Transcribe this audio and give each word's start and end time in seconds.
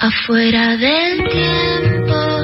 Afuera 0.00 0.76
del 0.76 1.28
tiempo 1.28 2.37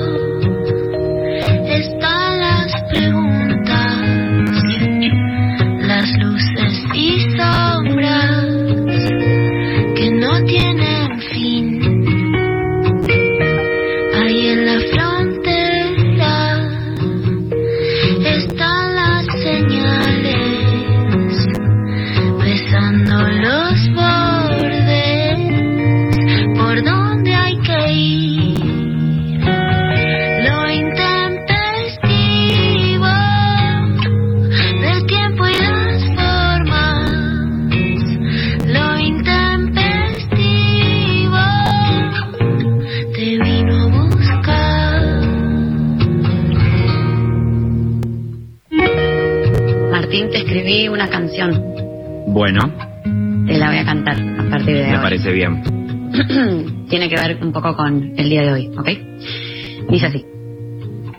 un 57.45 57.53
poco 57.53 57.77
con 57.77 58.15
el 58.17 58.29
día 58.29 58.43
de 58.43 58.53
hoy, 58.53 58.71
¿ok? 58.77 59.91
Dice 59.91 60.07
así. 60.07 60.25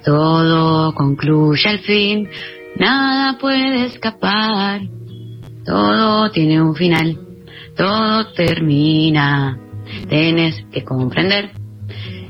Todo 0.03 0.93
concluye 0.93 1.69
al 1.69 1.79
fin, 1.79 2.27
nada 2.77 3.37
puede 3.37 3.85
escapar. 3.85 4.81
Todo 5.65 6.29
tiene 6.29 6.61
un 6.61 6.75
final, 6.75 7.17
todo 7.75 8.31
termina. 8.33 9.57
Tienes 10.07 10.65
que 10.71 10.83
comprender. 10.83 11.51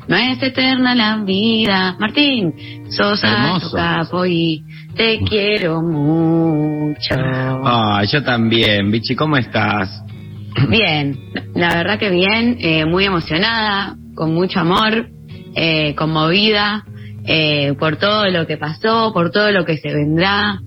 No 0.08 0.16
es 0.16 0.42
eterna 0.42 0.94
la 0.94 1.18
vida. 1.24 1.96
Martín, 2.00 2.54
sos 2.90 3.24
alto 3.24 3.72
capo 3.72 4.26
y 4.26 4.64
te 4.96 5.20
quiero 5.20 5.82
mucho. 5.82 7.16
Ah, 7.18 8.04
yo 8.10 8.24
también. 8.24 8.92
Bichi, 8.92 9.16
¿cómo 9.16 9.36
estás? 9.38 10.05
Bien, 10.70 11.18
la 11.54 11.76
verdad 11.76 12.00
que 12.00 12.10
bien, 12.10 12.58
eh, 12.60 12.86
muy 12.86 13.06
emocionada, 13.06 13.96
con 14.16 14.34
mucho 14.34 14.60
amor, 14.62 15.10
eh, 15.56 15.94
conmovida 15.96 16.86
eh, 17.28 17.74
por 17.80 17.98
todo 17.98 18.26
lo 18.30 18.46
que 18.48 18.58
pasó, 18.58 19.12
por 19.14 19.32
todo 19.32 19.52
lo 19.52 19.66
que 19.66 19.78
se 19.78 19.94
vendrá. 19.94 20.60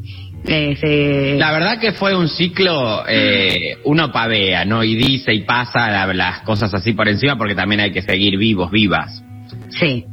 Eh, 0.45 0.77
se- 0.77 1.37
La 1.39 1.53
verdad 1.53 1.79
que 1.81 1.93
fue 1.93 2.17
un 2.17 2.29
ciclo, 2.29 3.05
eh, 3.09 3.77
uno 3.85 4.11
pavea, 4.13 4.65
¿no? 4.65 4.83
Y 4.85 4.95
dice 4.95 5.33
y 5.35 5.41
pasa 5.43 5.91
la- 5.91 6.13
las 6.15 6.41
cosas 6.43 6.73
así 6.75 6.93
por 6.93 7.09
encima 7.09 7.37
porque 7.37 7.55
también 7.55 7.81
hay 7.81 7.91
que 7.93 8.03
seguir 8.03 8.37
vivos, 8.39 8.71
vivas. 8.71 9.23
Sí, 9.71 10.05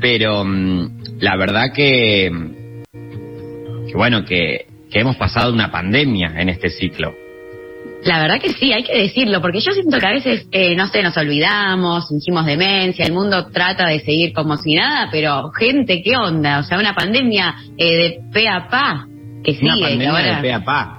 Pero 0.00 0.44
mm, 0.44 1.18
la 1.20 1.36
verdad 1.36 1.72
que, 1.74 2.30
que 3.88 3.94
bueno, 3.94 4.24
que, 4.24 4.66
que 4.90 5.00
hemos 5.00 5.16
pasado 5.16 5.52
una 5.52 5.70
pandemia 5.70 6.32
en 6.38 6.48
este 6.48 6.70
ciclo. 6.70 7.14
La 8.04 8.20
verdad 8.20 8.40
que 8.40 8.52
sí, 8.54 8.72
hay 8.72 8.82
que 8.82 8.96
decirlo, 8.96 9.40
porque 9.40 9.60
yo 9.60 9.72
siento 9.72 9.98
que 9.98 10.06
a 10.06 10.12
veces, 10.12 10.46
eh, 10.52 10.74
no 10.74 10.86
sé, 10.86 11.02
nos 11.02 11.16
olvidamos, 11.16 12.08
fingimos 12.08 12.46
demencia, 12.46 13.04
el 13.04 13.12
mundo 13.12 13.46
trata 13.46 13.88
de 13.88 14.00
seguir 14.00 14.32
como 14.32 14.56
si 14.56 14.74
nada, 14.74 15.08
pero 15.10 15.50
gente, 15.52 16.02
¿qué 16.02 16.16
onda? 16.16 16.60
O 16.60 16.62
sea, 16.62 16.78
una 16.78 16.94
pandemia 16.94 17.54
eh, 17.76 17.96
de 17.96 18.20
pe 18.32 18.48
a 18.48 18.68
pa, 18.68 19.06
que 19.44 19.54
sigue, 19.54 19.66
una 19.66 19.80
pandemia 19.80 20.10
ahora... 20.10 20.36
de 20.36 20.42
pe 20.42 20.52
a 20.52 20.64
pa. 20.64 20.96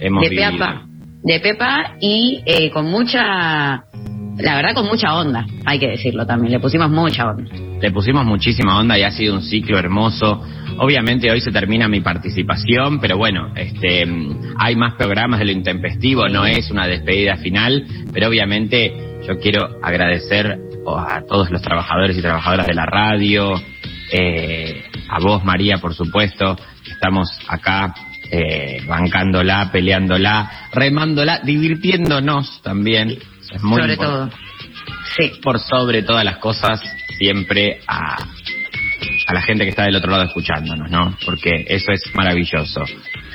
Hemos 0.00 0.22
de 0.22 0.30
pe 0.30 0.44
a 0.44 0.50
vivido. 0.50 0.66
pa. 0.66 0.86
De 1.22 1.38
Pepa 1.38 1.96
y 2.00 2.42
eh, 2.44 2.70
con 2.70 2.86
mucha, 2.86 3.84
la 4.38 4.56
verdad 4.56 4.74
con 4.74 4.86
mucha 4.86 5.14
onda, 5.14 5.46
hay 5.64 5.78
que 5.78 5.88
decirlo 5.88 6.26
también, 6.26 6.52
le 6.52 6.60
pusimos 6.60 6.90
mucha 6.90 7.30
onda. 7.30 7.50
Le 7.80 7.90
pusimos 7.90 8.24
muchísima 8.24 8.78
onda 8.78 8.98
y 8.98 9.02
ha 9.02 9.10
sido 9.10 9.34
un 9.34 9.42
ciclo 9.42 9.78
hermoso. 9.78 10.42
Obviamente 10.78 11.30
hoy 11.30 11.40
se 11.40 11.50
termina 11.50 11.88
mi 11.88 12.00
participación, 12.00 13.00
pero 13.00 13.18
bueno, 13.18 13.52
este, 13.54 14.04
hay 14.58 14.76
más 14.76 14.94
programas 14.94 15.40
de 15.40 15.46
lo 15.46 15.52
intempestivo, 15.52 16.28
no 16.28 16.46
es 16.46 16.70
una 16.70 16.86
despedida 16.86 17.36
final, 17.36 17.84
pero 18.12 18.28
obviamente 18.28 19.20
yo 19.26 19.38
quiero 19.38 19.78
agradecer 19.82 20.58
a 20.86 21.22
todos 21.28 21.50
los 21.50 21.62
trabajadores 21.62 22.16
y 22.16 22.22
trabajadoras 22.22 22.66
de 22.66 22.74
la 22.74 22.86
radio, 22.86 23.60
eh, 24.12 24.84
a 25.08 25.20
vos 25.20 25.44
María, 25.44 25.78
por 25.78 25.94
supuesto, 25.94 26.56
estamos 26.90 27.28
acá 27.48 27.94
eh, 28.30 28.82
bancándola, 28.86 29.70
peleándola, 29.70 30.68
remándola, 30.72 31.40
divirtiéndonos 31.40 32.62
también. 32.62 33.18
Es 33.52 33.62
muy 33.62 33.80
sobre 33.80 33.92
importante 33.94 34.30
todo. 34.30 34.52
Sí, 35.16 35.32
por 35.42 35.58
sobre 35.60 36.02
todas 36.02 36.24
las 36.24 36.38
cosas 36.38 36.80
siempre 37.18 37.80
a, 37.86 38.16
a 39.26 39.34
la 39.34 39.42
gente 39.42 39.64
que 39.64 39.70
está 39.70 39.84
del 39.84 39.96
otro 39.96 40.10
lado 40.10 40.24
escuchándonos, 40.24 40.90
¿no? 40.90 41.16
Porque 41.24 41.64
eso 41.68 41.92
es 41.92 42.14
maravilloso. 42.14 42.84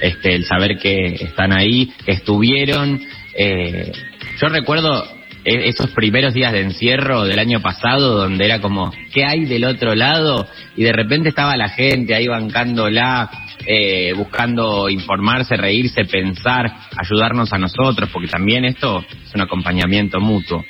Este, 0.01 0.35
el 0.35 0.45
saber 0.45 0.77
que 0.77 1.16
están 1.16 1.51
ahí, 1.53 1.91
que 2.06 2.13
estuvieron. 2.13 3.01
eh, 3.33 3.91
yo 4.39 4.47
recuerdo 4.50 5.16
esos 5.47 5.91
primeros 5.91 6.33
días 6.33 6.51
de 6.51 6.61
encierro 6.61 7.23
del 7.23 7.39
año 7.39 7.61
pasado, 7.61 8.17
donde 8.17 8.45
era 8.45 8.59
como, 8.59 8.91
¿qué 9.13 9.23
hay 9.25 9.45
del 9.45 9.63
otro 9.65 9.95
lado? 9.95 10.47
Y 10.75 10.83
de 10.83 10.91
repente 10.91 11.29
estaba 11.29 11.55
la 11.55 11.69
gente 11.69 12.13
ahí 12.13 12.27
bancándola, 12.27 13.29
eh, 13.65 14.13
buscando 14.15 14.89
informarse, 14.89 15.55
reírse, 15.55 16.05
pensar, 16.05 16.71
ayudarnos 16.97 17.51
a 17.53 17.57
nosotros, 17.57 18.09
porque 18.11 18.27
también 18.27 18.65
esto 18.65 19.03
es 19.25 19.33
un 19.33 19.41
acompañamiento 19.41 20.19
mutuo. 20.19 20.63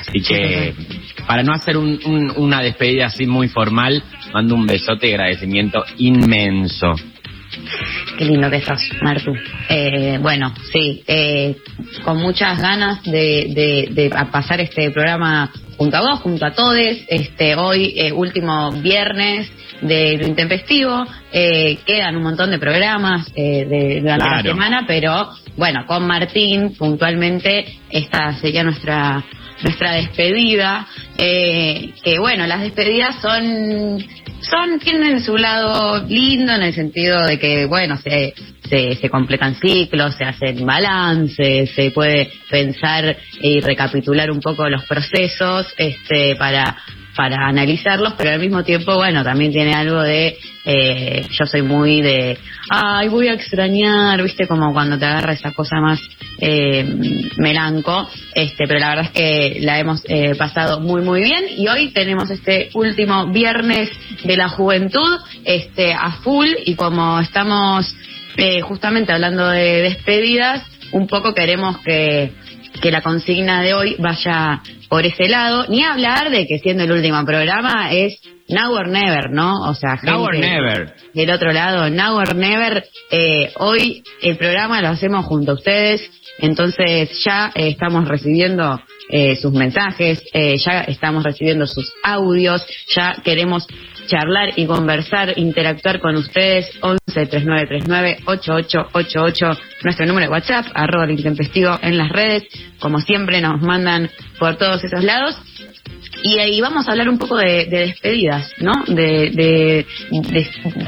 Así 0.00 0.20
que, 0.20 0.74
para 1.26 1.42
no 1.42 1.52
hacer 1.52 1.76
un- 1.76 2.00
un- 2.04 2.32
una 2.36 2.60
despedida 2.62 3.06
así 3.06 3.26
muy 3.26 3.48
formal, 3.48 4.02
mando 4.32 4.54
un 4.54 4.66
besote 4.66 5.08
y 5.08 5.12
agradecimiento 5.12 5.84
inmenso. 5.98 6.94
Qué 8.18 8.24
lindo 8.24 8.50
que 8.50 8.60
sos, 8.60 8.80
Martu. 9.02 9.32
Eh, 9.68 10.18
bueno, 10.20 10.52
sí, 10.72 11.02
eh, 11.06 11.56
con 12.04 12.18
muchas 12.18 12.60
ganas 12.60 13.02
de, 13.04 13.52
de, 13.54 13.88
de 13.90 14.10
pasar 14.30 14.60
este 14.60 14.90
programa 14.90 15.50
junto 15.76 15.96
a 15.96 16.00
vos, 16.00 16.20
junto 16.20 16.46
a 16.46 16.50
todos. 16.52 16.76
Este, 17.08 17.54
hoy, 17.56 17.94
eh, 17.96 18.12
último 18.12 18.70
viernes 18.72 19.50
de 19.80 20.16
lo 20.18 20.26
intempestivo, 20.26 21.04
eh, 21.32 21.78
quedan 21.84 22.16
un 22.16 22.22
montón 22.22 22.50
de 22.50 22.58
programas 22.58 23.26
eh, 23.34 23.66
de, 23.66 24.00
durante 24.00 24.24
Claro. 24.24 24.36
la 24.36 24.42
semana, 24.42 24.84
pero 24.86 25.30
bueno, 25.56 25.84
con 25.86 26.06
Martín 26.06 26.74
puntualmente 26.76 27.78
esta 27.90 28.34
sería 28.34 28.62
nuestra 28.64 29.22
nuestra 29.62 29.92
despedida, 29.92 30.86
eh, 31.18 31.92
que 32.02 32.18
bueno, 32.18 32.46
las 32.46 32.60
despedidas 32.60 33.16
son 33.20 34.04
son 34.40 34.78
tienen 34.78 35.22
su 35.22 35.36
lado 35.38 36.04
lindo 36.06 36.52
en 36.52 36.62
el 36.62 36.74
sentido 36.74 37.24
de 37.24 37.38
que 37.38 37.64
bueno 37.64 37.96
se 37.96 38.34
se, 38.68 38.96
se 38.96 39.10
completan 39.10 39.54
ciclos, 39.56 40.14
se 40.16 40.24
hacen 40.24 40.64
balances, 40.64 41.70
se 41.74 41.90
puede 41.90 42.30
pensar 42.50 43.16
y 43.40 43.60
recapitular 43.60 44.30
un 44.30 44.40
poco 44.40 44.68
los 44.68 44.84
procesos 44.84 45.66
este 45.76 46.34
para 46.36 46.76
para 47.16 47.46
analizarlos, 47.46 48.14
pero 48.16 48.30
al 48.30 48.40
mismo 48.40 48.64
tiempo, 48.64 48.94
bueno, 48.96 49.22
también 49.22 49.52
tiene 49.52 49.72
algo 49.72 50.02
de, 50.02 50.36
eh, 50.64 51.26
yo 51.30 51.46
soy 51.46 51.62
muy 51.62 52.00
de, 52.00 52.38
ay, 52.70 53.08
voy 53.08 53.28
a 53.28 53.34
extrañar, 53.34 54.22
viste, 54.22 54.46
como 54.46 54.72
cuando 54.72 54.98
te 54.98 55.04
agarra 55.04 55.32
esa 55.32 55.52
cosa 55.52 55.80
más 55.80 56.00
eh, 56.38 56.84
melanco, 57.38 58.08
este, 58.34 58.66
pero 58.66 58.80
la 58.80 58.88
verdad 58.90 59.04
es 59.06 59.10
que 59.12 59.58
la 59.60 59.78
hemos 59.78 60.02
eh, 60.08 60.34
pasado 60.34 60.80
muy, 60.80 61.02
muy 61.02 61.22
bien. 61.22 61.44
Y 61.56 61.68
hoy 61.68 61.90
tenemos 61.92 62.30
este 62.30 62.70
último 62.74 63.26
viernes 63.28 63.90
de 64.24 64.36
la 64.36 64.48
juventud, 64.48 65.18
este, 65.44 65.92
a 65.92 66.12
full. 66.22 66.48
Y 66.64 66.74
como 66.74 67.20
estamos 67.20 67.94
eh, 68.36 68.60
justamente 68.62 69.12
hablando 69.12 69.48
de 69.48 69.82
despedidas, 69.82 70.62
un 70.92 71.06
poco 71.06 71.34
queremos 71.34 71.78
que, 71.78 72.32
que 72.80 72.90
la 72.90 73.02
consigna 73.02 73.62
de 73.62 73.74
hoy 73.74 73.96
vaya 73.98 74.62
por 74.88 75.04
ese 75.06 75.28
lado, 75.28 75.66
ni 75.68 75.82
hablar 75.82 76.30
de 76.30 76.46
que 76.46 76.58
siendo 76.58 76.84
el 76.84 76.92
último 76.92 77.24
programa 77.24 77.92
es 77.92 78.20
Now 78.48 78.72
or 78.72 78.88
Never, 78.88 79.30
¿no? 79.30 79.62
O 79.68 79.74
sea, 79.74 79.98
Now 80.02 80.22
or 80.22 80.34
gente 80.34 80.48
never. 80.48 80.94
del 81.14 81.30
otro 81.30 81.52
lado, 81.52 81.88
Now 81.90 82.16
or 82.16 82.34
Never, 82.34 82.84
eh, 83.10 83.52
hoy 83.56 84.02
el 84.20 84.36
programa 84.36 84.82
lo 84.82 84.88
hacemos 84.88 85.24
junto 85.26 85.52
a 85.52 85.54
ustedes, 85.54 86.10
entonces 86.38 87.22
ya 87.24 87.52
eh, 87.54 87.68
estamos 87.68 88.06
recibiendo 88.08 88.80
eh, 89.08 89.36
sus 89.36 89.52
mensajes, 89.52 90.22
eh, 90.32 90.56
ya 90.58 90.80
estamos 90.82 91.22
recibiendo 91.22 91.66
sus 91.66 91.92
audios, 92.02 92.66
ya 92.94 93.16
queremos 93.22 93.66
charlar 94.06 94.52
y 94.56 94.66
conversar, 94.66 95.34
interactuar 95.36 96.00
con 96.00 96.16
ustedes, 96.16 96.70
11 96.80 96.98
3939 97.06 98.18
8888, 98.26 99.46
nuestro 99.84 100.06
número 100.06 100.26
de 100.26 100.32
WhatsApp, 100.32 100.66
arroba 100.74 101.04
el 101.04 101.12
intempestivo 101.12 101.78
en 101.82 101.98
las 101.98 102.10
redes, 102.10 102.44
como 102.78 103.00
siempre 103.00 103.40
nos 103.40 103.60
mandan 103.60 104.10
por 104.38 104.56
todos 104.56 104.82
esos 104.84 105.02
lados. 105.02 105.36
y 106.22 106.38
ahí 106.38 106.60
vamos 106.60 106.88
a 106.88 106.92
hablar 106.92 107.08
un 107.08 107.18
poco 107.18 107.36
de, 107.36 107.66
de 107.66 107.78
despedidas, 107.86 108.50
¿no? 108.58 108.72
De 108.86 109.84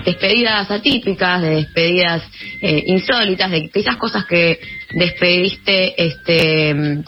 despedidas 0.05 0.71
atípicas, 0.71 1.43
de 1.43 1.51
despedidas 1.51 2.23
eh, 2.63 2.85
insólitas, 2.87 3.51
de 3.51 3.71
esas 3.75 3.97
cosas 3.97 4.25
que 4.27 4.59
despediste, 4.95 5.95
este 6.03 7.03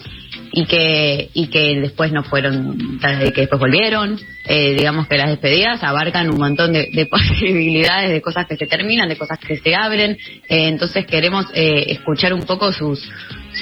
y 0.51 0.65
que 0.65 1.29
y 1.33 1.47
que 1.47 1.79
después 1.79 2.11
no 2.11 2.23
fueron 2.23 2.99
que 2.99 3.41
después 3.41 3.59
volvieron. 3.59 4.19
Eh, 4.45 4.73
digamos 4.75 5.07
que 5.07 5.17
las 5.17 5.29
despedidas 5.29 5.83
abarcan 5.83 6.29
un 6.29 6.39
montón 6.39 6.73
de, 6.73 6.89
de 6.91 7.05
posibilidades 7.11 8.09
de 8.09 8.21
cosas 8.21 8.47
que 8.47 8.57
se 8.57 8.65
terminan 8.65 9.07
de 9.09 9.17
cosas 9.17 9.37
que 9.39 9.57
se 9.57 9.75
abren. 9.75 10.11
Eh, 10.11 10.67
entonces 10.67 11.05
queremos 11.05 11.45
eh, 11.53 11.85
escuchar 11.89 12.33
un 12.33 12.41
poco 12.41 12.71
sus 12.71 13.07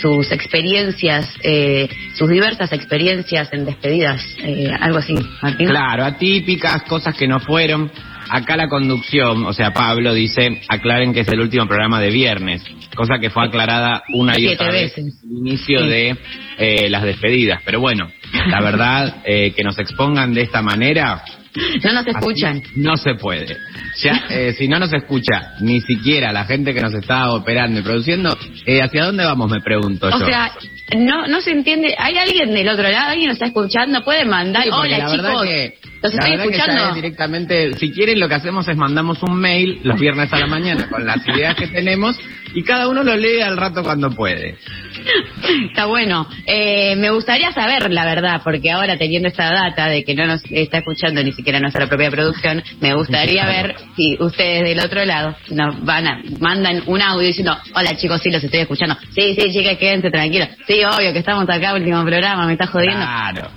sus 0.02 0.32
experiencias 0.32 1.34
eh, 1.44 1.90
sus 2.16 2.30
diversas 2.30 2.72
experiencias 2.74 3.52
en 3.52 3.66
despedidas. 3.66 4.24
Eh, 4.40 4.72
algo 4.80 5.00
así 5.00 5.16
Martín. 5.42 5.68
Claro, 5.68 6.06
atípicas, 6.06 6.84
cosas 6.84 7.16
que 7.16 7.28
no 7.28 7.40
fueron. 7.40 7.92
Acá 8.30 8.58
la 8.58 8.68
conducción, 8.68 9.46
o 9.46 9.54
sea, 9.54 9.72
Pablo 9.74 10.14
dice, 10.14 10.62
aclaren 10.68 11.14
que 11.14 11.22
es 11.22 11.28
el 11.30 11.40
último 11.40 11.68
programa 11.68 12.00
de 12.02 12.10
viernes, 12.12 12.64
cosa 12.96 13.20
que 13.20 13.30
fue 13.30 13.46
aclarada 13.46 14.04
una 14.14 14.38
y 14.40 14.48
otra 14.48 14.72
vez 14.72 14.96
veces. 14.96 15.16
al 15.24 15.32
inicio 15.38 15.80
Sí. 15.82 15.88
de 15.88 16.18
eh, 16.58 16.90
las 16.90 17.04
despedidas. 17.04 17.62
Pero 17.64 17.80
bueno, 17.80 18.10
la 18.48 18.62
verdad, 18.62 19.18
eh, 19.26 19.52
que 19.56 19.64
nos 19.64 19.78
expongan 19.80 20.34
de 20.34 20.42
esta 20.42 20.62
manera, 20.62 21.24
no 21.84 21.94
nos 21.94 22.06
escuchan 22.08 22.62
no 22.76 22.98
se 22.98 23.16
puede. 23.16 23.58
Ya, 24.04 24.26
eh, 24.30 24.54
si 24.58 24.68
no 24.68 24.78
nos 24.80 24.94
escucha 24.94 25.54
ni 25.62 25.82
siquiera 25.82 26.32
la 26.32 26.46
gente 26.46 26.74
que 26.74 26.82
nos 26.82 26.94
está 26.94 27.32
operando 27.32 27.80
y 27.80 27.84
produciendo, 27.84 28.38
eh, 28.66 28.82
¿hacia 28.82 29.06
dónde 29.06 29.24
vamos? 29.26 29.50
Me 29.50 29.62
pregunto 29.62 30.08
o 30.08 30.20
yo. 30.20 30.26
sea 30.26 30.52
no 30.96 31.28
no 31.28 31.42
se 31.42 31.52
entiende. 31.52 31.96
Hay 31.98 32.18
alguien 32.18 32.54
del 32.54 32.70
otro 32.70 32.84
lado 32.90 33.10
alguien 33.10 33.28
nos 33.28 33.36
está 33.36 33.48
escuchando 33.48 34.04
puede 34.04 34.26
mandar. 34.26 34.64
Sí, 34.64 34.70
hola 34.72 34.98
la 34.98 35.12
chicos. 35.12 35.44
que- 35.44 35.78
los 36.02 36.14
la 36.14 36.20
estoy 36.20 36.38
que 36.38 36.56
escuchando. 36.56 36.90
es 36.90 36.96
directamente, 36.96 37.74
si 37.74 37.92
quieren 37.92 38.20
lo 38.20 38.30
que 38.30 38.36
hacemos 38.36 38.68
es 38.68 38.78
mandamos 38.78 39.22
un 39.24 39.36
mail 39.40 39.80
los 39.84 40.00
viernes 40.00 40.32
a 40.32 40.38
la 40.40 40.48
mañana 40.48 40.88
con 40.90 41.06
las 41.06 41.28
ideas 41.28 41.56
que 41.56 41.68
tenemos 41.68 42.18
y 42.54 42.64
cada 42.64 42.88
uno 42.88 43.04
lo 43.04 43.16
lee 43.18 43.42
al 43.42 43.58
rato 43.58 43.84
cuando 43.84 44.12
puede. 44.12 44.58
Está 45.70 45.86
bueno. 45.86 46.28
Eh, 46.46 46.96
me 46.96 47.10
gustaría 47.12 47.52
saber 47.52 47.92
la 47.92 48.06
verdad, 48.06 48.42
porque 48.44 48.72
ahora 48.72 48.98
teniendo 48.98 49.28
esta 49.28 49.52
data 49.52 49.88
de 49.88 50.04
que 50.04 50.16
no 50.16 50.26
nos 50.26 50.42
está 50.50 50.80
escuchando 50.80 51.24
ni 51.24 51.32
siquiera 51.32 51.60
nuestra 51.60 51.88
propia 51.88 52.12
producción, 52.12 52.64
me 52.82 52.94
gustaría 52.94 53.46
ver 53.46 53.76
si 53.96 54.18
ustedes 54.20 54.64
del 54.64 54.80
otro 54.80 55.06
lado 55.06 55.36
nos 55.52 55.84
van 55.84 56.08
a 56.08 56.22
mandan 56.40 56.84
un 56.88 57.02
audio 57.02 57.28
diciendo, 57.28 57.58
hola 57.74 57.96
chicos, 57.96 58.22
sí 58.22 58.30
los 58.30 58.44
estoy 58.44 58.62
escuchando. 58.62 58.98
Sí, 59.16 59.36
sí, 59.36 59.52
chicas, 59.52 59.78
quédense 59.78 60.10
tranquilos. 60.10 60.50
Sí, 60.68 60.82
obvio 60.84 61.14
que 61.14 61.20
estamos 61.20 61.50
acá, 61.50 61.74
último 61.74 62.04
programa, 62.04 62.46
me 62.46 62.54
está 62.54 62.68
jodiendo. 62.68 62.98
Claro. 62.98 63.50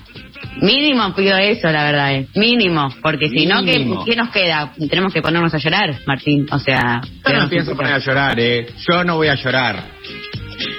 Mínimo 0.61 1.15
pido 1.15 1.37
eso, 1.37 1.71
la 1.71 1.85
verdad, 1.85 2.15
eh. 2.15 2.27
Mínimo, 2.35 2.93
porque 3.03 3.29
si 3.29 3.47
no, 3.47 3.65
¿qué. 3.65 3.87
¿qué 4.05 4.17
nos 4.17 4.31
queda? 4.31 4.73
Tenemos 4.89 5.13
que 5.13 5.23
ponernos 5.23 5.55
a 5.55 5.59
llorar, 5.59 5.95
Martín. 6.07 6.47
O 6.51 6.59
sea, 6.59 7.01
Yo 7.27 7.33
no 7.33 7.49
pienso 7.49 7.77
poner 7.77 7.95
a 7.95 7.99
llorar, 7.99 8.39
eh. 8.39 8.67
Yo 8.89 9.05
no 9.05 9.17
voy 9.17 9.29
a 9.29 9.37
llorar. 9.37 9.85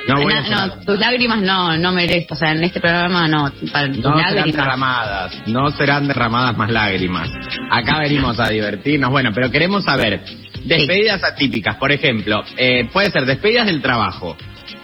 No 0.08 0.22
voy 0.22 0.34
a 0.34 0.42
No, 0.42 0.50
llorar. 0.50 0.68
no, 0.78 0.84
tus 0.86 1.00
lágrimas 1.00 1.42
no, 1.42 1.78
no 1.78 1.92
mereces, 1.92 2.32
o 2.32 2.36
sea, 2.36 2.52
en 2.52 2.64
este 2.64 2.80
programa 2.80 3.28
no, 3.28 3.52
para 3.72 3.88
No 3.88 3.94
serán 3.96 4.18
lágrimas. 4.36 4.46
derramadas, 4.56 5.48
no 5.48 5.70
serán 5.72 6.08
derramadas 6.08 6.58
más 6.58 6.70
lágrimas. 6.72 7.30
Acá 7.70 8.00
venimos 8.00 8.40
a 8.40 8.50
divertirnos. 8.50 9.10
Bueno, 9.12 9.32
pero 9.34 9.50
queremos 9.52 9.84
saber, 9.84 10.22
despedidas 10.66 11.24
atípicas, 11.24 11.76
por 11.78 11.92
ejemplo, 11.92 12.44
eh, 12.58 12.88
puede 12.92 13.10
ser 13.12 13.26
despedidas 13.26 13.66
del 13.68 13.82
trabajo, 13.82 14.36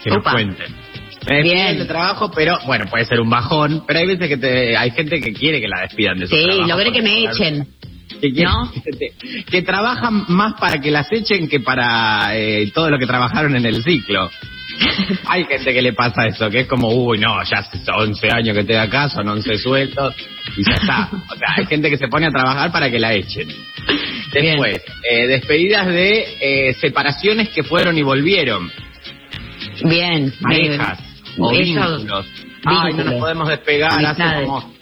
que 0.04 0.10
nos 0.10 0.20
Upa. 0.20 0.32
cuenten. 0.34 0.76
Despedidas 1.20 1.44
Bien. 1.44 1.78
del 1.80 1.88
trabajo, 1.88 2.32
pero 2.32 2.58
bueno, 2.66 2.86
puede 2.86 3.04
ser 3.06 3.20
un 3.20 3.30
bajón, 3.30 3.84
pero 3.86 4.00
hay 4.00 4.08
veces 4.08 4.30
que 4.30 4.38
te, 4.38 4.78
hay 4.78 4.92
gente 4.92 5.20
que 5.20 5.34
quiere 5.34 5.60
que 5.60 5.68
la 5.68 5.82
despidan 5.82 6.18
de 6.20 6.28
su 6.28 6.36
Sí, 6.36 6.44
trabajo. 6.46 6.68
logré 6.70 6.92
que 6.94 7.02
me 7.02 7.24
echen. 7.26 7.68
Que, 8.22 8.32
¿No? 8.44 8.72
que, 9.00 9.44
que 9.44 9.62
trabajan 9.62 10.24
más 10.30 10.54
para 10.60 10.80
que 10.80 10.90
las 10.90 11.12
echen 11.12 11.50
que 11.50 11.60
para 11.60 12.30
eh, 12.38 12.72
todo 12.74 12.90
lo 12.90 12.98
que 12.98 13.06
trabajaron 13.06 13.56
en 13.58 13.66
el 13.66 13.84
ciclo. 13.84 14.30
Hay 15.28 15.46
gente 15.46 15.74
que 15.74 15.82
le 15.82 15.94
pasa 15.94 16.26
eso, 16.28 16.50
que 16.50 16.62
es 16.62 16.68
como, 16.68 16.90
uy, 16.90 17.20
no, 17.20 17.42
ya 17.44 17.60
hace 17.60 17.80
11 17.90 18.30
años 18.32 18.54
que 18.54 18.62
estoy 18.62 18.76
acá, 18.76 19.10
son 19.10 19.28
11 19.28 19.58
sueltos, 19.58 20.14
y 20.56 20.64
ya 20.64 20.74
está. 20.74 21.10
O 21.30 21.36
sea, 21.36 21.48
hay 21.58 21.66
gente 21.66 21.90
que 21.90 21.98
se 21.98 22.08
pone 22.08 22.28
a 22.28 22.30
trabajar 22.32 22.72
para 22.72 22.90
que 22.92 23.00
la 23.00 23.14
echen. 23.14 23.48
Después, 24.34 24.82
eh, 25.10 25.28
despedidas 25.28 25.88
de 25.88 26.36
eh, 26.42 26.74
separaciones 26.74 27.50
que 27.50 27.64
fueron 27.64 27.98
y 27.98 28.02
volvieron, 28.02 28.70
Bien. 29.84 30.34
parejas 30.42 31.00
o 31.38 31.52
Eso- 31.52 31.62
vínculos. 31.62 32.26
Ay, 32.66 32.94
no 32.94 33.04
nos 33.06 33.14
podemos 33.16 33.48
despegar, 33.48 34.06
hace 34.06 34.44
como... 34.46 34.76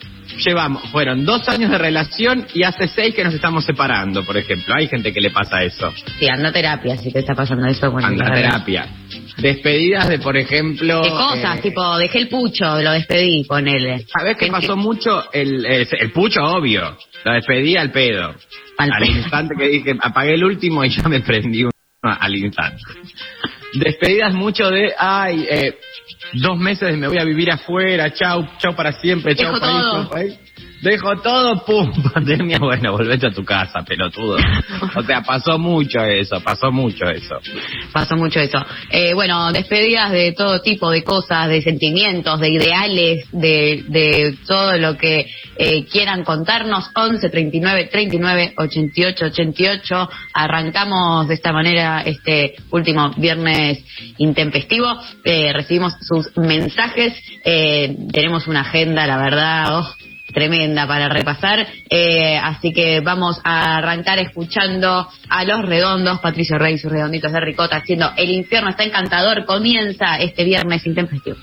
Llevamos, 0.44 0.90
fueron 0.90 1.24
dos 1.24 1.48
años 1.48 1.70
de 1.72 1.78
relación 1.78 2.46
y 2.54 2.64
hace 2.64 2.88
seis 2.88 3.14
que 3.16 3.24
nos 3.24 3.34
estamos 3.34 3.64
separando, 3.64 4.26
por 4.26 4.36
ejemplo. 4.36 4.74
Hay 4.76 4.88
gente 4.88 5.14
que 5.14 5.22
le 5.22 5.30
pasa 5.30 5.64
eso. 5.64 5.94
Sí, 6.20 6.28
anda 6.28 6.52
terapia 6.52 6.98
si 6.98 7.12
te 7.12 7.20
está 7.20 7.36
pasando 7.36 7.66
eso. 7.68 7.90
Bueno, 7.92 8.08
Anda 8.08 8.34
terapia. 8.34 8.88
Despedidas 9.38 10.08
de, 10.08 10.20
por 10.20 10.38
ejemplo... 10.38 11.02
¿Qué 11.04 11.10
cosas? 11.10 11.58
eh, 11.58 11.62
tipo, 11.62 11.98
dejé 11.98 12.20
el 12.20 12.30
pucho, 12.30 12.82
lo 12.82 12.92
despedí, 12.92 13.44
ponele. 13.44 14.06
¿Sabés 14.08 14.38
qué 14.38 14.48
pasó 14.48 14.78
mucho? 14.78 15.26
El, 15.34 15.66
el, 15.66 15.88
el 16.00 16.12
pucho, 16.12 16.42
obvio. 16.44 16.98
Lo 17.24 17.34
despedí 17.34 17.76
al 17.76 17.92
pedo. 17.92 18.34
Al 18.78 18.92
Al, 18.92 19.02
pedo. 19.02 19.12
instante 19.18 19.56
que 19.58 19.68
dije, 19.68 19.94
apagué 20.02 20.36
el 20.36 20.44
último 20.44 20.84
y 20.86 20.90
ya 20.96 21.08
me 21.10 21.20
prendí 21.22 21.64
uno 21.64 21.72
al 22.02 22.36
instante. 22.36 22.82
Despedidas 23.74 24.34
mucho 24.34 24.70
de, 24.70 24.94
ay, 24.98 25.46
eh, 25.50 25.76
dos 26.34 26.58
meses 26.58 26.98
me 26.98 27.08
voy 27.10 27.18
a 27.20 27.26
vivir 27.26 27.52
afuera, 27.52 28.14
chau, 28.14 28.48
chau 28.58 28.74
para 28.74 28.94
siempre, 28.94 29.36
chau 29.36 29.54
Dejo 29.54 29.60
país, 29.60 29.82
todo. 29.82 30.02
chau 30.04 30.10
país. 30.12 30.40
Dejo 30.82 31.16
todo, 31.22 31.66
pum, 31.66 31.92
pandemia, 32.14 32.60
bueno, 32.60 32.92
volvete 32.92 33.28
a 33.28 33.32
tu 33.32 33.44
casa, 33.44 33.84
pelotudo. 33.84 34.38
O 34.96 35.04
sea, 35.04 35.22
pasó 35.22 35.58
mucho 35.58 36.00
eso, 36.02 36.40
pasó 36.42 36.72
mucho 36.72 37.06
eso. 37.06 37.36
Pasó 37.92 38.16
mucho 38.16 38.40
eso. 38.40 38.58
Eh, 38.90 39.14
bueno, 39.14 39.52
despedidas 39.52 40.12
de 40.12 40.34
todo 40.34 40.62
tipo 40.62 40.92
de 40.92 41.04
cosas, 41.04 41.50
de 41.50 41.62
sentimientos, 41.62 42.40
de 42.40 42.50
ideales, 42.50 43.26
de, 43.32 43.84
de 43.88 44.38
todo 44.46 44.78
lo 44.78 44.98
que 44.98 45.28
eh, 45.58 45.86
quieran 45.86 46.24
contarnos. 46.24 46.90
11 46.94 47.30
39 47.30 47.90
39 47.92 48.54
88 48.58 49.26
88. 49.26 50.10
Arrancamos 50.34 51.28
de 51.28 51.34
esta 51.34 51.52
manera 51.52 52.02
este 52.06 52.56
último 52.72 53.12
viernes 53.18 53.84
intempestivo. 54.18 54.88
Eh, 55.24 55.52
recibimos 55.54 55.94
sus 56.02 56.36
mensajes. 56.38 57.14
Eh, 57.44 57.96
tenemos 58.12 58.48
una 58.48 58.62
agenda, 58.62 59.08
la 59.08 59.18
verdad. 59.18 59.80
oh, 59.80 59.96
tremenda 60.36 60.86
para 60.86 61.10
repasar. 61.10 61.66
Eh, 61.90 62.38
así 62.38 62.72
que 62.72 63.00
vamos 63.00 63.40
a 63.44 63.78
arrancar 63.78 64.20
escuchando 64.20 65.08
a 65.30 65.44
Los 65.46 65.66
Redondos, 65.66 66.20
Patricio 66.20 66.60
Rey 66.60 66.78
sus 66.78 66.92
redonditos 66.92 67.32
de 67.32 67.40
ricota, 67.40 67.78
haciendo 67.78 68.12
El 68.18 68.30
infierno 68.30 68.70
está 68.70 68.84
encantador. 68.84 69.46
Comienza 69.46 70.18
este 70.20 70.44
viernes 70.44 70.86
intempestivo. 70.86 71.38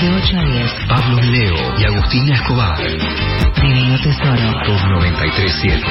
De 0.00 0.08
8 0.08 0.38
a 0.38 0.44
10. 0.44 0.72
Pablo 0.88 1.22
Leo 1.22 1.56
y 1.76 1.84
Agustina 1.84 2.34
Escobar. 2.34 2.78
Divino 2.78 3.98
Tesoro. 4.00 4.52
Top 4.64 4.80
937. 4.90 5.82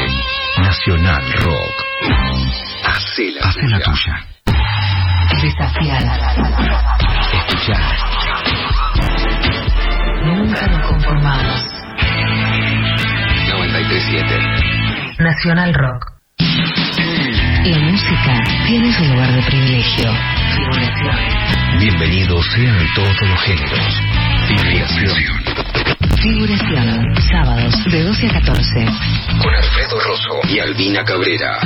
Nacional 0.60 1.24
Rock. 1.44 1.74
Hacé 2.86 3.32
la, 3.32 3.48
Hacé 3.48 3.60
tuya. 3.60 3.80
Desafiada. 5.42 6.14
Escuchar. 7.34 7.84
Nunca 10.24 10.68
nos 10.68 10.88
conformamos. 10.88 11.66
937. 13.52 14.40
Nacional 15.20 15.74
Rock. 15.74 16.18
La 17.68 17.80
música 17.80 18.44
tiene 18.66 18.94
su 18.94 19.04
lugar 19.04 19.30
de 19.30 19.42
privilegio. 19.44 20.10
Figuración. 20.56 21.80
Bienvenidos 21.80 22.46
sean 22.56 22.88
todos 22.96 23.22
los 23.22 23.42
géneros. 23.42 24.02
Figuración. 24.48 25.18
Figuración. 26.22 27.16
Sábados 27.30 27.76
de 27.92 28.04
12 28.04 28.28
a 28.28 28.34
14. 28.40 28.86
Con 29.44 29.54
Alfredo 29.54 30.00
Rosso 30.00 30.48
y 30.48 30.60
Albina 30.60 31.04
Cabrera. 31.04 31.60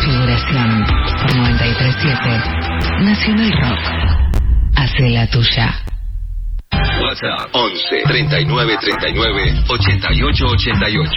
Figuración. 0.00 0.86
Por 0.86 1.30
93.7. 1.30 3.02
Nacional 3.02 3.52
Rock. 3.52 3.80
Hace 4.76 5.10
la 5.10 5.26
tuya. 5.26 5.74
WhatsApp 6.72 7.50
11 7.52 8.02
39 8.06 8.78
39 8.80 9.64
88 9.68 10.46
88. 10.46 11.10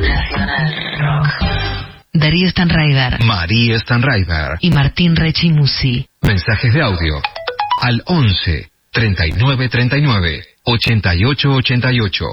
Nacional 0.00 0.74
Rock. 0.98 1.77
Darío 2.18 2.50
Stanraiver, 2.50 3.22
María 3.24 3.78
Stanraiver 3.78 4.58
y 4.60 4.70
Martín 4.70 5.14
Rechimusi. 5.14 6.04
Mensajes 6.22 6.74
de 6.74 6.82
audio 6.82 7.22
al 7.80 8.02
11 8.06 8.70
39 8.90 9.68
39 9.68 10.44
88 10.64 11.48
88. 11.48 12.24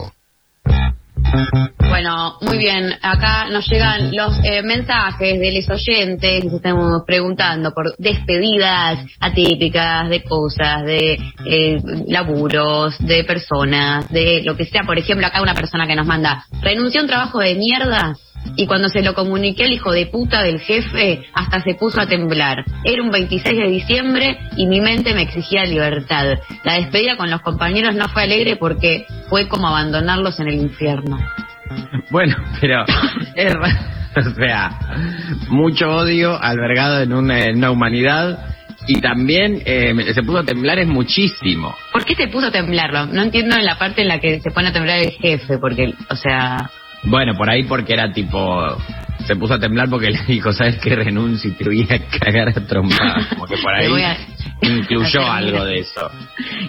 Bueno, 1.77 2.37
muy 2.41 2.57
bien. 2.57 2.93
Acá 3.01 3.47
nos 3.51 3.67
llegan 3.67 4.15
los 4.15 4.33
eh, 4.43 4.63
mensajes 4.63 5.39
de 5.39 5.51
los 5.51 5.69
oyentes 5.69 6.43
que 6.49 6.55
estamos 6.55 7.03
preguntando 7.05 7.71
por 7.71 7.95
despedidas 7.97 9.05
atípicas 9.19 10.09
de 10.09 10.23
cosas, 10.23 10.83
de 10.83 11.13
eh, 11.45 11.77
laburos, 12.07 12.97
de 13.05 13.23
personas, 13.23 14.09
de 14.09 14.41
lo 14.43 14.57
que 14.57 14.65
sea. 14.65 14.81
Por 14.83 14.97
ejemplo, 14.97 15.27
acá 15.27 15.43
una 15.43 15.53
persona 15.53 15.85
que 15.85 15.95
nos 15.95 16.07
manda, 16.07 16.43
renuncia 16.61 16.99
a 16.99 17.03
un 17.03 17.09
trabajo 17.09 17.39
de 17.39 17.53
mierda 17.53 18.15
y 18.55 18.67
cuando 18.67 18.89
se 18.89 19.01
lo 19.01 19.13
comuniqué 19.13 19.65
al 19.65 19.73
hijo 19.73 19.91
de 19.91 20.05
puta 20.05 20.43
del 20.43 20.59
jefe, 20.59 21.23
hasta 21.33 21.61
se 21.61 21.75
puso 21.75 22.01
a 22.01 22.07
temblar. 22.07 22.63
Era 22.83 23.03
un 23.03 23.11
26 23.11 23.57
de 23.57 23.69
diciembre 23.69 24.37
y 24.57 24.67
mi 24.67 24.81
mente 24.81 25.13
me 25.13 25.23
exigía 25.23 25.65
libertad. 25.65 26.37
La 26.63 26.75
despedida 26.75 27.17
con 27.17 27.29
los 27.29 27.41
compañeros 27.41 27.95
no 27.95 28.07
fue 28.09 28.23
alegre 28.23 28.55
porque 28.55 29.05
fue 29.29 29.47
como 29.47 29.67
abandonarlos 29.67 30.39
en 30.39 30.47
el 30.49 30.55
infierno. 30.55 31.17
Bueno, 32.11 32.35
pero 32.61 32.85
es 33.35 33.53
o 34.17 34.35
sea, 34.35 34.69
mucho 35.49 35.89
odio 35.89 36.41
albergado 36.41 37.01
en 37.01 37.13
una, 37.13 37.43
en 37.43 37.57
una 37.57 37.71
humanidad 37.71 38.39
y 38.87 39.01
también 39.01 39.61
eh, 39.65 40.13
se 40.13 40.21
puso 40.21 40.39
a 40.39 40.43
temblar 40.43 40.79
es 40.79 40.87
muchísimo. 40.87 41.75
¿Por 41.91 42.05
qué 42.05 42.15
se 42.15 42.27
puso 42.27 42.47
a 42.47 42.51
temblarlo? 42.51 43.07
No 43.07 43.23
entiendo 43.23 43.55
en 43.55 43.65
la 43.65 43.77
parte 43.77 44.01
en 44.03 44.07
la 44.07 44.19
que 44.19 44.39
se 44.41 44.51
pone 44.51 44.69
a 44.69 44.73
temblar 44.73 44.99
el 44.99 45.11
jefe, 45.11 45.57
porque, 45.57 45.93
o 46.09 46.15
sea, 46.15 46.69
Bueno, 47.03 47.33
por 47.35 47.49
ahí 47.49 47.63
porque 47.63 47.93
era 47.93 48.11
tipo 48.11 48.77
se 49.25 49.35
puso 49.35 49.55
a 49.55 49.59
temblar 49.59 49.89
porque 49.89 50.09
le 50.11 50.23
dijo, 50.27 50.51
¿sabes 50.53 50.77
qué? 50.77 50.95
Renuncio 50.95 51.49
y 51.49 51.53
te 51.53 51.63
voy 51.63 51.87
a 51.89 51.99
cagar 52.19 52.49
a 52.49 52.53
trompadas. 52.53 53.27
Como 53.27 53.45
que 53.45 53.57
por 53.57 53.73
ahí 53.75 54.01
a- 54.03 54.17
incluyó 54.61 55.21
algo 55.31 55.65
de 55.65 55.79
eso. 55.79 56.09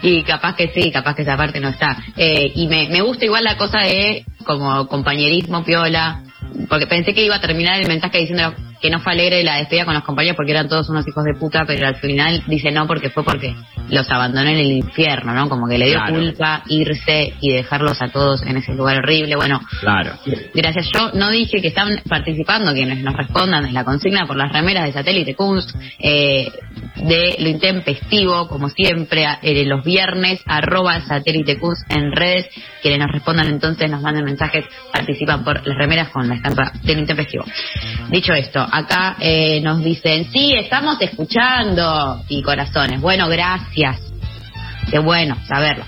y 0.03 0.23
capaz 0.23 0.55
que 0.57 0.69
sí, 0.69 0.91
capaz 0.91 1.15
que 1.15 1.23
esa 1.23 1.37
parte 1.37 1.61
no 1.61 1.69
está. 1.69 1.97
Eh, 2.17 2.53
y 2.55 2.67
me, 2.67 2.89
me 2.89 3.01
gusta 3.03 3.25
igual 3.25 3.45
la 3.45 3.57
cosa 3.57 3.81
de 3.81 4.25
como 4.45 4.87
compañerismo, 4.89 5.65
piola, 5.65 6.23
porque 6.69 6.87
pensé 6.87 7.13
que 7.15 7.25
iba 7.25 7.37
a 7.37 7.41
terminar 7.41 7.81
el 7.81 7.89
mensaje 7.89 8.19
diciendo 8.19 8.55
que 8.81 8.91
no 8.91 9.01
fue 9.01 9.13
alegre 9.13 9.43
la 9.43 9.57
despedida 9.57 9.85
con 9.85 9.95
los 9.95 10.05
compañeros 10.05 10.37
porque 10.37 10.53
eran 10.53 10.69
todos 10.69 10.89
unos 10.89 11.07
hijos 11.09 11.25
de 11.25 11.35
puta, 11.35 11.65
pero 11.67 11.87
al 11.87 11.97
final 11.97 12.43
dice 12.47 12.71
no 12.71 12.87
porque 12.87 13.11
fue 13.11 13.25
porque 13.25 13.55
los 13.89 14.11
abandonó 14.11 14.51
en 14.51 14.57
el 14.59 14.73
infierno, 14.73 15.33
¿no? 15.33 15.49
Como 15.49 15.69
que 15.69 15.79
le 15.79 15.87
dio 15.87 15.99
Claro. 15.99 16.15
culpa 16.15 16.63
irse 16.69 17.35
y 17.41 17.53
dejarlos 17.53 18.01
a 18.03 18.09
todos 18.09 18.43
en 18.43 18.57
ese 18.57 18.75
lugar 18.75 18.99
horrible. 18.99 19.37
Bueno, 19.37 19.61
Claro. 19.81 20.13
Gracias. 20.55 20.91
Yo 20.93 21.11
no 21.15 21.31
dije 21.31 21.61
que 21.61 21.69
están 21.69 22.01
participando 22.09 22.73
quienes 22.73 23.03
nos 23.03 23.17
respondan 23.17 23.65
de 23.65 23.73
la 23.73 23.85
consigna 23.85 24.27
por 24.27 24.37
las 24.37 24.53
remeras 24.53 24.85
de 24.85 24.93
Satélite 24.93 25.35
Kunst, 25.35 25.71
eh, 25.99 26.51
de 26.97 27.37
lo 27.39 27.49
intempestivo, 27.49 28.49
como 28.49 28.69
siempre, 28.69 29.25
eh, 29.43 29.65
los 29.67 29.85
viernes, 29.85 30.41
arroba 30.47 31.01
Satélite 31.01 31.59
Kunst 31.59 31.91
en 31.91 32.13
redes. 32.13 32.47
Quienes 32.83 33.01
nos 33.01 33.11
respondan 33.13 33.47
entonces 33.49 33.91
nos 33.91 34.01
manden 34.03 34.25
mensajes, 34.25 34.65
participan 34.93 35.45
por 35.45 35.67
las 35.67 35.77
remeras 35.77 36.09
con 36.11 36.29
la 36.29 36.37
estampa 36.37 36.73
de 36.83 36.95
lo 36.95 37.01
intempestivo. 37.01 37.45
Dicho 38.11 38.33
esto, 38.33 38.66
acá 38.71 39.17
eh, 39.21 39.61
nos 39.61 39.83
dicen, 39.83 40.31
sí, 40.33 40.55
estamos 40.55 41.01
escuchando, 41.01 42.23
y 42.29 42.43
corazones. 42.43 43.01
Bueno, 43.01 43.29
gracias. 43.29 44.01
Qué 44.91 44.99
bueno 44.99 45.37
saberlo. 45.47 45.85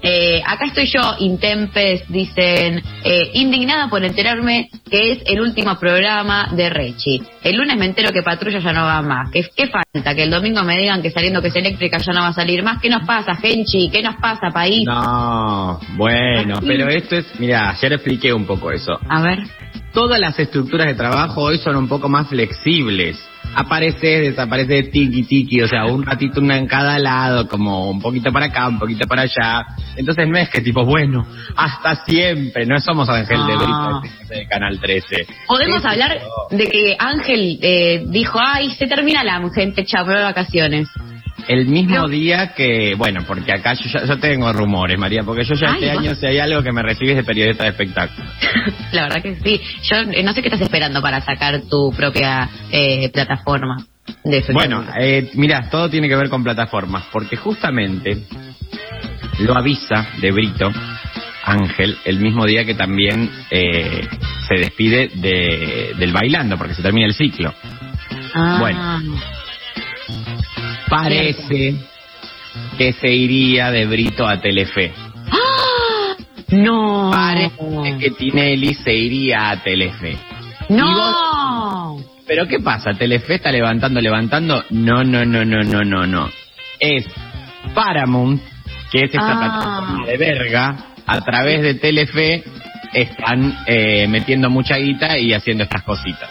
Eh, 0.00 0.40
acá 0.46 0.66
estoy 0.66 0.86
yo, 0.86 1.16
Intempes, 1.18 2.04
dicen, 2.08 2.80
eh, 3.02 3.30
indignada 3.34 3.88
por 3.88 4.04
enterarme 4.04 4.70
que 4.88 5.12
es 5.12 5.18
el 5.26 5.40
último 5.40 5.76
programa 5.78 6.50
de 6.52 6.70
Rechi. 6.70 7.20
El 7.42 7.56
lunes 7.56 7.76
me 7.76 7.86
entero 7.86 8.12
que 8.12 8.22
Patrulla 8.22 8.60
ya 8.60 8.72
no 8.72 8.84
va 8.84 9.02
más. 9.02 9.30
¿Qué, 9.32 9.44
qué 9.56 9.66
falta? 9.66 10.14
Que 10.14 10.22
el 10.22 10.30
domingo 10.30 10.62
me 10.62 10.78
digan 10.78 11.02
que 11.02 11.10
saliendo 11.10 11.42
que 11.42 11.48
es 11.48 11.56
eléctrica 11.56 11.98
ya 11.98 12.12
no 12.12 12.20
va 12.20 12.28
a 12.28 12.32
salir 12.32 12.62
más. 12.62 12.80
¿Qué 12.80 12.88
nos 12.88 13.04
pasa, 13.04 13.34
Genchi? 13.34 13.90
¿Qué 13.90 14.02
nos 14.02 14.16
pasa, 14.16 14.50
país? 14.52 14.86
No, 14.86 15.80
bueno, 15.96 16.60
pero 16.64 16.88
esto 16.88 17.16
es, 17.16 17.26
mira, 17.40 17.70
ayer 17.70 17.94
expliqué 17.94 18.32
un 18.32 18.46
poco 18.46 18.70
eso. 18.70 18.98
A 19.08 19.20
ver. 19.20 19.40
Todas 19.92 20.20
las 20.20 20.38
estructuras 20.38 20.86
de 20.86 20.94
trabajo 20.94 21.42
hoy 21.42 21.58
son 21.58 21.76
un 21.76 21.88
poco 21.88 22.08
más 22.08 22.28
flexibles. 22.28 23.18
Aparece, 23.54 24.20
desaparece, 24.20 24.84
tiki 24.84 25.22
tiki, 25.22 25.62
o 25.62 25.68
sea, 25.68 25.86
un 25.86 26.04
ratito 26.04 26.40
una 26.40 26.56
en 26.58 26.66
cada 26.66 26.98
lado, 26.98 27.48
como 27.48 27.90
un 27.90 28.00
poquito 28.00 28.30
para 28.30 28.46
acá, 28.46 28.68
un 28.68 28.78
poquito 28.78 29.08
para 29.08 29.22
allá. 29.22 29.66
Entonces 29.96 30.28
no 30.28 30.36
es 30.36 30.50
que 30.50 30.60
tipo, 30.60 30.84
bueno, 30.84 31.26
hasta 31.56 32.04
siempre, 32.04 32.66
no 32.66 32.78
somos 32.78 33.08
Ángel 33.08 33.46
de 33.46 33.54
Ah. 33.58 34.00
Brito 34.02 34.34
de 34.34 34.46
Canal 34.46 34.78
13. 34.78 35.26
Podemos 35.46 35.84
hablar 35.84 36.20
de 36.50 36.66
que 36.68 36.96
Ángel 36.98 37.58
eh, 37.62 38.04
dijo, 38.08 38.38
ay, 38.40 38.70
se 38.72 38.86
termina 38.86 39.24
la 39.24 39.40
gente, 39.54 39.84
chao, 39.84 40.04
me 40.04 40.12
voy 40.12 40.18
de 40.18 40.24
vacaciones. 40.24 40.88
El 41.48 41.66
mismo 41.66 42.06
día 42.08 42.52
que, 42.54 42.94
bueno, 42.96 43.24
porque 43.26 43.52
acá 43.52 43.72
yo, 43.74 43.88
ya- 43.90 44.04
yo 44.04 44.18
tengo 44.18 44.52
rumores, 44.52 44.98
María, 44.98 45.22
porque 45.24 45.44
yo 45.44 45.54
ya 45.54 45.68
Ay, 45.72 45.74
este 45.84 45.94
vos- 45.94 45.98
año 46.04 46.14
si 46.14 46.26
hay 46.26 46.38
algo 46.38 46.62
que 46.62 46.72
me 46.72 46.82
recibes 46.82 47.16
de 47.16 47.24
periodista 47.24 47.64
de 47.64 47.70
espectáculo. 47.70 48.28
La 48.92 49.02
verdad 49.04 49.22
que 49.22 49.34
sí. 49.36 49.60
Yo 49.82 49.96
eh, 50.12 50.22
no 50.22 50.32
sé 50.34 50.42
qué 50.42 50.48
estás 50.48 50.60
esperando 50.60 51.00
para 51.00 51.20
sacar 51.22 51.62
tu 51.62 51.90
propia 51.96 52.48
eh, 52.70 53.08
plataforma 53.10 53.76
de 54.24 54.44
Bueno, 54.52 54.84
eh, 55.00 55.30
mira, 55.34 55.68
todo 55.70 55.88
tiene 55.90 56.08
que 56.08 56.16
ver 56.16 56.28
con 56.28 56.44
plataformas, 56.44 57.04
porque 57.12 57.36
justamente 57.36 58.24
lo 59.40 59.56
avisa 59.56 60.06
de 60.20 60.30
Brito 60.32 60.70
Ángel 61.44 61.96
el 62.04 62.18
mismo 62.20 62.44
día 62.44 62.64
que 62.64 62.74
también 62.74 63.30
eh, 63.50 64.06
se 64.48 64.54
despide 64.54 65.08
de, 65.14 65.94
del 65.98 66.12
bailando, 66.12 66.58
porque 66.58 66.74
se 66.74 66.82
termina 66.82 67.06
el 67.06 67.14
ciclo. 67.14 67.54
Ah, 68.34 68.58
bueno. 68.60 69.18
Parece 70.88 71.74
que 72.76 72.92
se 72.92 73.08
iría 73.08 73.70
de 73.70 73.86
Brito 73.86 74.26
a 74.26 74.40
Telefe. 74.40 74.92
¡Ah! 75.30 76.14
No. 76.48 77.10
Parece 77.12 77.98
que 77.98 78.10
Tinelli 78.10 78.74
se 78.74 78.92
iría 78.94 79.50
a 79.50 79.62
Telefe. 79.62 80.16
No. 80.70 81.98
Pero 82.26 82.46
¿qué 82.46 82.58
pasa? 82.60 82.92
Telefe 82.94 83.34
está 83.36 83.50
levantando, 83.50 84.00
levantando. 84.00 84.64
No, 84.70 85.02
no, 85.04 85.24
no, 85.24 85.44
no, 85.44 85.62
no, 85.62 85.82
no, 85.82 86.06
no. 86.06 86.28
Es 86.78 87.06
Paramount, 87.74 88.40
que 88.90 88.98
es 89.04 89.14
esta 89.14 89.32
Ah. 89.32 89.38
plataforma 89.38 90.06
de 90.06 90.16
verga, 90.16 90.76
a 91.06 91.20
través 91.22 91.62
de 91.62 91.74
Telefe 91.74 92.44
están 92.92 93.58
eh, 93.66 94.06
metiendo 94.08 94.48
mucha 94.50 94.76
guita 94.76 95.18
y 95.18 95.32
haciendo 95.32 95.64
estas 95.64 95.82
cositas. 95.82 96.30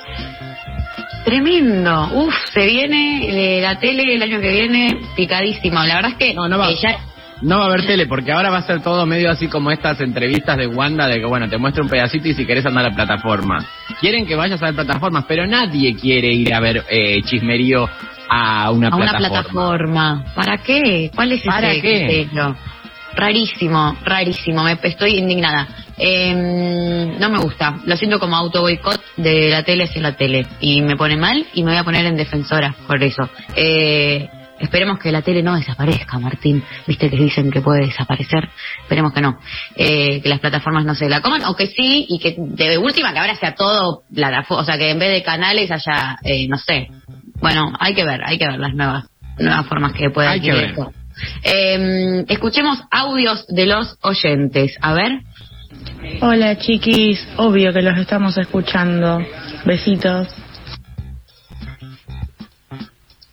Tremendo. 1.31 2.09
Uf, 2.13 2.33
se 2.53 2.65
viene 2.65 3.57
eh, 3.57 3.61
la 3.61 3.77
tele 3.79 4.15
el 4.15 4.21
año 4.23 4.39
que 4.39 4.49
viene 4.49 4.97
picadísimo. 5.15 5.83
La 5.83 5.95
verdad 5.95 6.11
es 6.11 6.17
que 6.17 6.33
No, 6.33 6.47
no 6.47 6.57
va. 6.57 6.69
eh, 6.71 6.75
ya- 6.81 6.97
No 7.41 7.57
va 7.59 7.65
a 7.65 7.67
haber 7.67 7.85
tele, 7.85 8.07
porque 8.07 8.31
ahora 8.31 8.49
va 8.49 8.59
a 8.59 8.61
ser 8.63 8.81
todo 8.81 9.05
medio 9.05 9.29
así 9.29 9.47
como 9.47 9.69
estas 9.69 9.99
entrevistas 9.99 10.55
de 10.57 10.67
Wanda, 10.67 11.05
de 11.07 11.19
que 11.19 11.25
bueno, 11.25 11.47
te 11.49 11.57
muestro 11.57 11.83
un 11.83 11.89
pedacito 11.89 12.29
y 12.29 12.33
si 12.33 12.45
querés 12.45 12.65
andar 12.65 12.85
a 12.85 12.89
la 12.89 12.95
plataforma. 12.95 13.63
Quieren 13.99 14.25
que 14.25 14.35
vayas 14.35 14.61
a 14.63 14.67
ver 14.67 14.75
plataformas, 14.75 15.25
pero 15.27 15.45
nadie 15.45 15.95
quiere 15.95 16.29
ir 16.31 16.53
a 16.53 16.59
ver 16.61 16.85
eh, 16.89 17.21
chismerío 17.23 17.89
a 18.29 18.71
una 18.71 18.87
a 18.87 18.95
una 18.95 19.09
plataforma. 19.11 19.29
plataforma. 19.29 20.25
¿Para 20.33 20.57
qué? 20.59 21.11
¿Cuál 21.13 21.33
es 21.33 21.41
¿Para 21.43 21.71
ese 21.73 21.81
qué? 21.81 22.27
Rarísimo, 23.17 23.97
rarísimo. 24.03 24.63
Me 24.63 24.77
estoy 24.83 25.17
indignada. 25.17 25.67
Eh, 25.97 27.15
no 27.19 27.29
me 27.29 27.39
gusta. 27.39 27.79
Lo 27.85 27.97
siento 27.97 28.19
como 28.19 28.35
auto 28.35 28.61
boicot 28.61 29.01
de 29.17 29.49
la 29.49 29.63
tele 29.63 29.85
hacia 29.85 30.01
la 30.03 30.15
tele. 30.15 30.45
Y 30.59 30.81
me 30.81 30.95
pone 30.95 31.17
mal 31.17 31.45
y 31.53 31.63
me 31.63 31.71
voy 31.71 31.79
a 31.79 31.83
poner 31.83 32.05
en 32.05 32.15
defensora 32.15 32.75
por 32.85 33.01
eso. 33.03 33.27
Eh, 33.55 34.29
esperemos 34.59 34.99
que 34.99 35.11
la 35.11 35.23
tele 35.23 35.41
no 35.41 35.55
desaparezca, 35.55 36.19
Martín. 36.19 36.63
Viste 36.85 37.09
que 37.09 37.17
dicen 37.17 37.49
que 37.49 37.61
puede 37.61 37.87
desaparecer. 37.87 38.49
Esperemos 38.83 39.11
que 39.13 39.21
no. 39.21 39.39
Eh, 39.75 40.21
que 40.21 40.29
las 40.29 40.39
plataformas 40.39 40.85
no 40.85 40.93
se 40.93 41.09
la 41.09 41.21
coman. 41.21 41.43
O 41.45 41.55
que 41.55 41.65
sí, 41.65 42.05
y 42.07 42.19
que 42.19 42.35
de 42.37 42.77
última 42.77 43.13
que 43.13 43.19
ahora 43.19 43.35
sea 43.35 43.55
todo 43.55 44.03
plataforma. 44.13 44.61
O 44.61 44.65
sea, 44.65 44.77
que 44.77 44.91
en 44.91 44.99
vez 44.99 45.11
de 45.11 45.23
canales 45.23 45.71
haya, 45.71 46.19
eh, 46.23 46.47
no 46.47 46.59
sé. 46.59 46.89
Bueno, 47.41 47.73
hay 47.79 47.95
que 47.95 48.03
ver, 48.05 48.21
hay 48.23 48.37
que 48.37 48.45
ver 48.45 48.59
las 48.59 48.75
nuevas, 48.75 49.05
nuevas 49.39 49.65
formas 49.65 49.93
que 49.93 50.11
pueda 50.11 50.31
Hay 50.31 50.39
que 50.39 50.51
adquirir 50.51 50.75
ver. 50.75 50.79
esto. 50.85 51.06
Eh, 51.43 52.25
escuchemos 52.27 52.79
audios 52.91 53.45
de 53.47 53.65
los 53.65 53.97
oyentes. 54.01 54.75
A 54.81 54.93
ver. 54.93 55.21
Hola 56.21 56.57
chiquis, 56.57 57.27
obvio 57.37 57.73
que 57.73 57.81
los 57.81 57.97
estamos 57.97 58.37
escuchando. 58.37 59.19
Besitos. 59.65 60.27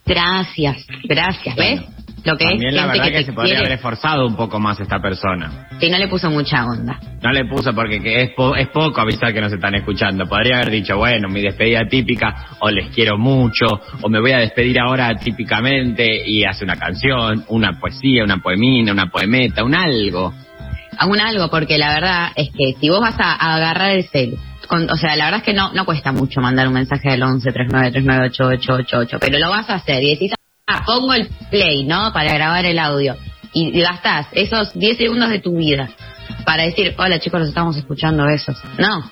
Gracias, 0.07 0.87
gracias. 1.05 1.57
¿Ves? 1.57 1.94
Lo 2.25 2.37
que 2.39 2.45
También 2.47 2.69
es 2.71 2.75
la 2.75 2.87
verdad 2.87 3.05
que, 3.09 3.25
se 3.25 3.33
podría 3.35 3.55
quiere, 3.57 3.67
haber 3.67 3.73
esforzado 3.73 4.27
un 4.27 4.35
poco 4.35 4.59
más 4.59 4.81
esta 4.81 4.99
persona. 4.99 5.69
que 5.79 5.91
no 5.91 5.99
le 5.99 6.09
puso 6.09 6.31
mucha 6.31 6.65
onda. 6.65 6.99
No 7.23 7.31
le 7.33 7.45
puso 7.45 7.75
porque 7.75 8.01
que 8.01 8.23
es, 8.23 8.31
po- 8.31 8.57
es 8.57 8.69
poco 8.69 9.01
avisar 9.03 9.33
que 9.35 9.43
nos 9.43 9.53
están 9.53 9.75
escuchando. 9.75 10.25
Podría 10.27 10.57
haber 10.57 10.71
dicho, 10.71 10.97
bueno, 10.97 11.29
mi 11.29 11.43
despedida 11.43 11.81
típica, 11.87 12.47
o 12.61 12.71
les 12.71 12.89
quiero 12.95 13.19
mucho, 13.19 13.67
o 14.01 14.09
me 14.09 14.21
voy 14.21 14.33
a 14.33 14.39
despedir 14.39 14.81
ahora 14.81 15.15
típicamente 15.17 16.07
y 16.27 16.45
hace 16.45 16.65
una 16.65 16.77
canción, 16.77 17.45
una 17.49 17.79
poesía, 17.79 18.25
una 18.25 18.39
poemina, 18.39 18.93
una 18.93 19.07
poemeta, 19.11 19.63
un 19.63 19.75
algo. 19.75 20.33
Aún 20.99 21.21
algo, 21.21 21.51
porque 21.51 21.77
la 21.77 21.93
verdad 21.93 22.29
es 22.37 22.49
que 22.51 22.75
si 22.81 22.89
vos 22.89 23.01
vas 23.01 23.19
a, 23.19 23.33
a 23.35 23.57
agarrar 23.57 23.91
el 23.91 24.05
cel, 24.05 24.37
con- 24.67 24.89
o 24.91 24.97
sea, 24.97 25.15
la 25.17 25.27
verdad 25.27 25.41
es 25.41 25.45
que 25.47 25.53
no, 25.53 25.73
no 25.75 25.85
cuesta 25.85 26.13
mucho 26.13 26.41
mandar 26.41 26.69
un 26.69 26.75
mensaje 26.75 27.11
al 27.11 27.23
11 27.23 27.53
39 27.53 27.91
39 27.91 28.27
8888, 28.29 29.19
pero 29.21 29.39
lo 29.39 29.51
vas 29.51 29.69
a 29.69 29.75
hacer 29.75 30.03
y 30.03 30.11
decís, 30.11 30.33
ah, 30.67 30.83
pongo 30.87 31.15
el 31.15 31.29
play, 31.51 31.85
¿no? 31.85 32.13
Para 32.13 32.33
grabar 32.35 32.65
el 32.65 32.79
audio. 32.79 33.17
Y, 33.53 33.81
gastás 33.81 34.27
esos 34.33 34.73
10 34.75 34.97
segundos 34.97 35.31
de 35.31 35.39
tu 35.39 35.57
vida 35.57 35.89
para 36.45 36.65
decir, 36.65 36.95
hola 36.99 37.19
chicos, 37.21 37.41
los 37.41 37.49
estamos 37.51 37.77
escuchando, 37.77 38.25
besos. 38.27 38.57
No, 38.79 39.11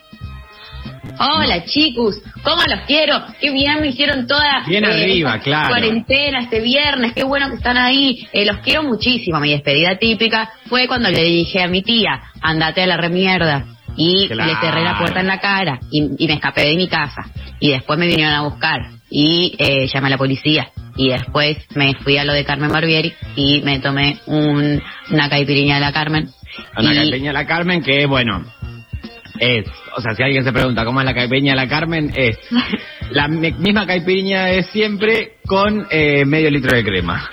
Hola 1.19 1.65
chicos, 1.65 2.17
¿cómo 2.43 2.63
los 2.67 2.81
quiero? 2.87 3.23
Qué 3.41 3.51
bien 3.51 3.81
me 3.81 3.89
hicieron 3.89 4.27
toda 4.27 4.65
Bien 4.67 4.85
arriba, 4.85 5.33
esta 5.35 5.45
claro. 5.45 5.69
cuarentena 5.69 6.41
este 6.41 6.61
viernes, 6.61 7.13
qué 7.13 7.23
bueno 7.23 7.51
que 7.51 7.57
están 7.57 7.77
ahí. 7.77 8.27
Eh, 8.33 8.45
los 8.47 8.57
quiero 8.59 8.83
muchísimo. 8.83 9.39
Mi 9.39 9.51
despedida 9.51 9.97
típica 9.99 10.51
fue 10.69 10.89
cuando 10.89 11.11
le 11.11 11.23
dije 11.23 11.63
a 11.63 11.69
mi 11.69 11.83
tía, 11.83 12.23
andate 12.41 12.83
a 12.83 12.87
la 12.87 12.97
remierda. 12.97 13.67
Y 13.97 14.27
Claro. 14.29 14.51
le 14.53 14.59
cerré 14.61 14.83
la 14.83 14.97
puerta 14.99 15.21
en 15.21 15.27
la 15.27 15.39
cara 15.39 15.79
y, 15.91 16.11
y 16.19 16.27
me 16.27 16.35
escapé 16.35 16.63
de 16.67 16.77
mi 16.77 16.89
casa. 16.89 17.27
Y 17.61 17.71
después 17.71 17.99
me 17.99 18.07
vinieron 18.07 18.33
a 18.35 18.43
buscar 18.43 18.79
y 19.15 19.55
eh, 19.59 19.87
llamé 19.93 20.07
a 20.07 20.11
la 20.11 20.19
policía. 20.19 20.71
Y 20.97 21.11
después 21.11 21.59
me 21.75 21.95
fui 22.03 22.17
a 22.19 22.25
lo 22.25 22.33
de 22.33 22.45
Carmen 22.45 22.71
Barbieri 22.73 23.13
y 23.37 23.61
me 23.63 23.79
tomé 23.81 24.19
un, 24.27 24.83
una 25.11 25.29
caipirinha 25.29 25.75
de 25.77 25.81
la 25.83 25.93
Carmen. 25.93 26.29
Una 26.79 26.93
Y- 26.93 26.97
caipirinha 26.97 27.29
de 27.31 27.35
la 27.35 27.47
Carmen 27.47 27.83
que, 27.83 28.07
bueno, 28.07 28.45
es, 29.39 29.67
o 29.97 30.01
sea, 30.01 30.15
si 30.15 30.23
alguien 30.23 30.45
se 30.45 30.53
pregunta 30.53 30.85
cómo 30.85 31.01
es 31.01 31.07
la 31.07 31.15
caipirinha 31.15 31.53
de 31.53 31.57
la 31.57 31.69
Carmen, 31.69 32.11
es 32.15 32.39
la 33.11 33.29
mi- 33.29 33.53
misma 33.53 33.87
caipirinha 33.87 34.47
de 34.47 34.63
siempre 34.65 35.35
con 35.47 35.87
eh, 35.91 36.25
medio 36.25 36.51
litro 36.51 36.75
de 36.77 36.83
crema. 36.85 37.29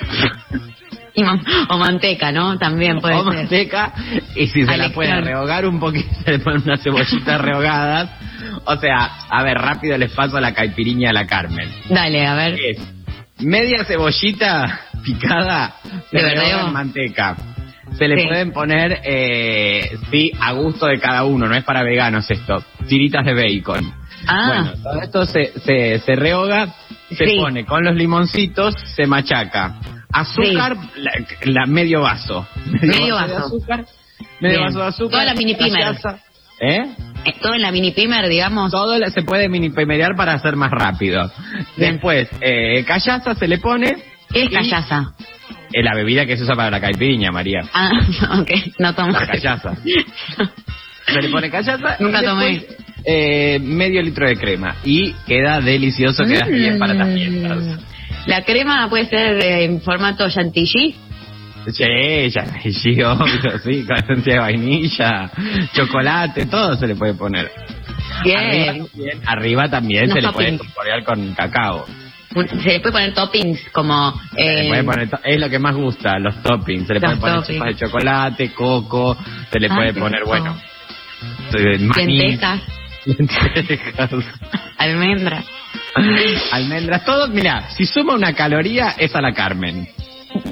y 1.14 1.22
man- 1.22 1.44
o 1.68 1.78
manteca, 1.78 2.32
¿no? 2.32 2.58
También 2.58 3.00
puede 3.00 3.14
o 3.16 3.24
ser. 3.24 3.34
manteca, 3.34 3.92
y 4.34 4.46
si 4.48 4.64
se 4.64 4.76
la 4.76 4.90
puede 4.90 5.20
rehogar 5.20 5.66
un 5.66 5.78
poquito, 5.80 6.08
se 6.24 6.32
le 6.32 6.38
ponen 6.40 6.62
unas 6.64 6.82
cebollitas 6.82 7.40
rehogadas. 7.40 8.10
O 8.66 8.76
sea, 8.76 9.10
a 9.30 9.42
ver, 9.42 9.56
rápido 9.58 9.96
les 9.98 10.10
paso 10.12 10.38
la 10.40 10.52
caipirinha 10.52 11.08
de 11.08 11.14
la 11.14 11.26
Carmen. 11.26 11.68
Dale, 11.88 12.26
a 12.26 12.34
ver. 12.34 12.58
Es 12.60 12.78
media 13.40 13.84
cebollita 13.84 14.80
picada, 15.04 15.76
se 16.10 16.16
¿De 16.18 16.22
rehoga 16.34 16.66
en 16.66 16.72
manteca. 16.72 17.36
Se 17.98 18.08
le 18.08 18.18
Sí. 18.20 18.26
pueden 18.26 18.52
poner, 18.52 19.00
eh, 19.04 19.96
sí, 20.10 20.32
a 20.40 20.52
gusto 20.52 20.86
de 20.86 20.98
cada 20.98 21.24
uno, 21.24 21.46
no 21.46 21.54
es 21.54 21.62
para 21.64 21.82
veganos 21.84 22.28
esto, 22.30 22.64
tiritas 22.88 23.24
de 23.24 23.34
bacon. 23.34 23.92
Ah. 24.26 24.46
Bueno, 24.46 24.72
todo 24.82 25.00
esto 25.02 25.26
se, 25.26 25.52
se, 25.60 25.98
se 26.00 26.14
rehoga, 26.16 26.74
se 27.10 27.26
Sí. 27.26 27.36
pone 27.36 27.64
con 27.64 27.84
los 27.84 27.94
limoncitos, 27.94 28.74
se 28.96 29.06
machaca. 29.06 29.74
Azúcar, 30.14 30.76
la, 30.96 31.10
la- 31.44 31.66
medio 31.66 32.00
vaso. 32.02 32.46
Medio 32.82 33.14
vaso. 33.16 33.36
azúcar. 33.36 33.84
Medio 34.40 34.58
Bien. 34.58 34.64
vaso 34.66 34.78
de 34.80 34.86
azúcar. 34.86 35.10
Toda 35.10 35.24
la 35.24 35.34
mini 35.34 35.54
pimer. 35.54 35.96
¿Eh? 36.60 36.78
Eh, 37.24 37.32
Todo 37.42 37.54
en 37.54 37.62
la 37.62 37.72
mini 37.72 37.90
pimer, 37.92 38.28
digamos. 38.28 38.70
Todo 38.70 38.98
la- 38.98 39.10
se 39.10 39.22
puede 39.22 39.48
mini 39.48 39.70
pimerear 39.70 40.14
para 40.16 40.34
hacer 40.34 40.56
más 40.56 40.70
rápido. 40.70 41.30
Bien. 41.76 41.92
Después, 41.94 42.28
eh, 42.40 42.84
callaza 42.86 43.34
se 43.34 43.48
le 43.48 43.58
pone. 43.58 43.96
¿Qué 44.32 44.44
es 44.44 44.50
callaza? 44.50 45.12
eh, 45.72 45.82
la 45.82 45.94
bebida 45.94 46.24
que 46.26 46.36
se 46.36 46.44
usa 46.44 46.54
para 46.54 46.70
la 46.70 46.80
caipirinha, 46.80 47.32
María. 47.32 47.62
Ah, 47.72 47.90
ok, 48.40 48.50
no 48.78 48.94
tomo. 48.94 49.12
La 49.12 49.26
callaza. 49.26 49.74
Se 51.06 51.20
le 51.20 51.28
pone 51.28 51.50
callaza. 51.50 51.96
Nunca 52.00 52.22
y 52.22 52.24
tomé. 52.24 52.50
después, 52.50 52.76
eh, 53.04 53.58
medio 53.60 54.00
litro 54.02 54.26
de 54.26 54.36
crema. 54.36 54.76
Y 54.84 55.12
queda 55.26 55.60
delicioso, 55.60 56.24
queda 56.24 56.46
bien 56.46 56.78
para 56.78 56.94
las 56.94 57.12
fiestas. 57.12 57.78
La 58.26 58.42
crema 58.44 58.88
puede 58.88 59.06
ser 59.06 59.42
en 59.44 59.80
formato 59.80 60.28
chantilly. 60.30 60.96
Sí, 61.66 62.72
sí, 62.72 63.02
obvio, 63.02 63.58
sí, 63.62 63.84
con 63.84 63.96
esencia 63.96 64.34
de 64.34 64.38
vainilla, 64.38 65.30
chocolate, 65.74 66.46
todo 66.46 66.76
se 66.76 66.86
le 66.86 66.94
puede 66.94 67.14
poner. 67.14 67.50
Bien. 68.22 68.40
Arriba 68.46 68.72
también, 68.88 69.22
arriba 69.26 69.68
también 69.68 70.04
Unos 70.04 70.14
se 70.14 70.20
le 70.22 70.32
puede 70.32 70.48
incorporar 70.50 71.04
con 71.04 71.34
cacao. 71.34 71.86
Se 72.34 72.68
le 72.72 72.80
puede 72.80 72.92
poner 72.92 73.14
toppings 73.14 73.60
como... 73.72 74.12
Se 74.34 74.42
le 74.42 74.66
eh, 74.66 74.68
puede 74.68 74.84
poner 74.84 75.08
to- 75.10 75.20
es 75.24 75.40
lo 75.40 75.48
que 75.48 75.58
más 75.58 75.74
gusta, 75.74 76.18
los 76.18 76.42
toppings. 76.42 76.86
Se 76.86 76.94
le 76.94 77.00
puede 77.00 77.16
poner 77.16 77.42
chispas 77.44 77.68
de 77.68 77.74
chocolate, 77.86 78.52
coco, 78.52 79.16
se 79.50 79.60
le 79.60 79.68
Ay, 79.70 79.74
puede 79.76 79.94
poner, 79.94 80.18
rico. 80.20 80.28
bueno, 80.30 80.60
maní, 81.96 82.18
lentejas, 82.18 82.60
lentejas, 83.06 84.10
almendras. 84.78 85.44
Almendras, 86.52 87.04
todo. 87.04 87.28
Mira, 87.28 87.68
si 87.76 87.84
suma 87.86 88.14
una 88.14 88.32
caloría, 88.34 88.94
es 88.98 89.14
a 89.14 89.20
la 89.20 89.32
Carmen. 89.32 89.86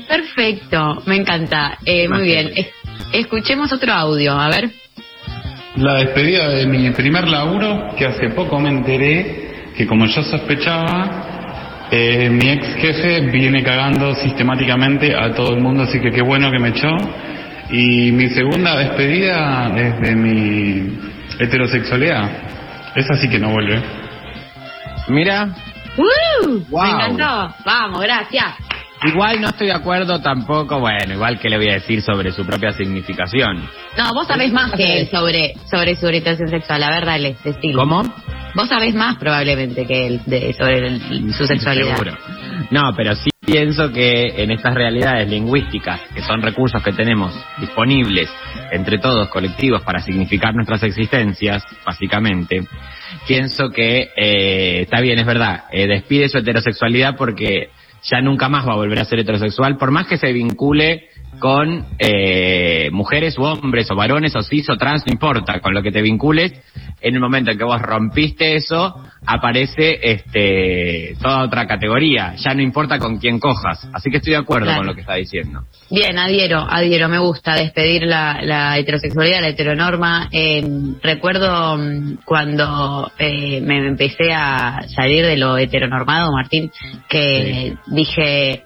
Perfecto, 0.09 1.03
me 1.07 1.17
encanta. 1.17 1.79
Eh, 1.85 2.09
muy 2.09 2.23
bien. 2.23 2.51
Es- 2.55 2.69
escuchemos 3.13 3.73
otro 3.73 3.93
audio, 3.93 4.33
a 4.39 4.49
ver. 4.49 4.71
La 5.77 5.95
despedida 5.95 6.49
de 6.49 6.67
mi 6.67 6.91
primer 6.91 7.27
laburo, 7.29 7.95
que 7.97 8.07
hace 8.07 8.29
poco 8.31 8.61
me 8.61 8.69
enteré 8.69 9.71
que 9.77 9.87
como 9.87 10.05
yo 10.07 10.23
sospechaba, 10.23 11.89
eh, 11.91 12.29
mi 12.31 12.49
ex 12.51 12.75
jefe 12.77 13.21
viene 13.31 13.63
cagando 13.63 14.15
sistemáticamente 14.15 15.15
a 15.17 15.33
todo 15.35 15.55
el 15.55 15.61
mundo, 15.63 15.85
así 15.85 15.99
que 15.99 16.11
qué 16.11 16.23
bueno 16.23 16.51
que 16.51 16.59
me 16.59 16.69
echó. 16.71 16.95
Y 17.71 18.13
mi 18.13 18.29
segunda 18.29 18.77
despedida 18.77 19.73
es 19.75 19.99
de 20.01 20.15
mi 20.15 20.99
heterosexualidad. 21.39 22.31
Esa 22.95 23.15
sí 23.17 23.29
que 23.31 23.39
no 23.39 23.51
vuelve. 23.51 23.81
Mira, 25.09 25.55
¡Uh! 25.97 26.59
Wow. 26.71 26.83
Me 26.85 26.91
encantó. 27.15 27.55
Vamos, 27.67 28.01
gracias. 28.01 28.47
igual 29.05 29.41
no 29.41 29.49
estoy 29.49 29.67
de 29.67 29.73
acuerdo 29.75 30.21
tampoco, 30.21 30.79
bueno, 30.81 31.12
igual 31.15 31.38
que 31.38 31.49
le 31.51 31.57
voy 31.59 31.69
a 31.71 31.75
decir 31.75 32.01
sobre 32.03 32.33
su 32.33 32.47
propia 32.47 32.73
significación. 32.73 33.69
No, 33.99 34.15
vos 34.15 34.27
sabés 34.27 34.53
más 34.53 34.73
que 34.73 35.01
él 35.01 35.09
sobre, 35.12 35.55
sobre 35.71 35.97
su 35.97 36.07
orientación 36.07 36.49
sexual. 36.49 36.83
A 36.85 36.91
ver, 36.91 37.05
dale, 37.05 37.37
decilo. 37.45 37.79
¿Cómo? 37.81 38.03
Vos 38.55 38.69
sabés 38.69 38.95
más 38.95 39.17
probablemente 39.17 39.87
que 39.87 40.07
él 40.07 40.21
de, 40.27 40.53
sobre 40.55 40.87
el- 40.87 41.35
su 41.35 41.47
sexualidad. 41.47 41.97
Seguro. 41.97 42.17
No, 42.71 42.95
pero 42.97 43.15
sí 43.17 43.31
pienso 43.45 43.91
que 43.93 44.43
en 44.43 44.53
estas 44.53 44.75
realidades 44.75 45.29
lingüísticas, 45.29 46.01
que 46.15 46.23
son 46.23 46.43
recursos 46.43 46.83
que 46.83 46.93
tenemos 46.93 47.35
disponibles 47.59 48.31
entre 48.71 48.99
todos 48.99 49.29
colectivos 49.29 49.83
para 49.83 50.01
significar 50.01 50.55
nuestras 50.55 50.83
existencias, 50.85 51.65
básicamente, 51.85 52.63
pienso 53.27 53.71
que 53.71 54.11
eh, 54.17 54.83
está 54.83 55.01
bien, 55.01 55.19
es 55.19 55.27
verdad, 55.27 55.65
eh, 55.73 55.89
despide 55.89 56.29
su 56.29 56.39
heterosexualidad 56.39 57.17
porque 57.17 57.71
ya 58.05 58.21
nunca 58.21 58.49
más 58.49 58.67
va 58.67 58.73
a 58.73 58.77
volver 58.77 59.01
a 59.01 59.05
ser 59.05 59.19
heterosexual, 59.19 59.77
por 59.77 59.91
más 59.91 60.07
que 60.07 60.19
se 60.19 60.33
vincule 60.33 61.09
con 61.43 61.87
eh, 61.99 62.89
mujeres 62.93 63.37
u 63.37 63.43
hombres 63.43 63.91
o 63.91 63.97
varones 63.97 64.37
o 64.37 64.43
cis 64.43 64.71
o 64.71 64.77
trans, 64.77 65.03
no 65.05 65.13
importa, 65.13 65.59
con 65.59 65.75
lo 65.75 65.83
que 65.83 65.91
te 65.91 66.01
vincules, 66.01 66.53
en 67.01 67.15
el 67.17 67.21
momento 67.21 67.51
en 67.51 67.59
que 67.59 67.65
vos 67.65 67.83
rompiste 67.83 68.55
eso, 68.55 68.95
aparece 69.27 69.99
este 70.03 71.17
toda 71.21 71.43
otra 71.43 71.67
categoría, 71.67 72.37
ya 72.37 72.55
no 72.55 72.63
importa 72.63 73.01
con 73.01 73.19
quién 73.19 73.41
cojas, 73.41 73.89
así 73.93 74.09
que 74.09 74.19
estoy 74.19 74.35
de 74.35 74.39
acuerdo 74.39 74.67
Claro. 74.67 74.79
con 74.79 74.87
lo 74.87 74.95
que 74.95 75.01
está 75.01 75.15
diciendo. 75.15 75.65
Bien, 75.91 76.17
adhiero, 76.17 76.61
adhiero, 76.61 77.09
me 77.09 77.19
gusta 77.19 77.57
despedir 77.57 78.05
la, 78.05 78.39
la 78.43 78.79
heterosexualidad, 78.79 79.41
la 79.41 79.49
heteronorma. 79.49 80.29
Eh, 80.31 80.65
recuerdo 81.03 81.77
mm, 81.77 82.19
cuando 82.25 83.11
eh, 83.19 83.61
me 83.63 83.85
empecé 83.85 84.33
a 84.33 84.83
salir 84.95 85.27
de 85.27 85.37
lo 85.39 85.59
heteronormado, 85.59 86.31
Martín, 86.31 86.71
que 87.09 87.75
dije, 87.89 88.63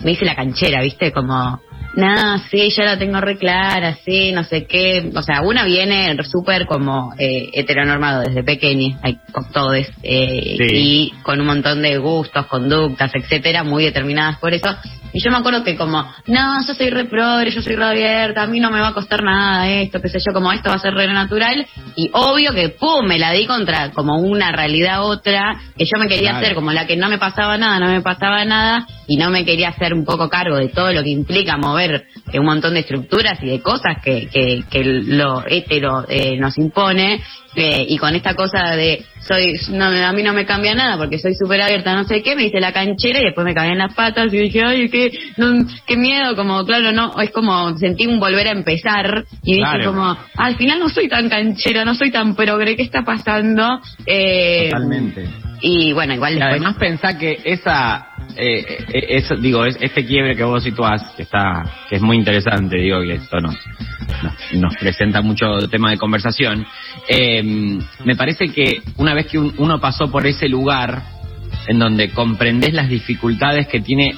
me 0.00 0.10
hice 0.10 0.24
la 0.24 0.34
canchera, 0.34 0.82
¿viste? 0.82 1.12
Como, 1.12 1.60
no, 1.94 2.38
sí, 2.50 2.70
ya 2.76 2.84
la 2.84 2.98
tengo 2.98 3.20
re 3.20 3.36
clara, 3.36 3.96
sí, 4.04 4.32
no 4.32 4.44
sé 4.44 4.66
qué. 4.66 5.10
O 5.14 5.22
sea, 5.22 5.42
una 5.42 5.64
viene 5.64 6.16
súper 6.24 6.66
como 6.66 7.12
eh, 7.18 7.50
heteronormado 7.52 8.22
desde 8.22 8.42
pequeña, 8.42 8.98
hay 9.02 9.18
con 9.32 9.50
todos, 9.52 9.86
eh, 10.02 10.56
Sí. 10.58 10.66
y 10.70 11.10
con 11.22 11.40
un 11.40 11.46
montón 11.46 11.82
de 11.82 11.98
gustos, 11.98 12.46
conductas, 12.46 13.10
etcétera, 13.14 13.62
muy 13.64 13.84
determinadas 13.84 14.38
por 14.38 14.54
eso. 14.54 14.68
Y 15.14 15.22
yo 15.22 15.30
me 15.30 15.36
acuerdo 15.36 15.62
que 15.62 15.76
como, 15.76 16.02
no, 16.28 16.66
yo 16.66 16.72
soy 16.72 16.88
re 16.88 17.04
progre, 17.04 17.50
yo 17.50 17.60
soy 17.60 17.76
re 17.76 17.84
abierta, 17.84 18.42
a 18.44 18.46
mí 18.46 18.60
no 18.60 18.70
me 18.70 18.80
va 18.80 18.88
a 18.88 18.94
costar 18.94 19.22
nada 19.22 19.68
esto, 19.68 20.00
qué 20.00 20.08
sé 20.08 20.18
yo, 20.26 20.32
como 20.32 20.50
esto 20.52 20.70
va 20.70 20.76
a 20.76 20.78
ser 20.78 20.94
re 20.94 21.06
natural. 21.06 21.66
Y 21.96 22.08
obvio 22.14 22.54
que, 22.54 22.70
pum, 22.70 23.06
me 23.06 23.18
la 23.18 23.30
di 23.32 23.46
contra 23.46 23.90
como 23.90 24.16
una 24.16 24.52
realidad 24.52 25.04
otra, 25.04 25.60
que 25.76 25.84
yo 25.84 25.98
me 26.00 26.08
quería 26.08 26.30
Claro. 26.30 26.38
hacer 26.46 26.54
como 26.54 26.72
la 26.72 26.86
que 26.86 26.96
no 26.96 27.10
me 27.10 27.18
pasaba 27.18 27.58
nada, 27.58 27.78
no 27.78 27.88
me 27.92 28.00
pasaba 28.00 28.42
nada, 28.46 28.86
y 29.06 29.16
no 29.16 29.28
me 29.28 29.44
quería 29.44 29.68
hacer 29.68 29.92
un 29.92 30.06
poco 30.06 30.30
cargo 30.30 30.56
de 30.56 30.68
todo 30.68 30.90
lo 30.92 31.02
que 31.02 31.10
implica 31.10 31.58
mover 31.58 31.81
eh, 31.90 32.38
un 32.38 32.46
montón 32.46 32.74
de 32.74 32.80
estructuras 32.80 33.38
y 33.42 33.46
de 33.46 33.60
cosas 33.60 33.96
que, 34.02 34.28
que, 34.28 34.62
que 34.70 34.84
lo 34.84 35.44
hetero 35.46 36.04
eh, 36.08 36.36
nos 36.38 36.56
impone. 36.58 37.20
eh, 37.54 37.84
y 37.88 37.98
con 37.98 38.14
esta 38.14 38.34
cosa 38.34 38.70
de 38.76 39.04
soy 39.20 39.54
no, 39.70 39.84
a 39.84 40.12
mí 40.14 40.22
no 40.22 40.32
me 40.32 40.46
cambia 40.46 40.74
nada 40.74 40.96
porque 40.96 41.18
soy 41.18 41.34
súper 41.34 41.60
abierta 41.60 41.94
no 41.94 42.04
sé 42.04 42.22
qué 42.22 42.34
me 42.34 42.44
hice 42.46 42.58
la 42.60 42.72
canchera 42.72 43.20
y 43.20 43.24
después 43.24 43.44
me 43.44 43.54
cagué 43.54 43.72
en 43.72 43.78
las 43.78 43.92
patas 43.94 44.32
y 44.32 44.38
dije 44.38 44.62
ay 44.64 44.88
qué 44.88 45.10
no, 45.36 45.64
qué 45.86 45.96
miedo 45.96 46.34
como 46.34 46.64
claro 46.64 46.92
no 46.92 47.12
es 47.20 47.30
como 47.30 47.76
sentí 47.76 48.06
un 48.06 48.18
volver 48.18 48.48
a 48.48 48.52
empezar 48.52 49.24
y 49.42 49.56
dije 49.56 49.62
Claro. 49.70 49.92
como 49.92 50.16
al 50.36 50.56
final 50.56 50.78
no 50.80 50.88
soy 50.88 51.08
tan 51.10 51.28
canchera 51.28 51.84
no 51.84 51.94
soy 51.94 52.10
tan 52.10 52.34
progre 52.34 52.74
qué 52.74 52.82
está 52.84 53.02
pasando 53.02 53.80
eh, 54.06 54.70
Totalmente. 54.70 55.28
y 55.60 55.92
bueno 55.92 56.14
igual 56.14 56.32
Y 56.32 56.36
después 56.36 56.52
además 56.54 56.76
pensá 56.78 57.18
que 57.18 57.38
esa, 57.44 58.11
eh, 58.36 58.84
eh, 58.92 59.06
eso, 59.10 59.36
digo, 59.36 59.64
es, 59.64 59.76
este 59.80 60.04
quiebre 60.06 60.34
que 60.36 60.44
vos 60.44 60.62
situás, 60.62 61.02
que 61.16 61.22
está, 61.22 61.62
que 61.88 61.96
es 61.96 62.02
muy 62.02 62.16
interesante, 62.16 62.76
digo, 62.76 63.00
que 63.00 63.14
esto 63.14 63.40
nos, 63.40 63.54
nos, 64.22 64.34
nos 64.54 64.76
presenta 64.76 65.20
mucho 65.22 65.68
tema 65.68 65.90
de 65.90 65.98
conversación, 65.98 66.66
eh, 67.08 67.42
me 68.04 68.16
parece 68.16 68.48
que 68.52 68.82
una 68.96 69.14
vez 69.14 69.26
que 69.26 69.38
un- 69.38 69.54
uno 69.58 69.80
pasó 69.80 70.10
por 70.10 70.26
ese 70.26 70.48
lugar, 70.48 71.02
en 71.68 71.78
donde 71.78 72.10
comprendés 72.10 72.72
las 72.72 72.88
dificultades 72.88 73.66
que 73.68 73.80
tiene 73.80 74.14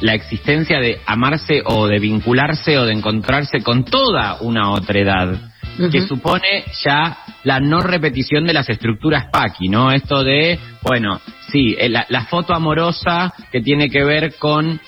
la 0.00 0.14
existencia 0.14 0.78
de 0.80 1.00
amarse 1.06 1.62
o 1.64 1.86
de 1.86 1.98
vincularse 1.98 2.78
o 2.78 2.84
de 2.84 2.92
encontrarse 2.92 3.62
con 3.62 3.84
toda 3.84 4.38
una 4.40 4.70
otra 4.70 4.98
edad, 4.98 5.38
que 5.90 6.00
supone 6.02 6.64
ya 6.84 7.18
la 7.44 7.60
no 7.60 7.80
repetición 7.80 8.46
de 8.46 8.52
las 8.52 8.68
estructuras 8.68 9.26
Paki, 9.30 9.68
¿no? 9.68 9.92
Esto 9.92 10.24
de, 10.24 10.58
bueno, 10.82 11.20
sí, 11.50 11.76
eh, 11.78 11.88
la, 11.88 12.06
la 12.08 12.24
foto 12.24 12.54
amorosa 12.54 13.32
que 13.52 13.60
tiene 13.60 13.88
que 13.88 14.04
ver 14.04 14.34
con 14.38 14.80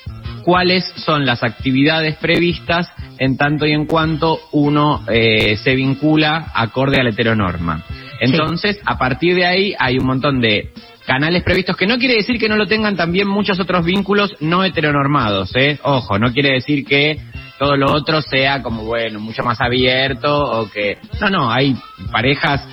cuáles 0.43 0.85
son 0.95 1.25
las 1.25 1.43
actividades 1.43 2.15
previstas 2.17 2.91
en 3.17 3.37
tanto 3.37 3.65
y 3.65 3.73
en 3.73 3.85
cuanto 3.85 4.39
uno 4.51 5.03
eh, 5.07 5.57
se 5.57 5.75
vincula 5.75 6.51
acorde 6.53 6.99
a 6.99 7.03
la 7.03 7.11
heteronorma. 7.11 7.83
Entonces, 8.19 8.79
a 8.85 8.97
partir 8.97 9.35
de 9.35 9.45
ahí 9.45 9.73
hay 9.77 9.97
un 9.97 10.05
montón 10.05 10.41
de 10.41 10.71
canales 11.05 11.43
previstos, 11.43 11.75
que 11.75 11.87
no 11.87 11.97
quiere 11.97 12.15
decir 12.15 12.37
que 12.37 12.49
no 12.49 12.55
lo 12.55 12.67
tengan 12.67 12.95
también 12.95 13.27
muchos 13.27 13.59
otros 13.59 13.85
vínculos 13.85 14.35
no 14.41 14.63
heteronormados, 14.63 15.55
¿eh? 15.55 15.79
Ojo, 15.83 16.19
no 16.19 16.31
quiere 16.33 16.53
decir 16.53 16.85
que 16.85 17.17
todo 17.59 17.75
lo 17.75 17.91
otro 17.91 18.21
sea 18.21 18.63
como, 18.63 18.83
bueno, 18.85 19.19
mucho 19.19 19.43
más 19.43 19.59
abierto 19.61 20.35
o 20.35 20.69
que... 20.71 20.97
No, 21.21 21.29
no, 21.29 21.51
hay 21.51 21.75
parejas 22.11 22.65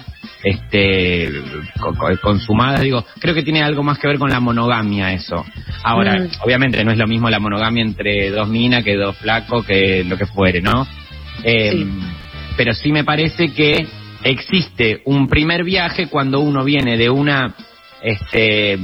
este 0.44 1.30
co- 1.80 1.94
co- 1.94 2.20
consumadas, 2.22 2.80
digo, 2.82 3.04
creo 3.18 3.34
que 3.34 3.42
tiene 3.42 3.62
algo 3.62 3.82
más 3.82 3.98
que 3.98 4.06
ver 4.08 4.18
con 4.18 4.30
la 4.30 4.40
monogamia 4.40 5.12
eso. 5.12 5.44
Ahora, 5.82 6.18
Mm. 6.18 6.28
obviamente 6.44 6.84
no 6.84 6.92
es 6.92 6.98
lo 6.98 7.06
mismo 7.06 7.28
la 7.28 7.40
monogamia 7.40 7.82
entre 7.82 8.30
dos 8.30 8.48
minas 8.48 8.84
que 8.84 8.94
dos 8.96 9.16
flacos, 9.16 9.64
que 9.66 10.04
lo 10.04 10.16
que 10.16 10.26
fuere, 10.26 10.60
¿no? 10.62 10.86
Eh, 11.42 11.72
Sí. 11.72 11.86
Pero 12.56 12.72
sí 12.72 12.90
me 12.90 13.04
parece 13.04 13.52
que 13.52 13.86
existe 14.22 15.02
un 15.04 15.28
primer 15.28 15.62
viaje 15.62 16.06
cuando 16.06 16.40
uno 16.40 16.64
viene 16.64 16.96
de 16.96 17.10
una 17.10 17.54
este 18.06 18.78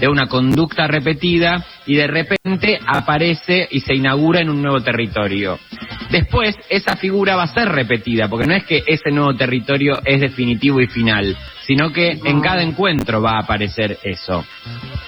de 0.00 0.08
una 0.08 0.26
conducta 0.26 0.86
repetida 0.86 1.64
y 1.86 1.96
de 1.96 2.06
repente 2.06 2.78
aparece 2.86 3.68
y 3.70 3.80
se 3.80 3.94
inaugura 3.94 4.40
en 4.40 4.48
un 4.48 4.62
nuevo 4.62 4.80
territorio. 4.80 5.58
Después 6.10 6.56
esa 6.68 6.96
figura 6.96 7.36
va 7.36 7.44
a 7.44 7.54
ser 7.54 7.68
repetida, 7.68 8.28
porque 8.28 8.46
no 8.46 8.54
es 8.54 8.64
que 8.64 8.82
ese 8.86 9.10
nuevo 9.10 9.34
territorio 9.34 10.00
es 10.04 10.20
definitivo 10.20 10.80
y 10.80 10.86
final, 10.86 11.36
sino 11.66 11.92
que 11.92 12.18
en 12.24 12.40
cada 12.40 12.62
encuentro 12.62 13.20
va 13.20 13.32
a 13.32 13.40
aparecer 13.40 13.98
eso. 14.02 14.44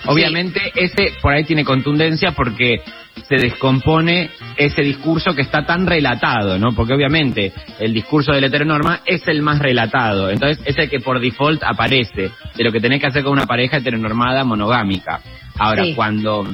Obviamente 0.06 0.60
ese 0.74 1.14
por 1.22 1.32
ahí 1.32 1.44
tiene 1.44 1.64
contundencia 1.64 2.32
porque 2.32 2.82
se 3.28 3.36
descompone 3.36 4.30
ese 4.56 4.82
discurso 4.82 5.34
que 5.34 5.42
está 5.42 5.64
tan 5.64 5.86
relatado, 5.86 6.58
¿no? 6.58 6.72
Porque 6.72 6.94
obviamente 6.94 7.52
el 7.78 7.94
discurso 7.94 8.32
de 8.32 8.40
la 8.40 8.48
heteronorma 8.48 9.00
es 9.06 9.26
el 9.28 9.40
más 9.42 9.58
relatado, 9.60 10.30
entonces 10.30 10.60
es 10.66 10.76
el 10.78 10.90
que 10.90 11.00
por 11.00 11.20
default 11.20 11.62
aparece 11.64 12.30
de 12.56 12.64
lo 12.64 12.70
que 12.72 12.80
tenés 12.80 13.00
que 13.00 13.06
hacer 13.06 13.22
con 13.22 13.32
una 13.32 13.46
pareja 13.46 13.78
heteronormada 13.78 14.44
monogámica. 14.44 15.20
Ahora, 15.58 15.84
Sí. 15.84 15.94
cuando 15.94 16.46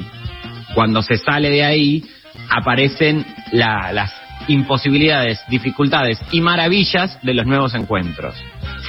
cuando 0.75 1.03
se 1.03 1.17
sale 1.17 1.51
de 1.51 1.65
ahí 1.65 2.05
aparecen 2.49 3.25
la- 3.51 3.93
las 3.93 4.13
imposibilidades, 4.47 5.41
dificultades 5.49 6.19
y 6.31 6.41
maravillas 6.41 7.19
de 7.23 7.35
los 7.35 7.47
nuevos 7.47 7.75
encuentros. 7.75 8.35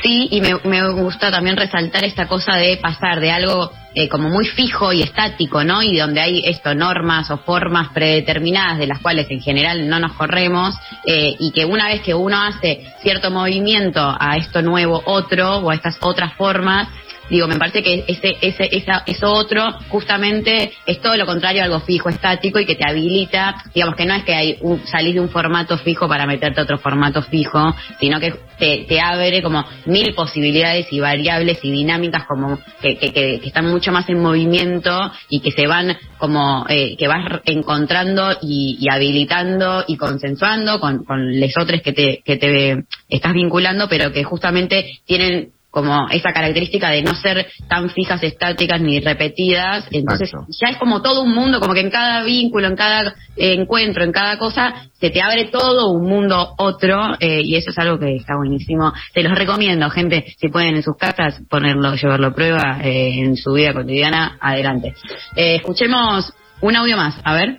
Sí, 0.02 0.28
y 0.32 0.42
me, 0.42 0.56
me 0.64 0.90
gusta 0.94 1.32
también 1.32 1.58
resaltar 1.58 2.04
esta 2.04 2.28
cosa 2.28 2.56
de 2.56 2.78
pasar 2.78 3.20
de 3.20 3.32
algo 3.32 3.72
eh, 3.94 4.08
como 4.08 4.30
muy 4.30 4.46
fijo 4.46 4.94
y 4.94 5.02
estático, 5.02 5.66
¿no? 5.66 5.84
Y 5.84 5.98
donde 5.98 6.22
hay 6.22 6.44
esto, 6.46 6.74
normas 6.74 7.30
o 7.30 7.40
formas 7.40 7.90
predeterminadas 7.90 8.78
de 8.78 8.88
las 8.88 9.00
cuales 9.00 9.28
en 9.30 9.42
general 9.42 9.90
no 9.90 10.00
nos 10.00 10.14
corremos, 10.14 10.76
eh, 11.06 11.36
y 11.38 11.52
que 11.52 11.66
una 11.66 11.88
vez 11.88 12.02
que 12.02 12.14
uno 12.14 12.42
hace 12.42 12.86
cierto 13.02 13.32
movimiento 13.32 14.00
a 14.18 14.38
esto 14.38 14.62
nuevo 14.62 15.02
otro 15.06 15.58
o 15.58 15.72
a 15.72 15.76
estas 15.76 15.98
otras 16.00 16.34
formas, 16.36 16.88
digo, 17.32 17.48
me 17.48 17.58
parece 17.58 17.82
que 17.82 18.04
ese, 18.08 18.36
ese, 18.42 18.70
esa, 18.72 19.04
eso 19.08 19.32
otro 19.32 19.72
justamente 19.90 20.72
es 20.86 21.02
todo 21.02 21.16
lo 21.18 21.26
contrario 21.26 21.62
a 21.62 21.66
algo 21.66 21.80
fijo, 21.80 22.10
estático 22.10 22.60
y 22.60 22.66
que 22.66 22.76
te 22.76 22.88
habilita, 22.88 23.56
digamos 23.74 23.96
que 23.96 24.06
no 24.06 24.14
es 24.14 24.24
que 24.24 24.36
hay 24.36 24.58
un, 24.62 24.86
salís 24.86 25.16
de 25.16 25.22
un 25.22 25.30
formato 25.30 25.78
fijo 25.80 26.08
para 26.08 26.28
meterte 26.28 26.60
a 26.60 26.64
otro 26.64 26.78
formato 26.78 27.22
fijo, 27.24 27.74
sino 28.00 28.20
que 28.20 28.34
te, 28.60 28.86
te 28.88 29.00
abre 29.02 29.42
como 29.42 29.66
mil 29.86 30.14
posibilidades 30.14 30.88
y 30.92 31.00
variables 31.00 31.58
y 31.64 31.72
dinámicas 31.72 32.26
como 32.28 32.60
que, 32.82 32.98
que, 32.98 33.12
que- 33.12 33.36
están 33.48 33.68
mucho 33.72 33.92
más 33.92 34.08
en 34.10 34.20
movimiento 34.22 35.12
y 35.30 35.40
que 35.40 35.52
se 35.52 35.66
van 35.68 35.98
como 36.18 36.66
eh, 36.70 36.96
que 36.98 37.08
vas 37.08 37.42
encontrando 37.46 38.34
y, 38.42 38.78
y 38.80 38.88
habilitando 38.94 39.84
y 39.88 39.98
consensuando 39.98 40.80
con, 40.80 41.04
con 41.06 41.40
los 41.40 41.58
otros 41.58 41.82
que 41.82 41.94
te, 41.94 42.22
que 42.24 42.38
te 42.38 42.84
estás 43.10 43.34
vinculando, 43.34 43.88
pero 43.90 44.12
que 44.12 44.24
justamente 44.24 45.00
tienen 45.06 45.54
como 45.72 46.08
esa 46.10 46.34
característica 46.34 46.90
de 46.90 47.02
no 47.02 47.16
ser 47.16 47.48
tan 47.68 47.90
fijas, 47.90 48.22
estáticas 48.22 48.80
ni 48.82 49.00
repetidas. 49.00 49.88
Entonces 49.90 50.30
Exacto. 50.30 50.52
ya 50.62 50.72
es 50.72 50.78
como 50.78 51.02
todo 51.02 51.24
un 51.24 51.34
mundo, 51.34 51.60
como 51.60 51.74
que 51.74 51.80
en 51.80 51.90
cada 51.90 52.24
vínculo, 52.24 52.68
en 52.68 52.76
cada 52.76 53.16
eh, 53.38 53.54
encuentro, 53.54 54.04
en 54.04 54.12
cada 54.12 54.38
cosa, 54.38 54.74
se 55.00 55.10
te 55.10 55.22
abre 55.22 55.46
todo 55.46 55.90
un 55.90 56.08
mundo 56.08 56.54
otro 56.58 57.14
eh, 57.20 57.42
y 57.44 57.56
eso 57.56 57.72
es 57.72 57.80
algo 57.80 57.98
que 57.98 58.18
está 58.18 58.36
buenísimo. 58.36 58.94
Se 59.14 59.24
los 59.24 59.38
recomiendo, 59.38 59.90
gente, 59.90 60.26
si 60.38 60.50
pueden 60.50 60.76
en 60.76 60.84
sus 60.84 60.98
casas 60.98 61.42
ponerlo, 61.50 61.96
llevarlo 61.96 62.28
a 62.28 62.36
prueba 62.36 62.80
eh, 62.84 63.20
en 63.20 63.38
su 63.38 63.54
vida 63.54 63.74
cotidiana, 63.74 64.38
adelante. 64.40 64.94
Eh, 65.36 65.56
escuchemos 65.56 66.34
un 66.60 66.76
audio 66.76 66.98
más, 66.98 67.16
a 67.24 67.34
ver. 67.34 67.58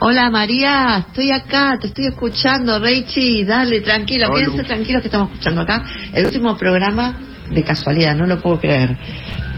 Hola 0.00 0.30
María, 0.30 1.04
estoy 1.08 1.32
acá, 1.32 1.76
te 1.80 1.88
estoy 1.88 2.06
escuchando, 2.06 2.78
Reichi, 2.78 3.44
dale, 3.44 3.80
tranquilo, 3.80 4.28
Hola. 4.28 4.44
quédense 4.44 4.62
tranquilos 4.64 5.02
que 5.02 5.08
estamos 5.08 5.30
escuchando 5.32 5.62
acá 5.62 5.82
el 6.12 6.24
último 6.26 6.56
programa 6.56 7.18
de 7.50 7.64
casualidad, 7.64 8.14
no 8.14 8.26
lo 8.26 8.40
puedo 8.40 8.60
creer. 8.60 8.96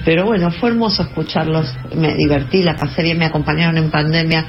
Pero 0.02 0.24
bueno, 0.24 0.50
fue 0.50 0.70
hermoso 0.70 1.02
escucharlos, 1.02 1.66
me 1.94 2.14
divertí, 2.14 2.62
la 2.62 2.74
pasé 2.74 3.02
bien, 3.02 3.18
me 3.18 3.26
acompañaron 3.26 3.76
en 3.76 3.90
pandemia. 3.90 4.46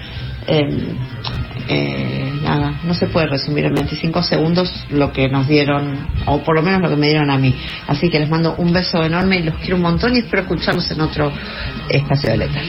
eh, 0.47 0.95
eh, 1.67 2.33
nada, 2.41 2.79
no 2.83 2.93
se 2.93 3.07
puede 3.07 3.27
resumir 3.27 3.65
en 3.65 3.73
25 3.73 4.23
segundos 4.23 4.73
lo 4.91 5.11
que 5.11 5.27
nos 5.29 5.47
dieron, 5.47 6.07
o 6.25 6.41
por 6.41 6.55
lo 6.55 6.61
menos 6.61 6.81
lo 6.81 6.89
que 6.89 6.95
me 6.95 7.09
dieron 7.09 7.29
a 7.29 7.37
mí. 7.37 7.53
Así 7.87 8.09
que 8.09 8.19
les 8.19 8.29
mando 8.29 8.55
un 8.57 8.71
beso 8.73 9.03
enorme 9.03 9.37
y 9.39 9.43
los 9.43 9.55
quiero 9.55 9.75
un 9.75 9.81
montón 9.83 10.15
y 10.15 10.19
espero 10.19 10.43
escucharlos 10.43 10.89
en 10.91 11.01
otro 11.01 11.31
espacio 11.89 12.29
de 12.31 12.37
letra. 12.37 12.61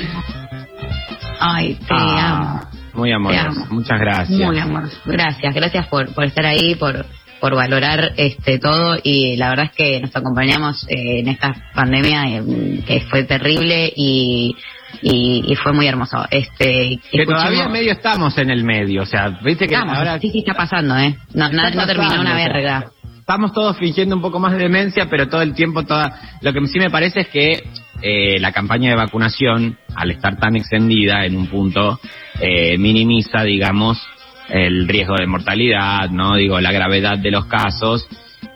Ay, 1.41 1.75
te 1.75 1.87
Ah, 1.91 2.61
Muy 2.95 3.13
amoroso. 3.13 3.61
amo. 3.61 3.67
Muchas 3.71 3.99
gracias. 4.01 4.39
Muy 4.41 4.59
amoroso. 4.59 4.97
Gracias, 5.05 5.55
gracias 5.55 5.87
por, 5.89 6.13
por 6.15 6.25
estar 6.25 6.45
ahí, 6.47 6.75
por, 6.75 7.07
por 7.41 7.55
valorar 7.55 8.13
este 8.17 8.59
todo 8.59 8.97
y 9.03 9.37
la 9.37 9.51
verdad 9.51 9.67
es 9.67 9.73
que 9.73 10.01
nos 10.01 10.15
acompañamos 10.15 10.87
eh, 10.89 11.21
en 11.21 11.29
esta 11.29 11.55
pandemia 11.75 12.25
eh, 12.29 12.83
que 12.87 13.01
fue 13.01 13.25
terrible 13.25 13.93
y, 13.97 14.55
y, 15.03 15.43
y 15.47 15.57
fue 15.57 15.73
muy 15.73 15.87
hermoso. 15.87 16.25
Este, 16.31 17.01
Que 17.11 17.25
todavía 17.27 17.69
medio 17.69 17.93
estamos 17.93 18.37
en 18.39 18.51
el 18.51 18.63
medio, 18.65 19.03
o 19.03 19.07
sea, 19.07 19.41
viste 19.43 19.67
que 19.67 19.75
Estamos, 19.75 19.97
ahora 19.97 20.19
sí, 20.21 20.31
sí, 20.31 20.39
está 20.41 20.55
pasando, 20.55 20.97
¿eh? 20.99 21.17
No, 21.35 21.49
no, 21.49 21.71
no 21.71 21.87
terminó 21.87 22.21
una 22.21 22.35
verga. 22.35 22.91
Estamos 23.19 23.53
todos 23.53 23.77
fingiendo 23.79 24.17
un 24.17 24.23
poco 24.23 24.39
más 24.41 24.53
de 24.53 24.59
demencia, 24.59 25.07
pero 25.09 25.29
todo 25.29 25.43
el 25.43 25.55
tiempo, 25.55 25.85
toda. 25.85 26.39
Lo 26.43 26.53
que 26.53 26.67
sí 26.67 26.79
me 26.79 26.91
parece 26.91 27.21
es 27.21 27.29
que 27.29 27.63
eh, 28.03 28.39
la 28.41 28.53
campaña 28.53 28.91
de 28.91 28.97
vacunación, 28.97 29.79
al 29.95 30.11
estar 30.11 30.39
tan 30.39 30.57
extendida 30.57 31.25
en 31.25 31.37
un 31.37 31.47
punto, 31.47 32.01
eh, 32.41 32.77
minimiza, 32.79 33.43
digamos, 33.45 34.01
el 34.49 34.89
riesgo 34.89 35.15
de 35.17 35.27
mortalidad, 35.27 36.11
¿no? 36.11 36.37
Digo, 36.37 36.61
la 36.61 36.73
gravedad 36.73 37.19
de 37.19 37.31
los 37.31 37.47
casos. 37.47 38.07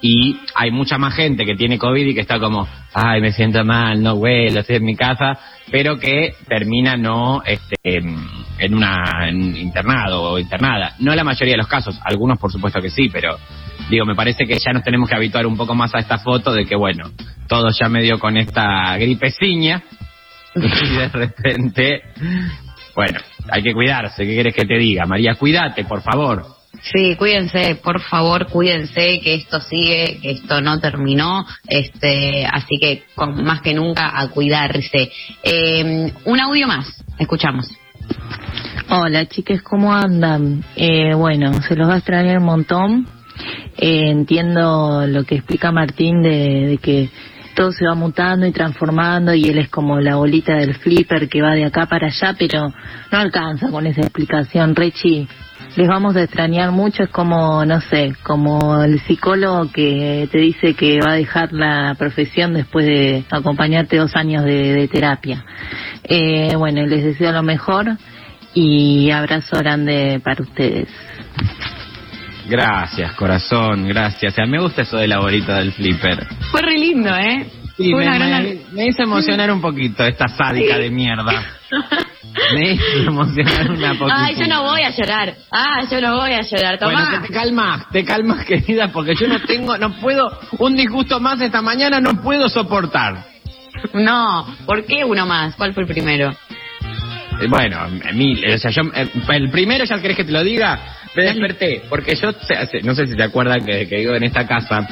Y 0.02 0.36
hay 0.54 0.70
mucha 0.70 0.98
más 0.98 1.14
gente 1.14 1.44
que 1.46 1.54
tiene 1.54 1.78
COVID 1.78 2.06
y 2.06 2.14
que 2.14 2.20
está 2.20 2.38
como, 2.38 2.68
ay, 2.92 3.20
me 3.20 3.32
siento 3.32 3.64
mal, 3.64 4.02
no 4.02 4.14
huelo, 4.14 4.60
estoy 4.60 4.76
en 4.76 4.84
mi 4.84 4.96
casa, 4.96 5.38
pero 5.70 5.98
que 5.98 6.34
termina 6.48 6.96
no 6.96 7.42
este, 7.44 7.76
em, 7.82 8.16
en 8.58 8.74
una 8.74 9.28
en 9.28 9.56
internado 9.56 10.22
o 10.22 10.38
internada. 10.38 10.94
No 10.98 11.14
la 11.14 11.24
mayoría 11.24 11.54
de 11.54 11.58
los 11.58 11.68
casos, 11.68 11.98
algunos 12.04 12.38
por 12.38 12.52
supuesto 12.52 12.80
que 12.80 12.90
sí, 12.90 13.08
pero 13.12 13.38
digo, 13.88 14.04
me 14.04 14.14
parece 14.14 14.46
que 14.46 14.58
ya 14.58 14.72
nos 14.72 14.82
tenemos 14.82 15.08
que 15.08 15.16
habituar 15.16 15.46
un 15.46 15.56
poco 15.56 15.74
más 15.74 15.94
a 15.94 15.98
esta 15.98 16.18
foto 16.18 16.52
de 16.52 16.64
que, 16.64 16.76
bueno, 16.76 17.10
todos 17.48 17.78
ya 17.78 17.88
medio 17.88 18.18
con 18.18 18.36
esta 18.36 18.96
gripeciña 18.96 19.82
y 20.54 20.96
de 20.96 21.08
repente, 21.08 22.02
bueno, 22.94 23.20
hay 23.50 23.62
que 23.62 23.72
cuidarse, 23.72 24.26
¿qué 24.26 24.34
quieres 24.34 24.54
que 24.54 24.66
te 24.66 24.78
diga? 24.78 25.06
María, 25.06 25.34
cuídate, 25.34 25.84
por 25.84 26.02
favor. 26.02 26.56
Sí, 26.82 27.16
cuídense, 27.16 27.76
por 27.76 28.00
favor, 28.02 28.46
cuídense 28.48 29.20
que 29.20 29.34
esto 29.34 29.60
sigue, 29.60 30.18
que 30.20 30.32
esto 30.32 30.60
no 30.60 30.78
terminó, 30.78 31.46
este, 31.66 32.46
así 32.46 32.76
que 32.78 33.04
más 33.44 33.62
que 33.62 33.74
nunca 33.74 34.12
a 34.14 34.28
cuidarse. 34.28 35.10
Eh, 35.42 36.12
un 36.24 36.40
audio 36.40 36.66
más, 36.66 37.02
escuchamos. 37.18 37.66
Hola 38.88 39.26
chicas, 39.26 39.62
¿cómo 39.62 39.92
andan? 39.92 40.64
Eh, 40.76 41.14
bueno, 41.14 41.60
se 41.62 41.74
los 41.74 41.88
va 41.88 41.94
a 41.94 41.98
extrañar 41.98 42.38
un 42.38 42.44
montón. 42.44 43.06
Eh, 43.76 44.10
entiendo 44.10 45.06
lo 45.06 45.24
que 45.24 45.36
explica 45.36 45.72
Martín 45.72 46.22
de, 46.22 46.66
de 46.68 46.78
que 46.78 47.10
todo 47.56 47.72
se 47.72 47.86
va 47.86 47.94
mutando 47.94 48.46
y 48.46 48.52
transformando 48.52 49.34
y 49.34 49.44
él 49.44 49.58
es 49.58 49.68
como 49.70 49.98
la 49.98 50.16
bolita 50.16 50.54
del 50.54 50.74
flipper 50.74 51.28
que 51.28 51.42
va 51.42 51.54
de 51.54 51.64
acá 51.64 51.86
para 51.86 52.06
allá, 52.08 52.36
pero 52.38 52.68
no 52.68 53.18
alcanza 53.18 53.70
con 53.70 53.86
esa 53.86 54.02
explicación. 54.02 54.76
Rechi, 54.76 55.26
les 55.76 55.88
vamos 55.88 56.16
a 56.16 56.22
extrañar 56.22 56.72
mucho, 56.72 57.02
es 57.02 57.10
como, 57.10 57.64
no 57.66 57.80
sé, 57.82 58.14
como 58.22 58.82
el 58.82 58.98
psicólogo 59.00 59.70
que 59.70 60.26
te 60.32 60.38
dice 60.38 60.74
que 60.74 60.98
va 61.00 61.12
a 61.12 61.16
dejar 61.16 61.52
la 61.52 61.94
profesión 61.98 62.54
después 62.54 62.86
de 62.86 63.24
acompañarte 63.30 63.98
dos 63.98 64.16
años 64.16 64.44
de, 64.44 64.72
de 64.72 64.88
terapia. 64.88 65.44
Eh, 66.02 66.56
bueno, 66.56 66.84
les 66.86 67.04
deseo 67.04 67.30
lo 67.32 67.42
mejor 67.42 67.96
y 68.54 69.10
abrazo 69.10 69.58
grande 69.58 70.18
para 70.24 70.42
ustedes. 70.42 70.88
Gracias, 72.48 73.12
corazón, 73.12 73.86
gracias. 73.86 74.32
O 74.32 74.36
sea, 74.36 74.46
me 74.46 74.60
gusta 74.60 74.82
eso 74.82 74.96
de 74.96 75.08
la 75.08 75.18
bolita 75.18 75.58
del 75.58 75.72
flipper. 75.72 76.26
Fue 76.50 76.62
re 76.62 76.78
lindo, 76.78 77.14
¿eh? 77.14 77.46
Sí, 77.76 77.94
me, 77.94 78.04
una 78.06 78.16
gran- 78.18 78.42
me- 78.44 78.60
me 78.72 78.86
hizo 78.86 79.02
emocionar 79.02 79.50
un 79.50 79.60
poquito 79.60 80.04
esta 80.04 80.28
sádica 80.28 80.78
de 80.78 80.90
mierda. 80.90 81.44
Me 82.54 82.72
hizo 82.72 82.98
emocionar 83.06 83.70
una 83.70 83.94
poquito. 83.94 84.14
Ay, 84.16 84.34
yo 84.36 84.46
no 84.46 84.62
voy 84.62 84.82
a 84.82 84.90
llorar. 84.90 85.34
Ah, 85.50 85.82
yo 85.90 86.00
no 86.00 86.16
voy 86.16 86.32
a 86.32 86.40
llorar. 86.42 86.78
Tomá. 86.78 86.92
Bueno, 86.92 87.20
te, 87.22 87.28
te 87.28 87.34
calmas, 87.34 87.90
te 87.90 88.04
calmas, 88.04 88.44
querida, 88.46 88.88
porque 88.88 89.14
yo 89.14 89.26
no 89.28 89.40
tengo, 89.42 89.76
no 89.78 89.94
puedo, 90.00 90.38
un 90.58 90.76
disgusto 90.76 91.20
más 91.20 91.40
esta 91.40 91.60
mañana 91.62 92.00
no 92.00 92.22
puedo 92.22 92.48
soportar. 92.48 93.24
No, 93.92 94.46
¿por 94.64 94.84
qué 94.86 95.04
uno 95.04 95.26
más? 95.26 95.54
¿Cuál 95.56 95.74
fue 95.74 95.82
el 95.82 95.88
primero? 95.88 96.30
Eh, 97.40 97.46
Bueno, 97.48 97.88
mil, 98.14 98.42
o 98.54 98.58
sea, 98.58 98.70
yo, 98.70 98.82
eh, 98.94 99.06
el 99.28 99.50
primero, 99.50 99.84
¿ya 99.84 100.00
querés 100.00 100.16
que 100.16 100.24
te 100.24 100.32
lo 100.32 100.42
diga? 100.42 100.78
Me 101.14 101.24
desperté, 101.24 101.82
porque 101.88 102.14
yo, 102.14 102.30
no 102.82 102.94
sé 102.94 103.06
si 103.06 103.16
te 103.16 103.22
acuerdas 103.22 103.58
que, 103.64 103.86
que 103.88 103.96
digo 103.98 104.14
en 104.14 104.24
esta 104.24 104.46
casa, 104.46 104.86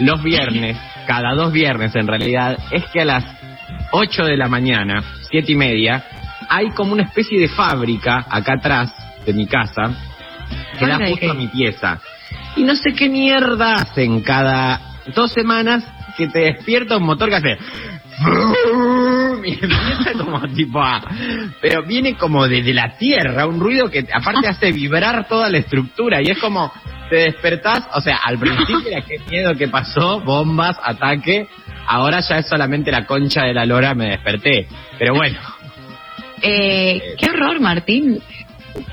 los 0.00 0.22
viernes, 0.22 0.76
cada 1.06 1.34
dos 1.34 1.52
viernes 1.52 1.94
en 1.94 2.06
realidad, 2.06 2.58
es 2.70 2.84
que 2.86 3.02
a 3.02 3.04
las 3.04 3.24
8 3.92 4.24
de 4.24 4.36
la 4.36 4.48
mañana, 4.48 5.02
siete 5.30 5.52
y 5.52 5.56
media, 5.56 6.04
hay 6.48 6.70
como 6.70 6.92
una 6.92 7.04
especie 7.04 7.38
de 7.40 7.48
fábrica 7.48 8.26
acá 8.28 8.54
atrás 8.54 8.92
de 9.24 9.32
mi 9.32 9.46
casa, 9.46 9.94
que 10.78 10.86
da 10.86 10.92
¿Fábrica 10.92 11.04
de 11.04 11.10
justo 11.10 11.30
a 11.30 11.34
mi 11.34 11.48
pieza. 11.48 12.00
Y 12.56 12.64
no 12.64 12.74
sé 12.74 12.92
qué 12.92 13.08
mierda 13.08 13.74
hacen 13.74 14.20
cada 14.22 14.80
dos 15.14 15.32
semanas 15.32 15.84
que 16.16 16.28
te 16.28 16.40
despierta 16.40 16.96
un 16.96 17.04
motor 17.04 17.28
que 17.28 17.36
hace... 17.36 17.58
Y 19.44 19.52
empieza 19.54 20.12
como 20.18 20.40
tipo 20.52 20.80
a... 20.82 21.00
Pero 21.62 21.82
viene 21.86 22.14
como 22.16 22.46
desde 22.46 22.74
la 22.74 22.96
tierra, 22.98 23.46
un 23.46 23.58
ruido 23.58 23.88
que 23.88 24.06
aparte 24.12 24.46
hace 24.48 24.70
vibrar 24.70 25.26
toda 25.28 25.48
la 25.48 25.58
estructura 25.58 26.20
y 26.20 26.30
es 26.30 26.38
como 26.38 26.70
te 27.08 27.16
despertás, 27.16 27.88
o 27.94 28.00
sea, 28.00 28.18
al 28.22 28.38
principio 28.38 28.86
era 28.86 29.00
qué 29.00 29.18
miedo 29.30 29.54
que 29.54 29.66
pasó, 29.68 30.20
bombas, 30.20 30.78
ataque, 30.82 31.48
ahora 31.88 32.20
ya 32.20 32.36
es 32.38 32.48
solamente 32.48 32.92
la 32.92 33.04
concha 33.06 33.44
de 33.44 33.54
la 33.54 33.64
lora, 33.66 33.94
me 33.94 34.10
desperté. 34.10 34.68
Pero 34.98 35.14
bueno, 35.14 35.38
Eh, 36.42 37.16
qué 37.18 37.30
horror, 37.30 37.60
Martín. 37.60 38.20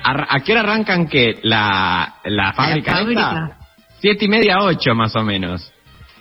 ¿a, 0.03 0.35
a 0.35 0.39
qué 0.39 0.53
hora 0.53 0.61
arrancan 0.61 1.07
que 1.07 1.39
la, 1.43 2.15
la 2.23 2.53
fábrica? 2.53 2.91
esta? 2.91 2.99
fábrica. 3.01 3.57
Siete 3.99 4.25
y 4.25 4.29
media, 4.29 4.59
ocho 4.61 4.95
más 4.95 5.15
o 5.15 5.23
menos. 5.23 5.71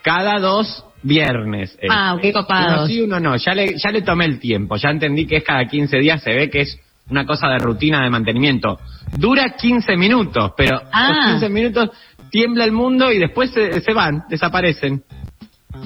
Cada 0.03 0.39
dos 0.39 0.85
viernes. 1.03 1.77
es. 1.81 1.89
Ah, 1.91 2.17
qué 2.21 2.33
copados. 2.33 2.79
Uno 2.79 2.87
sí, 2.87 3.01
uno 3.03 3.21
no. 3.21 3.37
Ya 3.37 3.55
le, 3.55 3.77
ya 3.79 3.91
le 3.91 4.03
tomé 4.03 4.25
el 4.25 4.39
tiempo. 4.41 4.77
Ya 4.77 4.91
entendí 4.91 5.27
que 5.27 5.37
es 5.37 5.45
cada 5.45 5.65
15 5.67 5.99
días. 5.99 6.23
Se 6.23 6.33
ve 6.35 6.51
que 6.51 6.63
es 6.63 6.79
una 7.11 7.25
cosa 7.25 7.49
de 7.49 7.59
rutina 7.59 8.03
de 8.03 8.11
mantenimiento. 8.11 8.79
Dura 9.17 9.55
15 9.57 9.97
minutos, 9.97 10.53
pero 10.57 10.81
Ah. 10.93 11.09
los 11.15 11.27
15 11.33 11.49
minutos 11.49 11.91
tiembla 12.31 12.65
el 12.65 12.73
mundo 12.73 13.13
y 13.13 13.19
después 13.19 13.51
se, 13.51 13.81
se 13.81 13.93
van, 13.93 14.25
desaparecen. 14.29 15.03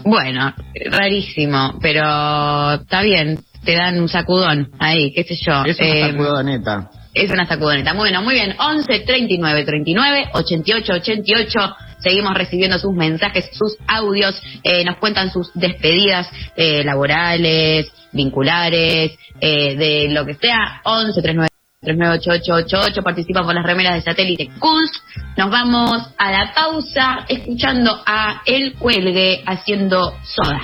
Bueno, 0.05 0.55
rarísimo, 0.91 1.79
pero 1.83 2.75
está 2.75 3.03
bien. 3.03 3.41
Te 3.65 3.75
dan 3.75 4.01
un 4.01 4.09
sacudón 4.09 4.71
ahí, 4.79 5.13
qué 5.13 5.25
sé 5.25 5.37
yo. 5.37 5.65
Es 5.65 5.79
una 5.79 5.89
Eh, 5.89 6.11
sacudoneta. 6.13 6.91
Es 7.15 7.31
una 7.31 7.47
sacudoneta. 7.47 7.93
Bueno, 7.95 8.23
muy 8.23 8.35
bien. 8.35 8.55
11 8.59 9.01
39 9.01 9.65
39 9.65 10.31
88 10.33 10.93
88. 10.95 11.77
Seguimos 11.99 12.35
recibiendo 12.35 12.79
sus 12.79 12.95
mensajes, 12.95 13.51
sus 13.53 13.77
audios. 13.87 14.41
eh, 14.63 14.85
nos 14.85 14.97
cuentan 14.97 15.31
sus 15.31 15.51
despedidas 15.55 16.31
eh, 16.57 16.83
laborales, 16.85 17.93
vinculares, 18.13 19.13
eh, 19.41 19.77
de 19.77 20.09
lo 20.11 20.25
que 20.25 20.35
sea. 20.35 20.81
11 20.85 21.21
39 21.21 21.49
398888 21.83 23.03
participan 23.03 23.45
con 23.45 23.55
las 23.55 23.65
remeras 23.65 23.95
de 23.95 24.03
satélite 24.03 24.51
Kunz. 24.59 24.91
Nos 25.37 25.51
vamos 25.51 26.11
a 26.19 26.31
la 26.31 26.53
pausa 26.55 27.25
escuchando 27.29 28.03
a 28.07 28.43
El 28.45 28.75
Cuelgue 28.75 29.43
haciendo 29.47 30.15
soda. 30.23 30.61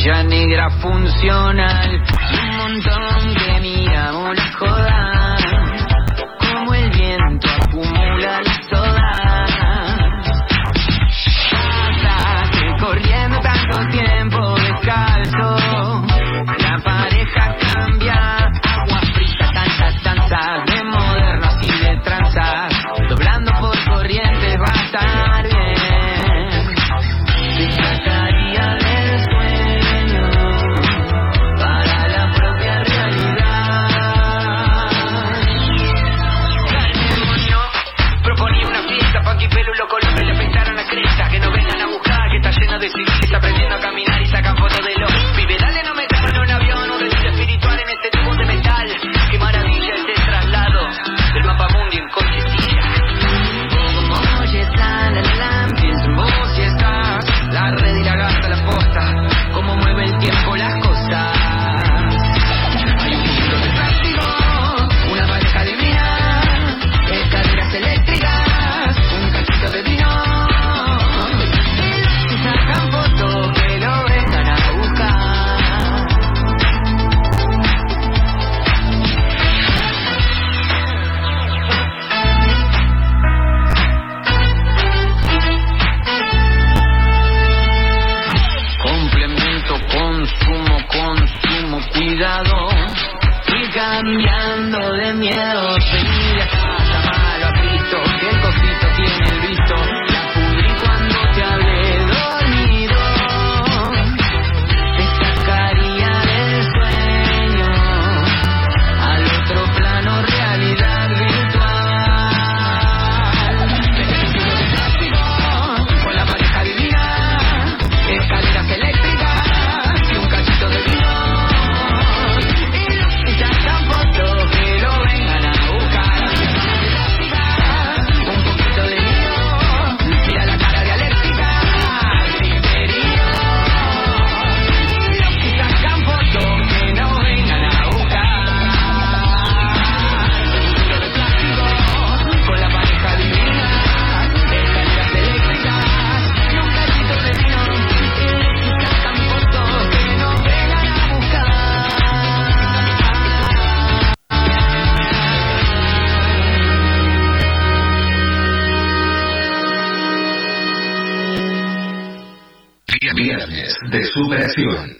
Zapatilla 0.00 0.22
negra 0.24 0.70
funcional. 0.70 2.02
Y 2.32 2.48
un 2.48 2.56
montón 2.56 3.34
que 3.34 3.60
miramos 3.60 4.36
la 4.36 4.52
joda. 4.52 4.99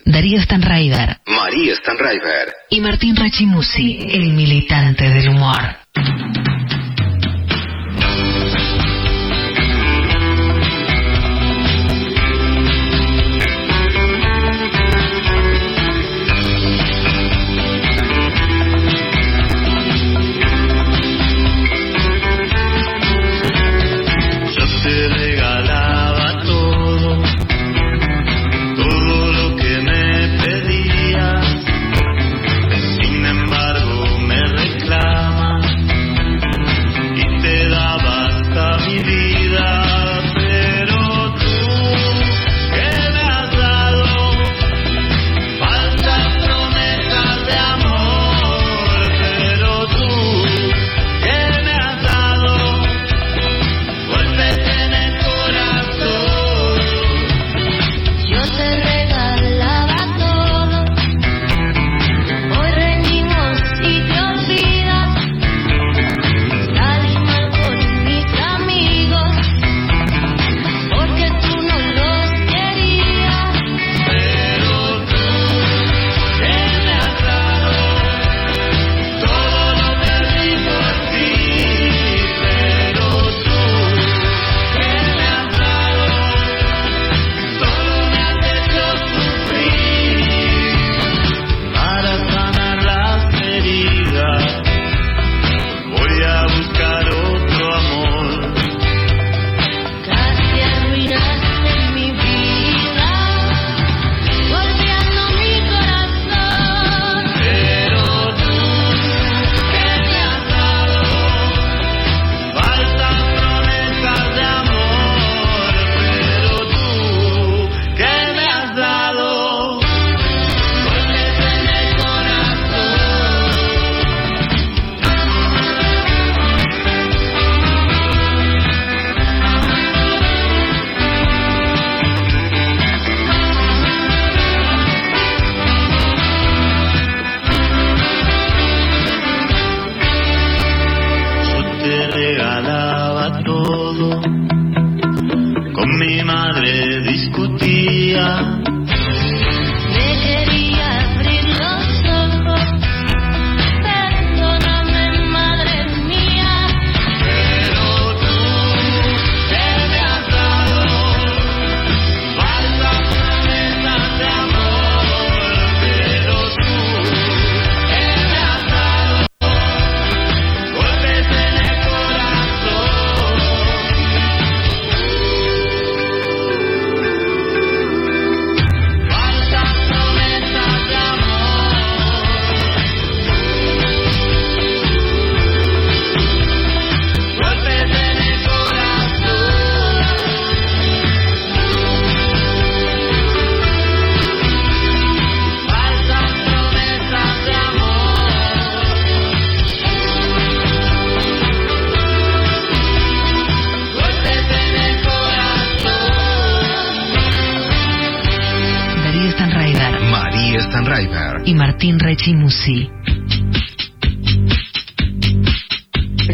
Darío 0.04 0.40
Stanraiver 0.42 1.18
María 1.26 1.74
Stanraiver. 1.76 2.52
y 2.70 2.80
Martín 2.80 3.16
Rachimusi, 3.16 3.98
el 4.08 4.32
militante 4.32 5.08
del 5.08 5.28
humor. 5.30 5.76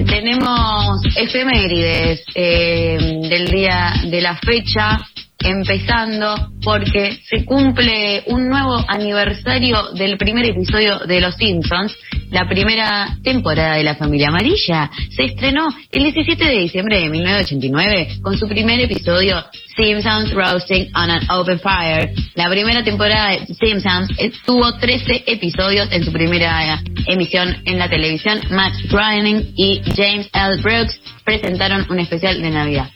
Tenemos 0.05 1.01
efemérides 1.16 2.24
eh, 2.34 2.99
del 3.28 3.47
día 3.47 3.95
de 4.11 4.20
la 4.20 4.37
fecha, 4.37 4.99
empezando 5.39 6.51
porque 6.64 7.20
se 7.28 7.45
cumple 7.45 8.24
un 8.26 8.49
nuevo 8.49 8.84
aniversario 8.89 9.93
del 9.93 10.18
primer 10.18 10.47
episodio 10.47 10.99
de 11.07 11.20
Los 11.20 11.37
Simpsons. 11.37 11.97
La 12.31 12.49
primera 12.49 13.16
temporada 13.22 13.77
de 13.77 13.85
La 13.85 13.95
Familia 13.95 14.29
Amarilla 14.29 14.91
se 15.11 15.24
estrenó 15.24 15.68
el 15.93 16.03
17 16.03 16.45
de 16.45 16.59
diciembre 16.59 17.01
de 17.01 17.09
1989 17.09 18.18
con 18.22 18.37
su 18.37 18.49
primer 18.49 18.81
episodio 18.81 19.45
Simpsons 19.77 20.33
Roasting 20.33 20.89
on 20.95 21.11
an 21.11 21.20
Open 21.31 21.61
Fire. 21.61 22.12
La 22.35 22.49
primera 22.49 22.83
temporada 22.83 23.31
de 23.31 23.47
Simpsons 23.55 24.11
tuvo 24.45 24.77
13 24.77 25.24
episodios 25.27 25.91
en 25.93 26.05
su 26.05 26.12
primera 26.12 26.81
emisión 27.07 27.57
en 27.64 27.79
la 27.79 27.89
televisión. 27.89 28.41
Matt 28.51 28.74
Groening 28.91 29.53
y 29.57 29.83
James 29.97 30.29
L. 30.33 30.62
Brooks 30.62 31.01
presentaron 31.24 31.87
un 31.89 32.01
especial 32.01 32.41
de 32.43 32.51
Navidad. 32.51 32.91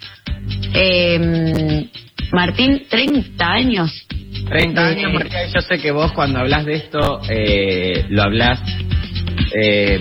Eh, 0.74 1.88
Martín, 2.32 2.82
30 2.88 3.44
años. 3.44 4.06
30 4.48 4.86
años, 4.86 5.12
María, 5.12 5.46
yo 5.46 5.60
sé 5.60 5.78
que 5.78 5.90
vos 5.92 6.12
cuando 6.12 6.40
hablas 6.40 6.64
de 6.64 6.74
esto 6.74 7.20
eh, 7.28 8.06
lo 8.08 8.22
hablas 8.22 8.60
eh, 9.54 9.98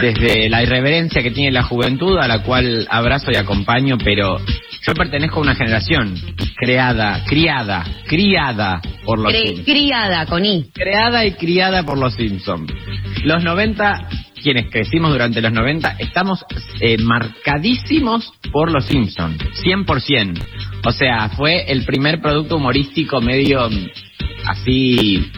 desde 0.00 0.48
la 0.48 0.62
irreverencia 0.62 1.22
que 1.22 1.30
tiene 1.30 1.52
la 1.52 1.62
juventud, 1.64 2.18
a 2.18 2.26
la 2.28 2.42
cual 2.42 2.86
abrazo 2.90 3.30
y 3.32 3.36
acompaño, 3.36 3.96
pero 3.98 4.38
yo 4.84 4.94
pertenezco 4.94 5.38
a 5.38 5.42
una 5.42 5.54
generación 5.54 6.14
creada, 6.56 7.24
criada, 7.26 7.84
criada 8.06 8.80
por 9.04 9.18
los 9.18 9.32
Cre- 9.32 9.46
Simpsons. 9.46 9.66
criada 9.66 10.26
con 10.26 10.44
I. 10.44 10.70
Creada 10.74 11.24
y 11.26 11.32
criada 11.32 11.82
por 11.84 11.98
los 11.98 12.14
Simpsons. 12.14 12.72
Los 13.24 13.44
90, 13.44 14.08
quienes 14.42 14.70
crecimos 14.70 15.12
durante 15.12 15.40
los 15.40 15.52
90, 15.52 15.96
estamos 16.00 16.44
eh, 16.80 16.98
marcadísimos 16.98 18.32
por 18.50 18.70
los 18.72 18.86
Simpsons, 18.86 19.38
100%. 19.64 20.44
O 20.84 20.90
sea, 20.92 21.28
fue 21.30 21.70
el 21.70 21.84
primer 21.84 22.20
producto 22.20 22.56
humorístico 22.56 23.20
medio 23.20 23.70
mm, 23.70 23.86
así 24.48 25.30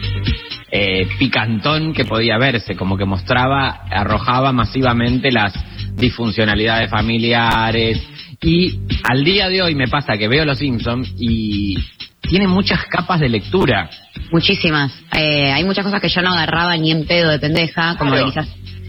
eh, 0.77 1.07
picantón 1.17 1.93
que 1.93 2.03
podía 2.03 2.37
verse, 2.37 2.75
como 2.75 2.97
que 2.97 3.05
mostraba, 3.05 3.85
arrojaba 3.89 4.51
masivamente 4.51 5.31
las 5.31 5.53
disfuncionalidades 5.95 6.89
familiares. 6.89 8.01
Y 8.41 8.79
al 9.09 9.23
día 9.23 9.47
de 9.47 9.61
hoy 9.61 9.73
me 9.73 9.87
pasa 9.87 10.17
que 10.17 10.27
veo 10.27 10.43
Los 10.43 10.57
Simpsons 10.57 11.13
y 11.17 11.77
tiene 12.21 12.47
muchas 12.47 12.83
capas 12.87 13.21
de 13.21 13.29
lectura. 13.29 13.89
Muchísimas. 14.31 14.91
Eh, 15.13 15.51
hay 15.53 15.63
muchas 15.63 15.85
cosas 15.85 16.01
que 16.01 16.09
yo 16.09 16.21
no 16.21 16.31
agarraba 16.33 16.75
ni 16.75 16.91
en 16.91 17.05
pedo 17.05 17.29
de 17.29 17.39
pendeja, 17.39 17.95
como 17.97 18.11
Claro. 18.11 18.25
que 18.25 18.31
quizás 18.31 18.47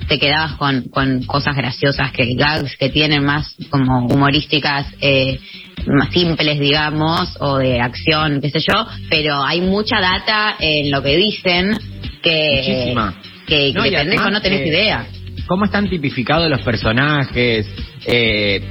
te 0.09 0.19
quedabas 0.19 0.53
con, 0.55 0.85
con 0.89 1.25
cosas 1.25 1.57
graciosas, 1.57 2.13
que 2.13 2.35
gags 2.35 2.77
que 2.77 2.89
tienen 2.91 3.25
más 3.25 3.55
como 3.71 4.07
humorísticas, 4.07 4.87
eh, 5.01 5.39
más 5.87 6.11
simples, 6.11 6.59
digamos, 6.61 7.37
o 7.41 7.59
de 7.59 7.81
acción, 7.81 8.41
qué 8.41 8.51
sé 8.51 8.61
yo, 8.61 8.87
pero 9.11 9.43
hay 9.43 9.61
mucha 9.61 10.01
data 10.01 10.57
en 10.61 10.91
lo 10.91 11.03
que 11.03 11.17
dicen 11.17 11.79
que, 12.23 12.57
Muchísima. 12.57 13.15
que, 13.47 13.73
No, 13.75 13.83
de 13.83 13.89
y 13.89 13.93
pendejo 13.93 14.31
no 14.31 14.41
tenés 14.41 14.61
eh, 14.63 14.69
idea. 14.69 15.07
cómo 15.47 15.65
están 15.65 15.89
tipificados 15.89 16.49
los 16.51 16.61
personajes, 16.63 17.67
eh, 18.07 18.63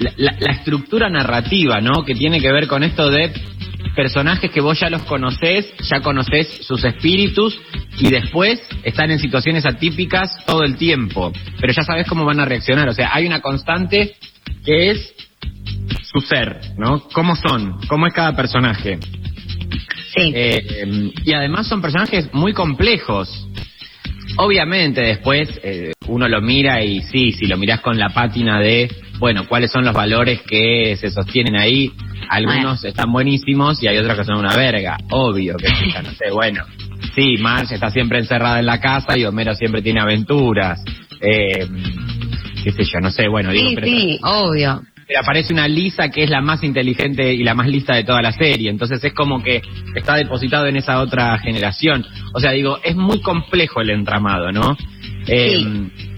la, 0.00 0.12
la- 0.16 0.36
la 0.38 0.52
estructura 0.52 1.08
narrativa, 1.08 1.80
¿no? 1.80 2.04
Que 2.04 2.14
tiene 2.14 2.40
que 2.40 2.52
ver 2.52 2.66
con 2.66 2.82
esto 2.82 3.10
de 3.10 3.32
personajes 3.94 4.50
que 4.50 4.60
vos 4.60 4.78
ya 4.78 4.90
los 4.90 5.02
conocés, 5.02 5.72
ya 5.88 6.00
conocés 6.00 6.48
sus 6.66 6.84
espíritus 6.84 7.58
y 7.98 8.10
después 8.10 8.60
están 8.82 9.10
en 9.10 9.18
situaciones 9.18 9.64
atípicas 9.66 10.44
todo 10.46 10.62
el 10.62 10.76
tiempo, 10.76 11.32
pero 11.60 11.72
ya 11.72 11.82
sabes 11.82 12.06
cómo 12.06 12.24
van 12.24 12.40
a 12.40 12.44
reaccionar, 12.44 12.88
o 12.88 12.94
sea, 12.94 13.10
hay 13.12 13.26
una 13.26 13.40
constante 13.40 14.16
que 14.64 14.90
es 14.90 15.14
su 16.12 16.20
ser, 16.20 16.60
¿no? 16.78 17.08
¿Cómo 17.12 17.36
son? 17.36 17.78
¿Cómo 17.88 18.06
es 18.06 18.12
cada 18.12 18.34
personaje? 18.34 18.98
Sí. 20.14 20.32
Eh, 20.34 21.12
y 21.24 21.32
además 21.32 21.66
son 21.66 21.82
personajes 21.82 22.32
muy 22.32 22.52
complejos. 22.52 23.46
Obviamente 24.38 25.00
después 25.00 25.48
eh, 25.62 25.92
uno 26.08 26.28
lo 26.28 26.40
mira 26.40 26.82
y 26.82 27.02
sí, 27.02 27.32
si 27.32 27.46
lo 27.46 27.56
mirás 27.56 27.80
con 27.80 27.98
la 27.98 28.10
pátina 28.10 28.60
de, 28.60 28.90
bueno, 29.18 29.46
cuáles 29.48 29.70
son 29.70 29.84
los 29.84 29.94
valores 29.94 30.42
que 30.42 30.96
se 30.96 31.10
sostienen 31.10 31.56
ahí, 31.56 31.92
algunos 32.28 32.84
están 32.84 33.12
buenísimos 33.12 33.82
y 33.82 33.88
hay 33.88 33.98
otros 33.98 34.16
que 34.18 34.24
son 34.24 34.38
una 34.38 34.54
verga, 34.56 34.96
obvio 35.10 35.56
que 35.56 35.68
sí, 35.68 35.92
no 36.02 36.10
sé, 36.12 36.30
bueno, 36.32 36.64
sí, 37.14 37.36
Marge 37.38 37.74
está 37.74 37.90
siempre 37.90 38.18
encerrada 38.18 38.58
en 38.58 38.66
la 38.66 38.80
casa 38.80 39.16
y 39.18 39.24
Homero 39.24 39.54
siempre 39.54 39.82
tiene 39.82 40.00
aventuras, 40.00 40.82
eh, 41.20 41.66
qué 42.64 42.72
sé 42.72 42.84
yo, 42.84 43.00
no 43.00 43.10
sé, 43.10 43.28
bueno, 43.28 43.50
digo, 43.52 43.68
Sí, 43.68 43.74
pero 43.74 43.86
sí, 43.86 44.18
obvio. 44.22 44.82
pero 45.06 45.20
aparece 45.20 45.52
una 45.52 45.68
Lisa 45.68 46.08
que 46.10 46.24
es 46.24 46.30
la 46.30 46.40
más 46.40 46.62
inteligente 46.64 47.32
y 47.32 47.44
la 47.44 47.54
más 47.54 47.68
lista 47.68 47.94
de 47.94 48.02
toda 48.04 48.20
la 48.22 48.32
serie. 48.32 48.70
Entonces 48.70 49.02
es 49.04 49.12
como 49.14 49.40
que 49.42 49.62
está 49.94 50.16
depositado 50.16 50.66
en 50.66 50.76
esa 50.76 50.98
otra 51.00 51.38
generación. 51.38 52.04
O 52.34 52.40
sea, 52.40 52.50
digo, 52.50 52.78
es 52.82 52.96
muy 52.96 53.20
complejo 53.20 53.80
el 53.80 53.90
entramado, 53.90 54.50
¿no? 54.50 54.76
Eh, 55.26 55.64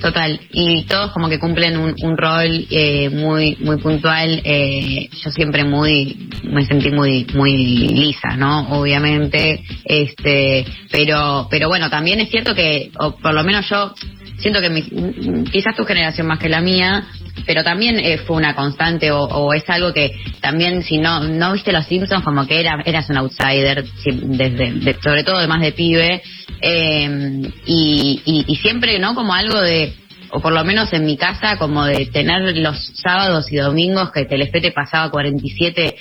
Total, 0.00 0.40
y 0.52 0.84
todos 0.84 1.10
como 1.10 1.28
que 1.28 1.40
cumplen 1.40 1.76
un, 1.76 1.92
un 2.02 2.16
rol 2.16 2.66
eh, 2.70 3.10
muy 3.10 3.56
muy 3.60 3.78
puntual. 3.78 4.40
Eh, 4.44 5.08
yo 5.24 5.30
siempre 5.30 5.64
muy 5.64 6.28
me 6.44 6.64
sentí 6.64 6.90
muy 6.90 7.26
muy 7.34 7.56
lisa, 7.88 8.36
¿no? 8.36 8.68
Obviamente, 8.78 9.60
este, 9.84 10.64
pero 10.92 11.48
pero 11.50 11.68
bueno, 11.68 11.90
también 11.90 12.20
es 12.20 12.30
cierto 12.30 12.54
que 12.54 12.90
o 13.00 13.16
por 13.16 13.34
lo 13.34 13.42
menos 13.42 13.68
yo 13.68 13.92
siento 14.38 14.60
que 14.60 14.70
mi- 14.70 15.44
quizás 15.50 15.74
tu 15.74 15.84
generación 15.84 16.28
más 16.28 16.38
que 16.38 16.48
la 16.48 16.60
mía, 16.60 17.04
pero 17.46 17.62
también 17.64 17.98
eh, 17.98 18.18
fue 18.18 18.36
una 18.36 18.54
constante 18.54 19.10
o, 19.10 19.20
o 19.22 19.52
es 19.54 19.68
algo 19.68 19.92
que 19.92 20.12
también 20.40 20.82
si 20.82 20.98
no 20.98 21.20
no 21.20 21.52
viste 21.52 21.72
los 21.72 21.86
Simpsons 21.86 22.24
como 22.24 22.46
que 22.46 22.60
era 22.60 22.82
eras 22.84 23.08
un 23.10 23.16
outsider 23.18 23.84
si- 24.02 24.20
desde 24.22 24.72
de- 24.72 24.96
sobre 25.02 25.24
todo 25.24 25.36
además 25.38 25.60
de 25.60 25.72
pibe 25.72 26.22
eh, 26.60 27.42
y, 27.66 28.22
y, 28.24 28.44
y 28.46 28.56
siempre 28.56 28.98
no 28.98 29.14
como 29.14 29.32
algo 29.34 29.60
de 29.60 29.94
o 30.30 30.40
por 30.40 30.52
lo 30.52 30.62
menos 30.62 30.92
en 30.92 31.06
mi 31.06 31.16
casa 31.16 31.56
como 31.56 31.86
de 31.86 32.04
tener 32.06 32.54
los 32.58 32.76
sábados 33.02 33.50
y 33.50 33.56
domingos 33.56 34.10
que 34.12 34.26
Telefe 34.26 34.60
te 34.60 34.72
pasaba 34.72 35.10
47 35.10 35.96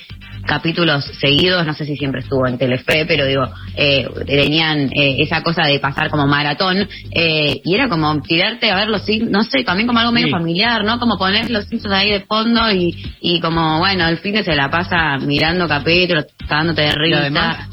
capítulos 0.48 1.04
seguidos, 1.20 1.64
no 1.66 1.74
sé 1.74 1.84
si 1.84 1.96
siempre 1.96 2.22
estuvo 2.22 2.46
en 2.48 2.58
Telefe, 2.58 3.04
pero 3.06 3.26
digo, 3.26 3.44
eh, 3.76 4.08
tenían 4.26 4.90
eh, 4.94 5.16
esa 5.18 5.42
cosa 5.42 5.62
de 5.66 5.78
pasar 5.78 6.08
como 6.10 6.26
maratón, 6.26 6.88
eh, 7.12 7.60
y 7.64 7.74
era 7.74 7.88
como 7.88 8.20
tirarte 8.22 8.70
a 8.70 8.76
ver 8.76 8.88
los 8.88 9.06
no 9.30 9.44
sé, 9.44 9.62
también 9.62 9.86
como 9.86 10.00
algo 10.00 10.10
medio 10.12 10.26
Sí. 10.28 10.32
familiar, 10.32 10.84
¿no? 10.84 10.98
Como 10.98 11.16
poner 11.18 11.50
los 11.50 11.66
Simpsons 11.66 11.94
ahí 11.94 12.10
de 12.10 12.20
fondo 12.20 12.72
y, 12.72 12.96
y 13.20 13.40
como, 13.40 13.78
bueno, 13.78 14.08
el 14.08 14.18
fin 14.18 14.34
de 14.34 14.42
se 14.42 14.56
la 14.56 14.70
pasa 14.70 15.18
mirando 15.18 15.68
capítulos, 15.68 16.24
cagándote 16.48 16.82
de 16.82 16.92
risa. 16.92 17.20
además, 17.20 17.68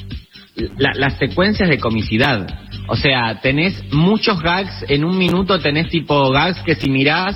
la- 0.77 0.93
las 0.95 1.17
secuencias 1.17 1.69
de 1.69 1.79
comicidad. 1.79 2.45
O 2.87 2.95
sea, 2.95 3.39
tenés 3.41 3.81
muchos 3.91 4.39
gags, 4.41 4.85
en 4.89 5.03
un 5.03 5.17
minuto 5.17 5.59
tenés 5.59 5.89
tipo 5.89 6.29
gags 6.31 6.59
que 6.63 6.75
si 6.75 6.89
mirás 6.91 7.35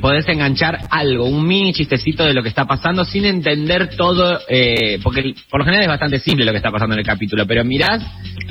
podés 0.00 0.26
enganchar 0.28 0.78
algo, 0.90 1.24
un 1.26 1.46
mini 1.46 1.72
chistecito 1.72 2.24
de 2.24 2.34
lo 2.34 2.42
que 2.42 2.48
está 2.48 2.64
pasando 2.64 3.04
sin 3.04 3.24
entender 3.24 3.96
todo, 3.96 4.40
eh, 4.48 4.98
porque 5.02 5.34
por 5.50 5.60
lo 5.60 5.64
general 5.64 5.84
es 5.84 5.88
bastante 5.88 6.18
simple 6.20 6.44
lo 6.44 6.50
que 6.52 6.58
está 6.58 6.70
pasando 6.70 6.94
en 6.94 7.00
el 7.00 7.06
capítulo, 7.06 7.46
pero 7.46 7.64
mirás 7.64 8.02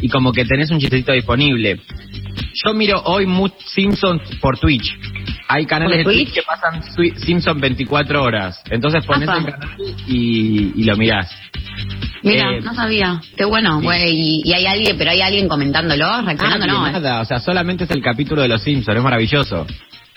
y 0.01 0.09
como 0.09 0.31
que 0.31 0.45
tenés 0.45 0.69
un 0.71 0.79
chistecito 0.79 1.11
disponible. 1.13 1.79
Yo 2.65 2.73
miro 2.73 3.01
hoy 3.05 3.25
much 3.25 3.53
Simpsons 3.73 4.21
por 4.39 4.57
Twitch. 4.59 4.95
Hay 5.47 5.65
canales 5.65 5.97
de 5.99 6.03
¿Por 6.03 6.13
Twitch 6.13 6.27
Twitch? 6.33 6.35
que 6.35 6.41
pasan 6.43 6.81
Simpsons 7.17 7.59
24 7.61 8.23
horas. 8.23 8.61
Entonces 8.69 9.05
pones 9.05 9.27
el 9.27 9.45
canal 9.45 9.69
y, 10.07 10.71
y 10.75 10.83
lo 10.83 10.95
mirás. 10.97 11.31
Mira, 12.21 12.51
Eh, 12.57 12.61
no 12.61 12.73
sabía. 12.73 13.19
Qué 13.35 13.43
bueno, 13.45 13.79
sí. 13.79 13.85
güey. 13.85 14.13
Y, 14.15 14.41
y 14.45 14.53
hay 14.53 14.65
alguien, 14.65 14.97
pero 14.97 15.11
hay 15.11 15.21
alguien 15.21 15.47
comentándolo, 15.49 16.05
reaccionando, 16.21 16.65
Nadie, 16.67 16.79
no. 16.79 16.91
nada, 16.91 17.21
o 17.21 17.25
sea, 17.25 17.39
solamente 17.39 17.83
es 17.83 17.91
el 17.91 18.01
capítulo 18.01 18.41
de 18.41 18.47
los 18.47 18.61
Simpsons, 18.63 18.97
es 18.97 19.03
maravilloso. 19.03 19.65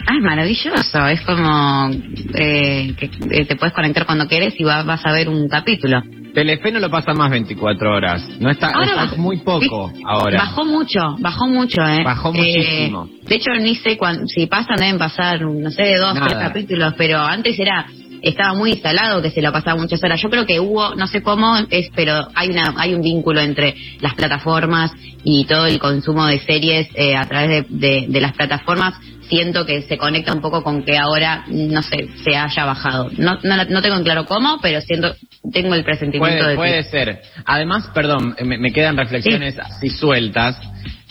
Ah, 0.07 0.15
es 0.17 0.23
maravilloso. 0.23 1.07
Es 1.09 1.21
como 1.23 1.91
eh, 2.35 2.95
que 2.99 3.11
eh, 3.31 3.45
te 3.45 3.57
puedes 3.57 3.75
conectar 3.75 4.07
cuando 4.07 4.27
quieres 4.29 4.55
y 4.59 4.65
va- 4.65 4.83
vas 4.85 5.05
a 5.05 5.13
ver 5.13 5.29
un 5.29 5.49
capítulo. 5.49 6.03
Telefe 6.33 6.71
no 6.71 6.81
lo 6.81 6.91
pasa 6.91 7.15
más 7.15 7.31
24 7.31 7.95
horas. 7.95 8.23
No 8.39 8.51
está, 8.51 8.69
Ahora 8.69 8.87
está 8.87 9.05
bajó- 9.07 9.17
muy 9.17 9.39
poco 9.39 9.91
sí, 9.95 10.03
ahora. 10.07 10.39
Bajó 10.39 10.65
mucho, 10.67 11.17
bajó 11.19 11.47
mucho, 11.49 11.81
¿eh? 11.83 12.05
Bajó 12.05 12.29
Eh, 12.35 12.39
muchísimo. 12.39 13.09
de 13.27 13.35
hecho, 13.35 13.51
ni 13.59 13.75
sé 13.77 13.97
cuán- 13.97 14.29
si 14.29 14.47
pasan, 14.47 14.77
deben 14.79 14.99
pasar, 14.99 15.41
no 15.41 15.71
sé, 15.71 15.97
dos, 15.97 16.15
Nada. 16.15 16.27
tres 16.27 16.39
capítulos, 16.39 16.95
pero 16.99 17.19
antes 17.21 17.59
era 17.59 17.87
estaba 18.29 18.55
muy 18.55 18.71
instalado 18.73 19.23
que 19.23 19.31
se 19.31 19.43
lo 19.43 19.53
pasaba 19.53 19.81
muchas 19.81 20.03
horas. 20.03 20.21
Yo 20.21 20.31
creo 20.31 20.47
que 20.47 20.61
hubo, 20.61 20.95
no 20.95 21.07
sé 21.07 21.23
cómo 21.23 21.57
es, 21.71 21.91
pero 21.95 22.29
hay 22.35 22.49
una 22.51 22.75
hay 22.77 22.95
un 22.95 23.03
vínculo 23.03 23.41
entre 23.41 23.75
las 24.01 24.15
plataformas 24.15 24.93
y 25.25 25.45
todo 25.45 25.67
el 25.67 25.79
consumo 25.79 26.27
de 26.27 26.39
series 26.41 26.89
eh, 26.95 27.17
a 27.17 27.27
través 27.27 27.67
de, 27.69 27.89
de- 27.91 28.07
de 28.09 28.21
las 28.21 28.33
plataformas. 28.33 28.95
Siento 29.29 29.67
que 29.67 29.83
se 29.83 29.99
conecta 29.99 30.33
un 30.33 30.41
poco 30.41 30.63
con 30.63 30.85
que 30.85 30.97
ahora, 30.97 31.45
no 31.49 31.83
sé, 31.83 32.09
se 32.23 32.37
haya 32.37 32.65
bajado. 32.65 33.11
No, 33.19 33.39
no, 33.43 33.65
no 33.65 33.83
tengo 33.83 33.97
en 33.97 34.05
claro 34.05 34.25
cómo, 34.25 34.61
pero 34.63 34.81
siento, 34.81 35.17
tengo 35.53 35.75
el 35.75 35.83
presentimiento 35.83 36.39
Puede, 36.45 36.51
de 36.51 36.57
puede 36.57 36.77
que... 36.85 36.91
ser. 36.91 37.23
Además, 37.45 37.91
perdón, 37.93 38.37
me, 38.45 38.57
me 38.57 38.73
quedan 38.73 38.97
reflexiones 38.97 39.59
así 39.59 39.91
sueltas, 39.91 40.61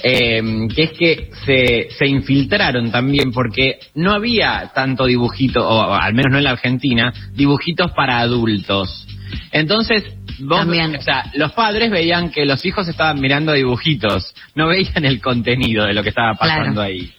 eh, 0.04 0.42
que 0.76 0.84
es 0.84 0.92
que 0.92 1.30
se, 1.46 1.88
se 1.98 2.08
infiltraron 2.08 2.92
también 2.92 3.32
porque 3.32 3.80
no 3.96 4.12
había 4.14 4.72
tanto 4.76 5.06
dibujito, 5.06 5.68
o 5.68 5.94
al 5.94 6.14
menos 6.14 6.32
no 6.32 6.38
en 6.38 6.44
la 6.44 6.52
Argentina, 6.52 7.14
dibujitos 7.34 7.92
para 7.92 8.20
adultos. 8.20 9.08
Entonces, 9.52 10.04
vos, 10.40 10.60
También. 10.60 10.96
o 10.96 11.02
sea, 11.02 11.32
los 11.36 11.52
padres 11.54 11.90
veían 11.92 12.30
que 12.30 12.46
los 12.46 12.64
hijos 12.66 12.88
estaban 12.88 13.20
mirando 13.20 13.54
dibujitos, 13.54 14.34
no 14.54 14.68
veían 14.68 15.06
el 15.06 15.22
contenido 15.22 15.86
de 15.86 15.94
lo 15.94 16.04
que 16.04 16.10
estaba 16.10 16.36
pasando 16.36 16.74
Claro. 16.74 16.82
ahí. 16.82 17.12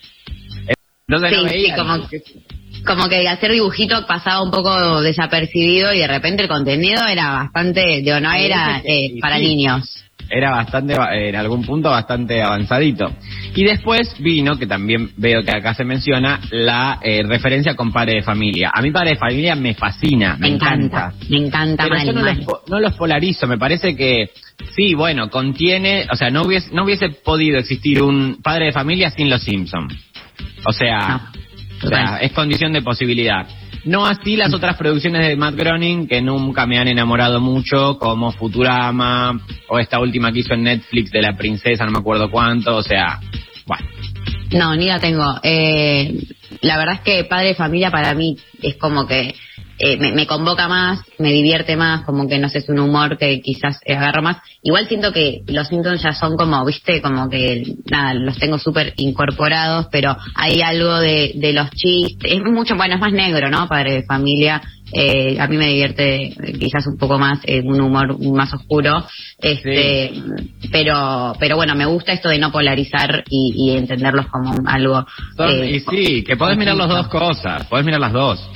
Entonces 1.09 1.33
no 1.37 1.43
Sí, 1.45 1.49
sí, 1.49 1.55
veían. 1.55 1.77
como, 1.79 2.09
como 2.85 3.09
que 3.09 3.29
hacer 3.29 3.53
dibujito 3.53 4.07
pasaba 4.07 4.43
un 4.43 4.51
poco 4.51 5.01
desapercibido 5.01 5.93
y 5.95 5.99
de 5.99 6.07
repente 6.09 6.43
el 6.43 6.49
contenido 6.49 7.07
era 7.07 7.31
bastante, 7.33 8.01
digo, 8.03 8.20
no 8.20 8.33
era 8.33 8.79
eh, 8.85 9.11
sí, 9.14 9.20
para 9.20 9.39
sí. 9.39 9.45
niños. 9.45 10.05
Era 10.29 10.51
bastante, 10.51 10.95
eh, 10.95 11.29
en 11.29 11.37
algún 11.37 11.64
punto 11.64 11.91
bastante 11.91 12.43
avanzadito. 12.43 13.12
Y 13.55 13.64
después 13.64 14.14
vino, 14.20 14.57
que 14.59 14.66
también 14.66 15.11
veo 15.16 15.43
que 15.43 15.51
acá 15.51 15.74
se 15.74 15.85
menciona, 15.85 16.41
la 16.51 16.99
eh, 17.03 17.22
referencia 17.27 17.74
con 17.74 17.93
Padre 17.93 18.14
de 18.16 18.22
Familia. 18.22 18.70
A 18.74 18.83
mí 18.83 18.91
Padre 18.91 19.11
de 19.11 19.16
Familia 19.16 19.55
me 19.55 19.74
fascina, 19.74 20.35
me, 20.35 20.49
Me 20.49 20.55
encanta, 20.57 21.12
me 21.29 21.37
encanta 21.39 21.85
Pero 21.85 21.97
mal, 21.97 22.07
yo 22.07 22.12
no 22.12 22.20
mal. 22.22 22.37
los, 22.37 22.45
po- 22.45 22.62
no 22.68 22.81
los 22.81 22.95
polarizo, 22.95 23.47
me 23.47 23.59
parece 23.59 23.97
que 23.97 24.31
sí, 24.74 24.95
bueno, 24.95 25.31
contiene, 25.31 26.07
o 26.11 26.16
sea, 26.16 26.31
no 26.31 26.43
hubiese, 26.43 26.74
no 26.74 26.85
hubiese 26.85 27.09
podido 27.11 27.59
existir 27.59 28.03
un 28.03 28.39
Padre 28.43 28.66
de 28.66 28.72
Familia 28.72 29.11
sin 29.11 29.31
los 29.31 29.43
Simpson. 29.43 29.89
O 30.66 30.72
sea, 30.72 31.31
o 31.83 31.89
sea, 31.89 32.05
total. 32.05 32.18
es 32.22 32.33
condición 32.33 32.72
de 32.72 32.83
posibilidad. 32.83 33.47
No 33.87 34.05
así 34.05 34.37
las 34.37 34.53
otras 34.53 34.76
producciones 34.76 35.26
de 35.26 35.37
Matt 35.37 35.55
Groening 35.55 36.09
que 36.09 36.20
nunca 36.20 36.66
me 36.66 36.78
han 36.78 36.89
enamorado 36.89 37.41
mucho, 37.41 37.99
como 37.99 38.32
Futurama 38.32 39.41
o 39.68 39.78
esta 39.78 40.01
última 40.01 40.32
que 40.32 40.41
hizo 40.41 40.55
en 40.55 40.64
Netflix 40.64 41.12
de 41.12 41.22
la 41.22 41.37
princesa, 41.37 41.84
no 41.84 41.93
me 41.93 41.99
acuerdo 41.99 42.28
cuánto, 42.28 42.76
o 42.76 42.82
sea, 42.82 43.20
bueno. 43.64 43.87
No, 44.53 44.74
ni 44.74 44.87
la 44.87 44.99
tengo. 44.99 45.37
Eh, 45.43 46.14
la 46.62 46.78
verdad 46.78 46.95
es 46.97 47.01
que 47.03 47.24
Padre 47.24 47.49
de 47.49 47.55
Familia 47.55 47.93
para 47.93 48.12
mí 48.14 48.37
es 48.61 48.76
como 48.76 49.07
que 49.07 49.34
eh, 49.79 49.97
me, 49.99 50.12
me 50.12 50.27
convoca 50.27 50.68
más, 50.68 51.01
me 51.18 51.31
divierte 51.33 51.77
más, 51.77 52.05
como 52.05 52.27
que 52.29 52.39
no 52.39 52.49
sé, 52.49 52.59
es 52.59 52.68
un 52.68 52.79
humor 52.79 53.18
que 53.18 53.41
quizás 53.41 53.79
agarro 53.89 54.22
más. 54.22 54.39
Igual 54.62 54.89
siento 54.89 55.12
que 55.12 55.43
los 55.47 55.68
Simpsons 55.68 56.03
ya 56.03 56.12
son 56.12 56.37
como, 56.37 56.64
viste, 56.64 57.01
como 57.03 57.29
que 57.29 57.74
nada, 57.91 58.14
los 58.14 58.39
tengo 58.39 58.59
súper 58.59 58.95
incorporados, 58.97 59.87
pero 59.93 60.16
hay 60.35 60.61
algo 60.62 60.99
de, 60.99 61.33
de 61.35 61.53
los 61.53 61.70
chistes, 61.70 62.33
es 62.33 62.43
mucho, 62.43 62.74
bueno, 62.77 62.95
es 62.95 63.01
más 63.01 63.12
negro, 63.12 63.49
¿no? 63.51 63.68
Padre 63.68 63.93
de 63.95 64.03
Familia, 64.05 64.61
Eh, 64.93 65.37
a 65.41 65.49
mí 65.49 65.57
me 65.57 65.66
divierte 65.66 66.33
quizás 66.61 66.87
un 66.87 66.97
poco 66.97 67.18
más 67.18 67.41
eh, 67.43 67.61
un 67.61 67.81
humor 67.81 68.16
más 68.20 68.55
oscuro, 68.55 69.05
este, 69.41 70.12
pero 70.70 71.35
pero 71.41 71.57
bueno, 71.57 71.74
me 71.74 71.87
gusta 71.87 72.12
esto 72.12 72.29
de 72.29 72.39
no 72.39 72.53
polarizar 72.53 73.24
y, 73.29 73.53
y 73.57 73.77
entenderlos 73.77 74.27
como 74.29 74.55
algo. 74.66 75.05
Son- 75.37 75.51
eh, 75.51 75.70
y 75.77 75.81
sí, 75.81 76.22
que 76.24 76.37
podés 76.37 76.57
mirar 76.57 76.77
las 76.77 76.89
dos 76.89 77.09
cosas, 77.09 77.66
podés 77.66 77.85
mirar 77.85 78.01
las 78.01 78.12
dos. 78.12 78.49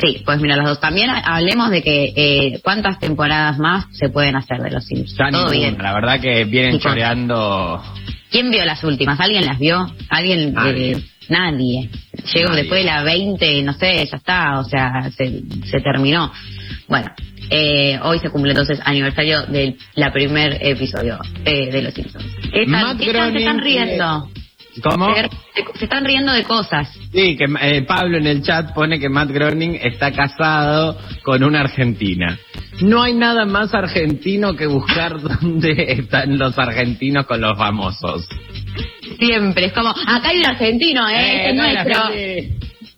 Sí, 0.00 0.22
puedes 0.24 0.40
mirar 0.42 0.58
las 0.58 0.66
dos. 0.66 0.80
También 0.80 1.10
ha- 1.10 1.20
hablemos 1.20 1.70
de 1.70 1.82
que 1.82 2.12
eh, 2.16 2.60
cuántas 2.62 2.98
temporadas 2.98 3.58
más 3.58 3.86
se 3.92 4.08
pueden 4.08 4.36
hacer 4.36 4.58
de 4.60 4.70
los 4.70 4.84
Sims. 4.84 5.16
Ya 5.16 5.30
Todo 5.30 5.50
ninguna, 5.50 5.70
bien. 5.70 5.78
la 5.82 5.92
verdad 5.94 6.20
que 6.20 6.44
vienen 6.44 6.78
choreando. 6.80 7.82
¿Quién 8.30 8.50
vio 8.50 8.64
las 8.64 8.82
últimas? 8.82 9.18
¿Alguien 9.20 9.46
las 9.46 9.58
vio? 9.58 9.86
¿Alguien? 10.08 10.52
Nadie. 10.52 10.92
eh, 10.92 11.04
nadie. 11.28 11.90
Llegó 12.34 12.48
Nadie. 12.50 12.62
después 12.62 12.80
de 12.80 12.84
la 12.90 13.02
20, 13.04 13.62
no 13.62 13.72
sé, 13.74 14.04
ya 14.10 14.16
está, 14.16 14.58
o 14.58 14.64
sea, 14.64 15.10
se, 15.16 15.42
se 15.66 15.80
terminó. 15.80 16.32
Bueno, 16.88 17.10
eh, 17.50 17.98
hoy 18.02 18.18
se 18.18 18.30
cumple 18.30 18.50
entonces 18.52 18.80
aniversario 18.84 19.42
de 19.46 19.76
la 19.94 20.12
primer 20.12 20.58
episodio 20.60 21.18
eh, 21.44 21.70
de 21.70 21.82
Los 21.82 21.94
Simpsons. 21.94 22.24
¿Qué 22.42 22.50
qué 22.50 22.62
están- 22.64 22.98
se 22.98 23.04
están 23.10 23.32
Groening, 23.58 23.60
riendo? 23.62 24.28
¿Cómo? 24.82 25.14
Se, 25.14 25.84
están 25.84 26.04
riendo 26.04 26.32
de 26.32 26.44
cosas. 26.44 26.88
Sí, 27.12 27.36
que 27.36 27.46
eh, 27.60 27.82
Pablo 27.82 28.18
en 28.18 28.26
el 28.26 28.42
chat 28.42 28.72
pone 28.74 28.98
que 28.98 29.08
Matt 29.08 29.30
Groening 29.30 29.78
está 29.82 30.10
casado 30.12 30.98
con 31.22 31.44
una 31.44 31.60
argentina. 31.60 32.38
No 32.82 33.02
hay 33.02 33.14
nada 33.14 33.44
más 33.44 33.72
argentino 33.74 34.54
que 34.54 34.66
buscar 34.66 35.20
dónde 35.20 35.74
están 35.88 36.38
los 36.38 36.58
argentinos 36.58 37.26
con 37.26 37.40
los 37.40 37.56
famosos. 37.56 38.26
Siempre, 39.18 39.66
es 39.66 39.72
como, 39.72 39.90
acá 39.90 40.30
hay 40.30 40.38
un 40.38 40.46
argentino, 40.46 41.08
¿eh? 41.08 41.36
este 41.36 41.50
es 41.50 41.56
nuestro. 41.56 42.02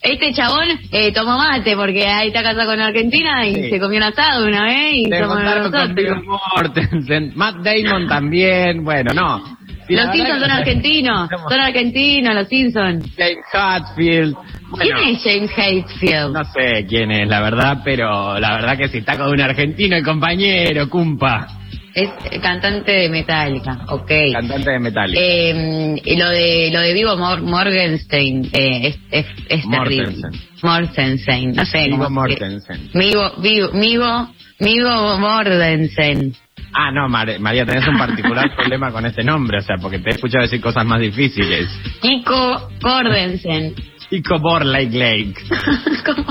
Este 0.03 0.33
chabón 0.35 0.68
eh, 0.93 1.11
tomó 1.12 1.37
mate 1.37 1.74
porque 1.74 2.07
ahí 2.07 2.29
está 2.29 2.43
casado 2.43 2.66
con 2.70 2.81
Argentina 2.81 3.47
y 3.47 3.55
Sí. 3.55 3.70
se 3.70 3.81
comió 3.81 3.97
un 3.99 4.05
asado 4.05 4.47
una 4.47 4.64
vez 4.64 4.93
y 4.95 5.05
Se 5.05 5.20
con 5.20 6.24
Mortensen, 6.55 7.33
Matt 7.35 7.57
Damon 7.57 8.07
también, 8.07 8.85
bueno, 8.85 9.12
no. 9.14 9.57
Los 9.89 10.12
Simpsons 10.12 10.41
son 10.41 10.51
argentinos, 10.51 11.30
son 11.49 11.61
argentinos 11.61 12.34
los 12.34 12.49
Simpsons. 12.49 13.05
James 13.16 13.45
Hatfield. 13.53 14.34
Bueno, 14.68 14.97
¿Quién 14.99 15.14
es 15.16 15.22
James 15.22 15.51
Hetfield? 15.57 16.32
No 16.32 16.45
sé 16.45 16.87
quién 16.89 17.11
es, 17.12 17.28
la 17.28 17.41
verdad, 17.41 17.82
pero 17.84 18.39
la 18.41 18.55
verdad 18.57 18.76
que 18.76 18.89
si 18.89 18.99
está 18.99 19.16
con 19.16 19.28
un 19.28 19.41
argentino, 19.41 19.97
el 19.97 20.05
compañero, 20.05 20.89
cumpa. 20.91 21.47
Es 21.95 22.11
cantante 22.43 22.93
de 22.93 23.09
Metallica, 23.09 23.78
ok. 23.89 24.11
Cantante 24.32 24.70
de 24.70 24.78
Metallica. 24.80 25.18
Eh, 25.22 25.95
lo 26.18 26.28
de 26.28 26.70
lo 26.70 26.80
de 26.80 26.93
Vivo 26.93 27.16
Mor- 27.16 27.41
Morgenstein 27.41 28.51
eh, 28.53 28.89
es, 28.89 28.99
es, 29.11 29.26
es 29.49 29.70
terrible. 29.70 30.28
Mortensen. 30.62 31.53
No 31.53 31.64
sé. 31.64 31.84
Se- 31.84 31.89
Mortensen. 31.89 32.91
Vigo, 32.93 33.32
Migo, 33.72 34.28
Migo 34.59 35.18
Mortensen. 35.18 36.34
Ah, 36.73 36.91
no, 36.93 37.09
Mar- 37.09 37.39
María, 37.41 37.64
tenés 37.64 37.87
un 37.89 37.97
particular 37.97 38.55
problema 38.57 38.91
con 38.93 39.07
ese 39.07 39.25
nombre, 39.25 39.59
o 39.59 39.62
sea, 39.62 39.77
porque 39.81 39.99
te 39.99 40.11
he 40.11 40.14
escuchado 40.14 40.43
decir 40.43 40.61
cosas 40.61 40.85
más 40.85 41.01
difíciles. 41.01 41.69
Kiko 42.03 42.71
Mortensen. 42.83 43.75
Chico 44.11 44.39
Borlake 44.39 44.93
Lake. 44.97 45.35
¿Cómo, 46.05 46.25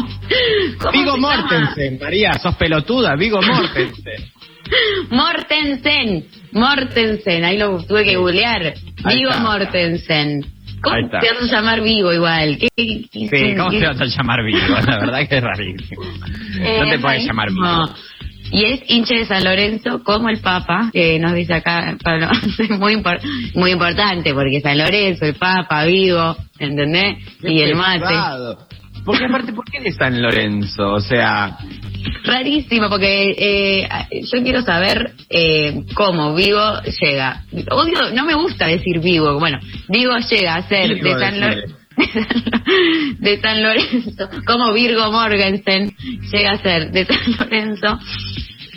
cómo 0.79 0.91
Vigo 0.93 1.15
llama? 1.17 1.35
Mortensen, 1.41 1.99
María, 2.01 2.33
sos 2.35 2.55
pelotuda, 2.55 3.15
Vigo 3.17 3.41
Mortensen. 3.41 4.23
Mortensen, 5.09 6.25
Mortensen, 6.53 7.43
ahí 7.43 7.57
lo 7.57 7.83
tuve 7.83 8.03
que 8.03 8.15
googlear. 8.15 8.73
Ahí 9.03 9.17
Vigo 9.17 9.29
está. 9.31 9.41
Mortensen. 9.43 10.45
¿Cómo 10.81 10.95
te 11.09 11.17
vas 11.17 11.41
a 11.51 11.55
llamar 11.55 11.81
Vigo 11.81 12.13
igual? 12.13 12.57
¿Qué, 12.59 12.67
qué- 12.75 13.07
Sí, 13.11 13.55
¿cómo 13.57 13.71
qué- 13.71 13.79
te 13.79 13.87
vas 13.87 14.01
a 14.01 14.05
llamar 14.05 14.43
Vigo? 14.45 14.59
La 14.85 14.97
verdad 14.99 15.27
que 15.27 15.37
es 15.37 15.43
rarísimo. 15.43 16.03
Eh, 16.59 16.77
No 16.79 16.89
te 16.89 16.99
puedes 16.99 17.01
rarísimo. 17.01 17.27
llamar 17.33 17.49
Vigo. 17.49 17.95
Y 18.51 18.65
es 18.65 18.81
hincha 18.87 19.15
de 19.15 19.25
San 19.25 19.43
Lorenzo 19.43 20.03
como 20.03 20.29
el 20.29 20.39
Papa, 20.39 20.89
que 20.93 21.19
nos 21.19 21.33
dice 21.33 21.55
acá, 21.55 21.97
Pablo, 22.03 22.29
es 22.59 22.69
muy, 22.79 22.95
impor- 22.95 23.21
muy 23.55 23.71
importante, 23.71 24.33
porque 24.33 24.61
San 24.61 24.77
Lorenzo, 24.77 25.25
el 25.25 25.35
Papa, 25.35 25.83
Vigo, 25.85 26.35
¿entendés? 26.59 27.17
Y 27.43 27.59
el 27.61 27.75
mate. 27.75 27.99
pesado. 28.01 28.57
Porque 29.03 29.25
aparte, 29.25 29.53
¿por 29.53 29.65
qué 29.65 29.81
de 29.81 29.91
San 29.91 30.19
Lorenzo? 30.19 30.93
O 30.93 30.99
sea, 30.99 31.57
Rarísimo, 32.23 32.89
porque 32.89 33.35
eh, 33.37 33.87
yo 34.31 34.41
quiero 34.43 34.61
saber 34.63 35.11
eh, 35.29 35.83
cómo 35.93 36.33
Vigo 36.33 36.81
llega. 37.01 37.43
Odio, 37.71 38.11
no 38.13 38.25
me 38.25 38.33
gusta 38.35 38.65
decir 38.67 38.99
Vigo. 38.99 39.37
Bueno, 39.39 39.59
Vigo 39.89 40.13
llega 40.29 40.55
a 40.55 40.67
ser 40.67 40.99
de 41.01 41.11
San, 41.19 41.39
Lo- 41.39 41.47
decile. 41.47 41.75
de 43.19 43.39
San 43.41 43.61
Lorenzo, 43.63 44.29
como 44.45 44.73
Virgo 44.73 45.11
Morgensen 45.11 45.93
llega 46.31 46.51
a 46.51 46.57
ser 46.61 46.91
de 46.91 47.05
San 47.05 47.31
Lorenzo. 47.39 47.99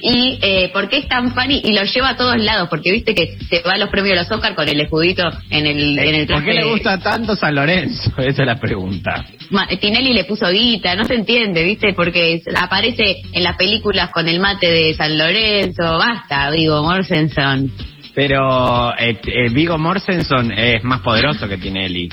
Y 0.01 0.39
eh, 0.43 0.71
por 0.73 0.89
qué 0.89 0.99
es 0.99 1.09
tan 1.09 1.35
fan 1.35 1.51
y, 1.51 1.61
y 1.65 1.73
lo 1.73 1.83
lleva 1.83 2.11
a 2.11 2.17
todos 2.17 2.37
lados, 2.39 2.69
porque 2.69 2.93
viste 2.93 3.17
que 3.17 3.37
se 3.51 3.63
va 3.67 3.73
a 3.73 3.79
los 3.79 3.89
premios 3.91 4.15
de 4.17 4.23
los 4.23 4.31
Oscar 4.31 4.55
con 4.55 4.69
el 4.69 4.81
escudito 4.81 5.25
en 5.51 5.67
el, 5.67 5.99
en 5.99 6.15
el 6.15 6.27
¿por 6.29 6.45
qué 6.45 6.53
le 6.55 6.63
gusta 6.71 6.99
tanto 7.01 7.35
San 7.35 7.57
Lorenzo? 7.57 8.13
Esa 8.19 8.43
es 8.43 8.47
la 8.47 8.61
pregunta. 8.61 9.25
Ma- 9.51 9.67
Tinelli 9.67 10.13
le 10.13 10.23
puso 10.23 10.49
guita, 10.51 10.95
no 10.95 11.05
se 11.05 11.15
entiende, 11.17 11.65
¿viste? 11.65 11.95
Porque 11.95 12.41
aparece 12.57 13.17
en 13.33 13.43
las 13.43 13.57
películas 13.57 14.11
con 14.11 14.29
el 14.29 14.39
mate 14.39 14.71
de 14.71 14.95
San 14.95 15.19
Lorenzo, 15.19 15.83
basta, 15.99 16.49
digo, 16.53 16.81
Mortensen. 16.85 17.73
Pero 18.15 18.97
eh, 18.97 19.19
eh, 19.27 19.49
Vigo 19.51 19.79
Mortensen 19.79 20.53
es 20.53 20.85
más 20.85 21.01
poderoso 21.01 21.49
que 21.49 21.59
Tinelli. 21.59 22.09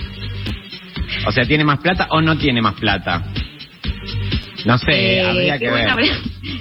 O 1.27 1.31
sea, 1.31 1.45
¿tiene 1.45 1.63
más 1.63 1.79
plata 1.79 2.07
o 2.11 2.21
no 2.21 2.37
tiene 2.37 2.61
más 2.61 2.73
plata? 2.75 3.23
No 4.65 4.77
sé, 4.79 5.17
Eh, 5.19 5.25
habría 5.25 5.59
que 5.59 5.69
ver. 5.69 5.89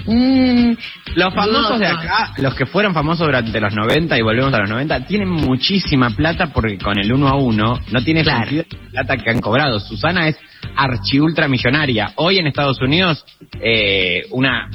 Mm, 0.06 0.76
Los 1.14 1.32
famosos 1.34 1.78
de 1.78 1.86
acá, 1.86 2.32
los 2.38 2.54
que 2.54 2.66
fueron 2.66 2.92
famosos 2.92 3.26
durante 3.26 3.58
los 3.60 3.72
90 3.74 4.18
y 4.18 4.22
volvemos 4.22 4.52
a 4.52 4.58
los 4.58 4.68
90, 4.68 5.06
tienen 5.06 5.30
muchísima 5.30 6.10
plata 6.10 6.48
porque 6.52 6.76
con 6.76 6.98
el 6.98 7.10
uno 7.12 7.28
a 7.28 7.36
uno 7.36 7.80
no 7.90 8.04
tiene 8.04 8.22
Claro. 8.22 8.40
sentido 8.44 8.64
la 8.92 9.04
plata 9.04 9.16
que 9.22 9.30
han 9.30 9.40
cobrado. 9.40 9.80
Susana 9.80 10.28
es 10.28 10.36
archi 10.76 11.18
ultra 11.20 11.48
millonaria. 11.48 12.12
Hoy 12.16 12.38
en 12.38 12.46
Estados 12.46 12.78
Unidos, 12.82 13.24
eh, 13.60 14.24
una 14.32 14.68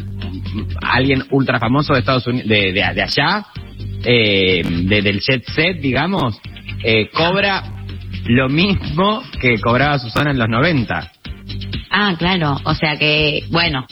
alguien 0.82 1.24
ultra 1.30 1.60
famoso 1.60 1.94
de 1.94 2.00
Estados 2.00 2.26
Unidos, 2.26 2.48
de, 2.48 2.72
de, 2.72 2.94
de 2.96 3.02
allá, 3.04 3.46
eh, 4.04 4.62
de- 4.66 5.02
del 5.04 5.20
jet 5.20 5.44
set, 5.54 5.80
digamos, 5.82 6.40
eh, 6.84 7.10
cobra 7.10 7.79
lo 8.30 8.48
mismo 8.48 9.24
que 9.42 9.60
cobraba 9.60 9.98
Susana 9.98 10.32
en 10.32 10.38
los 10.38 10.48
90. 10.48 11.12
Ah, 11.90 12.14
claro, 12.18 12.58
o 12.64 12.76
sea 12.76 12.96
que, 12.96 13.44
bueno, 13.50 13.88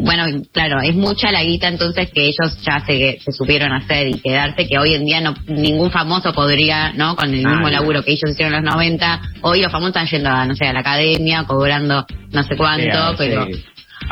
bueno, 0.00 0.24
claro, 0.52 0.82
es 0.82 0.94
mucha 0.94 1.32
la 1.32 1.42
guita 1.42 1.68
entonces 1.68 2.10
que 2.10 2.26
ellos 2.26 2.62
ya 2.62 2.80
se, 2.80 3.18
se 3.20 3.32
supieron 3.32 3.72
hacer 3.72 4.08
y 4.08 4.20
quedarse, 4.20 4.66
que 4.66 4.78
hoy 4.78 4.94
en 4.94 5.06
día 5.06 5.22
no 5.22 5.34
ningún 5.46 5.90
famoso 5.90 6.34
podría, 6.34 6.92
¿no? 6.92 7.16
Con 7.16 7.32
el 7.32 7.46
mismo 7.46 7.68
laburo 7.70 8.02
que 8.02 8.12
ellos 8.12 8.30
hicieron 8.30 8.54
en 8.54 8.64
los 8.64 8.74
90, 8.74 9.22
hoy 9.40 9.62
los 9.62 9.72
famosos 9.72 9.96
están 9.96 10.06
yendo 10.06 10.28
a, 10.28 10.44
no 10.44 10.54
sé, 10.54 10.66
a 10.66 10.74
la 10.74 10.80
academia, 10.80 11.44
cobrando 11.44 12.06
no 12.30 12.42
sé 12.42 12.56
cuánto, 12.56 13.14
pero 13.16 13.46
sí. 13.46 13.64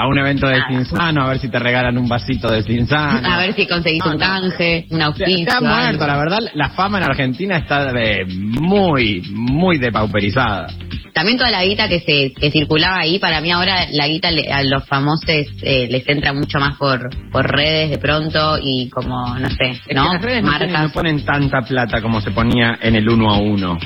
A 0.02 0.06
un 0.08 0.18
evento 0.18 0.46
de. 0.48 0.56
Cinzano, 0.68 1.22
a 1.24 1.28
ver 1.28 1.38
si 1.38 1.48
te 1.48 1.58
regalan 1.58 1.98
un 1.98 2.08
vasito 2.08 2.50
de 2.50 2.62
Cinzano. 2.62 3.28
a 3.28 3.38
ver 3.38 3.52
si 3.54 3.66
conseguís 3.66 4.02
No, 4.04 4.12
un 4.12 4.18
no. 4.18 4.24
canje, 4.26 4.86
un 4.90 4.96
Se, 4.98 5.02
auspicio. 5.04 5.52
ha 5.56 5.60
muerto, 5.60 6.06
la 6.06 6.16
verdad, 6.16 6.38
la 6.54 6.70
fama 6.70 6.98
en 6.98 7.04
Argentina 7.04 7.56
está 7.58 7.92
de 7.92 8.24
muy, 8.26 9.22
muy 9.32 9.78
depauperizada. 9.78 10.68
También 11.12 11.36
toda 11.36 11.50
la 11.50 11.64
guita 11.64 11.88
que 11.88 12.00
se 12.00 12.32
que 12.32 12.50
circulaba 12.50 13.00
ahí, 13.00 13.18
para 13.18 13.40
mí 13.42 13.50
ahora 13.50 13.86
la 13.90 14.06
guita 14.06 14.30
le- 14.30 14.50
a 14.50 14.62
los 14.62 14.86
famosos 14.86 15.24
eh, 15.28 15.86
les 15.90 16.08
entra 16.08 16.32
mucho 16.32 16.58
más 16.58 16.76
por 16.78 17.10
por 17.30 17.44
redes 17.50 17.90
de 17.90 17.98
pronto 17.98 18.58
y 18.62 18.88
como, 18.88 19.36
no 19.38 19.48
sé, 19.50 19.70
Es 19.70 19.80
que 19.86 19.94
¿no? 19.94 20.04
las 20.14 20.22
redes 20.22 20.42
no 20.42 20.52
ponen, 20.52 20.72
Marcas. 20.72 20.82
no 20.88 20.92
ponen 20.92 21.24
tanta 21.26 21.60
plata 21.62 22.00
como 22.00 22.20
se 22.22 22.30
ponía 22.30 22.78
en 22.80 22.94
el 22.96 23.08
uno 23.08 23.30
a 23.34 23.38
uno. 23.38 23.76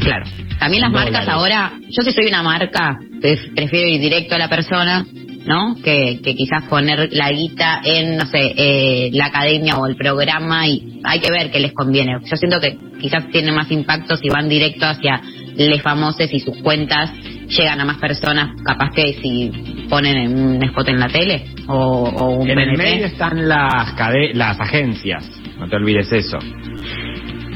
Claro. 0.00 0.26
También 0.58 0.82
las 0.82 0.92
Dólares. 0.92 1.12
marcas 1.12 1.28
ahora, 1.34 1.72
yo 1.88 2.02
si 2.02 2.12
soy 2.12 2.26
una 2.26 2.42
marca, 2.42 2.98
pref- 3.20 3.54
prefiero 3.54 3.88
ir 3.88 4.00
directo 4.00 4.34
a 4.34 4.38
la 4.38 4.48
persona, 4.48 5.04
¿no? 5.46 5.76
Que, 5.82 6.20
que 6.24 6.34
quizás 6.34 6.64
poner 6.64 7.08
la 7.12 7.30
guita 7.30 7.80
en, 7.84 8.16
no 8.16 8.26
sé, 8.26 8.54
eh, 8.56 9.10
la 9.12 9.26
academia 9.26 9.76
o 9.76 9.86
el 9.86 9.94
programa 9.96 10.66
y 10.66 11.00
hay 11.04 11.20
que 11.20 11.30
ver 11.30 11.50
qué 11.50 11.60
les 11.60 11.72
conviene. 11.72 12.18
Yo 12.24 12.36
siento 12.36 12.58
que 12.60 12.76
quizás 13.00 13.28
tiene 13.30 13.52
más 13.52 13.70
impacto 13.70 14.16
si 14.16 14.28
van 14.28 14.48
directo 14.48 14.86
hacia 14.86 15.20
les 15.56 15.80
famosos 15.82 16.32
y 16.32 16.40
sus 16.40 16.56
cuentas 16.58 17.10
llegan 17.48 17.80
a 17.80 17.84
más 17.84 17.98
personas, 17.98 18.50
capaz 18.64 18.90
que 18.94 19.14
si 19.22 19.86
ponen 19.88 20.16
en 20.16 20.38
un 20.56 20.62
spot 20.64 20.88
en 20.88 20.98
la 20.98 21.08
tele 21.08 21.44
o, 21.68 21.74
o 22.08 22.30
un 22.40 22.50
En 22.50 22.58
el 22.58 22.76
medio 22.76 23.06
están 23.06 23.48
las, 23.48 23.94
las 24.34 24.60
agencias, 24.60 25.30
no 25.58 25.68
te 25.68 25.76
olvides 25.76 26.10
eso. 26.12 26.38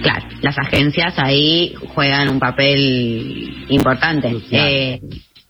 Claro, 0.02 0.26
las 0.40 0.58
agencias 0.58 1.14
ahí 1.18 1.74
juegan 1.94 2.28
un 2.28 2.38
papel 2.38 3.66
importante. 3.68 4.34
Eh, 4.50 5.00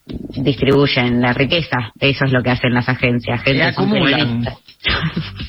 distribuyen 0.06 1.20
la 1.20 1.32
riqueza, 1.32 1.92
eso 1.98 2.24
es 2.24 2.32
lo 2.32 2.42
que 2.42 2.50
hacen 2.50 2.74
las 2.74 2.88
agencias. 2.88 3.42
Gente 3.42 3.62
acumulan. 3.62 4.44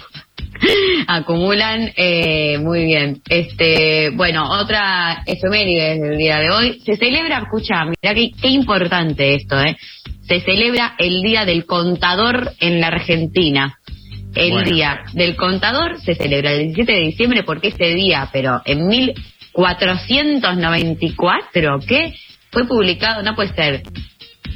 acumulan, 1.08 1.92
eh, 1.96 2.60
muy 2.60 2.86
bien. 2.86 3.22
Este, 3.28 4.12
bueno, 4.12 4.50
otra 4.50 5.24
efeméride 5.26 6.00
del 6.00 6.18
día 6.18 6.40
de 6.40 6.52
hoy. 6.52 6.82
Se 6.86 6.98
celebra, 6.98 7.40
escucha, 7.40 7.86
mira 7.86 8.14
qué, 8.14 8.32
qué 8.40 8.50
importante 8.50 9.36
esto, 9.36 9.60
¿eh? 9.60 9.76
se 10.32 10.40
celebra 10.40 10.96
el 10.98 11.22
Día 11.22 11.44
del 11.44 11.66
Contador 11.66 12.54
en 12.62 12.80
la 12.80 12.88
Argentina. 12.88 13.78
El 14.36 14.52
Bueno. 14.52 14.72
Día 14.72 15.00
del 15.14 15.36
Contador 15.36 16.00
se 16.00 16.14
celebra 16.16 16.52
el 16.54 16.60
17 16.74 16.92
de 16.92 17.00
diciembre 17.02 17.44
porque 17.44 17.68
ese 17.70 17.88
día, 17.96 18.30
pero 18.32 18.62
en 18.66 18.88
1494, 18.88 21.80
¿qué? 21.88 22.14
Fue 22.52 22.66
publicado, 22.66 23.24
no 23.24 23.36
puede 23.36 23.54
ser, 23.54 23.84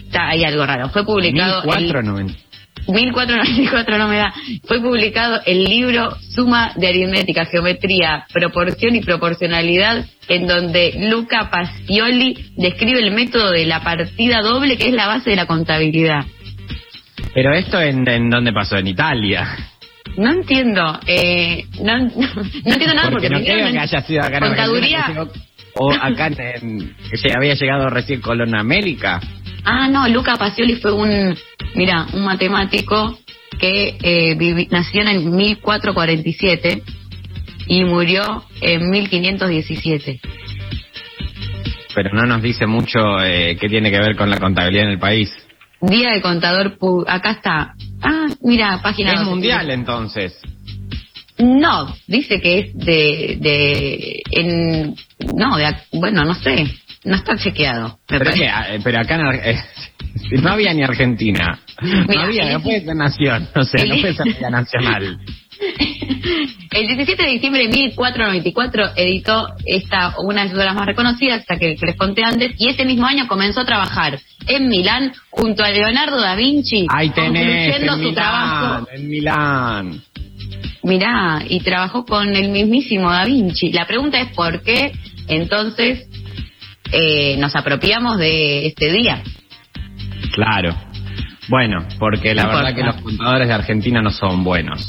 está 0.06 0.28
hay 0.30 0.44
algo 0.44 0.66
raro, 0.66 0.90
fue 0.90 1.06
publicado... 1.06 1.62
el- 1.64 1.68
1490. 1.68 2.34
1494 2.88 3.98
no 3.98 4.08
me 4.08 4.18
da. 4.18 4.34
Fue 4.66 4.80
publicado 4.80 5.40
el 5.46 5.64
libro 5.64 6.16
Suma 6.36 6.74
de 6.76 6.88
Aritmética, 6.88 7.46
Geometría, 7.46 8.26
Proporción 8.32 8.96
y 8.96 9.02
Proporcionalidad, 9.02 10.06
en 10.28 10.46
donde 10.46 10.94
Luca 11.10 11.50
Pacioli 11.50 12.52
describe 12.58 13.00
el 13.00 13.10
método 13.12 13.50
de 13.52 13.66
la 13.66 13.82
partida 13.82 14.42
doble, 14.42 14.78
que 14.78 14.90
es 14.90 14.94
la 14.94 15.08
base 15.08 15.32
de 15.32 15.36
la 15.36 15.48
contabilidad. 15.48 16.26
Pero 17.36 17.54
esto 17.54 17.80
en, 17.80 18.08
en 18.10 18.30
dónde 18.32 18.52
pasó, 18.52 18.78
en 18.78 18.88
Italia. 18.88 19.56
No 20.18 20.32
entiendo, 20.32 21.00
eh, 21.06 21.66
no, 21.84 21.98
no, 21.98 22.10
no 22.66 22.74
entiendo 22.74 22.96
nada 22.96 23.12
porque, 23.12 23.30
no 23.30 23.40
creo 23.42 23.72
que 23.72 23.78
haya 23.80 24.02
sido 24.02 24.22
acá 24.24 24.38
en 24.38 24.44
contaduría. 24.48 25.00
Argentina, 25.02 25.26
llegó- 25.26 25.46
O 25.78 25.92
acá 25.94 26.28
en, 26.28 26.96
se 27.14 27.34
había 27.36 27.54
llegado 27.54 27.90
recién 27.90 28.22
Colón 28.22 28.56
América. 28.56 29.20
Ah, 29.66 29.88
no, 29.90 30.08
Luca 30.08 30.38
Pacioli 30.38 30.76
fue 30.78 30.94
un, 30.94 31.36
mira, 31.76 32.06
un 32.14 32.24
matemático 32.24 33.20
que 33.60 33.98
eh, 34.02 34.36
vivi- 34.38 34.70
nació 34.72 35.02
en 35.02 35.36
1447 35.36 36.82
y 37.68 37.84
murió 37.84 38.46
en 38.62 38.90
1517. 38.90 40.22
Pero 41.94 42.10
no 42.14 42.24
nos 42.26 42.42
dice 42.42 42.66
mucho 42.68 43.00
eh, 43.24 43.58
qué 43.60 43.68
tiene 43.68 43.90
que 43.92 44.00
ver 44.00 44.16
con 44.16 44.30
la 44.30 44.38
contabilidad 44.40 44.86
en 44.86 44.92
el 44.92 45.00
país. 45.00 45.30
Día 45.82 46.12
del 46.12 46.22
contador, 46.22 46.78
acá 47.08 47.32
está. 47.32 47.74
Ah, 48.02 48.28
mira, 48.42 48.82
página 48.82 49.12
Es 49.14 49.20
12. 49.20 49.30
mundial 49.30 49.70
entonces. 49.70 50.40
No, 51.38 51.94
dice 52.08 52.40
que 52.40 52.60
es 52.60 52.78
de, 52.78 53.38
de, 53.42 54.22
en, 54.32 54.96
no, 55.36 55.58
de, 55.58 55.76
bueno, 55.92 56.24
no 56.24 56.34
sé, 56.34 56.66
no 57.04 57.16
está 57.16 57.38
chequeado. 57.38 58.00
me 58.10 58.20
Pero, 58.20 58.32
que, 58.32 58.48
ah, 58.48 58.68
pero 58.84 59.00
acá 59.00 59.16
en 59.16 59.36
eh, 59.44 59.62
no 60.42 60.52
había 60.52 60.74
ni 60.74 60.84
Argentina. 60.84 61.60
no 61.82 62.22
había, 62.22 62.54
no 62.54 62.64
puede 62.64 62.86
ser 62.86 62.96
nación. 62.96 63.50
O 63.54 63.64
sea, 63.64 63.86
no 63.86 63.96
puede 64.00 64.14
ser 64.14 64.52
nacional. 64.52 65.20
El 66.72 66.88
17 66.88 67.24
de 67.24 67.30
diciembre 67.32 67.64
de 67.64 67.70
1494 67.70 68.92
editó 68.98 69.48
esta, 69.66 70.14
una 70.24 70.44
de 70.44 70.50
sus 70.50 70.60
obras 70.60 70.76
más 70.76 70.86
reconocidas, 70.86 71.42
esta 71.42 71.58
que, 71.58 71.76
que 71.76 71.86
les 71.86 71.96
conté 71.96 72.24
antes, 72.24 72.54
y 72.58 72.68
ese 72.70 72.86
mismo 72.86 73.06
año 73.06 73.28
comenzó 73.28 73.62
a 73.62 73.66
trabajar 73.66 74.20
en 74.48 74.68
Milán 74.68 75.14
junto 75.30 75.64
a 75.64 75.70
Leonardo 75.70 76.20
da 76.20 76.36
Vinci, 76.36 76.86
Ahí 76.90 77.10
tenés, 77.10 77.44
concluyendo 77.76 77.94
en 77.94 78.00
su 78.00 78.10
Milán, 78.10 78.14
trabajo. 78.16 78.88
en 78.94 79.10
Milán. 79.10 80.02
Mirá, 80.84 81.42
y 81.48 81.62
trabajó 81.62 82.06
con 82.06 82.36
el 82.36 82.50
mismísimo 82.50 83.10
Da 83.10 83.26
Vinci. 83.26 83.72
La 83.72 83.88
pregunta 83.88 84.20
es 84.22 84.32
por 84.34 84.62
qué 84.62 84.92
entonces 85.28 86.08
eh, 86.92 87.38
nos 87.40 87.56
apropiamos 87.56 88.18
de 88.20 88.68
este 88.68 88.92
día. 88.92 89.24
Claro. 90.34 90.76
Bueno, 91.48 91.86
porque 91.98 92.34
la 92.36 92.44
No 92.44 92.50
verdad 92.50 92.70
importa. 92.70 92.76
que 92.76 92.84
los 92.98 93.02
contadores 93.02 93.48
de 93.48 93.54
Argentina 93.54 94.02
no 94.02 94.12
son 94.12 94.44
buenos. 94.44 94.88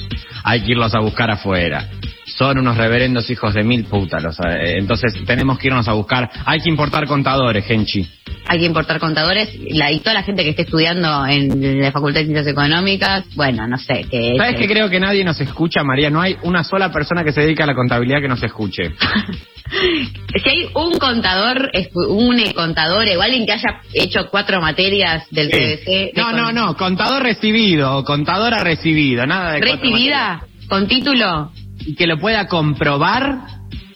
Hay 0.49 0.63
que 0.63 0.71
irlos 0.71 0.95
a 0.95 1.01
buscar 1.01 1.29
afuera. 1.29 1.89
Son 2.25 2.57
unos 2.57 2.77
reverendos 2.77 3.29
hijos 3.31 3.53
de 3.53 3.65
mil 3.65 3.85
putas. 3.85 4.23
los, 4.23 4.39
eh, 4.39 4.79
entonces 4.79 5.13
tenemos 5.27 5.59
que 5.59 5.67
irnos 5.67 5.89
a 5.89 5.93
buscar. 5.95 6.31
Hay 6.45 6.61
que 6.61 6.71
importar 6.71 7.05
contadores, 7.09 7.67
Genchi. 7.67 8.09
Hay 8.47 8.61
que 8.61 8.65
importar 8.65 9.01
contadores 9.01 9.49
la, 9.71 9.91
y 9.91 9.99
toda 9.99 10.15
la 10.15 10.23
gente 10.23 10.45
que 10.45 10.51
esté 10.51 10.63
estudiando 10.63 11.27
en 11.27 11.81
la 11.81 11.91
Facultad 11.91 12.21
de 12.21 12.27
Ciencias 12.27 12.47
Económicas, 12.47 13.25
bueno, 13.35 13.67
no 13.67 13.77
sé, 13.77 14.07
que 14.09 14.37
¿Sabes 14.37 14.55
que 14.55 14.69
creo 14.69 14.89
que 14.89 15.01
nadie 15.01 15.25
nos 15.25 15.41
escucha, 15.41 15.83
María? 15.83 16.11
No 16.11 16.21
hay 16.21 16.37
una 16.45 16.63
sola 16.63 16.93
persona 16.93 17.25
que 17.25 17.33
se 17.33 17.41
dedica 17.41 17.65
a 17.65 17.67
la 17.67 17.75
contabilidad 17.75 18.21
que 18.21 18.29
nos 18.29 18.43
escuche. 18.45 18.93
si 20.43 20.49
hay 20.49 20.69
un 20.75 20.99
contador, 20.99 21.71
un 21.95 22.53
contador 22.55 23.07
o 23.17 23.23
alguien 23.23 23.47
que 23.47 23.53
haya 23.53 23.81
hecho 23.93 24.29
cuatro 24.31 24.61
materias 24.61 25.25
del 25.31 25.49
de 25.49 26.12
No, 26.14 26.33
no, 26.33 26.53
no. 26.53 26.77
Contador 26.77 27.23
recibido 27.23 28.05
contadora 28.05 28.62
recibido. 28.62 29.27
Nada 29.27 29.53
de 29.53 29.61
recibida 29.61 30.43
con 30.69 30.89
título, 30.89 31.53
y 31.81 31.95
que 31.95 32.07
lo 32.07 32.19
pueda 32.19 32.49
comprobar, 32.49 33.39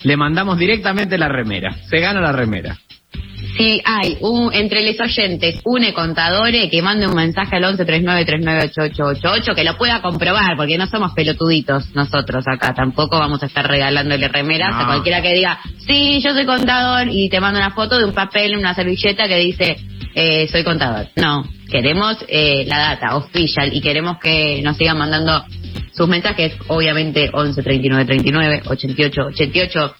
le 0.02 0.16
mandamos 0.16 0.58
directamente 0.58 1.18
la 1.18 1.28
remera. 1.28 1.74
Se 1.88 1.98
gana 1.98 2.20
la 2.20 2.32
remera. 2.32 2.78
Si 3.60 3.82
hay 3.84 4.16
un, 4.20 4.52
entre 4.54 4.86
los 4.86 4.98
oyentes 5.00 5.60
un 5.64 5.84
contadore 5.92 6.70
que 6.70 6.80
mande 6.82 7.06
un 7.06 7.14
mensaje 7.14 7.56
al 7.56 7.64
11 7.64 7.84
39 7.84 8.24
39 8.24 8.70
8888 8.70 9.54
que 9.54 9.64
lo 9.64 9.76
pueda 9.76 10.00
comprobar, 10.00 10.56
porque 10.56 10.78
no 10.78 10.86
somos 10.86 11.12
pelotuditos 11.12 11.94
nosotros 11.94 12.44
acá, 12.46 12.72
tampoco 12.74 13.18
vamos 13.18 13.42
a 13.42 13.46
estar 13.46 13.66
regalándole 13.68 14.28
remeras 14.28 14.74
a 14.74 14.80
No. 14.80 14.86
cualquiera 14.86 15.20
que 15.20 15.34
diga, 15.34 15.58
sí, 15.86 16.20
yo 16.22 16.32
soy 16.32 16.46
contador 16.46 17.08
y 17.10 17.28
te 17.28 17.40
manda 17.40 17.60
una 17.60 17.70
foto 17.72 17.98
de 17.98 18.04
un 18.04 18.12
papel, 18.12 18.56
una 18.56 18.74
servilleta 18.74 19.28
que 19.28 19.36
dice, 19.36 19.76
eh, 20.14 20.48
soy 20.50 20.64
contador. 20.64 21.08
No, 21.16 21.44
queremos 21.70 22.16
eh, 22.28 22.64
la 22.66 22.78
data 22.78 23.16
oficial 23.16 23.70
y 23.74 23.80
queremos 23.80 24.18
que 24.18 24.60
nos 24.62 24.76
sigan 24.76 24.98
mandando 24.98 25.44
sus 25.92 26.08
mensajes, 26.08 26.54
obviamente 26.68 27.30
11 27.32 27.62
39 27.62 28.04
39 28.06 28.62
88 28.66 29.20
88 29.28 29.94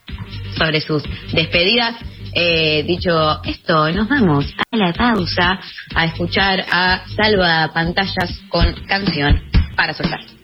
sobre 0.57 0.81
sus 0.81 1.03
despedidas. 1.33 1.97
Eh, 2.33 2.85
dicho 2.87 3.43
esto, 3.45 3.91
nos 3.93 4.09
vamos 4.09 4.47
a 4.71 4.77
la 4.77 4.93
pausa 4.93 5.61
a 5.95 6.05
escuchar 6.07 6.65
a 6.71 7.03
Salva 7.17 7.71
Pantallas 7.73 8.41
con 8.49 8.73
canción 8.87 9.43
para 9.77 9.93
soltar. 9.95 10.40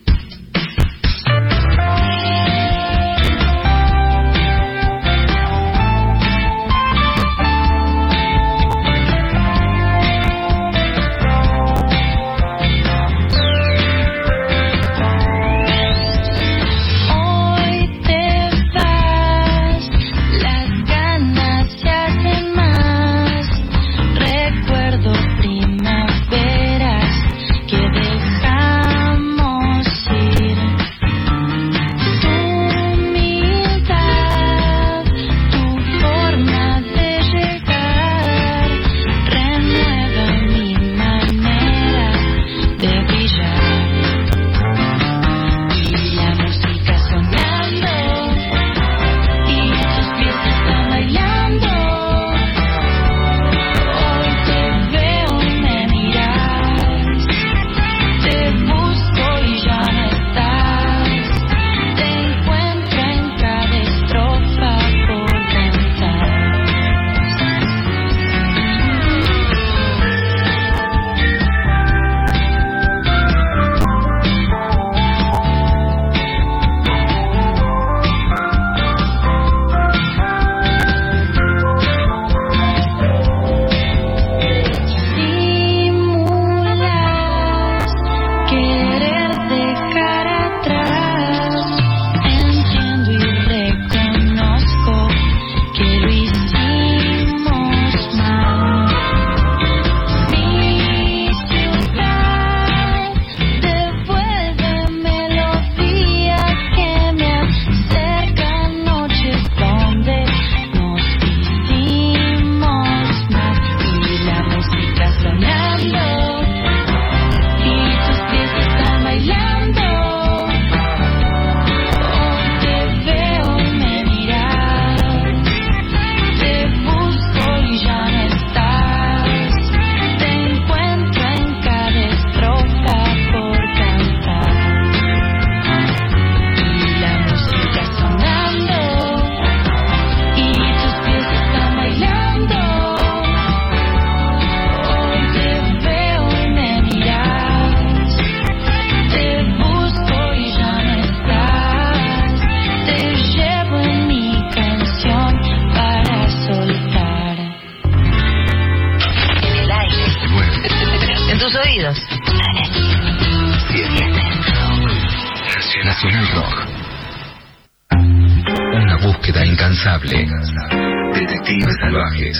Incansable. 170.05 170.86
Detectives 171.14 171.76
salvajes. 171.80 172.38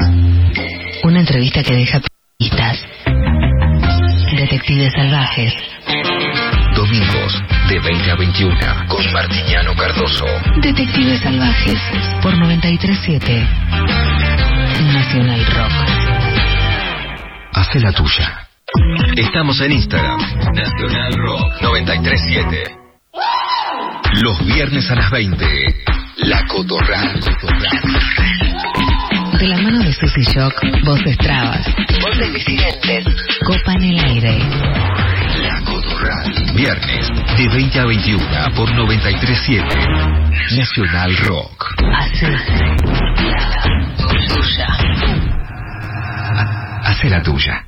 Una 1.05 1.21
entrevista 1.21 1.63
que 1.63 1.75
deja 1.75 2.01
pistas. 2.39 2.87
Detectives 4.37 4.93
salvajes. 4.93 5.55
Domingos 6.75 7.43
de 7.69 7.81
20 7.81 8.11
a 8.11 8.15
21 8.17 8.59
con 8.89 9.13
Martiniano 9.13 9.75
Cardoso. 9.75 10.27
Detectives 10.61 11.21
salvajes. 11.21 11.81
Por 12.23 12.37
937. 12.37 13.49
Nacional 14.93 15.47
Rock. 15.47 15.73
Hace 17.55 17.81
la 17.81 17.93
tuya. 17.93 18.49
Estamos 19.17 19.61
en 19.63 19.73
Instagram. 19.73 20.21
Nacional 20.53 21.13
Rock 21.17 21.63
937. 21.63 22.77
Los 24.23 24.45
viernes 24.47 24.91
a 24.91 24.97
las 24.97 25.11
20. 25.11 25.96
La 26.17 26.43
Cotorral. 26.47 27.21
De 29.39 29.49
la 29.49 29.59
mano 29.59 29.79
de 29.81 29.93
Susy 29.93 30.23
Shock, 30.23 30.55
voces 30.85 31.17
trabas. 31.19 31.67
Voces 32.01 32.33
disidentes. 32.33 33.05
Copa 33.47 33.75
en 33.75 33.83
el 33.85 33.99
aire. 34.05 34.39
La 35.43 35.61
Cotorral. 35.65 36.33
Viernes 36.55 37.11
de 37.37 37.49
20 37.49 37.79
a 37.81 37.85
21 37.85 38.25
por 38.57 38.73
937. 38.75 39.65
Nacional 40.57 41.17
Rock. 41.19 41.67
Hace 41.95 42.31
la 42.31 42.47
tuya. 42.47 42.77
Hace 46.85 47.11
la 47.11 47.23
tuya. 47.23 47.67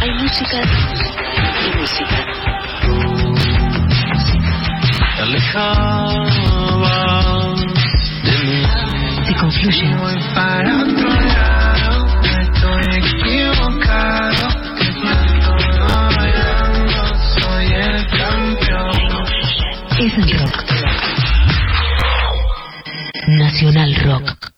Hay 0.00 0.10
música 0.12 0.60
música. 1.86 2.18
alejaba 5.22 6.96
de 8.24 8.34
mí. 8.44 8.60
Se 9.26 9.32
confluyen. 9.34 9.96
Voy 9.98 10.18
para 10.34 10.82
otro 10.82 11.08
lado, 11.08 12.06
no 12.22 12.34
estoy 12.40 12.84
equivocado. 13.02 14.44
Que 14.78 14.88
todo 15.44 15.96
bailando, 16.16 17.02
soy 17.40 17.66
el 17.66 17.96
campeón. 18.18 18.96
Es 19.98 20.12
el 20.18 20.28
rock. 24.04 24.55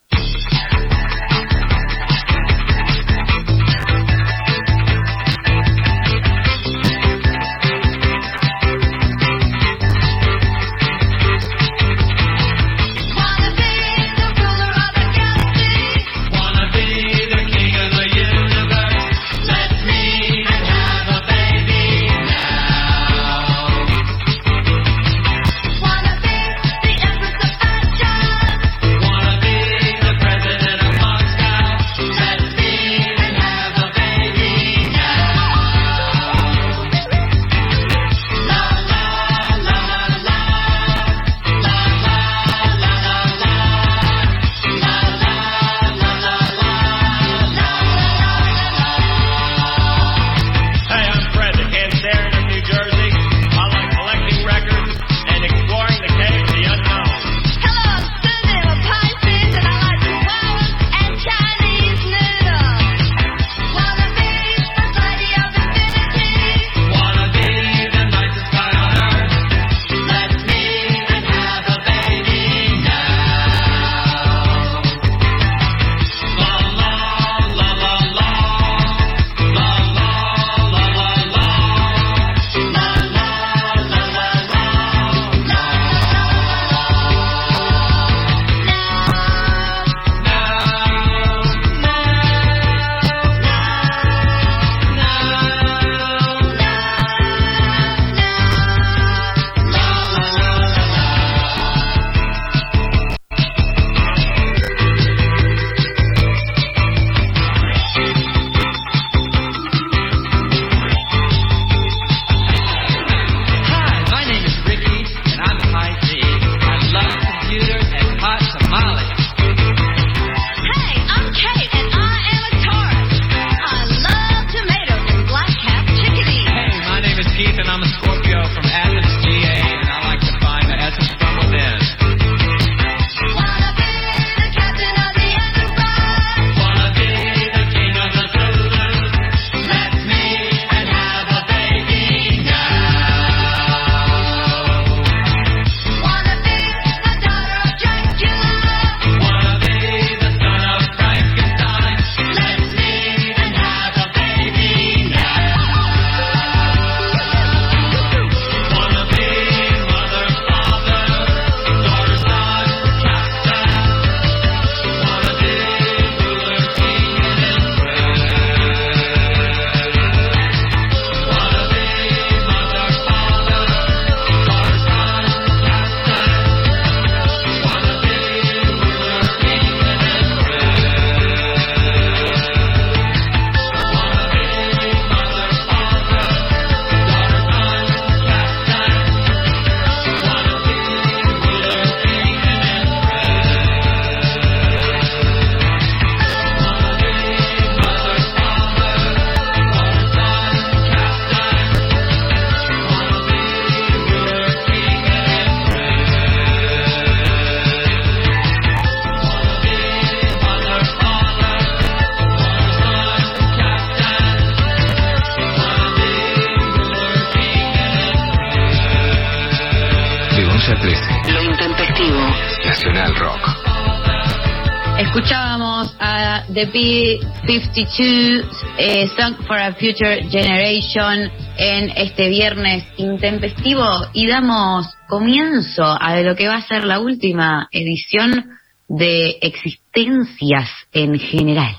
The 226.58 226.66
B-52 226.66 228.44
eh, 228.78 229.06
Song 229.16 229.36
for 229.46 229.56
a 229.56 229.74
Future 229.74 230.28
Generation 230.28 231.30
en 231.56 231.90
este 231.94 232.28
viernes 232.28 232.84
intempestivo 232.96 233.86
y 234.12 234.26
damos 234.26 234.92
comienzo 235.06 235.84
a 235.84 236.20
lo 236.20 236.34
que 236.34 236.48
va 236.48 236.56
a 236.56 236.62
ser 236.62 236.82
la 236.82 236.98
última 236.98 237.68
edición 237.70 238.58
de 238.88 239.38
Existencias 239.40 240.68
en 240.92 241.16
General. 241.20 241.76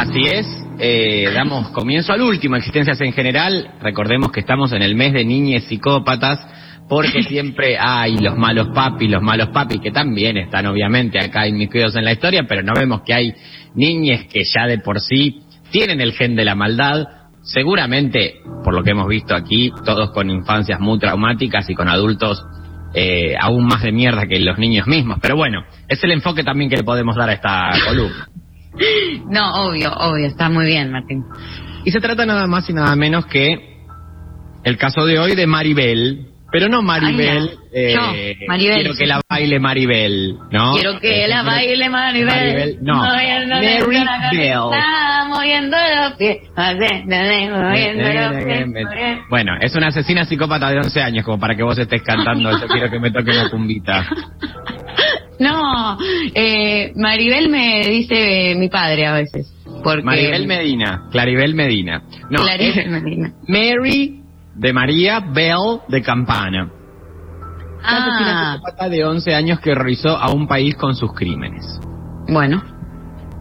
Así 0.00 0.24
es, 0.24 0.46
eh, 0.80 1.30
damos 1.32 1.68
comienzo 1.68 2.12
al 2.12 2.22
último, 2.22 2.56
Existencias 2.56 3.00
en 3.02 3.12
General. 3.12 3.70
Recordemos 3.80 4.32
que 4.32 4.40
estamos 4.40 4.72
en 4.72 4.82
el 4.82 4.96
mes 4.96 5.12
de 5.12 5.24
niñes 5.24 5.62
psicópatas, 5.66 6.40
porque 6.88 7.22
siempre 7.22 7.78
hay 7.78 8.16
los 8.18 8.36
malos 8.36 8.68
papis, 8.74 9.10
los 9.10 9.22
malos 9.22 9.48
papis, 9.48 9.80
que 9.80 9.90
también 9.90 10.36
están 10.36 10.66
obviamente 10.66 11.18
acá 11.18 11.46
inmiscuidos 11.46 11.96
en 11.96 12.04
la 12.04 12.12
historia, 12.12 12.44
pero 12.48 12.62
no 12.62 12.72
vemos 12.74 13.02
que 13.02 13.14
hay 13.14 13.34
niñes 13.74 14.26
que 14.26 14.44
ya 14.44 14.66
de 14.66 14.78
por 14.78 15.00
sí 15.00 15.42
tienen 15.70 16.00
el 16.00 16.12
gen 16.12 16.36
de 16.36 16.44
la 16.44 16.54
maldad. 16.54 17.06
Seguramente, 17.42 18.34
por 18.62 18.72
lo 18.72 18.84
que 18.84 18.90
hemos 18.90 19.08
visto 19.08 19.34
aquí, 19.34 19.72
todos 19.84 20.12
con 20.12 20.30
infancias 20.30 20.78
muy 20.78 20.98
traumáticas 20.98 21.68
y 21.68 21.74
con 21.74 21.88
adultos 21.88 22.44
eh, 22.94 23.34
aún 23.40 23.66
más 23.66 23.82
de 23.82 23.90
mierda 23.90 24.26
que 24.26 24.38
los 24.38 24.58
niños 24.58 24.86
mismos. 24.86 25.18
Pero 25.20 25.34
bueno, 25.34 25.64
es 25.88 26.02
el 26.04 26.12
enfoque 26.12 26.44
también 26.44 26.70
que 26.70 26.76
le 26.76 26.84
podemos 26.84 27.16
dar 27.16 27.30
a 27.30 27.32
esta 27.32 27.72
columna. 27.86 28.28
No, 29.28 29.66
obvio, 29.66 29.92
obvio, 29.92 30.26
está 30.26 30.48
muy 30.48 30.64
bien, 30.64 30.90
Martín. 30.92 31.22
Y 31.84 31.90
se 31.90 32.00
trata 32.00 32.24
nada 32.24 32.46
más 32.46 32.68
y 32.70 32.72
nada 32.72 32.96
menos 32.96 33.26
que 33.26 33.84
el 34.64 34.78
caso 34.78 35.04
de 35.04 35.18
hoy 35.18 35.34
de 35.34 35.46
Maribel. 35.46 36.31
Pero 36.52 36.68
no 36.68 36.82
Maribel, 36.82 37.50
Ay, 37.50 37.58
eh, 37.72 37.92
Yo, 37.94 38.46
Maribel, 38.46 38.74
quiero 38.76 38.94
que 38.94 39.06
la 39.06 39.20
baile 39.28 39.58
Maribel, 39.58 40.36
¿no? 40.50 40.74
Quiero 40.74 41.00
que 41.00 41.24
Eh, 41.24 41.28
la 41.28 41.42
baile 41.42 41.88
Maribel. 41.88 42.26
Maribel, 42.26 42.78
no. 42.82 42.96
Moviendo 42.96 43.54
Mary 43.54 44.36
Bell. 44.36 44.58
Moviendo 45.28 45.76
los 45.76 46.12
pies. 46.18 46.38
Moviendo 46.54 47.16
los 48.12 48.44
pies. 48.44 49.18
Bueno, 49.30 49.52
es 49.60 49.74
una 49.74 49.88
asesina 49.88 50.26
psicópata 50.26 50.70
de 50.70 50.76
11 50.78 51.00
años, 51.02 51.24
como 51.24 51.40
para 51.40 51.56
que 51.56 51.62
vos 51.62 51.78
estés 51.78 52.02
cantando, 52.02 52.50
yo 52.58 52.66
quiero 52.68 52.90
que 52.90 53.00
me 53.00 53.10
toque 53.10 53.30
una 53.30 53.48
cumbita. 53.50 54.06
No, 55.38 55.98
eh, 56.34 56.92
Maribel 56.94 57.48
me 57.48 57.82
dice 57.84 58.54
mi 58.56 58.68
padre 58.68 59.06
a 59.06 59.14
veces. 59.14 59.52
Porque 59.82 60.02
Maribel 60.02 60.46
Medina, 60.46 61.08
Claribel 61.10 61.54
Medina. 61.54 62.02
No, 62.30 62.42
Claribel 62.42 62.78
es 62.78 62.88
Medina. 62.88 63.32
Mary 63.48 64.21
de 64.54 64.72
María 64.72 65.20
Bell 65.20 65.80
de 65.88 66.02
Campana. 66.02 66.64
Una 66.64 67.82
Ah, 67.84 68.52
psicópata 68.54 68.88
de 68.88 69.04
11 69.04 69.34
años 69.34 69.58
que 69.60 69.72
horrorizó 69.72 70.16
a 70.16 70.30
un 70.30 70.46
país 70.46 70.76
con 70.76 70.94
sus 70.94 71.12
crímenes. 71.14 71.64
bueno. 72.28 72.62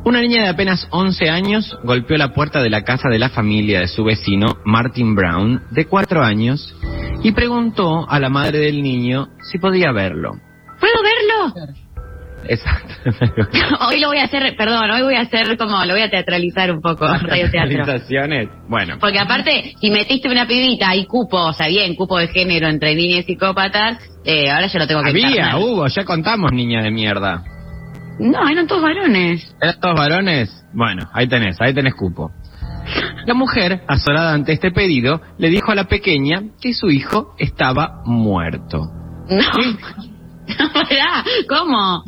Una 0.03 0.19
niña 0.19 0.41
de 0.41 0.49
apenas 0.49 0.87
11 0.89 1.29
años 1.29 1.77
golpeó 1.83 2.17
la 2.17 2.33
puerta 2.33 2.59
de 2.63 2.71
la 2.71 2.81
casa 2.83 3.07
de 3.07 3.19
la 3.19 3.29
familia 3.29 3.81
de 3.81 3.87
su 3.87 4.03
vecino, 4.03 4.57
Martin 4.65 5.13
Brown, 5.13 5.61
de 5.69 5.85
4 5.85 6.23
años, 6.23 6.75
y 7.21 7.31
preguntó 7.33 8.09
a 8.09 8.19
la 8.19 8.29
madre 8.29 8.57
del 8.57 8.81
niño 8.81 9.27
si 9.51 9.59
podía 9.59 9.91
verlo. 9.91 10.31
¿Puedo 10.79 10.95
verlo? 11.03 11.77
Exacto. 12.47 12.93
Hoy 13.89 13.99
lo 13.99 14.07
voy 14.07 14.17
a 14.17 14.23
hacer, 14.23 14.55
perdón, 14.55 14.89
hoy 14.91 15.01
voy 15.03 15.15
a 15.15 15.21
hacer 15.21 15.57
como, 15.57 15.83
lo 15.85 15.93
voy 15.93 16.01
a 16.01 16.09
teatralizar 16.09 16.71
un 16.71 16.81
poco, 16.81 17.07
radio 17.07 17.49
teatro. 17.49 17.83
Bueno, 18.67 18.97
Porque 18.99 19.19
aparte, 19.19 19.73
si 19.79 19.89
metiste 19.89 20.29
una 20.29 20.45
pibita 20.47 20.95
y 20.95 21.05
cupo, 21.05 21.37
o 21.37 21.53
sea, 21.53 21.67
bien, 21.67 21.95
cupo 21.95 22.17
de 22.17 22.27
género 22.27 22.67
entre 22.67 22.95
niñas 22.95 23.21
y 23.21 23.33
psicópatas, 23.33 23.99
eh, 24.25 24.49
ahora 24.49 24.67
yo 24.67 24.79
lo 24.79 24.87
tengo 24.87 25.01
que 25.03 25.09
había, 25.09 25.29
encarnar. 25.29 25.55
hubo, 25.61 25.87
ya 25.87 26.03
contamos, 26.03 26.51
niña 26.51 26.81
de 26.83 26.91
mierda. 26.91 27.43
No, 28.19 28.47
eran 28.47 28.67
todos 28.67 28.81
varones. 28.81 29.55
¿Eran 29.61 29.79
todos 29.79 29.95
varones? 29.95 30.65
Bueno, 30.73 31.09
ahí 31.13 31.27
tenés, 31.27 31.59
ahí 31.59 31.73
tenés 31.73 31.95
cupo. 31.95 32.31
La 33.25 33.33
mujer, 33.33 33.81
azorada 33.87 34.33
ante 34.33 34.53
este 34.53 34.71
pedido, 34.71 35.21
le 35.37 35.49
dijo 35.49 35.71
a 35.71 35.75
la 35.75 35.85
pequeña 35.85 36.43
que 36.61 36.73
su 36.73 36.89
hijo 36.89 37.35
estaba 37.37 38.01
muerto. 38.05 38.87
No. 39.29 39.43
Pará, 40.73 41.23
¿cómo? 41.47 42.03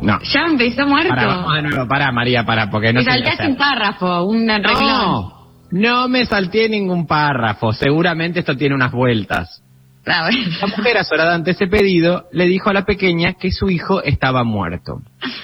No. 0.00 0.18
Ya 0.22 0.40
empezó 0.46 0.86
muerto. 0.86 1.08
Pará, 1.08 1.26
vamos 1.26 1.54
de 1.54 1.62
nuevo, 1.62 1.88
pará, 1.88 2.12
María, 2.12 2.44
pará, 2.44 2.70
porque 2.70 2.92
no 2.92 3.00
Me 3.00 3.04
te- 3.04 3.10
saltaste 3.12 3.46
un 3.48 3.56
párrafo, 3.56 4.24
un 4.24 4.46
renglón. 4.48 4.76
No, 4.78 5.32
no 5.70 6.08
me 6.08 6.24
salté 6.26 6.68
ningún 6.68 7.06
párrafo. 7.06 7.72
Seguramente 7.72 8.40
esto 8.40 8.56
tiene 8.56 8.74
unas 8.74 8.92
vueltas. 8.92 9.62
Ah. 10.06 10.28
La 10.60 10.66
mujer, 10.68 10.98
azorada 10.98 11.34
ante 11.34 11.50
ese 11.52 11.66
pedido, 11.66 12.26
le 12.32 12.46
dijo 12.46 12.70
a 12.70 12.72
la 12.72 12.84
pequeña 12.84 13.32
que 13.34 13.50
su 13.50 13.68
hijo 13.70 14.02
estaba 14.02 14.44
muerto. 14.44 15.00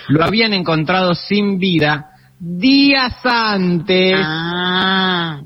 Lo 0.09 0.22
habían 0.24 0.53
encontrado 0.53 1.14
sin 1.14 1.59
vida 1.59 2.11
días 2.38 3.14
antes 3.24 4.16
Ah, 4.22 5.40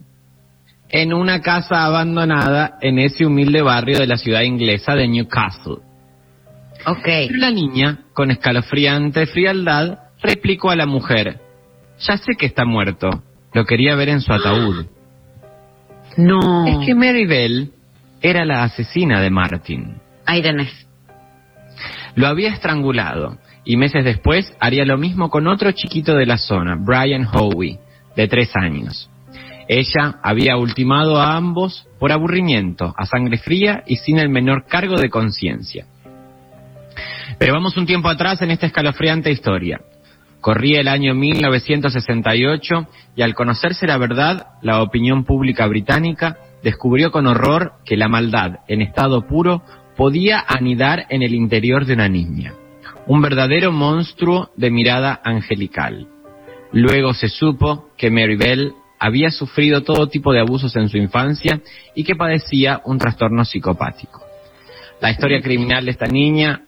en 0.89 1.13
una 1.15 1.41
casa 1.41 1.85
abandonada 1.87 2.77
en 2.83 2.99
ese 2.99 3.25
humilde 3.25 3.63
barrio 3.63 3.99
de 3.99 4.07
la 4.07 4.17
ciudad 4.17 4.43
inglesa 4.43 4.95
de 4.95 5.09
Newcastle. 5.09 5.77
La 7.31 7.51
niña, 7.51 8.05
con 8.13 8.31
escalofriante 8.31 9.27
frialdad, 9.27 9.99
replicó 10.23 10.71
a 10.71 10.77
la 10.77 10.87
mujer, 10.87 11.41
ya 11.99 12.17
sé 12.17 12.35
que 12.39 12.47
está 12.47 12.65
muerto, 12.65 13.23
lo 13.53 13.65
quería 13.65 13.97
ver 13.97 14.11
en 14.11 14.21
su 14.21 14.33
ataúd. 14.33 14.87
No. 16.17 16.67
Es 16.67 16.87
que 16.87 16.95
Mary 16.95 17.27
Bell 17.27 17.73
era 18.23 18.45
la 18.45 18.63
asesina 18.63 19.21
de 19.21 19.31
Martin. 19.31 19.97
Ahí 20.25 20.43
tenés. 20.43 20.87
Lo 22.15 22.27
había 22.27 22.51
estrangulado 22.51 23.39
y 23.65 23.77
meses 23.77 24.05
después 24.05 24.55
haría 24.61 24.85
lo 24.85 24.97
mismo 24.97 25.29
con 25.29 25.49
otro 25.49 25.73
chiquito 25.73 26.15
de 26.15 26.27
la 26.27 26.39
zona, 26.39 26.77
Brian 26.79 27.27
Howie, 27.31 27.79
de 28.15 28.29
tres 28.29 28.51
años. 28.55 29.11
Ella 29.69 30.21
había 30.23 30.57
ultimado 30.57 31.21
a 31.21 31.37
ambos 31.37 31.87
por 31.99 32.13
aburrimiento, 32.13 32.95
a 32.97 33.07
sangre 33.07 33.39
fría 33.39 33.83
y 33.87 33.97
sin 33.97 34.19
el 34.19 34.29
menor 34.29 34.67
cargo 34.67 34.97
de 34.97 35.11
conciencia. 35.11 35.87
Pero 37.39 37.53
vamos 37.53 37.77
un 37.77 37.87
tiempo 37.87 38.09
atrás 38.09 38.41
en 38.43 38.51
esta 38.51 38.67
escalofriante 38.67 39.31
historia. 39.31 39.81
Corría 40.41 40.81
el 40.81 40.89
año 40.89 41.15
1968 41.15 42.87
y 43.17 43.23
al 43.23 43.35
conocerse 43.35 43.87
la 43.87 43.99
verdad, 43.99 44.47
la 44.63 44.83
opinión 44.83 45.25
pública 45.25 45.67
británica 45.67 46.39
descubrió 46.63 47.11
con 47.11 47.27
horror 47.27 47.73
que 47.85 47.97
la 47.97 48.09
maldad 48.09 48.61
en 48.69 48.83
estado 48.83 49.27
puro 49.27 49.63
podía 49.97 50.45
anidar 50.47 51.07
en 51.09 51.23
el 51.23 51.35
interior 51.35 51.85
de 51.85 51.95
una 51.95 52.09
niña. 52.09 52.55
Un 53.07 53.23
verdadero 53.23 53.73
monstruo 53.73 54.51
de 54.57 54.71
mirada 54.71 55.21
angelical. 55.25 56.09
Luego 56.73 57.15
se 57.15 57.29
supo 57.29 57.89
que 57.97 58.11
Mary 58.11 58.37
Bell 58.37 58.73
había 58.99 59.31
sufrido 59.31 59.83
todo 59.83 60.09
tipo 60.09 60.33
de 60.33 60.41
abusos 60.41 60.75
en 60.77 60.89
su 60.89 60.97
infancia 60.97 61.61
y 61.95 62.05
que 62.05 62.17
padecía 62.17 62.81
un 62.85 62.99
trastorno 62.99 63.45
psicopático. 63.45 64.23
La 65.01 65.11
historia 65.11 65.41
criminal 65.41 65.85
de 65.85 65.91
esta 65.91 66.07
niña 66.07 66.63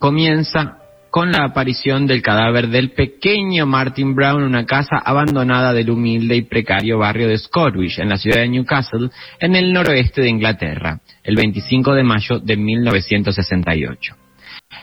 comienza 0.00 0.78
con 1.10 1.30
la 1.30 1.44
aparición 1.44 2.06
del 2.06 2.22
cadáver 2.22 2.68
del 2.68 2.92
pequeño 2.92 3.66
Martin 3.66 4.14
Brown 4.14 4.42
en 4.42 4.48
una 4.48 4.64
casa 4.64 4.96
abandonada 4.96 5.72
del 5.72 5.90
humilde 5.90 6.36
y 6.36 6.42
precario 6.42 6.98
barrio 6.98 7.28
de 7.28 7.36
Scotwish, 7.36 8.00
en 8.00 8.08
la 8.08 8.16
ciudad 8.16 8.38
de 8.38 8.48
Newcastle, 8.48 9.10
en 9.40 9.56
el 9.56 9.72
noroeste 9.72 10.22
de 10.22 10.30
Inglaterra, 10.30 11.00
el 11.22 11.36
25 11.36 11.94
de 11.94 12.02
mayo 12.02 12.38
de 12.38 12.56
1968. 12.56 14.16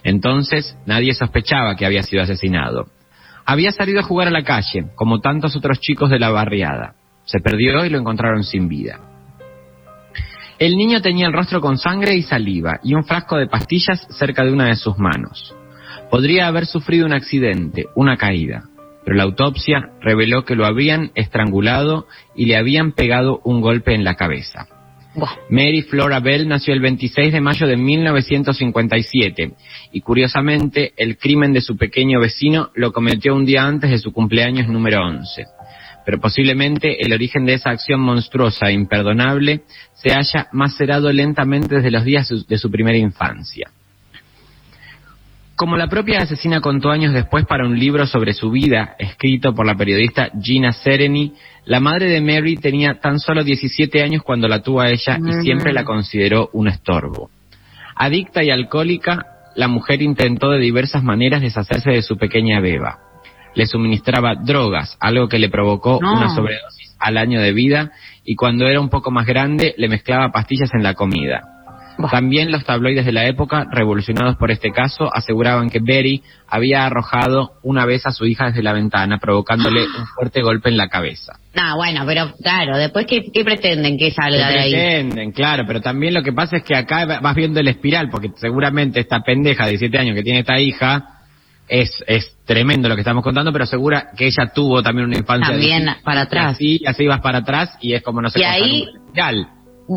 Entonces 0.03 0.78
nadie 0.86 1.13
sospechaba 1.13 1.76
que 1.76 1.86
había 1.86 2.03
sido 2.03 2.22
asesinado. 2.22 2.88
Había 3.45 3.72
salido 3.72 4.01
a 4.01 4.03
jugar 4.03 4.28
a 4.28 4.32
la 4.32 4.43
calle, 4.43 4.88
como 4.95 5.20
tantos 5.20 5.55
otros 5.55 5.80
chicos 5.80 6.09
de 6.09 6.20
la 6.20 6.30
barriada. 6.30 6.93
Se 7.26 7.39
perdió 7.39 7.86
y 7.86 7.89
lo 7.89 7.97
encontraron 7.97 8.43
sin 8.43 8.68
vida. 8.68 9.16
El 10.60 10.76
niño 10.76 11.01
tenía 11.01 11.28
el 11.28 11.34
rostro 11.34 11.62
con 11.62 11.78
sangre 11.78 12.16
y 12.16 12.24
saliva 12.24 12.80
y 12.84 12.95
un 12.95 13.03
frasco 13.03 13.38
de 13.38 13.47
pastillas 13.47 14.08
cerca 14.10 14.43
de 14.43 14.51
una 14.51 14.66
de 14.66 14.76
sus 14.76 14.97
manos. 14.97 15.55
Podría 16.10 16.47
haber 16.47 16.66
sufrido 16.66 17.05
un 17.05 17.14
accidente, 17.14 17.86
una 17.95 18.18
caída, 18.18 18.64
pero 19.05 19.18
la 19.18 19.24
autopsia 19.24 19.91
reveló 20.01 20.45
que 20.45 20.55
lo 20.55 20.66
habían 20.66 21.12
estrangulado 21.14 22.08
y 22.36 22.45
le 22.45 22.58
habían 22.58 22.93
pegado 22.93 23.39
un 23.43 23.62
golpe 23.62 23.93
en 23.93 24.03
la 24.03 24.16
cabeza. 24.16 24.68
Mary 25.49 25.84
Flora 25.84 26.20
Bell 26.20 26.47
nació 26.47 26.74
el 26.74 26.80
26 26.80 27.34
de 27.34 27.41
mayo 27.41 27.68
de 27.68 27.78
1957 27.78 29.53
y 29.91 30.01
curiosamente 30.01 30.93
el 30.97 31.18
crimen 31.18 31.53
de 31.53 31.62
su 31.62 31.78
pequeño 31.78 32.20
vecino 32.20 32.70
lo 32.76 32.91
cometió 32.91 33.36
un 33.36 33.45
día 33.45 33.64
antes 33.64 33.89
de 33.91 33.97
su 33.99 34.12
cumpleaños 34.12 34.68
número 34.68 35.05
11. 35.05 35.45
Pero 36.08 36.22
posiblemente 36.22 37.05
el 37.05 37.12
origen 37.12 37.45
de 37.45 37.55
esa 37.55 37.70
acción 37.72 37.99
monstruosa 37.99 38.68
e 38.70 38.72
imperdonable 38.72 39.64
se 39.93 40.14
haya 40.14 40.47
macerado 40.53 41.12
lentamente 41.12 41.76
desde 41.76 41.91
los 41.91 42.05
días 42.05 42.30
de 42.47 42.58
su- 42.58 42.72
primera 42.72 42.97
infancia. 42.97 43.70
Como 45.58 45.76
la 45.76 45.88
propia 45.89 46.20
asesina 46.20 46.62
contó 46.62 46.91
años 46.91 47.14
después 47.14 47.45
para 47.45 47.68
un 47.68 47.78
libro 47.78 48.08
sobre 48.08 48.32
su 48.34 48.49
vida, 48.51 48.95
escrito 48.97 49.53
por 49.53 49.66
la 49.66 49.76
periodista 49.76 50.30
Gina 50.41 50.72
Sereni, 50.72 51.34
la 51.66 51.82
madre 51.82 52.10
de 52.10 52.22
Mary 52.22 52.55
tenía 52.55 53.01
tan 53.01 53.20
solo 53.20 53.43
17 53.43 54.01
años 54.01 54.24
cuando 54.24 54.47
la 54.47 54.62
tuvo 54.64 54.80
a 54.80 54.89
ella 54.89 55.18
y 55.18 55.43
siempre 55.43 55.74
la 55.74 55.84
consideró 55.84 56.49
un 56.53 56.70
estorbo. 56.70 57.30
Adicta 57.97 58.45
y 58.45 58.49
alcohólica, 58.49 59.26
la 59.58 59.68
mujer 59.68 60.01
intentó 60.01 60.51
de 60.51 60.60
diversas 60.60 61.03
maneras 61.03 61.41
deshacerse 61.41 61.89
de 61.91 62.01
su 62.01 62.16
pequeña 62.18 62.62
beba. 62.62 62.99
Le 63.58 63.66
suministraba 63.66 64.36
drogas, 64.36 64.97
algo 64.99 65.28
que 65.28 65.39
le 65.39 65.49
provocó 65.49 65.99
No. 66.01 66.14
una 66.14 66.30
sobredosis 66.36 66.95
al 66.99 67.18
año 67.18 67.41
de 67.41 67.53
vida, 67.53 67.91
y 68.24 68.36
cuando 68.36 68.68
era 68.68 68.80
un 68.80 68.89
poco 68.89 69.12
más 69.12 69.26
grande 69.26 69.74
le 69.78 69.88
mezclaba 69.89 70.32
pastillas 70.32 70.72
en 70.74 70.84
la 70.84 70.93
comida. 70.93 71.41
También 72.12 72.51
los 72.51 72.64
tabloides 72.64 73.08
de 73.08 73.12
la 73.12 73.26
época, 73.26 73.66
revolucionados 73.72 74.36
por 74.36 74.51
este 74.51 74.70
caso, 74.72 75.10
aseguraban 75.12 75.72
que 75.72 75.80
Betty 75.82 76.22
había 76.47 76.86
arrojado 76.86 77.53
una 77.64 77.86
vez 77.86 78.05
a 78.05 78.12
su 78.12 78.26
hija 78.28 78.45
desde 78.45 78.62
la 78.62 78.74
ventana, 78.74 79.18
provocándole 79.18 79.82
un 79.97 80.05
fuerte 80.16 80.43
golpe 80.43 80.70
en 80.70 80.78
la 80.78 80.89
cabeza. 80.89 81.39
No, 81.55 81.76
bueno, 81.78 82.03
pero 82.05 82.32
claro, 82.43 82.78
después, 82.78 83.08
¿qué, 83.08 83.24
qué 83.34 83.43
pretenden 83.43 83.97
que 83.97 84.12
salga 84.12 84.49
de 84.49 84.60
ahí? 84.60 84.72
pretenden, 84.72 85.32
claro, 85.32 85.64
pero 85.66 85.82
también 85.82 86.14
lo 86.14 86.22
que 86.22 86.34
pasa 86.34 86.58
es 86.58 86.64
que 86.64 86.76
acá 86.76 87.05
va- 87.08 87.20
vas 87.20 87.36
viendo 87.36 87.60
el 87.60 87.68
espiral, 87.68 88.10
porque 88.12 88.30
seguramente 88.36 88.99
esta 88.99 89.22
pendeja 89.22 89.64
de 89.66 89.72
17 89.72 89.97
años 89.97 90.16
que 90.16 90.22
tiene 90.24 90.41
esta 90.41 90.60
hija 90.60 91.03
es, 91.68 92.03
es 92.07 92.38
tremendo 92.45 92.88
lo 92.89 92.95
que 92.95 93.01
estamos 93.01 93.24
contando, 93.24 93.51
pero 93.51 93.65
segura 93.65 94.09
que 94.15 94.28
ella 94.28 94.51
tuvo 94.53 94.82
también 94.82 95.07
una 95.07 95.18
infancia 95.18 95.49
También 95.49 95.84
difícil. 95.84 96.03
para 96.03 96.22
atrás. 96.22 96.53
Así, 96.53 96.82
así 96.86 97.05
vas 97.07 97.22
para 97.22 97.39
atrás 97.39 97.78
y 97.82 97.93
es 97.93 98.03
como 98.03 98.22
no 98.22 98.30
sé 98.30 98.39
Y 98.39 98.43
ahí-. 98.43 98.88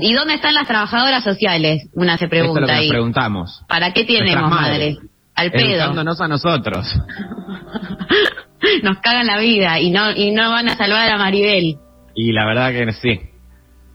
¿Y 0.01 0.13
dónde 0.15 0.35
están 0.35 0.55
las 0.55 0.67
trabajadoras 0.69 1.25
sociales? 1.25 1.89
Una 1.95 2.17
se 2.17 2.25
Esto 2.27 2.37
es 2.37 2.43
lo 2.45 2.53
pregunta 2.53 2.61
nos 2.73 2.81
ahí. 2.81 2.89
preguntamos. 2.89 3.63
¿Para 3.69 3.93
qué 3.93 4.05
tenemos, 4.05 4.27
Nuestras 4.41 4.51
madre? 4.51 4.93
madres. 4.95 4.99
Al 5.35 5.51
pedo. 5.53 5.69
Educándonos 5.71 6.21
a 6.21 6.29
nosotros. 6.29 6.87
Nos 8.83 8.99
cagan 8.99 9.27
la 9.27 9.39
vida 9.39 9.81
y 9.81 9.91
no 9.91 10.11
y 10.13 10.33
no 10.33 10.51
van 10.51 10.69
a 10.69 10.77
salvar 10.77 11.11
a 11.11 11.17
Maribel. 11.17 11.77
Y 12.15 12.33
la 12.33 12.45
verdad 12.45 12.73
que 12.73 12.93
sí. 12.93 13.21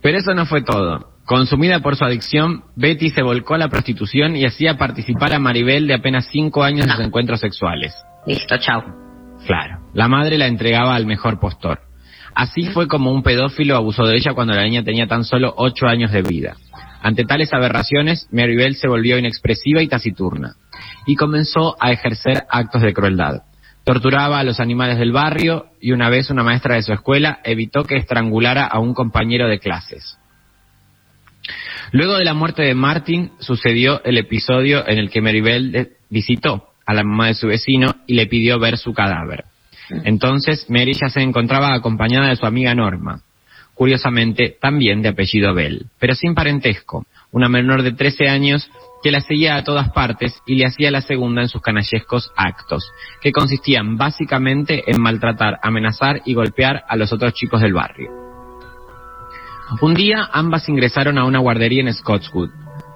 Pero 0.02 0.18
eso 0.18 0.34
no 0.34 0.44
fue 0.46 0.62
todo. 0.62 1.12
Consumida 1.26 1.80
por 1.80 1.96
su 1.96 2.04
adicción, 2.04 2.62
Betty 2.76 3.10
se 3.10 3.20
volcó 3.20 3.54
a 3.54 3.58
la 3.58 3.68
prostitución 3.68 4.36
y 4.36 4.46
hacía 4.46 4.78
participar 4.78 5.34
a 5.34 5.40
Maribel 5.40 5.88
de 5.88 5.94
apenas 5.94 6.28
cinco 6.30 6.62
años 6.62 6.86
en 6.86 6.92
sus 6.92 7.04
encuentros 7.04 7.40
sexuales. 7.40 7.92
Listo, 8.28 8.56
chao. 8.58 8.84
Claro. 9.44 9.80
La 9.92 10.06
madre 10.06 10.38
la 10.38 10.46
entregaba 10.46 10.94
al 10.94 11.04
mejor 11.04 11.40
postor. 11.40 11.80
Así 12.32 12.66
fue 12.66 12.86
como 12.86 13.10
un 13.10 13.24
pedófilo 13.24 13.74
abusó 13.74 14.04
de 14.04 14.16
ella 14.16 14.34
cuando 14.34 14.54
la 14.54 14.62
niña 14.62 14.84
tenía 14.84 15.08
tan 15.08 15.24
solo 15.24 15.52
ocho 15.56 15.86
años 15.86 16.12
de 16.12 16.22
vida. 16.22 16.54
Ante 17.02 17.24
tales 17.24 17.52
aberraciones, 17.52 18.28
Maribel 18.30 18.76
se 18.76 18.86
volvió 18.88 19.18
inexpresiva 19.18 19.82
y 19.82 19.88
taciturna, 19.88 20.54
y 21.06 21.16
comenzó 21.16 21.76
a 21.80 21.90
ejercer 21.90 22.44
actos 22.48 22.82
de 22.82 22.92
crueldad. 22.92 23.42
Torturaba 23.84 24.38
a 24.38 24.44
los 24.44 24.60
animales 24.60 24.98
del 24.98 25.12
barrio 25.12 25.66
y 25.80 25.90
una 25.90 26.08
vez 26.08 26.30
una 26.30 26.44
maestra 26.44 26.76
de 26.76 26.82
su 26.82 26.92
escuela 26.92 27.40
evitó 27.42 27.82
que 27.82 27.96
estrangulara 27.96 28.66
a 28.66 28.78
un 28.78 28.94
compañero 28.94 29.48
de 29.48 29.58
clases. 29.58 30.18
Luego 31.92 32.18
de 32.18 32.24
la 32.24 32.34
muerte 32.34 32.62
de 32.62 32.74
Martin, 32.74 33.32
sucedió 33.38 34.02
el 34.04 34.18
episodio 34.18 34.86
en 34.88 34.98
el 34.98 35.10
que 35.10 35.20
Maribel 35.20 35.72
de- 35.72 35.92
visitó 36.10 36.68
a 36.84 36.94
la 36.94 37.02
mamá 37.04 37.28
de 37.28 37.34
su 37.34 37.46
vecino 37.48 37.94
y 38.06 38.14
le 38.14 38.26
pidió 38.26 38.58
ver 38.58 38.76
su 38.78 38.92
cadáver. 38.92 39.44
Entonces, 40.04 40.66
Mary 40.68 40.92
ya 41.00 41.08
se 41.08 41.20
encontraba 41.20 41.72
acompañada 41.74 42.28
de 42.28 42.36
su 42.36 42.44
amiga 42.46 42.74
Norma, 42.74 43.20
curiosamente 43.74 44.56
también 44.60 45.02
de 45.02 45.10
apellido 45.10 45.54
Bell, 45.54 45.86
pero 46.00 46.14
sin 46.14 46.34
parentesco, 46.34 47.06
una 47.30 47.48
menor 47.48 47.82
de 47.82 47.92
13 47.92 48.28
años 48.28 48.68
que 49.02 49.10
la 49.12 49.20
seguía 49.20 49.56
a 49.56 49.62
todas 49.64 49.90
partes 49.90 50.40
y 50.46 50.56
le 50.56 50.66
hacía 50.66 50.90
la 50.90 51.02
segunda 51.02 51.42
en 51.42 51.48
sus 51.48 51.60
canallescos 51.62 52.32
actos, 52.36 52.90
que 53.20 53.30
consistían 53.30 53.96
básicamente 53.96 54.82
en 54.90 55.00
maltratar, 55.00 55.58
amenazar 55.62 56.22
y 56.24 56.34
golpear 56.34 56.82
a 56.88 56.96
los 56.96 57.12
otros 57.12 57.34
chicos 57.34 57.60
del 57.60 57.74
barrio. 57.74 58.25
Un 59.80 59.94
día 59.94 60.28
ambas 60.32 60.68
ingresaron 60.68 61.18
a 61.18 61.24
una 61.24 61.40
guardería 61.40 61.82
en 61.82 61.92
Scottswood, 61.92 62.50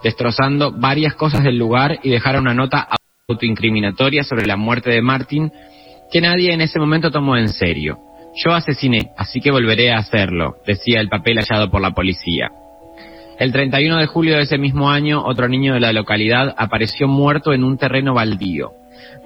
destrozando 0.04 0.72
varias 0.72 1.14
cosas 1.14 1.42
del 1.42 1.58
lugar 1.58 1.98
y 2.02 2.10
dejaron 2.10 2.42
una 2.42 2.54
nota 2.54 2.88
autoincriminatoria 3.28 4.22
sobre 4.22 4.46
la 4.46 4.56
muerte 4.56 4.90
de 4.90 5.02
Martin 5.02 5.50
que 6.12 6.20
nadie 6.20 6.52
en 6.52 6.60
ese 6.60 6.78
momento 6.78 7.10
tomó 7.10 7.36
en 7.36 7.48
serio. 7.48 7.98
Yo 8.36 8.52
asesiné, 8.52 9.10
así 9.16 9.40
que 9.40 9.50
volveré 9.50 9.92
a 9.92 9.98
hacerlo, 9.98 10.58
decía 10.64 11.00
el 11.00 11.08
papel 11.08 11.38
hallado 11.38 11.70
por 11.70 11.80
la 11.80 11.90
policía. 11.90 12.50
El 13.38 13.52
31 13.52 13.96
de 13.98 14.06
julio 14.06 14.36
de 14.36 14.42
ese 14.42 14.58
mismo 14.58 14.90
año, 14.90 15.24
otro 15.24 15.48
niño 15.48 15.74
de 15.74 15.80
la 15.80 15.92
localidad 15.92 16.54
apareció 16.56 17.08
muerto 17.08 17.52
en 17.52 17.64
un 17.64 17.78
terreno 17.78 18.14
baldío. 18.14 18.72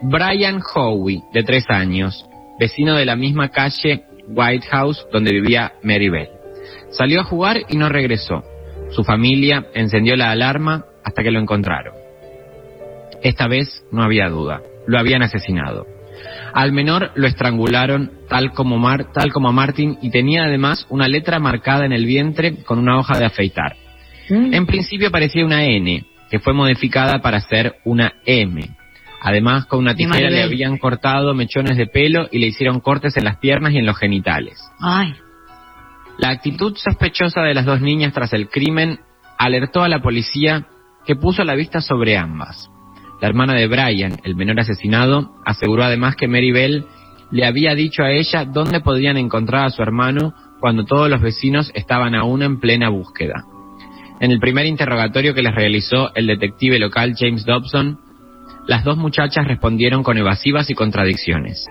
Brian 0.00 0.62
Howie, 0.74 1.22
de 1.32 1.42
tres 1.42 1.64
años, 1.68 2.24
vecino 2.58 2.94
de 2.94 3.04
la 3.04 3.16
misma 3.16 3.50
calle 3.50 4.04
White 4.28 4.66
House 4.70 5.06
donde 5.12 5.32
vivía 5.32 5.72
Mary 5.82 6.08
Bell. 6.08 6.33
Salió 6.96 7.20
a 7.20 7.24
jugar 7.24 7.58
y 7.68 7.76
no 7.76 7.88
regresó. 7.88 8.42
Su 8.90 9.04
familia 9.04 9.66
encendió 9.74 10.16
la 10.16 10.30
alarma 10.30 10.84
hasta 11.04 11.22
que 11.22 11.30
lo 11.30 11.40
encontraron. 11.40 11.94
Esta 13.22 13.48
vez 13.48 13.84
no 13.90 14.02
había 14.02 14.28
duda, 14.28 14.60
lo 14.86 14.98
habían 14.98 15.22
asesinado. 15.22 15.86
Al 16.52 16.72
menor 16.72 17.10
lo 17.16 17.26
estrangularon 17.26 18.12
tal 18.28 18.52
como, 18.52 18.78
Mar- 18.78 19.12
tal 19.12 19.32
como 19.32 19.48
a 19.48 19.52
Martin 19.52 19.98
y 20.02 20.10
tenía 20.10 20.44
además 20.44 20.86
una 20.88 21.08
letra 21.08 21.38
marcada 21.40 21.84
en 21.84 21.92
el 21.92 22.06
vientre 22.06 22.62
con 22.64 22.78
una 22.78 22.98
hoja 22.98 23.18
de 23.18 23.24
afeitar. 23.26 23.76
En 24.54 24.66
principio 24.66 25.10
parecía 25.10 25.44
una 25.44 25.64
N, 25.64 26.04
que 26.30 26.38
fue 26.38 26.52
modificada 26.54 27.20
para 27.20 27.40
ser 27.40 27.74
una 27.84 28.14
M. 28.24 28.60
Además, 29.20 29.66
con 29.66 29.80
una 29.80 29.94
tijera 29.96 30.30
le 30.30 30.42
habían 30.44 30.78
cortado 30.78 31.34
mechones 31.34 31.76
de 31.76 31.86
pelo 31.86 32.28
y 32.30 32.38
le 32.38 32.46
hicieron 32.46 32.80
cortes 32.80 33.16
en 33.16 33.24
las 33.24 33.38
piernas 33.38 33.72
y 33.72 33.78
en 33.78 33.86
los 33.86 33.96
genitales. 33.98 34.58
Ay. 34.80 35.14
La 36.18 36.30
actitud 36.30 36.76
sospechosa 36.76 37.42
de 37.42 37.54
las 37.54 37.64
dos 37.64 37.80
niñas 37.80 38.12
tras 38.12 38.32
el 38.32 38.48
crimen 38.48 39.00
alertó 39.38 39.82
a 39.82 39.88
la 39.88 40.00
policía 40.00 40.66
que 41.04 41.16
puso 41.16 41.42
la 41.44 41.54
vista 41.54 41.80
sobre 41.80 42.16
ambas. 42.16 42.70
La 43.20 43.28
hermana 43.28 43.54
de 43.54 43.66
Brian, 43.66 44.18
el 44.22 44.36
menor 44.36 44.60
asesinado, 44.60 45.34
aseguró 45.44 45.84
además 45.84 46.16
que 46.16 46.28
Mary 46.28 46.52
Bell 46.52 46.84
le 47.30 47.46
había 47.46 47.74
dicho 47.74 48.02
a 48.02 48.12
ella 48.12 48.44
dónde 48.44 48.80
podían 48.80 49.16
encontrar 49.16 49.66
a 49.66 49.70
su 49.70 49.82
hermano 49.82 50.34
cuando 50.60 50.84
todos 50.84 51.10
los 51.10 51.20
vecinos 51.20 51.70
estaban 51.74 52.14
aún 52.14 52.42
en 52.42 52.60
plena 52.60 52.90
búsqueda. 52.90 53.44
En 54.20 54.30
el 54.30 54.38
primer 54.38 54.66
interrogatorio 54.66 55.34
que 55.34 55.42
les 55.42 55.54
realizó 55.54 56.14
el 56.14 56.28
detective 56.28 56.78
local 56.78 57.14
James 57.18 57.44
Dobson, 57.44 57.98
las 58.66 58.84
dos 58.84 58.96
muchachas 58.96 59.46
respondieron 59.46 60.02
con 60.02 60.16
evasivas 60.16 60.70
y 60.70 60.74
contradicciones. 60.74 61.66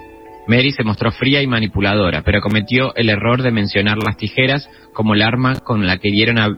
Mary 0.48 0.72
se 0.72 0.84
mostró 0.84 1.12
fría 1.12 1.42
y 1.42 1.48
manipuladora, 1.48 2.22
pero 2.24 2.42
cometió 2.42 2.94
el 2.96 3.10
error 3.10 3.42
de 3.42 3.52
mencionar 3.52 3.98
las 3.98 4.18
tijeras 4.18 4.70
como 4.94 5.14
el 5.14 5.22
arma 5.22 5.56
con 5.56 5.88
la 5.88 5.98
que 5.98 6.12
dieron 6.12 6.38
a 6.38 6.50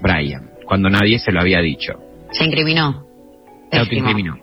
Brian, 0.00 0.50
cuando 0.64 0.88
nadie 0.88 1.18
se 1.18 1.32
lo 1.32 1.40
había 1.40 1.60
dicho. 1.60 1.94
Se 2.30 2.44
incriminó. 2.44 3.04
Se 3.70 3.78
autoincriminó. 3.78 4.38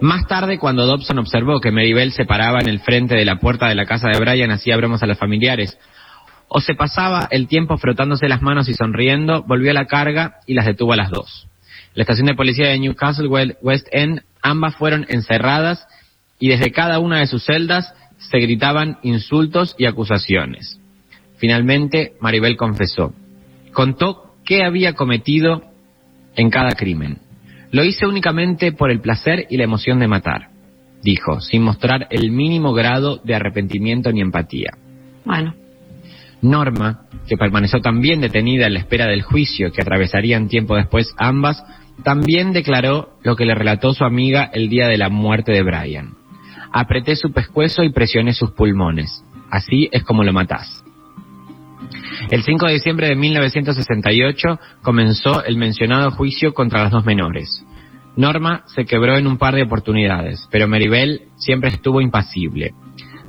Más 0.00 0.26
tarde, 0.26 0.58
cuando 0.58 0.86
Dobson 0.86 1.18
observó 1.18 1.60
que 1.60 1.70
Maribel 1.70 2.12
se 2.12 2.24
paraba 2.24 2.60
en 2.60 2.68
el 2.68 2.80
frente 2.80 3.14
de 3.14 3.24
la 3.24 3.36
puerta 3.36 3.68
de 3.68 3.74
la 3.74 3.84
casa 3.84 4.08
de 4.08 4.18
Brian, 4.18 4.50
hacía 4.50 4.76
bromas 4.76 5.02
a 5.02 5.06
los 5.06 5.18
familiares, 5.18 5.78
o 6.48 6.60
se 6.60 6.74
pasaba 6.74 7.28
el 7.30 7.46
tiempo 7.46 7.76
frotándose 7.76 8.28
las 8.28 8.42
manos 8.42 8.68
y 8.68 8.74
sonriendo, 8.74 9.44
volvió 9.46 9.70
a 9.70 9.74
la 9.74 9.86
carga 9.86 10.38
y 10.46 10.54
las 10.54 10.66
detuvo 10.66 10.94
a 10.94 10.96
las 10.96 11.10
dos. 11.10 11.46
La 11.94 12.02
estación 12.02 12.26
de 12.26 12.34
policía 12.34 12.68
de 12.68 12.78
Newcastle 12.78 13.28
West 13.28 13.88
End, 13.92 14.22
ambas 14.42 14.74
fueron 14.76 15.06
encerradas 15.08 15.86
y 16.38 16.48
desde 16.48 16.72
cada 16.72 16.98
una 16.98 17.18
de 17.18 17.26
sus 17.26 17.44
celdas 17.44 17.92
se 18.20 18.38
gritaban 18.38 18.98
insultos 19.02 19.74
y 19.78 19.86
acusaciones. 19.86 20.78
Finalmente, 21.38 22.12
Maribel 22.20 22.56
confesó. 22.56 23.14
Contó 23.72 24.34
qué 24.44 24.62
había 24.62 24.94
cometido 24.94 25.62
en 26.36 26.50
cada 26.50 26.72
crimen. 26.72 27.18
Lo 27.72 27.84
hice 27.84 28.06
únicamente 28.06 28.72
por 28.72 28.90
el 28.90 29.00
placer 29.00 29.46
y 29.48 29.56
la 29.56 29.64
emoción 29.64 30.00
de 30.00 30.08
matar, 30.08 30.50
dijo, 31.02 31.40
sin 31.40 31.62
mostrar 31.62 32.08
el 32.10 32.30
mínimo 32.30 32.72
grado 32.72 33.20
de 33.24 33.34
arrepentimiento 33.34 34.12
ni 34.12 34.20
empatía. 34.20 34.76
Bueno. 35.24 35.54
Norma, 36.42 37.02
que 37.28 37.36
permaneció 37.36 37.80
también 37.80 38.20
detenida 38.22 38.66
en 38.66 38.74
la 38.74 38.80
espera 38.80 39.06
del 39.06 39.22
juicio 39.22 39.72
que 39.72 39.82
atravesarían 39.82 40.48
tiempo 40.48 40.74
después 40.74 41.14
ambas, 41.18 41.62
también 42.02 42.52
declaró 42.52 43.18
lo 43.22 43.36
que 43.36 43.44
le 43.44 43.54
relató 43.54 43.92
su 43.92 44.04
amiga 44.04 44.50
el 44.52 44.70
día 44.70 44.88
de 44.88 44.96
la 44.96 45.10
muerte 45.10 45.52
de 45.52 45.62
Brian. 45.62 46.19
Apreté 46.72 47.16
su 47.16 47.32
pescuezo 47.32 47.82
y 47.82 47.92
presioné 47.92 48.32
sus 48.32 48.52
pulmones. 48.52 49.24
Así 49.50 49.88
es 49.92 50.04
como 50.04 50.22
lo 50.24 50.32
matás. 50.32 50.84
El 52.30 52.42
5 52.42 52.66
de 52.66 52.72
diciembre 52.74 53.08
de 53.08 53.16
1968 53.16 54.60
comenzó 54.82 55.44
el 55.44 55.56
mencionado 55.56 56.10
juicio 56.12 56.52
contra 56.54 56.82
las 56.82 56.92
dos 56.92 57.04
menores. 57.04 57.64
Norma 58.16 58.62
se 58.66 58.84
quebró 58.84 59.16
en 59.16 59.26
un 59.26 59.38
par 59.38 59.54
de 59.54 59.62
oportunidades, 59.62 60.46
pero 60.50 60.68
Maribel 60.68 61.22
siempre 61.36 61.70
estuvo 61.70 62.00
impasible. 62.00 62.74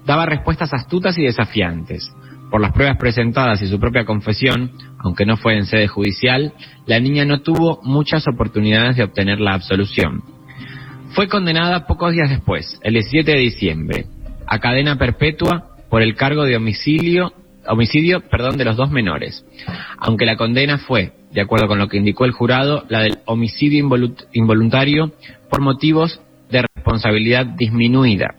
Daba 0.06 0.26
respuestas 0.26 0.74
astutas 0.74 1.18
y 1.18 1.24
desafiantes. 1.24 2.12
Por 2.50 2.60
las 2.60 2.74
pruebas 2.74 2.98
presentadas 2.98 3.62
y 3.62 3.68
su 3.68 3.80
propia 3.80 4.04
confesión, 4.04 4.72
aunque 5.00 5.26
no 5.26 5.38
fue 5.38 5.56
en 5.56 5.66
sede 5.66 5.88
judicial, 5.88 6.54
la 6.86 7.00
niña 7.00 7.24
no 7.24 7.42
tuvo 7.42 7.80
muchas 7.84 8.28
oportunidades 8.28 8.98
de 8.98 9.04
obtener 9.04 9.40
la 9.40 9.54
absolución. 9.54 10.24
Fue 11.14 11.28
condenada 11.28 11.88
pocos 11.88 12.14
días 12.14 12.30
después, 12.30 12.80
el 12.84 12.94
17 12.94 13.32
de 13.32 13.38
diciembre, 13.38 14.06
a 14.48 14.60
cadena 14.60 14.98
perpetua 14.98 15.68
por 15.90 16.02
el 16.02 16.16
cargo 16.16 16.44
de 16.46 16.56
homicidio, 16.56 17.34
homicidio 17.68 18.22
perdón, 18.30 18.58
de 18.58 18.66
los 18.66 18.78
dos 18.78 18.92
menores, 18.92 19.46
aunque 19.98 20.26
la 20.26 20.38
condena 20.38 20.78
fue, 20.78 21.12
de 21.32 21.42
acuerdo 21.42 21.68
con 21.68 21.80
lo 21.80 21.88
que 21.88 21.98
indicó 21.98 22.26
el 22.26 22.32
jurado, 22.32 22.86
la 22.90 23.02
del 23.02 23.20
homicidio 23.26 23.84
involut- 23.86 24.26
involuntario 24.34 25.12
por 25.50 25.62
motivos 25.62 26.22
de 26.50 26.64
responsabilidad 26.76 27.46
disminuida. 27.46 28.36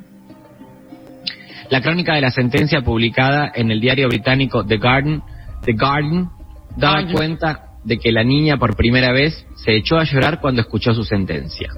La 1.70 1.80
crónica 1.82 2.14
de 2.14 2.20
la 2.22 2.30
sentencia 2.30 2.80
publicada 2.82 3.50
en 3.54 3.70
el 3.70 3.80
diario 3.80 4.08
británico 4.08 4.64
The 4.64 4.78
Garden, 4.78 5.22
The 5.64 5.72
Garden 5.74 6.28
daba 6.76 7.06
cuenta 7.12 7.64
de 7.84 7.98
que 7.98 8.12
la 8.12 8.24
niña 8.24 8.56
por 8.56 8.76
primera 8.76 9.12
vez 9.12 9.46
se 9.56 9.76
echó 9.76 9.98
a 9.98 10.04
llorar 10.04 10.40
cuando 10.40 10.60
escuchó 10.62 10.94
su 10.94 11.04
sentencia. 11.04 11.70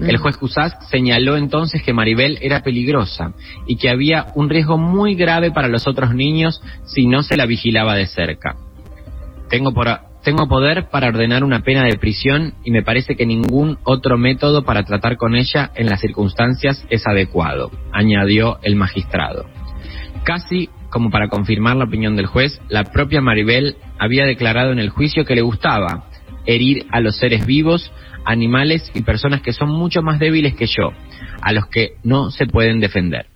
El 0.00 0.16
juez 0.16 0.36
Cusack 0.36 0.82
señaló 0.90 1.36
entonces 1.36 1.82
que 1.82 1.92
Maribel 1.92 2.38
era 2.40 2.62
peligrosa 2.62 3.32
y 3.66 3.76
que 3.76 3.90
había 3.90 4.28
un 4.34 4.48
riesgo 4.48 4.78
muy 4.78 5.14
grave 5.14 5.50
para 5.50 5.68
los 5.68 5.86
otros 5.86 6.14
niños 6.14 6.62
si 6.84 7.06
no 7.06 7.22
se 7.22 7.36
la 7.36 7.46
vigilaba 7.46 7.94
de 7.94 8.06
cerca. 8.06 8.56
Tengo, 9.48 9.72
por, 9.72 9.88
tengo 10.22 10.48
poder 10.48 10.88
para 10.90 11.08
ordenar 11.08 11.44
una 11.44 11.60
pena 11.60 11.84
de 11.84 11.98
prisión 11.98 12.54
y 12.64 12.70
me 12.70 12.82
parece 12.82 13.14
que 13.14 13.26
ningún 13.26 13.78
otro 13.84 14.16
método 14.16 14.64
para 14.64 14.84
tratar 14.84 15.16
con 15.16 15.34
ella 15.34 15.70
en 15.74 15.86
las 15.86 16.00
circunstancias 16.00 16.86
es 16.88 17.06
adecuado, 17.06 17.70
añadió 17.92 18.58
el 18.62 18.76
magistrado. 18.76 19.46
Casi 20.24 20.70
como 20.90 21.10
para 21.10 21.28
confirmar 21.28 21.76
la 21.76 21.84
opinión 21.84 22.16
del 22.16 22.26
juez, 22.26 22.60
la 22.68 22.84
propia 22.84 23.20
Maribel 23.20 23.76
había 23.98 24.26
declarado 24.26 24.72
en 24.72 24.80
el 24.80 24.90
juicio 24.90 25.24
que 25.24 25.36
le 25.36 25.40
gustaba 25.40 26.09
herir 26.54 26.86
a 26.90 27.00
los 27.00 27.16
seres 27.16 27.46
vivos, 27.46 27.90
animales 28.24 28.90
y 28.94 29.02
personas 29.02 29.40
que 29.42 29.52
son 29.52 29.70
mucho 29.70 30.02
más 30.02 30.18
débiles 30.18 30.54
que 30.54 30.66
yo, 30.66 30.92
a 31.40 31.52
los 31.52 31.66
que 31.66 31.94
no 32.02 32.30
se 32.30 32.46
pueden 32.46 32.80
defender. 32.80 33.26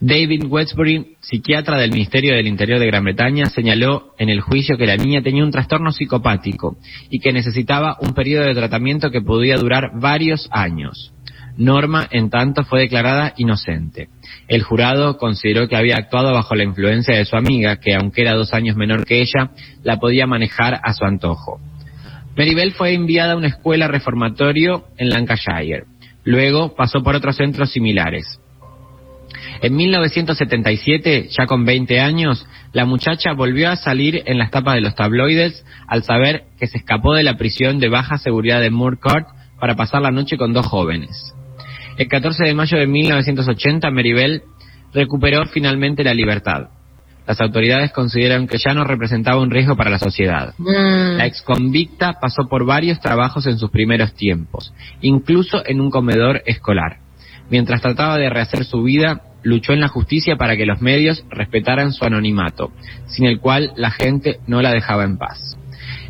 David 0.00 0.44
Westbury, 0.46 1.16
psiquiatra 1.20 1.76
del 1.76 1.90
Ministerio 1.90 2.36
del 2.36 2.46
Interior 2.46 2.78
de 2.78 2.86
Gran 2.86 3.02
Bretaña, 3.02 3.46
señaló 3.46 4.14
en 4.18 4.28
el 4.28 4.40
juicio 4.40 4.76
que 4.76 4.86
la 4.86 4.96
niña 4.96 5.22
tenía 5.22 5.42
un 5.42 5.50
trastorno 5.50 5.90
psicopático 5.90 6.76
y 7.10 7.18
que 7.18 7.32
necesitaba 7.32 7.96
un 8.00 8.14
periodo 8.14 8.44
de 8.44 8.54
tratamiento 8.54 9.10
que 9.10 9.20
podía 9.20 9.56
durar 9.56 9.90
varios 10.00 10.48
años. 10.52 11.12
Norma, 11.56 12.06
en 12.12 12.30
tanto, 12.30 12.62
fue 12.62 12.82
declarada 12.82 13.34
inocente. 13.36 14.08
El 14.48 14.62
jurado 14.62 15.18
consideró 15.18 15.68
que 15.68 15.76
había 15.76 15.96
actuado 15.96 16.32
bajo 16.32 16.54
la 16.54 16.64
influencia 16.64 17.16
de 17.16 17.26
su 17.26 17.36
amiga, 17.36 17.76
que 17.76 17.94
aunque 17.94 18.22
era 18.22 18.34
dos 18.34 18.54
años 18.54 18.76
menor 18.76 19.04
que 19.04 19.20
ella, 19.20 19.50
la 19.82 19.98
podía 19.98 20.26
manejar 20.26 20.80
a 20.82 20.94
su 20.94 21.04
antojo. 21.04 21.60
Maribel 22.34 22.72
fue 22.72 22.94
enviada 22.94 23.34
a 23.34 23.36
una 23.36 23.48
escuela 23.48 23.88
reformatorio 23.88 24.84
en 24.96 25.10
Lancashire. 25.10 25.84
Luego 26.24 26.74
pasó 26.74 27.02
por 27.02 27.14
otros 27.14 27.36
centros 27.36 27.72
similares. 27.72 28.40
En 29.60 29.76
1977, 29.76 31.28
ya 31.36 31.46
con 31.46 31.64
20 31.64 32.00
años, 32.00 32.46
la 32.72 32.84
muchacha 32.84 33.32
volvió 33.32 33.70
a 33.70 33.76
salir 33.76 34.22
en 34.26 34.38
las 34.38 34.50
tapas 34.50 34.76
de 34.76 34.80
los 34.80 34.94
tabloides 34.94 35.64
al 35.86 36.04
saber 36.04 36.44
que 36.58 36.68
se 36.68 36.78
escapó 36.78 37.14
de 37.14 37.24
la 37.24 37.36
prisión 37.36 37.80
de 37.80 37.88
baja 37.88 38.18
seguridad 38.18 38.60
de 38.60 38.70
Moor 38.70 38.98
Court 38.98 39.26
para 39.60 39.74
pasar 39.74 40.00
la 40.00 40.10
noche 40.10 40.36
con 40.36 40.52
dos 40.52 40.66
jóvenes. 40.66 41.34
El 41.98 42.06
14 42.06 42.44
de 42.44 42.54
mayo 42.54 42.78
de 42.78 42.86
1980, 42.86 43.90
Maribel 43.90 44.42
recuperó 44.94 45.44
finalmente 45.46 46.04
la 46.04 46.14
libertad. 46.14 46.68
Las 47.26 47.40
autoridades 47.40 47.90
consideran 47.90 48.46
que 48.46 48.56
ya 48.56 48.72
no 48.72 48.84
representaba 48.84 49.42
un 49.42 49.50
riesgo 49.50 49.76
para 49.76 49.90
la 49.90 49.98
sociedad. 49.98 50.54
La 50.58 51.26
exconvicta 51.26 52.14
pasó 52.20 52.48
por 52.48 52.64
varios 52.64 53.00
trabajos 53.00 53.48
en 53.48 53.58
sus 53.58 53.70
primeros 53.70 54.14
tiempos, 54.14 54.72
incluso 55.00 55.62
en 55.66 55.80
un 55.80 55.90
comedor 55.90 56.42
escolar. 56.46 56.98
Mientras 57.50 57.82
trataba 57.82 58.16
de 58.16 58.30
rehacer 58.30 58.64
su 58.64 58.84
vida, 58.84 59.22
luchó 59.42 59.72
en 59.72 59.80
la 59.80 59.88
justicia 59.88 60.36
para 60.36 60.56
que 60.56 60.66
los 60.66 60.80
medios 60.80 61.24
respetaran 61.30 61.92
su 61.92 62.04
anonimato, 62.04 62.70
sin 63.06 63.26
el 63.26 63.40
cual 63.40 63.72
la 63.76 63.90
gente 63.90 64.38
no 64.46 64.62
la 64.62 64.70
dejaba 64.70 65.02
en 65.02 65.18
paz. 65.18 65.58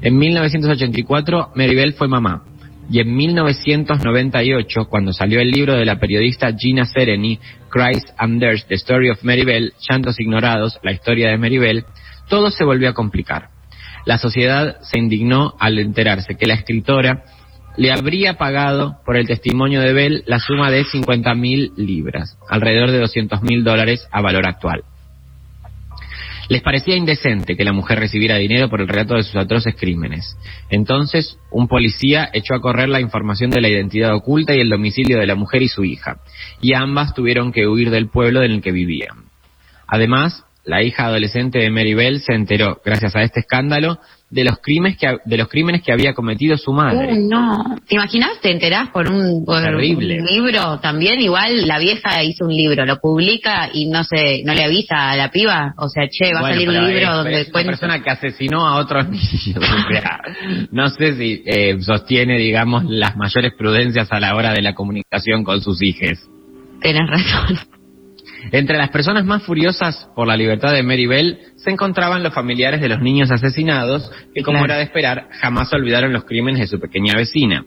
En 0.02 0.18
1984, 0.18 1.52
Maribel 1.54 1.94
fue 1.94 2.08
mamá. 2.08 2.44
Y 2.90 3.00
en 3.00 3.14
1998, 3.14 4.86
cuando 4.88 5.12
salió 5.12 5.40
el 5.40 5.50
libro 5.50 5.74
de 5.74 5.84
la 5.84 6.00
periodista 6.00 6.52
Gina 6.56 6.86
Sereni, 6.86 7.38
Christ 7.68 8.08
and 8.16 8.40
The 8.40 8.74
Story 8.76 9.10
of 9.10 9.22
Maribel, 9.22 9.74
Llantos 9.88 10.18
Ignorados, 10.18 10.78
la 10.82 10.92
historia 10.92 11.28
de 11.28 11.36
Maribel, 11.36 11.84
todo 12.28 12.50
se 12.50 12.64
volvió 12.64 12.88
a 12.88 12.94
complicar. 12.94 13.50
La 14.06 14.16
sociedad 14.16 14.78
se 14.82 14.98
indignó 14.98 15.54
al 15.58 15.78
enterarse 15.78 16.36
que 16.36 16.46
la 16.46 16.54
escritora 16.54 17.24
le 17.76 17.92
habría 17.92 18.38
pagado 18.38 18.98
por 19.04 19.16
el 19.16 19.26
testimonio 19.26 19.80
de 19.80 19.92
Bell 19.92 20.24
la 20.26 20.40
suma 20.40 20.70
de 20.70 20.84
50 20.84 21.34
mil 21.34 21.72
libras, 21.76 22.38
alrededor 22.48 22.90
de 22.90 23.00
200 23.00 23.42
mil 23.42 23.64
dólares 23.64 24.08
a 24.10 24.22
valor 24.22 24.48
actual. 24.48 24.82
Les 26.48 26.62
parecía 26.62 26.96
indecente 26.96 27.56
que 27.56 27.64
la 27.64 27.74
mujer 27.74 27.98
recibiera 27.98 28.36
dinero 28.36 28.70
por 28.70 28.80
el 28.80 28.88
relato 28.88 29.14
de 29.14 29.22
sus 29.22 29.36
atroces 29.36 29.74
crímenes. 29.78 30.36
Entonces, 30.70 31.38
un 31.50 31.68
policía 31.68 32.30
echó 32.32 32.54
a 32.54 32.60
correr 32.60 32.88
la 32.88 33.00
información 33.00 33.50
de 33.50 33.60
la 33.60 33.68
identidad 33.68 34.14
oculta 34.14 34.54
y 34.54 34.60
el 34.60 34.70
domicilio 34.70 35.18
de 35.18 35.26
la 35.26 35.34
mujer 35.34 35.62
y 35.62 35.68
su 35.68 35.84
hija, 35.84 36.20
y 36.62 36.74
ambas 36.74 37.14
tuvieron 37.14 37.52
que 37.52 37.66
huir 37.66 37.90
del 37.90 38.08
pueblo 38.08 38.42
en 38.42 38.52
el 38.52 38.62
que 38.62 38.72
vivían. 38.72 39.26
Además, 39.86 40.44
la 40.64 40.82
hija 40.82 41.06
adolescente 41.06 41.58
de 41.58 41.70
Mary 41.70 41.94
Bell 41.94 42.20
se 42.20 42.34
enteró, 42.34 42.80
gracias 42.84 43.16
a 43.16 43.22
este 43.22 43.40
escándalo, 43.40 43.98
de 44.30 44.44
los 44.44 44.58
crímenes 44.58 44.98
que, 44.98 45.16
de 45.24 45.36
los 45.38 45.48
crímenes 45.48 45.82
que 45.82 45.90
había 45.92 46.12
cometido 46.12 46.56
su 46.58 46.72
madre. 46.72 47.12
Uy, 47.14 47.26
no. 47.28 47.76
¿Te 47.88 47.94
imaginas? 47.94 48.38
¿Te 48.42 48.50
enterás 48.52 48.90
por 48.90 49.10
un, 49.10 49.44
por 49.46 49.62
Terrible. 49.62 50.20
un 50.20 50.26
libro 50.26 50.78
también? 50.80 51.20
Igual 51.20 51.66
la 51.66 51.78
vieja 51.78 52.22
hizo 52.22 52.44
un 52.44 52.54
libro, 52.54 52.84
lo 52.84 53.00
publica 53.00 53.70
y 53.72 53.86
no 53.86 54.04
se, 54.04 54.42
no 54.44 54.52
le 54.52 54.64
avisa 54.64 55.10
a 55.12 55.16
la 55.16 55.30
piba. 55.30 55.72
O 55.78 55.88
sea, 55.88 56.04
che, 56.10 56.32
va 56.34 56.40
a 56.40 56.50
salir 56.50 56.68
un 56.68 56.74
libro 56.88 57.00
es- 57.00 57.16
donde 57.16 57.40
es 57.40 57.48
una 57.48 57.62
persona 57.64 58.02
que 58.02 58.10
asesinó 58.10 58.66
a 58.66 58.76
otros 58.76 59.08
niños. 59.10 59.56
O 59.56 59.92
sea, 59.92 60.20
no 60.72 60.88
sé 60.90 61.14
si 61.16 61.42
eh, 61.46 61.78
sostiene, 61.80 62.36
digamos, 62.38 62.84
las 62.84 63.16
mayores 63.16 63.52
prudencias 63.56 64.08
a 64.12 64.20
la 64.20 64.34
hora 64.34 64.52
de 64.52 64.60
la 64.60 64.74
comunicación 64.74 65.42
con 65.42 65.62
sus 65.62 65.82
hijos. 65.82 66.18
Tenés 66.82 67.08
razón. 67.08 67.58
Entre 68.52 68.78
las 68.78 68.90
personas 68.90 69.24
más 69.24 69.42
furiosas 69.42 70.08
por 70.14 70.26
la 70.26 70.36
libertad 70.36 70.72
de 70.72 70.82
Mary 70.82 71.06
Bell 71.06 71.38
se 71.56 71.70
encontraban 71.70 72.22
los 72.22 72.32
familiares 72.32 72.80
de 72.80 72.88
los 72.88 73.00
niños 73.00 73.30
asesinados, 73.30 74.10
que 74.34 74.42
como 74.42 74.58
Claro. 74.58 74.72
era 74.72 74.76
de 74.78 74.84
esperar, 74.84 75.28
jamás 75.40 75.72
olvidaron 75.72 76.12
los 76.12 76.24
crímenes 76.24 76.60
de 76.60 76.66
su 76.66 76.80
pequeña 76.80 77.14
vecina. 77.14 77.64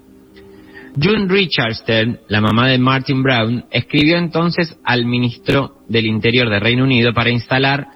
June 1.02 1.28
Richardson, 1.30 2.20
la 2.28 2.42
mamá 2.42 2.68
de 2.68 2.78
Martin 2.78 3.24
Brown, 3.24 3.66
escribió 3.72 4.18
entonces 4.18 4.78
al 4.84 5.06
ministro 5.06 5.78
del 5.88 6.06
Interior 6.06 6.50
de 6.50 6.60
Reino 6.60 6.84
Unido 6.84 7.14
para 7.14 7.30
instalar, 7.30 7.88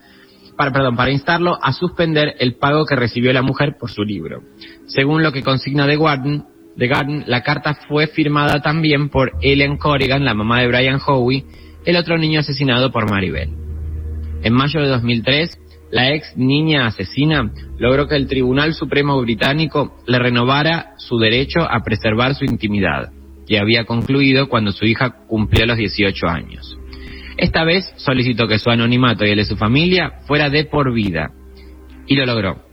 para, 0.56 0.72
perdón, 0.72 0.96
para 0.96 1.12
instarlo 1.12 1.58
a 1.62 1.74
suspender 1.74 2.36
el 2.40 2.56
pago 2.56 2.86
que 2.86 2.96
recibió 2.96 3.34
la 3.34 3.42
mujer 3.42 3.76
por 3.78 3.92
su 3.92 4.04
libro. 4.04 4.42
Según 4.86 5.24
lo 5.24 5.34
que 5.34 5.44
consigna 5.44 5.86
The 5.88 5.98
Guardian, 5.98 6.46
The 6.78 6.88
Guardian, 6.88 7.24
la 7.28 7.42
carta 7.42 7.74
fue 7.88 8.08
firmada 8.08 8.62
también 8.62 9.10
por 9.10 9.34
Ellen 9.42 9.76
Corrigan, 9.78 10.24
la 10.24 10.34
mamá 10.34 10.62
de 10.62 10.68
Brian 10.68 11.00
Howie, 11.06 11.44
el 11.86 11.96
otro 11.96 12.18
niño 12.18 12.40
asesinado 12.40 12.92
por 12.92 13.10
Maribel. 13.10 13.50
En 14.44 14.54
mayo 14.54 14.82
de 14.82 14.88
2003, 14.88 15.58
la 15.92 16.14
ex 16.14 16.36
niña 16.36 16.88
asesina 16.88 17.52
logró 17.78 18.08
que 18.08 18.16
el 18.16 18.28
Tribunal 18.28 18.74
Supremo 18.74 19.22
británico 19.22 19.96
le 20.08 20.20
renovara 20.20 20.94
su 20.98 21.18
derecho 21.18 21.62
a 21.62 21.84
preservar 21.84 22.36
su 22.36 22.46
intimidad, 22.46 23.12
que 23.48 23.60
había 23.60 23.86
concluido 23.86 24.50
cuando 24.50 24.72
su 24.72 24.86
hija 24.86 25.26
cumplió 25.28 25.66
los 25.66 25.78
18 25.78 26.28
años. 26.28 26.78
Esta 27.38 27.64
vez 27.64 27.94
solicitó 27.98 28.48
que 28.48 28.60
su 28.60 28.70
anonimato 28.70 29.26
y 29.26 29.30
el 29.30 29.38
de 29.38 29.46
su 29.46 29.58
familia 29.58 30.20
fuera 30.26 30.50
de 30.50 30.66
por 30.66 30.94
vida, 30.94 31.32
y 32.08 32.16
lo 32.16 32.26
logró. 32.26 32.64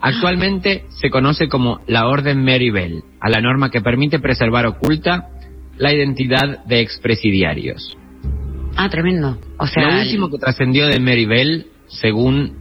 Actualmente 0.00 0.84
se 1.00 1.10
conoce 1.10 1.48
como 1.48 1.80
la 1.86 2.06
Orden 2.06 2.44
Mary 2.44 2.70
Bell, 2.70 3.02
a 3.20 3.28
la 3.28 3.40
norma 3.40 3.70
que 3.70 3.80
permite 3.80 4.20
preservar 4.20 4.66
oculta 4.66 5.30
la 5.76 5.92
identidad 5.92 6.64
de 6.64 6.80
expresidiarios. 6.80 7.96
Ah, 8.80 8.88
tremendo. 8.88 9.36
O 9.58 9.66
sea, 9.66 9.90
Lo 9.90 10.02
último 10.02 10.30
que 10.30 10.38
trascendió 10.38 10.86
de 10.86 11.00
Mary 11.00 11.26
Bell, 11.26 11.66
según 11.88 12.58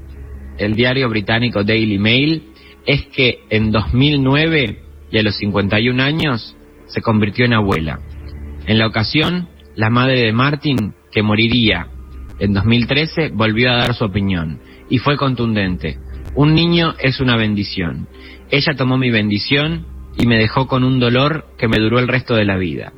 el 0.57 0.73
diario 0.73 1.07
británico 1.09 1.63
Daily 1.63 1.99
Mail, 1.99 2.41
es 2.87 3.05
que 3.05 3.41
en 3.51 3.71
2009 3.71 4.79
y 5.11 5.17
a 5.19 5.21
los 5.21 5.37
51 5.37 6.01
años 6.01 6.55
se 6.87 7.03
convirtió 7.03 7.45
en 7.45 7.53
abuela. 7.53 7.99
En 8.65 8.79
la 8.79 8.87
ocasión, 8.87 9.47
la 9.75 9.91
madre 9.91 10.21
de 10.21 10.33
Martin, 10.33 10.95
que 11.11 11.21
moriría 11.21 11.85
en 12.39 12.51
2013, 12.51 13.29
volvió 13.35 13.71
a 13.71 13.77
dar 13.77 13.93
su 13.93 14.03
opinión 14.05 14.59
y 14.89 14.97
fue 14.97 15.17
contundente. 15.17 15.99
Un 16.33 16.55
niño 16.55 16.95
es 16.97 17.19
una 17.19 17.37
bendición. 17.37 18.07
Ella 18.49 18.73
tomó 18.75 18.97
mi 18.97 19.11
bendición 19.11 19.85
y 20.17 20.25
me 20.25 20.39
dejó 20.39 20.65
con 20.65 20.83
un 20.83 20.99
dolor 20.99 21.45
que 21.59 21.67
me 21.67 21.77
duró 21.77 21.99
el 21.99 22.07
resto 22.07 22.33
de 22.33 22.45
la 22.45 22.57
vida. 22.57 22.91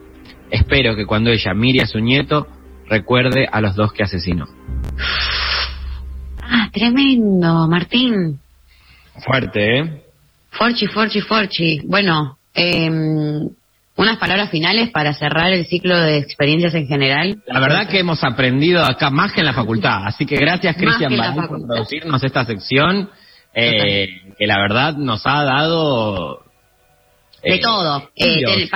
Espero 0.52 0.96
que 0.96 1.06
cuando 1.06 1.32
ella 1.32 1.54
mire 1.54 1.82
a 1.84 1.88
su 1.88 2.00
nieto, 2.00 2.48
recuerde 2.90 3.48
a 3.52 3.61
los 3.61 3.76
dos 3.76 3.94
que 3.94 4.03
asesinó. 4.03 4.48
Ah, 6.41 6.70
tremendo, 6.72 7.68
Martín. 7.68 8.40
Fuerte, 9.26 9.80
¿eh? 9.80 10.03
Forchi, 10.52 10.88
Forchi, 10.88 11.22
Forchi. 11.22 11.82
Bueno, 11.86 12.38
eh, 12.53 12.90
unas 13.99 14.18
palabras 14.18 14.49
finales 14.49 14.91
para 14.91 15.14
cerrar 15.14 15.52
el 15.52 15.66
ciclo 15.66 15.98
de 15.99 16.20
experiencias 16.20 16.74
en 16.74 16.88
general. 16.88 17.44
La 17.48 17.60
verdad 17.60 17.88
que 17.88 17.99
hemos 17.99 18.24
aprendido 18.24 18.84
acá 18.84 19.10
más 19.10 19.34
que 19.34 19.41
en 19.41 19.45
la 19.45 19.53
facultad, 19.53 20.06
así 20.07 20.26
que 20.26 20.38
gracias 20.38 20.78
Cristian 20.78 21.14
por 21.36 21.68
producirnos 21.68 22.24
esta 22.24 22.45
sección, 22.45 23.10
eh, 23.53 24.34
que 24.38 24.48
la 24.48 24.57
verdad 24.57 24.95
nos 24.95 25.26
ha 25.26 25.44
dado 25.44 26.44
De 27.44 27.56
Eh, 27.56 27.60
todo. 27.61 28.10
Eh. 28.16 28.70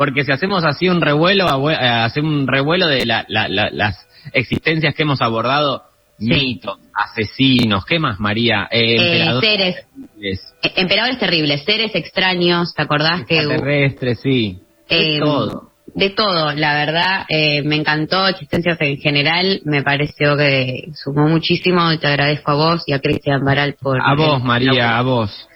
Porque 0.00 0.24
si 0.24 0.32
hacemos 0.32 0.64
así 0.64 0.88
un 0.88 1.02
revuelo, 1.02 1.70
eh, 1.70 1.76
hacer 1.76 2.22
un 2.24 2.46
revuelo 2.46 2.86
de 2.86 3.04
la- 3.04 3.26
la- 3.28 3.48
la- 3.48 3.68
las 3.70 4.08
existencias 4.32 4.94
que 4.94 5.02
hemos 5.02 5.20
abordado, 5.20 5.82
mitos, 6.18 6.78
asesinos, 6.94 7.84
¿qué 7.84 7.98
más, 7.98 8.18
María? 8.18 8.66
Eh, 8.70 8.80
eh, 8.80 8.96
emperadores 8.96 9.50
seres, 9.50 9.86
terribles, 9.92 10.54
emperadores 10.76 11.18
terribles, 11.18 11.64
seres 11.64 11.94
extraños, 11.94 12.72
¿te 12.74 12.82
acordás 12.82 13.26
que 13.26 13.40
extraterrestres, 13.40 14.20
sí. 14.22 14.58
De 14.88 15.18
todo. 15.20 15.70
De 15.94 16.08
todo, 16.08 16.52
la 16.54 16.76
verdad, 16.76 17.26
eh, 17.28 17.60
me 17.62 17.76
encantó 17.76 18.26
Existencias 18.26 18.80
en 18.80 18.96
general, 18.96 19.60
me 19.66 19.82
pareció 19.82 20.34
que 20.34 20.84
sumó 20.94 21.28
muchísimo 21.28 21.92
y 21.92 21.98
te 21.98 22.06
agradezco 22.06 22.52
a 22.52 22.54
vos 22.54 22.82
y 22.86 22.94
a 22.94 23.00
Cristian 23.00 23.44
Baral 23.44 23.76
por... 23.78 24.00
A 24.00 24.14
vos, 24.14 24.42
María, 24.42 24.96
a 24.96 25.02
vos. 25.02 25.46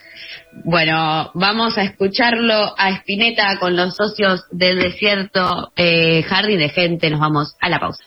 Bueno, 0.65 1.31
vamos 1.35 1.77
a 1.78 1.82
escucharlo 1.82 2.74
a 2.77 2.90
Spinetta 2.90 3.59
con 3.59 3.77
los 3.77 3.97
socios 3.97 4.44
del 4.51 4.78
desierto, 4.78 5.73
eh, 5.77 6.23
Jardín 6.23 6.59
de 6.59 6.69
Gente, 6.69 7.11
nos 7.11 7.20
vamos 7.20 7.56
a 7.61 7.69
la 7.69 7.81
pausa. 7.81 8.05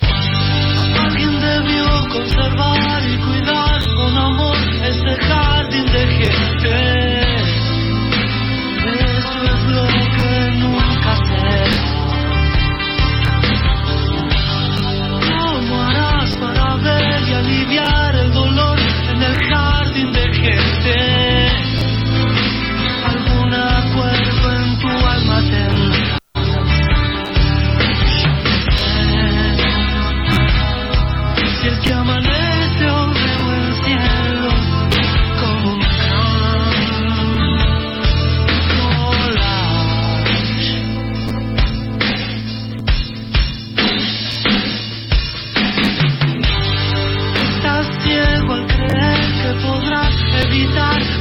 Alguien 0.00 1.40
debió 1.40 1.84
conservar 2.12 3.02
y 3.02 3.16
cuidar 3.18 3.84
con 3.96 4.16
amor 4.16 4.56
ese 4.84 5.16
jardín 5.22 5.86
de 5.86 6.06
gente. 6.06 7.34
Eso 8.88 9.42
es 9.44 9.62
lo 9.68 9.86
que 10.16 10.50
nunca. 10.58 11.14
¿Cómo 15.40 15.82
harás 15.82 16.36
para 16.36 16.76
ver 16.76 17.28
y 17.28 17.32
aliviar 17.32 18.07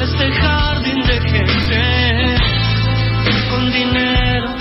este 0.01 0.31
jardín 0.31 0.99
de 1.05 1.19
gente. 1.21 2.37
Con 3.49 3.71
dinero 3.71 4.56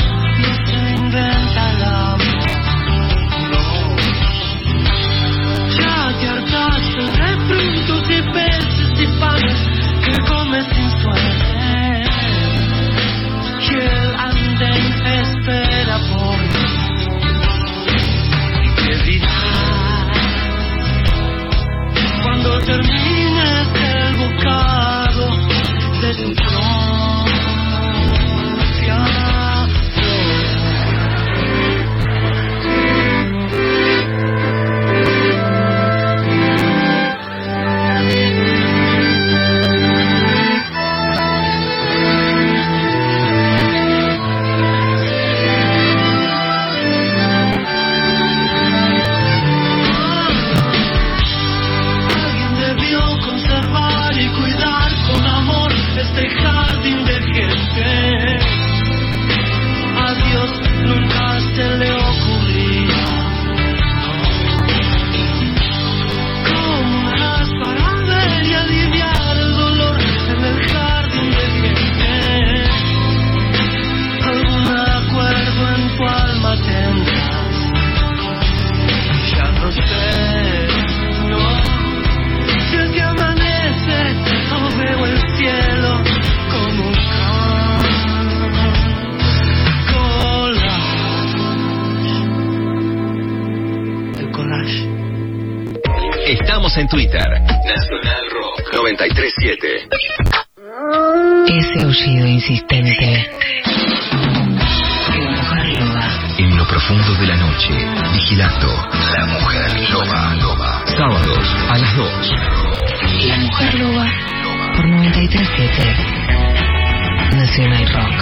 y 8.11 8.23
peces 8.33 8.91
y 8.99 9.07
panes 9.21 9.59
que 10.05 10.15
comes 10.29 10.65
sin 10.75 10.91
suerte. 11.03 12.05
Y 13.61 13.75
el 13.75 14.15
andén 14.15 14.85
espera 15.21 15.99
por 16.11 16.39
ti. 16.53 16.67
¿Y 18.63 18.69
qué 18.77 18.95
dirás 19.11 20.07
cuando 22.23 22.59
termines 22.61 22.96
En 96.77 96.87
Twitter. 96.89 97.27
Nacional 97.41 98.31
Rock 98.33 98.61
937. 98.75 99.89
Ese 101.49 101.83
aullido 101.83 102.27
insistente. 102.27 103.31
La 105.09 105.31
mujer 105.31 105.81
loba. 105.81 106.07
En 106.37 106.57
lo 106.59 106.67
profundo 106.69 107.15
de 107.15 107.27
la 107.29 107.37
noche, 107.37 107.73
vigilando. 108.13 108.69
La 109.15 109.25
mujer 109.25 109.91
loba. 109.91 110.35
loba. 110.35 110.85
Sábados 110.87 111.57
a 111.71 111.79
las 111.79 111.97
2. 111.97 112.33
La 113.27 113.37
mujer 113.39 113.75
loba. 113.77 114.13
Por 114.77 114.87
937. 114.87 115.97
Nacional 117.37 117.89
Rock. 117.95 118.19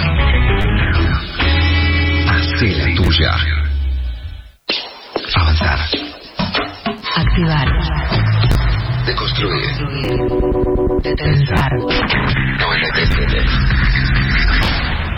Hacé 2.30 2.68
la 2.68 2.94
tuya. 2.94 3.36
Avanzar. 5.34 5.80
Activar. 7.16 7.73
Deconstruir. 9.34 9.66
Pensar. 11.16 11.70
937. 11.74 13.44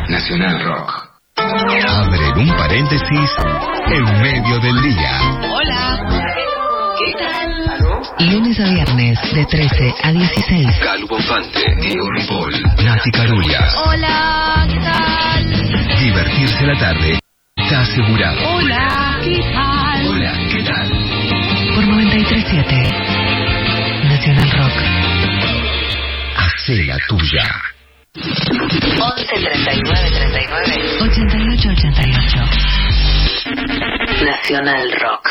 Nacional 0.09 0.65
Rock. 0.65 1.09
Abren 1.37 2.39
un 2.39 2.57
paréntesis 2.57 3.31
en 3.89 4.05
medio 4.23 4.59
del 4.61 4.83
día. 4.83 5.21
Hola. 5.51 5.99
¿Qué 6.99 7.13
tal? 7.19 8.31
Lunes 8.33 8.59
a 8.59 8.65
viernes 8.65 9.19
de 9.35 9.45
13 9.45 9.95
a 10.03 10.13
16. 10.13 10.67
Calu 10.83 11.07
Bonfante, 11.09 11.77
Diego 11.83 12.11
Ripoll, 12.13 12.63
Nati 12.85 13.11
Carulla. 13.11 13.69
Hola, 13.85 14.67
¿qué 14.67 14.79
tal? 14.81 15.99
Divertirse 16.01 16.67
la 16.67 16.79
tarde 16.79 17.19
está 17.57 17.81
asegurado. 17.81 18.49
Hola, 18.49 19.19
¿qué 19.23 19.41
tal? 19.53 20.07
Hola, 20.07 20.33
¿qué 20.51 20.63
tal? 20.63 20.89
Por 21.75 21.87
937. 21.87 23.16
Nacional 24.17 24.51
Rock. 24.51 24.73
Hacé 26.37 26.85
la 26.87 26.97
tuya. 27.07 27.45
11 28.15 29.27
39 29.27 30.11
39 30.11 30.81
88 31.03 31.69
88. 31.69 32.41
Nacional 34.25 34.91
Rock. 35.03 35.25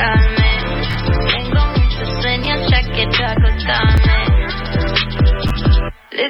Tengo 0.00 1.66
muchos 1.76 2.22
sueños 2.22 2.58
ya 2.70 2.80
quiero 2.90 3.26
acostarme. 3.26 4.16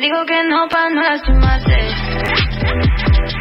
digo 0.01 0.24
que 0.26 0.42
no 0.44 0.66
para 0.68 0.90
no 0.90 1.02
lastimarte. 1.02 1.88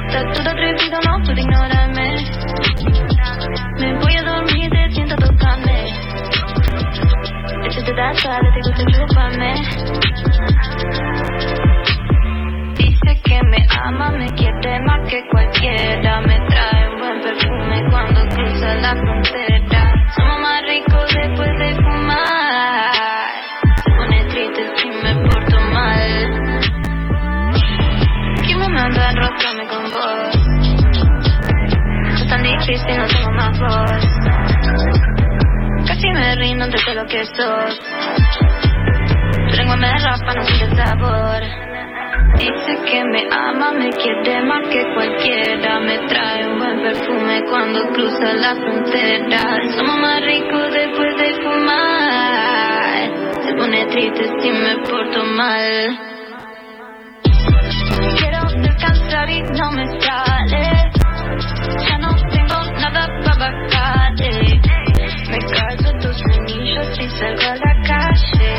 Estás 0.06 0.38
todo 0.38 0.50
atrevido, 0.52 1.00
no 1.04 1.24
puedo 1.26 1.40
ignorarme. 1.40 2.16
Me 3.80 3.94
voy 3.96 4.16
a 4.18 4.24
dormir 4.24 4.70
te 4.70 4.92
siento 4.92 5.16
tocarme. 5.16 5.86
Esto 7.68 7.84
te 7.86 7.94
da 7.94 8.14
sal, 8.14 8.42
te 8.54 8.60
gusta 8.70 8.86
chuparme. 8.86 9.54
Dice 12.78 13.22
que 13.24 13.42
me 13.46 13.66
ama, 13.82 14.12
me 14.12 14.28
quiere 14.34 14.80
más 14.82 15.10
que 15.10 15.28
cualquiera. 15.32 16.22
Me 16.22 16.40
trae 16.50 16.90
un 16.94 17.00
buen 17.00 17.22
perfume 17.22 17.90
cuando 17.90 18.28
cruza 18.28 18.76
la 18.76 18.96
frontera. 18.96 19.89
Ricos 20.80 21.14
después 21.14 21.50
de 21.60 21.76
fumar. 21.76 23.32
Pone 23.98 24.26
triste 24.30 24.64
si 24.78 24.88
me 24.88 25.14
porto 25.28 25.60
mal. 25.74 26.72
Que 28.48 28.56
me 28.56 28.70
manda 28.70 29.08
a 29.08 29.12
enroscarme 29.12 29.68
con 29.68 29.84
vos. 29.92 30.36
Es 32.16 32.28
tan 32.30 32.44
difícil, 32.44 32.98
no 32.98 33.08
tengo 33.08 33.32
más 33.32 33.60
voz. 33.60 34.06
Casi 35.86 36.10
me 36.12 36.36
rindo 36.36 36.64
ante 36.64 36.78
todo 36.86 36.96
lo 36.96 37.06
que 37.08 37.26
sos. 37.26 37.80
Tu 39.50 39.56
lengua 39.58 39.76
me 39.76 39.92
raspa, 39.92 40.34
no 40.34 40.44
siente 40.46 40.76
sabor. 40.78 41.69
Dice 42.40 42.74
que 42.86 43.04
me 43.04 43.28
ama, 43.30 43.74
me 43.74 43.90
quiere 43.90 44.42
más 44.44 44.66
que 44.70 44.82
cualquiera. 44.94 45.82
Me 45.82 45.98
trae 46.08 46.48
un 46.48 46.58
buen 46.58 46.82
perfume 46.82 47.44
cuando 47.50 47.86
cruza 47.90 48.34
la 48.34 48.56
frontera. 48.56 49.42
Somos 49.76 50.00
más 50.00 50.22
ricos 50.22 50.74
después 50.74 51.18
de 51.18 51.34
fumar. 51.44 53.10
Se 53.44 53.54
pone 53.56 53.86
triste 53.88 54.24
si 54.42 54.52
me 54.52 54.78
porto 54.88 55.24
mal. 55.26 56.00
Quiero 58.18 58.62
descansar 58.62 59.30
y 59.30 59.42
no 59.42 59.72
me 59.72 59.86
sale. 60.00 60.92
Ya 61.90 61.98
no 61.98 62.16
tengo 62.32 62.72
nada 62.80 63.08
para 63.26 63.52
bajarle. 63.52 64.62
Me 65.30 65.40
calzo 65.40 65.92
tus 66.00 66.24
anillos 66.38 67.00
y 67.00 67.10
salgo 67.20 67.50
a 67.52 67.56
la 67.56 67.74
calle. 67.86 68.52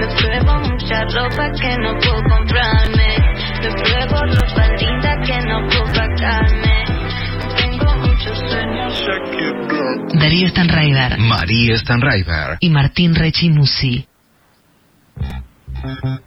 Me 0.00 0.06
pruebo 0.16 0.58
mucha 0.68 1.04
ropa 1.04 1.50
que 1.60 1.76
no 1.78 1.94
puedo 1.98 2.22
comprarme. 2.28 3.19
Ropa 3.62 4.66
linda 4.78 5.20
que 5.26 5.38
no 5.46 5.68
puedo 5.68 5.84
pagarme. 5.92 6.84
Tengo 7.56 7.96
muchos 7.96 8.38
sueños. 8.38 9.04
Darío 10.14 10.48
Stanraiver 10.48 11.18
María 11.18 11.76
Stanraiver. 11.76 12.56
y 12.60 12.70
Martín 12.70 13.14
Rechimusi. 13.14 14.06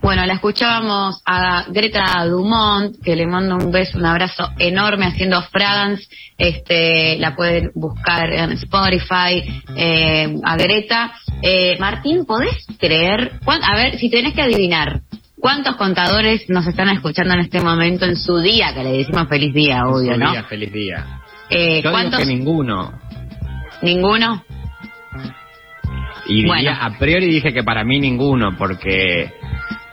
Bueno, 0.01 0.25
la 0.25 0.33
escuchábamos 0.33 1.21
a 1.25 1.65
Greta 1.69 2.25
Dumont, 2.25 2.95
que 3.03 3.15
le 3.15 3.27
mando 3.27 3.55
un 3.55 3.71
beso, 3.71 3.97
un 3.97 4.05
abrazo 4.05 4.49
enorme 4.57 5.05
haciendo 5.05 5.41
Fragance. 5.43 6.07
Este, 6.37 7.17
la 7.17 7.35
pueden 7.35 7.71
buscar 7.75 8.31
en 8.31 8.51
Spotify, 8.53 9.43
eh, 9.75 10.35
a 10.43 10.55
Greta. 10.55 11.13
Eh, 11.41 11.77
Martín, 11.79 12.25
¿podés 12.25 12.65
creer? 12.79 13.33
A 13.45 13.75
ver, 13.75 13.97
si 13.99 14.09
tenés 14.09 14.33
que 14.33 14.41
adivinar, 14.41 15.01
¿cuántos 15.43 15.75
contadores 15.75 16.49
nos 16.49 16.65
están 16.67 16.87
escuchando 16.87 17.33
en 17.33 17.41
este 17.41 17.59
momento 17.59 18.05
en 18.05 18.15
su 18.15 18.37
día? 18.39 18.73
Que 18.73 18.81
le 18.81 18.91
decimos 18.99 19.27
feliz 19.27 19.53
día, 19.53 19.81
obvio, 19.85 20.11
Feliz 20.13 20.19
¿no? 20.25 20.31
día, 20.31 20.43
feliz 20.45 20.71
día. 20.71 21.05
Eh, 21.49 21.67
Yo 21.67 21.73
digo 21.75 21.91
¿Cuántos? 21.91 22.19
que 22.21 22.25
ninguno. 22.25 22.93
¿Ninguno? 23.81 24.43
Y 26.27 26.35
diría- 26.35 26.47
Bueno. 26.47 26.71
a 26.79 26.97
priori 26.97 27.27
dije 27.27 27.51
que 27.53 27.61
para 27.63 27.83
mí 27.83 27.99
ninguno, 27.99 28.55
porque 28.57 29.33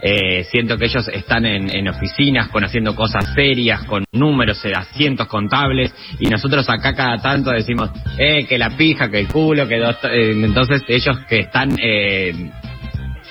eh, 0.03 0.45
siento 0.45 0.79
que 0.79 0.85
ellos 0.87 1.09
están 1.09 1.45
en, 1.45 1.69
en 1.77 1.89
oficinas 1.89 2.49
con 2.49 2.65
haciendo 2.65 2.95
cosas 2.95 3.35
serias, 3.35 3.83
con 3.85 4.05
números, 4.13 4.65
eh, 4.65 4.73
asientos 4.75 5.27
contables, 5.27 5.93
y 6.21 6.29
nosotros 6.29 6.67
acá 6.71 6.95
cada 6.95 7.19
tanto 7.21 7.51
decimos, 7.51 7.91
eh, 8.19 8.47
que 8.47 8.57
la 8.57 8.71
pija, 8.77 9.11
que 9.11 9.19
el 9.19 9.27
culo, 9.29 9.67
que 9.67 9.79
dos... 9.79 9.97
eh, 10.05 10.31
entonces 10.45 10.83
ellos 10.87 11.19
que 11.29 11.41
están... 11.41 11.77
Eh, 11.83 12.51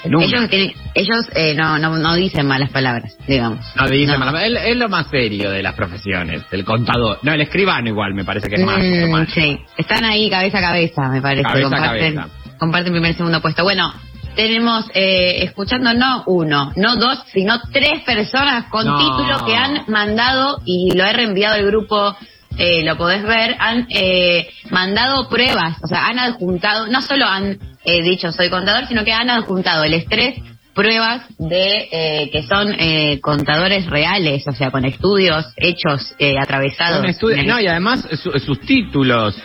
en 0.03 0.15
una. 0.15 0.25
Ellos, 0.25 0.49
tienen, 0.49 0.73
ellos 0.93 1.25
eh, 1.35 1.53
no, 1.55 1.77
no, 1.79 1.97
no 1.97 2.15
dicen 2.15 2.45
malas 2.47 2.69
palabras, 2.71 3.17
digamos. 3.27 3.65
No, 3.75 3.87
dice 3.89 4.13
No. 4.17 4.19
mal- 4.19 4.35
es, 4.57 4.61
es 4.67 4.77
lo 4.77 4.89
más 4.89 5.07
serio 5.09 5.51
de 5.51 5.61
las 5.63 5.73
profesiones, 5.75 6.43
el 6.51 6.63
contador. 6.65 7.19
No, 7.23 7.33
el 7.33 7.41
escribano 7.41 7.87
igual 7.89 8.13
me 8.13 8.23
parece 8.23 8.49
que 8.49 8.55
es 8.55 8.65
más. 8.65 8.79
Mm, 8.79 9.11
más. 9.11 9.29
sí, 9.33 9.59
están 9.77 10.05
ahí 10.05 10.29
cabeza 10.29 10.59
a 10.59 10.61
cabeza, 10.61 11.09
me 11.09 11.21
parece. 11.21 11.43
Cabeza 11.43 11.69
comparten, 11.69 12.15
cabeza. 12.15 12.33
comparten 12.57 12.91
primer 12.93 13.11
y 13.11 13.13
segundo 13.15 13.41
puesto. 13.41 13.63
Bueno, 13.63 13.93
tenemos 14.35 14.85
eh, 14.93 15.43
escuchando 15.43 15.93
no 15.93 16.23
uno, 16.27 16.71
no 16.75 16.95
dos, 16.95 17.19
sino 17.33 17.59
tres 17.73 18.01
personas 18.05 18.65
con 18.69 18.85
No. 18.85 18.97
título 18.97 19.45
que 19.45 19.55
han 19.55 19.83
mandado, 19.87 20.61
y 20.65 20.91
lo 20.95 21.03
he 21.03 21.11
reenviado 21.11 21.55
al 21.55 21.65
grupo, 21.65 22.15
eh, 22.57 22.83
lo 22.83 22.95
podés 22.97 23.23
ver, 23.23 23.55
han 23.59 23.87
eh, 23.89 24.47
mandado 24.69 25.27
pruebas, 25.29 25.77
o 25.83 25.87
sea, 25.87 26.07
han 26.07 26.19
adjuntado, 26.19 26.87
no 26.87 27.01
solo 27.01 27.25
han 27.25 27.57
eh, 27.83 28.01
dicho 28.03 28.31
soy 28.31 28.49
contador, 28.49 28.87
sino 28.87 29.03
que 29.03 29.13
han 29.13 29.29
adjuntado 29.29 29.83
el 29.83 29.93
estrés 29.93 30.35
pruebas 30.73 31.23
de 31.37 31.89
eh, 31.91 32.29
que 32.31 32.43
son 32.43 32.73
eh, 32.79 33.19
contadores 33.21 33.85
reales, 33.87 34.47
o 34.47 34.53
sea, 34.53 34.71
con 34.71 34.85
estudios 34.85 35.45
hechos, 35.57 36.13
eh, 36.19 36.35
atravesados. 36.39 37.05
Estudios- 37.05 37.45
no, 37.45 37.59
y 37.59 37.67
además 37.67 38.07
su- 38.21 38.31
sus 38.39 38.59
títulos. 38.61 39.35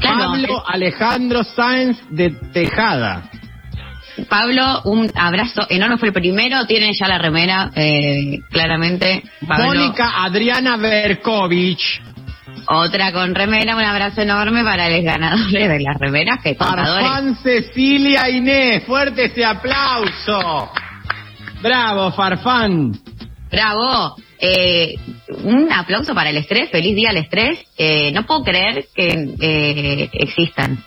Claro, 0.00 0.18
Pablo 0.30 0.64
Alejandro 0.66 1.44
Sáenz 1.44 1.98
de 2.10 2.30
Tejada. 2.52 3.28
Pablo, 4.28 4.82
un 4.84 5.10
abrazo 5.14 5.62
enorme, 5.68 5.96
fue 5.98 6.08
el 6.08 6.14
primero, 6.14 6.66
tiene 6.66 6.92
ya 6.92 7.06
la 7.06 7.18
remera, 7.18 7.70
eh, 7.76 8.40
claramente. 8.50 9.22
Pablo, 9.46 9.66
Mónica 9.66 10.24
Adriana 10.24 10.76
Berkovich. 10.76 12.00
Otra 12.70 13.12
con 13.12 13.34
remera, 13.34 13.76
un 13.76 13.82
abrazo 13.82 14.20
enorme 14.22 14.62
para 14.62 14.88
los 14.88 15.02
ganadores 15.02 15.68
de 15.68 15.80
las 15.80 15.98
remeras, 15.98 16.40
que 16.42 16.56
contadores. 16.56 17.06
Farfán 17.06 17.36
Cecilia 17.42 18.28
Inés. 18.28 18.84
Fuerte 18.84 19.24
ese 19.24 19.44
aplauso. 19.44 20.70
Bravo, 21.62 22.12
Farfán. 22.12 22.92
Bravo. 23.50 24.16
Eh, 24.40 24.94
un 25.42 25.72
aplauso 25.72 26.14
para 26.14 26.30
el 26.30 26.36
estrés, 26.36 26.70
feliz 26.70 26.94
día 26.94 27.10
al 27.10 27.16
estrés. 27.16 27.58
Eh, 27.76 28.12
no 28.12 28.24
puedo 28.24 28.44
creer 28.44 28.86
que 28.94 29.34
eh, 29.40 30.10
existan, 30.12 30.78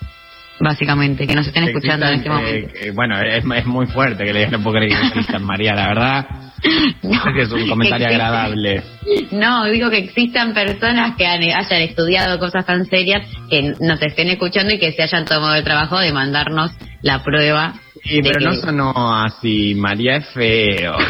básicamente, 0.61 1.27
que 1.27 1.35
nos 1.35 1.47
estén 1.47 1.63
escuchando 1.65 2.05
en 2.07 2.13
este 2.15 2.29
momento. 2.29 2.69
eh, 2.81 2.91
bueno, 2.93 3.19
es, 3.21 3.43
es 3.43 3.65
muy 3.65 3.85
fuerte 3.87 4.23
que 4.25 4.33
le 4.33 4.39
creer 4.71 4.89
que 4.89 5.07
existan, 5.07 5.43
María, 5.43 5.73
la 5.73 5.87
verdad. 5.87 6.27
Si 7.01 7.39
es 7.41 7.51
un 7.51 7.67
comentario 7.67 8.05
agradable. 8.07 8.83
No, 9.31 9.65
digo 9.65 9.89
que 9.89 9.97
existan 9.97 10.53
personas 10.53 11.15
que 11.17 11.25
han- 11.25 11.41
hayan 11.41 11.81
estudiado 11.81 12.37
cosas 12.37 12.65
tan 12.67 12.85
serias 12.85 13.25
que 13.49 13.73
nos 13.79 13.99
estén 14.01 14.27
escuchando 14.29 14.71
y 14.71 14.77
que 14.77 14.91
se 14.91 15.01
hayan 15.01 15.25
tomado 15.25 15.55
el 15.55 15.63
trabajo 15.63 15.97
de 15.97 16.13
mandarnos 16.13 16.69
la 17.01 17.23
prueba. 17.23 17.73
Sí, 18.03 18.21
pero 18.21 18.37
que- 18.39 18.45
no 18.45 18.53
sonó 18.53 19.15
así, 19.23 19.73
María, 19.75 20.17
es 20.17 20.27
feo. 20.29 20.95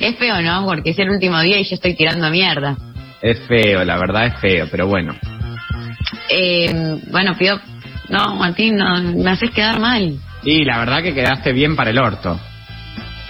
Es 0.00 0.16
feo, 0.18 0.42
¿no? 0.42 0.64
Porque 0.66 0.90
es 0.90 0.98
el 0.98 1.08
último 1.08 1.40
día 1.40 1.60
y 1.60 1.64
yo 1.64 1.76
estoy 1.76 1.94
tirando 1.94 2.28
mierda. 2.30 2.76
Es 3.20 3.38
feo, 3.46 3.84
la 3.84 3.96
verdad 3.96 4.26
es 4.26 4.34
feo, 4.40 4.66
pero 4.68 4.88
bueno. 4.88 5.14
Eh, 6.28 6.98
bueno, 7.10 7.34
pido... 7.38 7.60
No, 8.12 8.36
Martín, 8.36 8.76
no, 8.76 9.00
me 9.00 9.30
haces 9.30 9.50
quedar 9.52 9.80
mal. 9.80 10.18
Y 10.44 10.66
la 10.66 10.78
verdad 10.80 11.02
que 11.02 11.14
quedaste 11.14 11.54
bien 11.54 11.74
para 11.74 11.88
el 11.88 11.98
orto. 11.98 12.38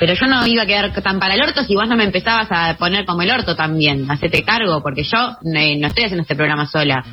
Pero 0.00 0.14
yo 0.14 0.26
no 0.26 0.44
iba 0.44 0.64
a 0.64 0.66
quedar 0.66 0.92
tan 0.92 1.20
para 1.20 1.34
el 1.34 1.40
orto 1.40 1.62
si 1.62 1.76
vos 1.76 1.88
no 1.88 1.94
me 1.94 2.02
empezabas 2.02 2.48
a 2.50 2.74
poner 2.76 3.04
como 3.04 3.22
el 3.22 3.30
orto 3.30 3.54
también. 3.54 4.10
Hacete 4.10 4.42
cargo, 4.42 4.82
porque 4.82 5.04
yo 5.04 5.36
eh, 5.54 5.78
no 5.78 5.86
estoy 5.86 6.06
haciendo 6.06 6.22
este 6.22 6.34
programa 6.34 6.66
sola. 6.66 7.04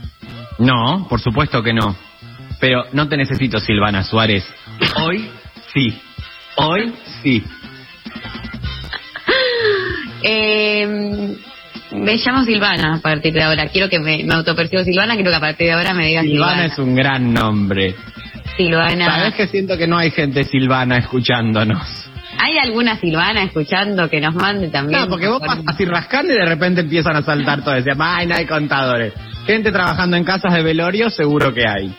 No, 0.58 1.06
por 1.08 1.22
supuesto 1.22 1.62
que 1.62 1.72
no. 1.72 1.96
Pero 2.60 2.86
no 2.92 3.08
te 3.08 3.18
necesito, 3.18 3.60
Silvana 3.60 4.04
Suárez. 4.04 4.44
Hoy 4.96 5.30
sí. 5.72 5.96
Hoy 6.56 6.92
sí. 7.22 7.44
Eh, 10.22 11.38
me 11.92 12.16
llamo 12.18 12.44
Silvana 12.44 12.96
a 12.96 13.00
partir 13.00 13.34
de 13.34 13.44
ahora. 13.44 13.68
Quiero 13.68 13.90
que 13.90 14.00
me, 14.00 14.24
me 14.24 14.34
autopercibo 14.34 14.84
Silvana, 14.84 15.16
quiero 15.16 15.32
que 15.32 15.38
a 15.38 15.40
partir 15.40 15.68
de 15.68 15.74
ahora 15.74 15.94
me 15.94 16.08
digas 16.08 16.24
Silvana 16.24 16.52
Silvana. 16.54 16.74
es 16.74 16.80
un 16.80 16.96
gran 16.96 17.34
nombre. 17.34 17.96
Silvana. 18.58 19.06
¿Sabes 19.06 19.36
que 19.36 19.48
siento 19.48 19.78
que 19.78 19.88
no 19.88 19.98
hay 19.98 20.12
gente 20.12 20.44
Silvana 20.44 20.98
escuchándonos? 20.98 21.82
¿Hay 22.42 22.58
alguna 22.58 22.98
Silvana 22.98 23.44
escuchando 23.44 24.10
que 24.10 24.22
nos 24.22 24.34
mande 24.36 24.70
también? 24.70 25.02
No, 25.02 25.08
porque 25.08 25.28
vos 25.28 25.42
pasas 25.42 25.64
así 25.68 25.86
rascando 25.86 26.34
y 26.34 26.38
de 26.38 26.46
repente 26.46 26.82
empiezan 26.82 27.16
a 27.16 27.22
saltar 27.22 27.64
todos. 27.64 27.78
Decían, 27.78 27.98
ay, 28.02 28.28
no 28.28 28.36
hay 28.36 28.46
contadores. 28.46 29.14
Gente 29.46 29.72
trabajando 29.72 30.16
en 30.16 30.24
casas 30.24 30.54
de 30.54 30.62
velorio, 30.64 31.10
seguro 31.10 31.54
que 31.54 31.68
hay. 31.68 31.94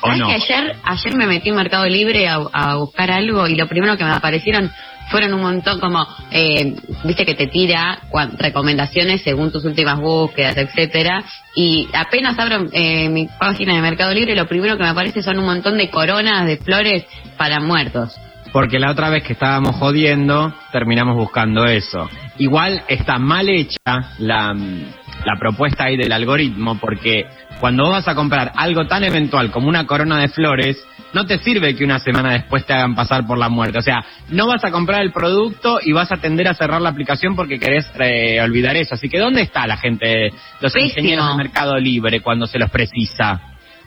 ¿O 0.00 0.06
¿Sabes 0.06 0.20
no? 0.20 0.26
que 0.28 0.34
ayer, 0.34 0.76
ayer 0.84 1.14
me 1.16 1.26
metí 1.26 1.48
en 1.50 1.56
Mercado 1.56 1.86
Libre 1.86 2.28
a, 2.28 2.36
a 2.52 2.76
buscar 2.76 3.10
algo 3.10 3.46
y 3.46 3.56
lo 3.56 3.66
primero 3.66 3.96
que 3.96 4.04
me 4.04 4.10
aparecieron 4.10 4.70
fueron 5.10 5.34
un 5.34 5.42
montón 5.42 5.80
como, 5.80 6.06
eh, 6.30 6.76
viste 7.04 7.24
que 7.24 7.34
te 7.34 7.46
tira 7.46 8.00
recomendaciones 8.38 9.22
según 9.22 9.52
tus 9.52 9.64
últimas 9.64 9.98
búsquedas, 9.98 10.56
etcétera 10.56 11.24
Y 11.54 11.88
apenas 11.92 12.38
abro 12.38 12.66
eh, 12.72 13.08
mi 13.08 13.28
página 13.38 13.74
de 13.74 13.80
Mercado 13.80 14.12
Libre, 14.12 14.34
lo 14.34 14.46
primero 14.46 14.76
que 14.76 14.82
me 14.82 14.88
aparece 14.88 15.22
son 15.22 15.38
un 15.38 15.46
montón 15.46 15.78
de 15.78 15.90
coronas 15.90 16.46
de 16.46 16.56
flores 16.56 17.04
para 17.36 17.60
muertos. 17.60 18.16
Porque 18.52 18.78
la 18.78 18.92
otra 18.92 19.10
vez 19.10 19.24
que 19.24 19.32
estábamos 19.32 19.74
jodiendo, 19.76 20.54
terminamos 20.70 21.16
buscando 21.16 21.64
eso. 21.64 22.08
Igual 22.38 22.84
está 22.86 23.18
mal 23.18 23.48
hecha 23.48 24.12
la, 24.18 24.54
la 24.54 25.36
propuesta 25.40 25.84
ahí 25.84 25.96
del 25.96 26.12
algoritmo, 26.12 26.78
porque 26.78 27.26
cuando 27.58 27.84
vos 27.84 27.92
vas 27.92 28.08
a 28.08 28.14
comprar 28.14 28.52
algo 28.56 28.86
tan 28.86 29.02
eventual 29.04 29.50
como 29.50 29.68
una 29.68 29.86
corona 29.86 30.18
de 30.20 30.28
flores, 30.28 30.78
no 31.14 31.24
te 31.26 31.38
sirve 31.38 31.74
que 31.74 31.84
una 31.84 31.98
semana 31.98 32.32
después 32.32 32.66
te 32.66 32.72
hagan 32.72 32.94
pasar 32.94 33.26
por 33.26 33.38
la 33.38 33.48
muerte. 33.48 33.78
O 33.78 33.82
sea, 33.82 34.04
no 34.30 34.46
vas 34.46 34.64
a 34.64 34.70
comprar 34.70 35.02
el 35.02 35.12
producto 35.12 35.78
y 35.82 35.92
vas 35.92 36.10
a 36.12 36.16
tender 36.16 36.48
a 36.48 36.54
cerrar 36.54 36.82
la 36.82 36.90
aplicación 36.90 37.36
porque 37.36 37.58
querés 37.58 37.86
eh, 37.98 38.40
olvidar 38.42 38.76
eso. 38.76 38.94
Así 38.94 39.08
que, 39.08 39.18
¿dónde 39.18 39.42
está 39.42 39.66
la 39.66 39.76
gente, 39.76 40.30
los 40.60 40.72
Pésimo. 40.72 40.88
ingenieros 40.90 41.28
de 41.28 41.34
Mercado 41.36 41.76
Libre 41.78 42.20
cuando 42.20 42.46
se 42.46 42.58
los 42.58 42.70
precisa? 42.70 43.40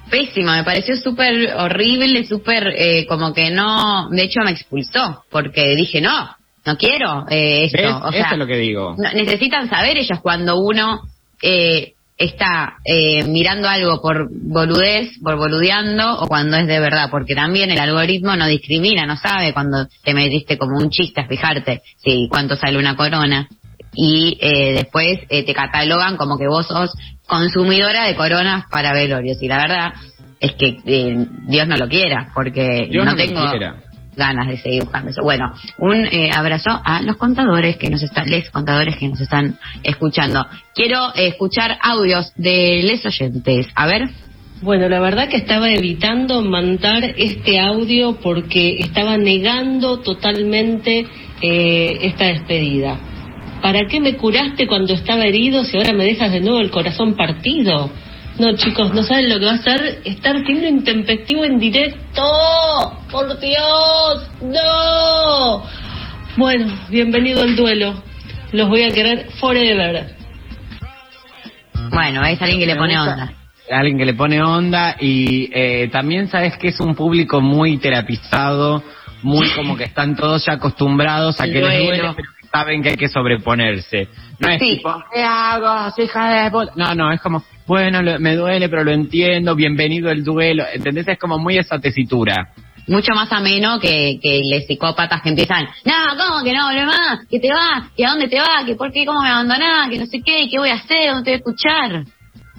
Pésimo, 0.09 0.51
me 0.51 0.63
pareció 0.63 0.95
súper 0.95 1.53
horrible, 1.57 2.25
súper 2.25 2.73
eh, 2.77 3.05
como 3.07 3.33
que 3.33 3.51
no, 3.51 4.09
de 4.09 4.23
hecho 4.23 4.39
me 4.41 4.51
expulsó, 4.51 5.25
porque 5.29 5.75
dije 5.75 5.99
no, 5.99 6.29
no 6.65 6.77
quiero 6.77 7.25
eh, 7.29 7.65
esto. 7.65 7.81
¿Ves? 7.81 7.93
O 8.03 8.11
sea, 8.11 8.21
Eso 8.21 8.33
es 8.33 8.39
lo 8.39 8.47
que 8.47 8.57
digo. 8.57 8.95
necesitan 9.13 9.69
saber 9.69 9.97
ellos 9.97 10.19
cuando 10.21 10.57
uno 10.59 11.01
eh, 11.41 11.93
está 12.17 12.77
eh, 12.83 13.23
mirando 13.25 13.69
algo 13.69 14.01
por 14.01 14.27
boludez, 14.31 15.19
por 15.21 15.37
boludeando, 15.37 16.19
o 16.19 16.27
cuando 16.27 16.57
es 16.57 16.67
de 16.67 16.79
verdad, 16.79 17.09
porque 17.11 17.35
también 17.35 17.69
el 17.69 17.79
algoritmo 17.79 18.35
no 18.35 18.47
discrimina, 18.47 19.05
no 19.05 19.17
sabe 19.17 19.53
cuando 19.53 19.87
te 20.03 20.13
metiste 20.13 20.57
como 20.57 20.77
un 20.77 20.89
chiste 20.89 21.21
a 21.21 21.27
fijarte 21.27 21.83
si 21.97 22.27
cuánto 22.29 22.55
sale 22.55 22.77
una 22.77 22.95
corona. 22.95 23.47
Y 23.93 24.37
eh, 24.41 24.73
después 24.73 25.19
eh, 25.29 25.43
te 25.43 25.53
catalogan 25.53 26.17
como 26.17 26.37
que 26.37 26.47
vos 26.47 26.67
sos 26.67 26.91
consumidora 27.25 28.05
de 28.05 28.15
coronas 28.15 28.65
para 28.69 28.93
velorios. 28.93 29.41
Y 29.41 29.47
la 29.47 29.57
verdad 29.57 29.93
es 30.39 30.53
que 30.53 30.77
eh, 30.85 31.25
Dios 31.47 31.67
no 31.67 31.77
lo 31.77 31.87
quiera, 31.87 32.31
porque 32.33 32.87
Dios 32.89 33.05
no, 33.05 33.11
no 33.11 33.17
lo 33.17 33.23
tengo 33.23 33.49
quiera. 33.49 33.75
Ganas 34.17 34.47
de 34.47 34.57
seguir 34.57 34.83
buscando 34.83 35.11
eso. 35.11 35.21
Bueno, 35.23 35.53
un 35.77 36.05
eh, 36.05 36.31
abrazo 36.35 36.81
a 36.83 37.01
los 37.01 37.15
contadores 37.15 37.77
que 37.77 37.89
nos 37.89 38.03
están, 38.03 38.29
les 38.29 38.49
contadores 38.49 38.97
que 38.97 39.07
nos 39.07 39.21
están 39.21 39.57
escuchando. 39.83 40.45
Quiero 40.73 41.15
eh, 41.15 41.27
escuchar 41.27 41.77
audios 41.81 42.33
de 42.35 42.81
les 42.83 43.05
oyentes. 43.05 43.67
A 43.75 43.85
ver. 43.87 44.09
Bueno, 44.61 44.89
la 44.89 44.99
verdad 44.99 45.29
que 45.29 45.37
estaba 45.37 45.69
evitando 45.69 46.41
mandar 46.41 47.03
este 47.15 47.59
audio 47.59 48.17
porque 48.19 48.79
estaba 48.79 49.15
negando 49.15 49.99
totalmente 49.99 51.05
eh, 51.41 51.97
esta 52.01 52.25
despedida. 52.25 52.97
¿Para 53.61 53.85
qué 53.87 53.99
me 53.99 54.15
curaste 54.15 54.67
cuando 54.67 54.93
estaba 54.93 55.25
herido 55.25 55.63
si 55.63 55.77
ahora 55.77 55.93
me 55.93 56.05
dejas 56.05 56.31
de 56.31 56.41
nuevo 56.41 56.59
el 56.59 56.71
corazón 56.71 57.15
partido? 57.15 57.91
No, 58.39 58.55
chicos, 58.55 58.93
no 58.93 59.01
saben 59.01 59.29
lo 59.29 59.39
que 59.39 59.45
va 59.45 59.53
a 59.53 59.57
ser 59.57 60.01
estar 60.05 60.35
siendo 60.45 60.67
intempestivo 60.67 61.43
en 61.43 61.57
directo. 61.57 62.21
¡Por 63.11 63.39
Dios! 63.39 64.29
¡No! 64.41 65.63
Bueno, 66.37 66.71
bienvenido 66.89 67.41
al 67.41 67.55
duelo. 67.55 68.03
Los 68.51 68.69
voy 68.69 68.83
a 68.83 68.91
querer 68.91 69.27
forever. 69.39 70.15
Bueno, 71.89 72.23
es 72.25 72.39
alguien 72.39 72.59
que 72.59 72.67
le 72.67 72.75
pone 72.75 72.99
onda. 72.99 73.33
Alguien 73.71 73.97
que 73.97 74.05
le 74.05 74.13
pone 74.13 74.41
onda 74.41 74.95
y 74.99 75.49
eh, 75.51 75.89
también 75.91 76.27
sabes 76.27 76.57
que 76.57 76.67
es 76.67 76.79
un 76.79 76.93
público 76.93 77.41
muy 77.41 77.77
terapizado, 77.77 78.83
muy 79.23 79.49
como 79.55 79.75
que 79.75 79.85
están 79.85 80.15
todos 80.15 80.45
ya 80.45 80.53
acostumbrados 80.53 81.41
a 81.41 81.45
que 81.45 81.53
les 81.53 81.61
duelo. 81.63 81.85
duele, 81.85 81.97
pero 81.97 82.15
que 82.15 82.36
saben 82.59 82.81
que 82.83 82.89
hay 82.89 82.95
que 82.95 83.07
sobreponerse. 83.07 84.07
No 84.39 84.49
es 84.49 84.59
Sí. 84.59 84.77
tipo, 84.77 84.93
¿qué 85.13 85.23
hago? 85.23 85.93
hija 85.97 86.43
de 86.43 86.51
puta?". 86.51 86.71
No, 86.75 86.93
no, 86.95 87.11
es 87.11 87.21
como, 87.21 87.43
bueno, 87.65 88.01
lo- 88.01 88.19
me 88.19 88.35
duele, 88.35 88.69
pero 88.69 88.83
lo 88.83 88.91
entiendo, 88.91 89.55
bienvenido 89.55 90.09
el 90.09 90.23
duelo. 90.23 90.63
¿Entendés? 90.73 91.07
Es 91.07 91.19
como 91.19 91.37
muy 91.37 91.57
esa 91.57 91.79
tesitura. 91.79 92.49
Mucho 92.87 93.13
más 93.13 93.29
ameno 93.33 93.79
que, 93.81 94.17
que 94.21 94.41
los 94.49 94.63
psicópatas 94.65 95.21
que 95.21 95.29
empiezan, 95.29 95.65
no, 95.83 95.93
¿cómo 96.17 96.41
que 96.43 96.53
no, 96.53 96.67
más? 96.85 97.19
¿Que 97.29 97.37
te 97.39 97.49
vas? 97.49 97.91
¿Que 97.97 98.05
a 98.05 98.11
dónde 98.11 98.29
te 98.29 98.39
vas? 98.39 98.63
¿Que 98.65 98.75
por 98.75 98.93
qué? 98.93 99.05
¿Cómo 99.05 99.21
me 99.21 99.29
abandonás? 99.29 99.89
¿Que 99.89 99.97
no 99.99 100.05
sé 100.05 100.21
qué? 100.25 100.47
¿Qué 100.49 100.57
voy 100.57 100.69
a 100.69 100.75
hacer? 100.75 101.09
¿Dónde 101.09 101.23
te 101.23 101.31
voy 101.31 101.33
a 101.33 101.37
escuchar? 101.37 102.03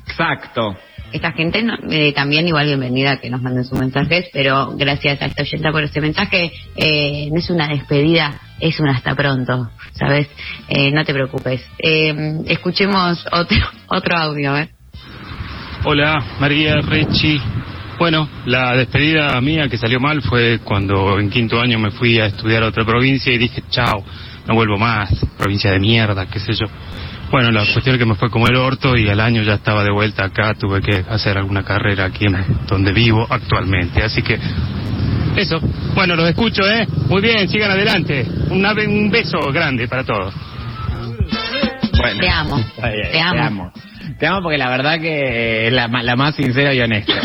Exacto. 0.06 0.76
Esta 1.10 1.32
gente 1.32 1.64
eh, 1.90 2.12
también 2.12 2.46
igual 2.46 2.66
bienvenida 2.66 3.12
a 3.12 3.16
que 3.16 3.30
nos 3.30 3.40
manden 3.40 3.64
sus 3.64 3.78
mensajes, 3.78 4.26
pero 4.30 4.76
gracias 4.76 5.22
a 5.22 5.26
esta 5.26 5.42
oyenta 5.42 5.72
por 5.72 5.82
este 5.82 6.02
mensaje. 6.02 6.52
Eh, 6.76 7.30
no 7.32 7.38
es 7.38 7.48
una 7.48 7.66
despedida, 7.68 8.38
es 8.60 8.78
un 8.78 8.88
hasta 8.88 9.14
pronto, 9.14 9.70
¿sabes? 9.92 10.28
Eh, 10.68 10.90
no 10.90 11.04
te 11.04 11.14
preocupes. 11.14 11.64
Eh, 11.78 12.42
escuchemos 12.46 13.24
otro, 13.32 13.56
otro 13.88 14.16
audio, 14.18 14.56
¿eh? 14.58 14.68
Hola, 15.84 16.22
María 16.40 16.74
Rechi. 16.82 17.40
Bueno, 17.98 18.28
la 18.44 18.76
despedida 18.76 19.40
mía 19.40 19.68
que 19.68 19.78
salió 19.78 19.98
mal 20.00 20.20
fue 20.20 20.60
cuando 20.62 21.18
en 21.18 21.30
quinto 21.30 21.58
año 21.58 21.78
me 21.78 21.90
fui 21.90 22.20
a 22.20 22.26
estudiar 22.26 22.62
a 22.62 22.68
otra 22.68 22.84
provincia 22.84 23.32
y 23.32 23.38
dije, 23.38 23.62
chao, 23.70 24.04
no 24.46 24.54
vuelvo 24.54 24.76
más, 24.76 25.10
provincia 25.38 25.70
de 25.70 25.80
mierda, 25.80 26.26
qué 26.26 26.38
sé 26.38 26.52
yo. 26.52 26.66
Bueno, 27.30 27.50
la 27.50 27.60
cuestión 27.60 27.94
es 27.94 27.98
que 27.98 28.06
me 28.06 28.14
fue 28.14 28.30
como 28.30 28.46
el 28.48 28.56
orto 28.56 28.96
y 28.96 29.08
al 29.08 29.20
año 29.20 29.42
ya 29.42 29.54
estaba 29.54 29.84
de 29.84 29.90
vuelta 29.92 30.24
acá, 30.24 30.54
tuve 30.54 30.80
que 30.80 31.04
hacer 31.10 31.36
alguna 31.36 31.62
carrera 31.62 32.06
aquí 32.06 32.24
en 32.24 32.36
donde 32.66 32.92
vivo 32.92 33.26
actualmente. 33.28 34.02
Así 34.02 34.22
que, 34.22 34.38
eso. 35.36 35.60
Bueno, 35.94 36.16
los 36.16 36.28
escucho, 36.28 36.62
¿eh? 36.68 36.86
Muy 37.08 37.20
bien, 37.20 37.48
sigan 37.48 37.70
adelante. 37.70 38.26
Un, 38.50 38.64
ave- 38.64 38.86
un 38.88 39.10
beso 39.10 39.38
grande 39.52 39.86
para 39.88 40.04
todos. 40.04 40.32
Bueno. 41.98 42.20
Te 42.20 42.28
amo, 42.30 42.64
te 42.80 43.20
amo. 43.20 43.72
Te 44.18 44.26
amo 44.26 44.42
porque 44.42 44.58
la 44.58 44.70
verdad 44.70 44.98
que 45.00 45.66
es 45.66 45.72
la, 45.72 45.86
ma- 45.88 46.02
la 46.02 46.16
más 46.16 46.34
sincera 46.34 46.72
y 46.74 46.80
honesta. 46.80 47.12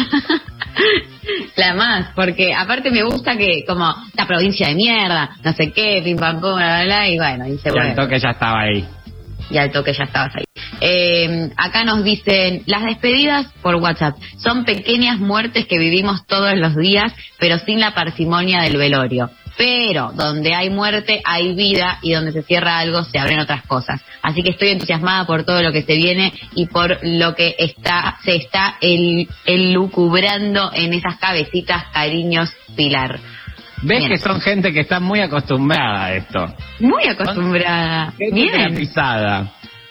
La 1.56 1.74
más, 1.76 2.08
porque 2.16 2.52
aparte 2.54 2.90
me 2.92 3.04
gusta 3.04 3.38
que 3.38 3.64
como 3.66 3.94
la 4.16 4.26
provincia 4.28 4.68
de 4.68 4.76
mierda, 4.76 5.30
no 5.44 5.54
sé 5.54 5.72
qué, 5.72 6.02
pim 6.04 6.18
pam 6.18 6.42
pum, 6.42 6.56
bla 6.56 6.82
bla 6.82 6.84
bla, 6.84 7.08
y 7.08 7.18
bueno, 7.18 7.46
Y 7.48 7.52
al 7.52 7.74
bueno. 7.74 7.96
toque 7.96 8.20
ya 8.20 8.32
estaba 8.32 8.62
ahí. 8.62 8.84
Y 9.50 9.58
al 9.58 9.72
toque 9.72 9.94
ya 9.94 10.06
estabas 10.06 10.36
ahí. 10.36 10.44
Eh, 10.82 11.50
acá 11.56 11.84
nos 11.84 12.04
dicen, 12.04 12.64
las 12.66 12.84
despedidas 12.84 13.48
por 13.62 13.76
WhatsApp 13.76 14.18
son 14.38 14.66
pequeñas 14.66 15.20
muertes 15.20 15.66
que 15.66 15.80
vivimos 15.80 16.26
todos 16.28 16.58
los 16.58 16.76
días, 16.76 17.14
pero 17.40 17.58
sin 17.60 17.80
la 17.80 17.94
parsimonia 17.94 18.62
del 18.62 18.78
velorio. 18.78 19.30
Pero 19.56 20.12
donde 20.16 20.56
hay 20.56 20.72
muerte 20.72 21.22
hay 21.24 21.54
vida 21.54 22.00
y 22.02 22.12
donde 22.12 22.32
se 22.32 22.42
cierra 22.42 22.80
algo 22.80 23.04
se 23.04 23.20
abren 23.20 23.40
otras 23.40 23.64
cosas. 23.68 24.02
Así 24.24 24.42
que 24.42 24.50
estoy 24.50 24.70
entusiasmada 24.70 25.26
por 25.26 25.44
todo 25.44 25.62
lo 25.62 25.72
que 25.72 25.84
se 25.84 25.96
viene 25.96 26.34
y 26.56 26.66
por 26.66 26.98
lo 27.04 27.36
que 27.36 27.56
está 27.60 28.18
se 28.26 28.36
está 28.36 28.78
el, 28.82 29.30
elucubrando 29.46 30.72
en 30.74 30.94
esas 30.94 31.18
cabecitas, 31.18 31.86
cariños, 31.94 32.52
Pilar. 32.76 33.20
¿Ves 33.84 34.00
Bien. 34.00 34.10
que 34.12 34.18
son 34.18 34.40
gente 34.42 34.72
que 34.72 34.80
está 34.82 35.00
muy 35.00 35.20
acostumbrada 35.20 36.06
a 36.06 36.14
esto? 36.16 36.48
Muy 36.80 37.04
acostumbrada. 37.06 38.12
Gente 38.18 38.34
Bien. 38.34 38.90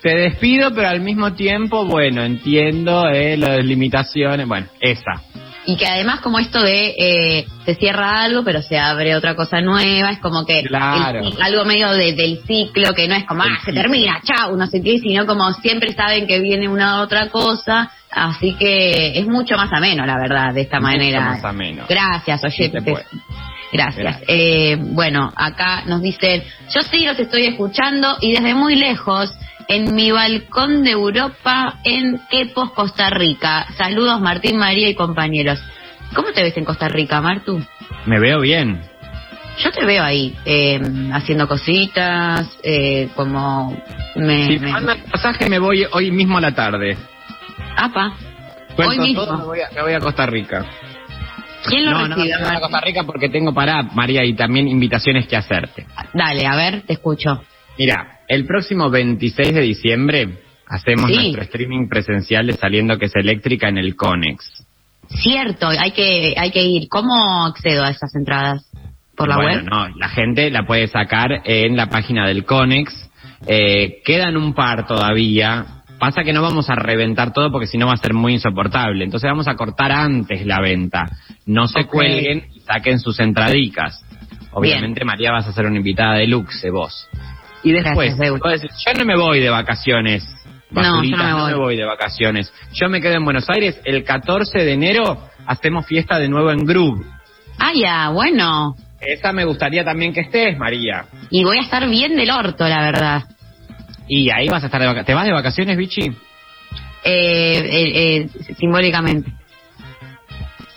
Te 0.03 0.17
despido, 0.17 0.75
pero 0.75 0.89
al 0.89 1.01
mismo 1.01 1.33
tiempo, 1.35 1.85
bueno, 1.85 2.23
entiendo 2.25 3.09
eh, 3.09 3.37
las 3.37 3.65
limitaciones. 3.65 4.49
Bueno, 4.49 4.67
esa. 4.81 5.23
Y 5.65 5.77
que 5.77 5.87
además 5.87 6.21
como 6.23 6.41
esto 6.41 6.61
de 6.61 6.93
eh, 6.99 7.47
se 7.65 7.77
cierra 7.77 8.23
algo 8.25 8.43
pero 8.43 8.63
se 8.63 8.77
abre 8.79 9.15
otra 9.15 9.37
cosa 9.37 9.61
nueva, 9.61 10.11
es 10.11 10.19
como 10.19 10.45
que 10.45 10.65
Claro. 10.65 11.21
el- 11.21 11.41
algo 11.41 11.65
medio 11.65 11.93
de- 11.93 12.15
del 12.15 12.41
ciclo, 12.45 12.93
que 12.95 13.07
no 13.07 13.15
es 13.15 13.25
como, 13.27 13.45
El 13.45 13.53
ah, 13.53 13.61
se 13.65 13.73
termina, 13.73 14.21
chau, 14.25 14.57
no 14.57 14.67
sé 14.67 14.83
qué, 14.83 14.99
sino 14.99 15.25
como 15.25 15.53
siempre 15.53 15.93
saben 15.93 16.27
que 16.27 16.41
viene 16.41 16.69
una 16.69 17.01
otra 17.01 17.29
cosa, 17.29 17.93
así 18.11 18.55
que 18.59 19.17
es 19.17 19.27
mucho 19.29 19.55
más 19.57 19.73
ameno, 19.73 20.05
la 20.05 20.17
verdad, 20.19 20.53
de 20.53 20.63
esta 20.63 20.81
Mucho 20.81 20.91
manera. 20.95 21.21
más 21.21 21.45
ameno. 21.45 21.85
Gracias, 21.89 22.41
Sí 22.41 22.47
oyentes. 22.65 22.83
puede. 22.83 23.05
Gracias. 23.73 23.97
Gracias. 24.05 24.25
Eh, 24.29 24.77
bueno, 24.79 25.33
acá 25.35 25.85
nos 25.87 26.03
dicen, 26.03 26.43
yo 26.75 26.83
sí 26.83 27.05
los 27.05 27.19
estoy 27.19 27.47
escuchando 27.47 28.17
y 28.21 28.33
desde 28.33 28.55
muy 28.55 28.77
lejos, 28.77 29.35
en 29.69 29.95
mi 29.95 30.11
balcón 30.11 30.83
de 30.85 30.91
Europa, 30.91 31.79
en 31.85 32.21
Quepos, 32.31 32.73
Costa 32.73 33.09
Rica. 33.11 33.67
Saludos 33.79 34.21
Martín, 34.21 34.59
María 34.59 34.89
y 34.89 34.95
compañeros. 34.95 35.59
¿Cómo 36.15 36.33
te 36.33 36.43
ves 36.43 36.57
en 36.57 36.65
Costa 36.65 36.89
Rica, 36.89 37.21
Martu? 37.23 37.63
Me 38.05 38.21
veo 38.21 38.41
bien. 38.41 38.83
Yo 39.59 39.71
te 39.71 39.85
veo 39.85 40.03
ahí, 40.03 40.37
eh, 40.45 40.81
haciendo 41.13 41.47
cositas, 41.47 42.59
eh, 42.63 43.09
como... 43.15 43.77
Me, 44.17 44.47
Si 44.47 44.59
me 44.59 44.71
el 44.71 45.03
pasaje, 45.11 45.49
me 45.49 45.59
voy 45.59 45.87
hoy 45.93 46.11
mismo 46.11 46.39
a 46.39 46.41
la 46.41 46.55
tarde. 46.55 46.97
Apa, 47.77 48.15
Cuento 48.77 48.91
hoy 48.93 49.09
mismo. 49.09 49.25
todo, 49.25 49.39
me 49.39 49.45
voy, 49.45 49.61
a, 49.61 49.71
me 49.75 49.83
voy 49.83 49.93
a 49.93 50.01
Costa 50.01 50.27
Rica. 50.27 50.65
¿Quién 51.69 51.85
lo 51.87 51.93
no, 51.93 52.09
no, 52.09 52.17
recibe, 52.17 52.35
a 52.35 52.41
Martu? 52.41 52.61
Costa 52.61 52.81
Rica 52.81 53.03
porque 53.05 53.29
tengo 53.29 53.53
para, 53.53 53.83
María, 53.83 54.25
y 54.25 54.35
también 54.35 54.69
invitaciones 54.69 55.27
que 55.27 55.37
hacerte. 55.37 55.87
Dale, 56.15 56.47
a 56.47 56.57
ver, 56.57 56.83
te 56.83 56.95
escucho. 56.95 57.43
Mira, 57.79 58.21
el 58.29 58.47
próximo 58.47 58.91
26 58.91 59.55
de 59.55 59.61
diciembre 59.61 60.29
hacemos 60.69 61.07
Sí. 61.11 61.15
nuestro 61.17 61.43
streaming 61.43 61.89
presencial 61.89 62.47
de 62.47 62.53
Saliendo 62.55 62.99
que 62.99 63.07
es 63.07 63.17
Eléctrica 63.17 63.69
en 63.69 63.79
el 63.79 63.95
Conex. 63.97 64.65
Cierto, 65.09 65.69
hay 65.69 65.91
que, 65.93 66.35
hay 66.39 66.51
que 66.51 66.63
ir. 66.63 66.89
¿Cómo 66.89 67.45
accedo 67.45 67.85
a 67.85 67.91
esas 67.91 68.15
entradas? 68.15 68.71
¿Por 69.17 69.29
la 69.29 69.37
bueno, 69.37 69.53
web? 69.63 69.65
no, 69.71 69.89
la 69.99 70.09
gente 70.09 70.51
la 70.51 70.65
puede 70.67 70.87
sacar 70.89 71.43
en 71.45 71.77
la 71.77 71.87
página 71.91 72.27
del 72.27 72.45
Conex. 72.47 73.11
Eh, 73.47 74.01
quedan 74.05 74.37
un 74.37 74.55
par 74.55 74.87
todavía. 74.87 75.82
Pasa 76.03 76.25
que 76.25 76.33
no 76.33 76.43
vamos 76.43 76.69
a 76.69 76.75
reventar 76.75 77.33
todo 77.33 77.53
porque 77.53 77.69
si 77.69 77.79
no 77.79 77.87
va 77.87 77.93
a 77.93 77.97
ser 77.97 78.13
muy 78.13 78.33
insoportable. 78.33 79.05
Entonces 79.05 79.31
vamos 79.31 79.47
a 79.47 79.55
cortar 79.55 79.93
antes 79.93 80.45
la 80.45 80.61
venta. 80.61 81.09
No 81.47 81.69
se 81.69 81.85
cuelguen 81.85 82.49
y 82.53 82.59
saquen 82.59 82.99
sus 82.99 83.21
entradicas. 83.21 84.05
Obviamente, 84.51 85.05
María, 85.05 85.31
vas 85.31 85.47
a 85.47 85.53
ser 85.53 85.65
una 85.65 85.77
invitada 85.77 86.15
de 86.15 86.27
luxe, 86.27 86.71
vos. 86.71 87.09
Y 87.63 87.71
después, 87.71 88.17
Gracias, 88.19 88.85
yo 88.85 88.95
no 88.99 89.05
me 89.05 89.17
voy 89.17 89.39
de 89.39 89.49
vacaciones. 89.49 90.25
No, 90.73 90.83
yo 90.83 90.91
basurita, 90.91 91.31
no 91.31 91.47
me 91.47 91.55
voy. 91.55 91.77
de 91.77 91.85
vacaciones. 91.85 92.53
Yo 92.73 92.89
me 92.89 93.01
quedo 93.01 93.15
en 93.15 93.25
Buenos 93.25 93.49
Aires. 93.49 93.81
El 93.85 94.03
14 94.03 94.59
de 94.59 94.73
enero 94.73 95.29
hacemos 95.47 95.87
fiesta 95.87 96.19
de 96.19 96.29
nuevo 96.29 96.51
en 96.51 96.65
Groove. 96.67 97.07
Ah, 97.61 97.71
ya, 97.81 98.09
bueno. 98.09 98.75
Esa 99.01 99.33
me 99.33 99.45
gustaría 99.45 99.85
también 99.85 100.13
que 100.13 100.23
estés, 100.23 100.59
María. 100.59 101.05
Y 101.31 101.45
voy 101.45 101.59
a 101.59 101.61
estar 101.61 101.89
bien 101.89 102.17
del 102.17 102.33
orto, 102.33 102.67
la 102.67 102.83
verdad. 102.83 103.23
Y 104.15 104.29
ahí 104.31 104.47
vas 104.49 104.63
a 104.63 104.67
estar 104.67 104.79
de 104.79 104.87
vacaciones. 104.89 105.07
¿Te 105.07 105.15
vas 105.15 105.25
de 105.25 105.33
vacaciones, 105.33 105.77
Vichy? 105.79 106.03
Eh, 106.03 106.15
eh, 107.05 108.27
eh, 108.27 108.55
simbólicamente. 108.59 109.33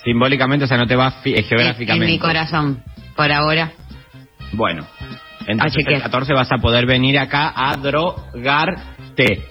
Simbólicamente, 0.05 0.63
o 0.63 0.67
sea, 0.69 0.77
no 0.77 0.87
te 0.87 0.95
vas 0.95 1.15
fi- 1.21 1.33
eh, 1.33 1.39
En, 1.39 1.43
geográficamente. 1.45 2.05
en 2.05 2.11
mi 2.13 2.17
corazón, 2.19 2.81
por 3.15 3.29
ahora. 3.33 3.71
Bueno, 4.53 4.87
entonces 5.47 5.83
el 5.85 6.01
14 6.01 6.33
vas 6.33 6.49
a 6.49 6.57
poder 6.59 6.85
venir 6.85 7.19
acá 7.19 7.51
a 7.53 7.75
drogarte. 7.75 9.43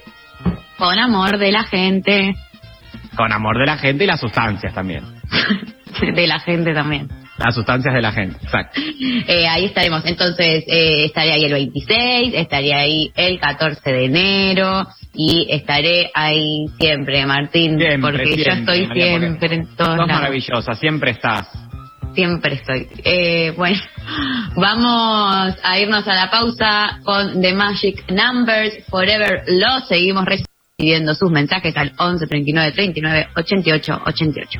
Con 0.77 0.97
amor 0.97 1.37
de 1.37 1.51
la 1.51 1.63
gente. 1.63 2.33
Con 3.15 3.31
amor 3.31 3.59
de 3.59 3.65
la 3.67 3.77
gente 3.77 4.03
y 4.05 4.07
las 4.07 4.19
sustancias 4.19 4.73
también. 4.73 5.03
de 6.15 6.25
la 6.27 6.39
gente 6.39 6.73
también. 6.73 7.07
Las 7.37 7.53
sustancias 7.53 7.93
de 7.93 8.01
la 8.01 8.11
gente, 8.11 8.37
exacto. 8.41 8.79
Eh, 9.27 9.47
ahí 9.47 9.65
estaremos. 9.65 10.05
Entonces, 10.05 10.63
eh, 10.67 11.05
estaré 11.05 11.31
ahí 11.33 11.43
el 11.45 11.53
26, 11.53 12.33
estaré 12.35 12.73
ahí 12.73 13.11
el 13.15 13.39
14 13.39 13.91
de 13.91 14.05
enero 14.05 14.87
y 15.13 15.47
estaré 15.49 16.11
ahí 16.13 16.65
siempre, 16.77 17.25
Martín, 17.25 17.77
Siempre, 17.77 17.99
porque 17.99 18.37
yo 18.37 18.43
siempre, 18.43 18.53
estoy 18.53 18.87
María, 18.87 19.11
porque 19.11 19.25
siempre 19.27 19.55
en 19.55 19.75
todos 19.75 19.89
Sos 19.89 20.07
lados. 20.07 20.21
maravillosa, 20.21 20.75
siempre 20.75 21.11
estás. 21.11 21.47
Siempre 22.13 22.53
estoy. 22.55 22.87
Eh, 23.03 23.53
bueno, 23.57 23.77
vamos 24.55 25.55
a 25.63 25.79
irnos 25.79 26.07
a 26.07 26.13
la 26.13 26.29
pausa 26.31 26.99
con 27.03 27.41
The 27.41 27.53
Magic 27.53 28.09
Numbers 28.11 28.85
Forever 28.89 29.43
Lo. 29.47 29.81
Seguimos 29.87 30.23
recibiendo 30.25 31.13
sus 31.15 31.31
mensajes 31.31 31.75
al 31.75 31.91
11 31.97 32.27
39 32.27 32.71
39 32.71 33.27
88 33.35 34.01
88. 34.05 34.59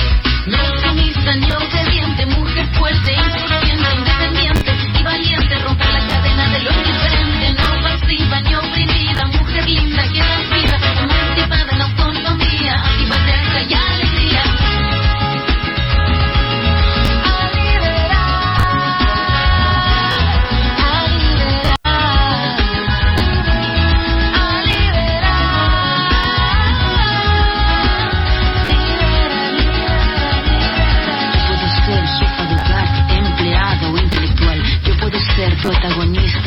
No 0.47 0.57
sumisa 0.81 1.35
ni 1.35 1.51
obediente, 1.51 2.25
mujer 2.25 2.67
fuerte, 2.73 3.13
insurgente, 3.13 3.95
independiente 3.95 4.71
y 4.99 5.03
valiente, 5.03 5.55
romper 5.59 5.87
la 5.93 6.07
cadena 6.07 6.49
de 6.49 6.59
lo 6.59 6.71
indiferente, 6.71 7.53
no 7.53 7.81
pasiva 7.83 8.41
ni 8.41 8.55
oprimida, 8.55 9.25
mujer 9.27 9.69
linda 9.69 10.03
que 10.11 10.19
da 10.19 10.60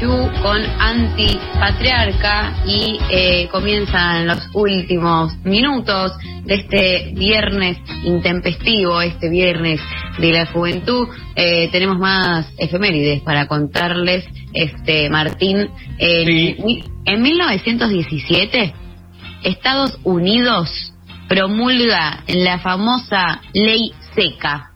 Con 0.00 0.62
Antipatriarca 0.78 2.54
y 2.64 3.00
eh, 3.10 3.48
comienzan 3.50 4.28
los 4.28 4.48
últimos 4.54 5.36
minutos 5.44 6.12
de 6.44 6.54
este 6.54 7.12
viernes 7.16 7.78
intempestivo, 8.04 9.00
este 9.00 9.28
viernes 9.28 9.80
de 10.18 10.32
la 10.32 10.46
juventud. 10.46 11.08
Eh, 11.34 11.68
tenemos 11.72 11.98
más 11.98 12.46
efemérides 12.58 13.22
para 13.22 13.48
contarles, 13.48 14.24
este 14.54 15.10
Martín. 15.10 15.68
En, 15.98 16.64
en 17.04 17.22
1917, 17.22 18.72
Estados 19.42 19.98
Unidos 20.04 20.94
promulga 21.28 22.22
la 22.28 22.60
famosa 22.60 23.40
ley 23.52 23.92
seca. 24.14 24.70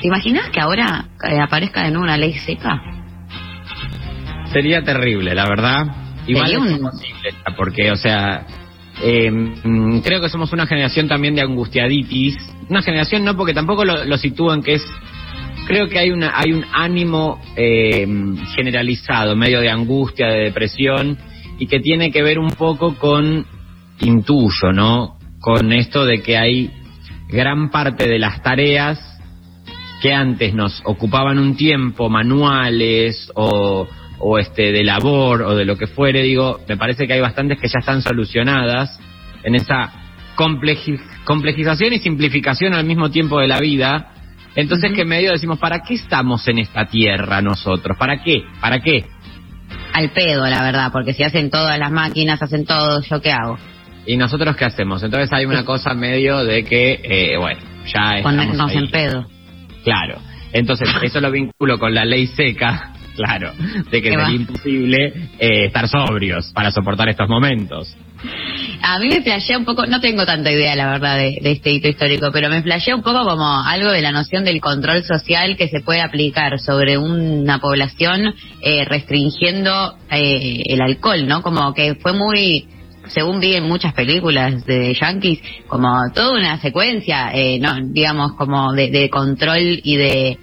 ¿Te 0.00 0.06
imaginas 0.06 0.50
que 0.50 0.60
ahora 0.60 1.08
eh, 1.28 1.40
aparezca 1.40 1.82
de 1.82 1.90
nuevo 1.90 2.04
una 2.04 2.16
ley 2.16 2.34
seca? 2.34 3.01
Sería 4.52 4.82
terrible, 4.82 5.34
la 5.34 5.46
verdad. 5.48 5.86
Igual 6.26 6.46
Sería 6.46 6.64
es 6.64 6.70
un- 6.70 6.76
imposible, 6.76 7.34
porque, 7.56 7.90
o 7.90 7.96
sea, 7.96 8.46
eh, 9.02 9.32
creo 10.04 10.20
que 10.20 10.28
somos 10.28 10.52
una 10.52 10.66
generación 10.66 11.08
también 11.08 11.34
de 11.34 11.42
angustiaditis. 11.42 12.36
Una 12.68 12.82
generación 12.82 13.24
no, 13.24 13.36
porque 13.36 13.54
tampoco 13.54 13.84
lo, 13.84 14.02
en 14.02 14.62
que 14.62 14.74
es. 14.74 14.84
Creo 15.66 15.88
que 15.88 15.98
hay 15.98 16.10
una 16.10 16.32
hay 16.38 16.52
un 16.52 16.64
ánimo 16.72 17.40
eh, 17.56 18.06
generalizado, 18.54 19.36
medio 19.36 19.60
de 19.60 19.70
angustia, 19.70 20.26
de 20.28 20.44
depresión, 20.44 21.16
y 21.58 21.66
que 21.66 21.80
tiene 21.80 22.10
que 22.10 22.22
ver 22.22 22.38
un 22.38 22.50
poco 22.50 22.96
con, 22.96 23.46
intuyo, 24.00 24.72
¿no? 24.72 25.16
Con 25.40 25.72
esto 25.72 26.04
de 26.04 26.20
que 26.22 26.36
hay 26.36 26.70
gran 27.28 27.70
parte 27.70 28.08
de 28.08 28.18
las 28.18 28.42
tareas 28.42 29.00
que 30.02 30.12
antes 30.12 30.52
nos 30.52 30.82
ocupaban 30.84 31.38
un 31.38 31.56
tiempo, 31.56 32.08
manuales 32.08 33.30
o, 33.34 33.86
o 34.24 34.38
este 34.38 34.70
de 34.72 34.84
labor 34.84 35.42
o 35.42 35.54
de 35.56 35.64
lo 35.64 35.76
que 35.76 35.86
fuere, 35.88 36.22
digo, 36.22 36.60
me 36.68 36.76
parece 36.76 37.06
que 37.06 37.14
hay 37.14 37.20
bastantes 37.20 37.58
que 37.60 37.66
ya 37.68 37.80
están 37.80 38.02
solucionadas 38.02 38.98
en 39.42 39.54
esa 39.56 39.92
compleji- 40.36 41.00
complejización 41.24 41.92
y 41.92 41.98
simplificación 41.98 42.72
al 42.74 42.84
mismo 42.84 43.10
tiempo 43.10 43.40
de 43.40 43.48
la 43.48 43.58
vida. 43.58 44.08
Entonces 44.54 44.92
que 44.92 45.04
medio 45.04 45.32
decimos, 45.32 45.58
¿para 45.58 45.80
qué 45.80 45.94
estamos 45.94 46.46
en 46.46 46.58
esta 46.58 46.86
tierra 46.86 47.40
nosotros? 47.42 47.96
¿Para 47.98 48.22
qué? 48.22 48.42
¿Para 48.60 48.78
qué? 48.80 49.04
Al 49.94 50.10
pedo, 50.10 50.46
la 50.46 50.62
verdad, 50.62 50.90
porque 50.92 51.14
si 51.14 51.22
hacen 51.22 51.50
todas 51.50 51.78
las 51.78 51.90
máquinas, 51.90 52.40
hacen 52.42 52.64
todo, 52.64 53.00
¿yo 53.02 53.20
qué 53.20 53.32
hago? 53.32 53.58
¿Y 54.06 54.16
nosotros 54.16 54.56
qué 54.56 54.64
hacemos? 54.66 55.02
Entonces 55.02 55.32
hay 55.32 55.46
una 55.46 55.64
cosa 55.64 55.94
medio 55.94 56.44
de 56.44 56.64
que, 56.64 57.00
eh, 57.02 57.36
bueno, 57.38 57.60
ya 57.86 58.18
estamos 58.18 58.22
Ponernos 58.36 58.70
ahí. 58.70 58.76
en 58.78 58.90
pedo. 58.90 59.26
Claro. 59.84 60.18
Entonces, 60.52 60.88
eso 61.02 61.20
lo 61.20 61.30
vinculo 61.30 61.78
con 61.78 61.94
la 61.94 62.04
ley 62.04 62.26
seca, 62.26 62.92
claro, 63.22 63.52
de 63.90 64.02
que 64.02 64.10
sería 64.10 64.30
imposible 64.30 65.12
eh, 65.38 65.66
estar 65.66 65.88
sobrios 65.88 66.50
para 66.52 66.70
soportar 66.72 67.08
estos 67.08 67.28
momentos. 67.28 67.96
A 68.82 68.98
mí 68.98 69.08
me 69.08 69.22
flashea 69.22 69.58
un 69.58 69.64
poco, 69.64 69.86
no 69.86 70.00
tengo 70.00 70.24
tanta 70.24 70.50
idea, 70.50 70.74
la 70.76 70.90
verdad, 70.90 71.16
de, 71.16 71.38
de 71.40 71.52
este 71.52 71.72
hito 71.72 71.88
histórico, 71.88 72.30
pero 72.32 72.48
me 72.48 72.62
flashea 72.62 72.94
un 72.94 73.02
poco 73.02 73.24
como 73.24 73.44
algo 73.64 73.90
de 73.90 74.00
la 74.00 74.12
noción 74.12 74.44
del 74.44 74.60
control 74.60 75.02
social 75.04 75.56
que 75.56 75.68
se 75.68 75.80
puede 75.80 76.00
aplicar 76.00 76.58
sobre 76.58 76.98
una 76.98 77.58
población 77.58 78.34
eh, 78.60 78.84
restringiendo 78.84 79.96
eh, 80.10 80.62
el 80.66 80.80
alcohol, 80.82 81.26
¿no? 81.26 81.42
Como 81.42 81.74
que 81.74 81.96
fue 81.96 82.12
muy, 82.12 82.66
según 83.08 83.40
vi 83.40 83.54
en 83.54 83.64
muchas 83.64 83.92
películas 83.92 84.64
de 84.66 84.94
yankees, 84.94 85.40
como 85.66 85.88
toda 86.14 86.38
una 86.38 86.60
secuencia, 86.60 87.30
eh, 87.32 87.58
no, 87.60 87.74
digamos, 87.82 88.32
como 88.34 88.72
de, 88.72 88.90
de 88.90 89.10
control 89.10 89.80
y 89.82 89.96
de 89.96 90.38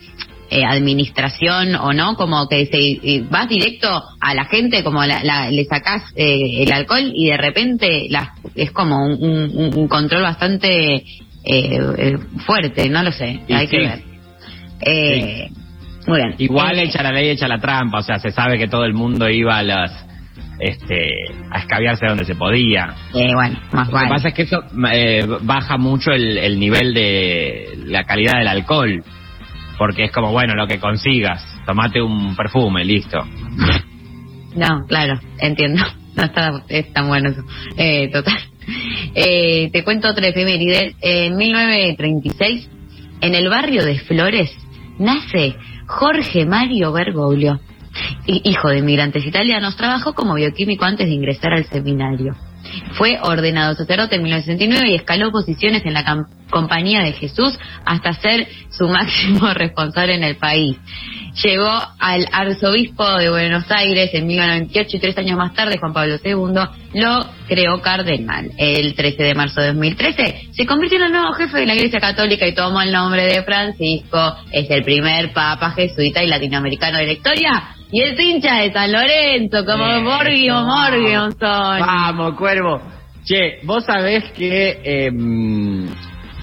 eh, 0.49 0.63
administración 0.65 1.75
o 1.75 1.93
no, 1.93 2.15
como 2.15 2.47
que 2.47 2.65
se, 2.65 3.21
vas 3.29 3.47
directo 3.47 3.87
a 4.19 4.33
la 4.33 4.45
gente, 4.45 4.83
como 4.83 5.03
la, 5.05 5.23
la- 5.23 5.51
le 5.51 5.63
sacás 5.65 6.03
eh, 6.15 6.63
el 6.63 6.71
alcohol 6.71 7.11
y 7.13 7.27
de 7.29 7.37
repente 7.37 8.07
la- 8.09 8.33
es 8.55 8.71
como 8.71 9.05
un, 9.05 9.51
un- 9.55 9.73
un 9.75 9.87
control 9.87 10.23
bastante 10.23 10.95
eh, 10.95 11.03
eh, 11.45 12.17
fuerte, 12.45 12.89
no 12.89 13.01
lo 13.03 13.11
sé, 13.11 13.39
Y 13.47 13.53
hay 13.53 13.67
sí. 13.67 13.71
que 13.71 13.77
ver. 13.79 13.99
Eh, 14.81 15.49
Muy 16.07 16.17
bien. 16.17 16.35
Igual 16.39 16.79
Eh, 16.79 16.83
echa 16.83 17.03
la 17.03 17.11
ley, 17.11 17.29
echa 17.29 17.47
la 17.47 17.59
trampa, 17.59 17.99
o 17.99 18.03
sea, 18.03 18.19
se 18.19 18.31
sabe 18.31 18.57
que 18.57 18.67
todo 18.67 18.85
el 18.85 18.93
mundo 18.93 19.29
iba 19.29 19.57
a 19.57 19.63
las 19.63 20.05
este 20.59 21.13
a 21.51 21.59
escabiarse 21.59 22.05
donde 22.05 22.25
se 22.25 22.35
podía. 22.35 22.93
Eh, 23.13 23.33
bueno, 23.33 23.57
más 23.71 23.87
Lo 23.87 23.93
vale. 23.93 24.07
que 24.07 24.13
pasa 24.13 24.27
es 24.29 24.33
que 24.33 24.41
eso 24.41 24.61
eh, 24.91 25.25
baja 25.41 25.77
mucho 25.77 26.11
el, 26.11 26.37
el 26.37 26.59
nivel 26.59 26.93
de 26.93 27.69
la 27.85 28.03
calidad 28.03 28.33
del 28.39 28.47
alcohol, 28.49 29.01
porque 29.79 30.03
es 30.05 30.11
como, 30.11 30.31
bueno, 30.31 30.53
lo 30.53 30.67
que 30.67 30.79
consigas, 30.79 31.43
tomate 31.65 31.99
un 32.01 32.35
perfume, 32.35 32.85
listo. 32.85 33.17
No, 34.55 34.85
claro, 34.87 35.19
entiendo. 35.39 35.83
No 36.15 36.23
está, 36.25 36.63
es 36.67 36.91
tan 36.91 37.07
bueno 37.07 37.29
eso. 37.29 37.41
Eh, 37.77 38.09
total. 38.11 38.35
Eh, 39.15 39.69
te 39.71 39.83
cuento 39.85 40.09
otra 40.09 40.27
efeméride. 40.27 40.95
En 41.01 41.37
1936, 41.37 42.69
en 43.21 43.35
el 43.35 43.47
barrio 43.47 43.85
de 43.85 43.99
Flores, 43.99 44.51
nace 44.97 45.55
Jorge 45.85 46.45
Mario 46.45 46.91
Bergoglio. 46.91 47.59
hi- 48.25 48.41
Hijo 48.43 48.69
de 48.69 48.79
inmigrantes 48.79 49.25
italianos, 49.25 49.77
trabajó 49.77 50.13
como 50.13 50.33
bioquímico 50.33 50.83
antes 50.83 51.07
de 51.07 51.13
ingresar 51.13 51.53
al 51.53 51.65
seminario. 51.65 52.35
Fue 52.93 53.17
ordenado 53.21 53.75
sacerdote 53.75 54.15
en 54.15 54.23
1969 54.23 54.91
y 54.91 54.95
escaló 54.95 55.31
posiciones 55.31 55.85
en 55.85 55.93
la 55.93 56.25
Compañía 56.49 57.01
de 57.01 57.13
Jesús 57.13 57.57
hasta 57.85 58.13
ser 58.13 58.47
su 58.69 58.87
máximo 58.89 59.53
responsable 59.53 60.15
en 60.15 60.23
el 60.23 60.37
país. 60.37 60.77
Llegó 61.43 61.71
al 61.99 62.27
arzobispo 62.31 63.07
de 63.17 63.29
Buenos 63.29 63.65
Aires 63.69 64.09
en 64.13 64.27
1998 64.27 64.97
y 64.97 64.99
tres 64.99 65.17
años 65.17 65.37
más 65.37 65.53
tarde 65.53 65.77
Juan 65.77 65.93
Pablo 65.93 66.15
II 66.23 66.99
lo 66.99 67.25
creó 67.47 67.81
cardenal. 67.81 68.51
El 68.57 68.95
13 68.95 69.23
de 69.23 69.35
marzo 69.35 69.61
de 69.61 69.67
2013 69.67 70.49
se 70.51 70.65
convirtió 70.65 70.97
en 70.97 71.05
el 71.05 71.11
nuevo 71.11 71.33
jefe 71.33 71.59
de 71.59 71.65
la 71.65 71.75
Iglesia 71.75 71.99
Católica 71.99 72.47
y 72.47 72.55
tomó 72.55 72.81
el 72.81 72.91
nombre 72.91 73.25
de 73.25 73.43
Francisco. 73.43 74.35
Es 74.51 74.69
el 74.69 74.83
primer 74.83 75.31
papa 75.31 75.71
jesuita 75.71 76.23
y 76.23 76.27
latinoamericano 76.27 76.97
de 76.97 77.05
la 77.05 77.13
historia. 77.13 77.75
Y 77.91 78.01
el 78.03 78.19
hincha 78.19 78.57
de 78.61 78.71
San 78.71 78.91
Lorenzo, 78.91 79.65
como 79.65 79.85
Eso. 79.87 80.01
Morgio 80.01 80.61
Morgio 80.63 81.31
son. 81.31 81.79
Vamos, 81.79 82.35
cuervo. 82.35 82.81
Che, 83.25 83.59
vos 83.63 83.83
sabés 83.85 84.23
que... 84.31 84.79
eh, 84.83 85.11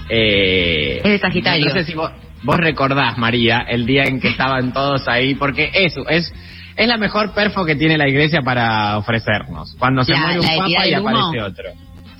eh, 0.09 0.97
Es 1.03 1.11
de 1.11 1.19
Sagitario. 1.19 1.65
No 1.67 1.73
sé 1.73 1.83
si 1.83 1.93
vos, 1.93 2.11
vos 2.43 2.57
recordás, 2.57 3.17
María, 3.17 3.65
el 3.67 3.85
día 3.85 4.03
en 4.03 4.19
que 4.19 4.29
estaban 4.29 4.73
todos 4.73 5.07
ahí, 5.07 5.35
porque 5.35 5.71
eso 5.73 6.07
es... 6.09 6.33
Es 6.75 6.87
la 6.87 6.97
mejor 6.97 7.33
perfo 7.33 7.65
que 7.65 7.75
tiene 7.75 7.97
la 7.97 8.07
iglesia 8.07 8.41
para 8.43 8.99
ofrecernos. 8.99 9.75
Cuando 9.79 10.03
se 10.03 10.11
La- 10.11 10.19
muere 10.19 10.39
un 10.41 10.45
papa 10.45 10.87
y 10.87 10.93
aparece 10.93 11.41
otro. 11.41 11.63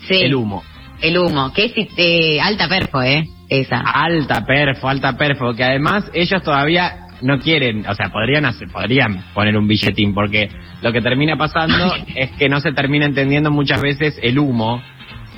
Sí. 0.07 0.15
El 0.23 0.33
humo. 0.33 0.63
El 0.99 1.15
humo, 1.19 1.53
que 1.53 1.65
es 1.65 1.73
eh, 1.95 2.41
alta 2.41 2.67
perfo, 2.67 3.03
¿eh? 3.03 3.27
Esa. 3.49 3.77
Alta 3.81 4.43
perfo, 4.47 4.89
alta 4.89 5.15
perfo, 5.15 5.53
que 5.53 5.63
además 5.63 6.05
ellos 6.11 6.41
todavía 6.41 7.06
no 7.21 7.39
quieren, 7.39 7.85
o 7.87 7.93
sea, 7.95 8.09
podrían 8.09 8.45
hacer, 8.45 8.67
podrían 8.69 9.23
poner 9.33 9.57
un 9.57 9.67
billetín, 9.67 10.13
porque 10.13 10.49
lo 10.81 10.91
que 10.91 11.01
termina 11.01 11.35
pasando 11.37 11.93
es 12.15 12.31
que 12.31 12.49
no 12.49 12.59
se 12.59 12.71
termina 12.71 13.05
entendiendo 13.05 13.51
muchas 13.51 13.81
veces 13.81 14.17
el 14.21 14.37
humo, 14.39 14.81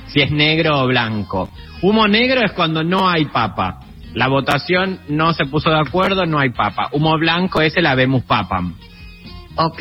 si 0.08 0.20
es 0.20 0.30
negro 0.30 0.80
o 0.80 0.86
blanco. 0.86 1.48
Humo 1.82 2.08
negro 2.08 2.40
es 2.44 2.52
cuando 2.52 2.82
no 2.84 3.08
hay 3.08 3.26
papa. 3.26 3.80
La 4.14 4.26
votación 4.28 4.98
no 5.08 5.32
se 5.34 5.44
puso 5.46 5.70
de 5.70 5.78
acuerdo, 5.78 6.26
no 6.26 6.38
hay 6.40 6.50
papa. 6.50 6.88
Humo 6.92 7.16
blanco 7.16 7.60
es 7.60 7.76
el 7.76 7.86
habemus 7.86 8.24
papam. 8.24 8.74
Ok, 9.56 9.80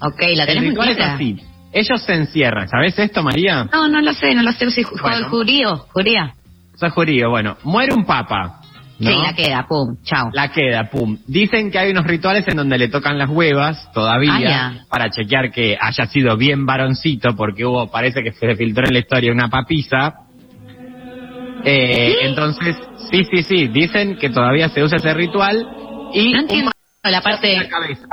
ok, 0.00 0.22
la 0.36 0.44
El 0.44 0.58
muy 0.60 0.68
ritual 0.70 0.88
es 0.90 1.00
así. 1.00 1.36
Ellos 1.72 2.02
se 2.02 2.14
encierran, 2.14 2.68
¿sabes 2.68 2.98
esto, 2.98 3.22
María? 3.22 3.68
No, 3.72 3.88
no 3.88 4.00
lo 4.00 4.12
sé, 4.12 4.34
no 4.34 4.42
lo 4.42 4.52
sé. 4.52 4.70
Si 4.70 4.82
ju- 4.82 5.00
Bueno. 5.00 5.28
jurío, 5.30 5.76
juría. 5.92 6.34
Soy 6.76 6.90
jurío. 6.90 7.30
Bueno, 7.30 7.56
muere 7.64 7.94
un 7.94 8.04
papa. 8.04 8.59
¿No? 9.00 9.10
Sí, 9.10 9.16
la 9.16 9.32
queda, 9.34 9.66
pum, 9.66 9.96
chao. 10.04 10.30
La 10.32 10.52
queda, 10.52 10.90
pum. 10.90 11.16
Dicen 11.26 11.70
que 11.70 11.78
hay 11.78 11.90
unos 11.90 12.04
rituales 12.06 12.46
en 12.46 12.56
donde 12.56 12.78
le 12.78 12.88
tocan 12.88 13.18
las 13.18 13.28
huevas 13.30 13.90
todavía 13.92 14.66
Ah, 14.66 14.84
para 14.90 15.10
chequear 15.10 15.50
que 15.50 15.76
haya 15.80 16.06
sido 16.06 16.36
bien 16.36 16.66
varoncito 16.66 17.34
porque 17.34 17.64
hubo, 17.64 17.90
parece 17.90 18.22
que 18.22 18.32
se 18.32 18.54
filtró 18.56 18.86
en 18.86 18.92
la 18.92 18.98
historia 19.00 19.32
una 19.32 19.48
papisa. 19.48 20.14
Eh, 21.64 22.14
entonces, 22.22 22.76
sí, 23.10 23.24
sí, 23.24 23.42
sí, 23.42 23.68
dicen 23.68 24.16
que 24.16 24.30
todavía 24.30 24.68
se 24.68 24.82
usa 24.82 24.96
ese 24.96 25.12
ritual 25.14 25.66
y 26.14 26.32
No 26.32 26.40
entiendo 26.40 26.70
un 27.04 27.10
la 27.12 27.20
parte... 27.20 27.54
en 27.54 27.62
la 27.62 27.68
cabeza. 27.68 28.06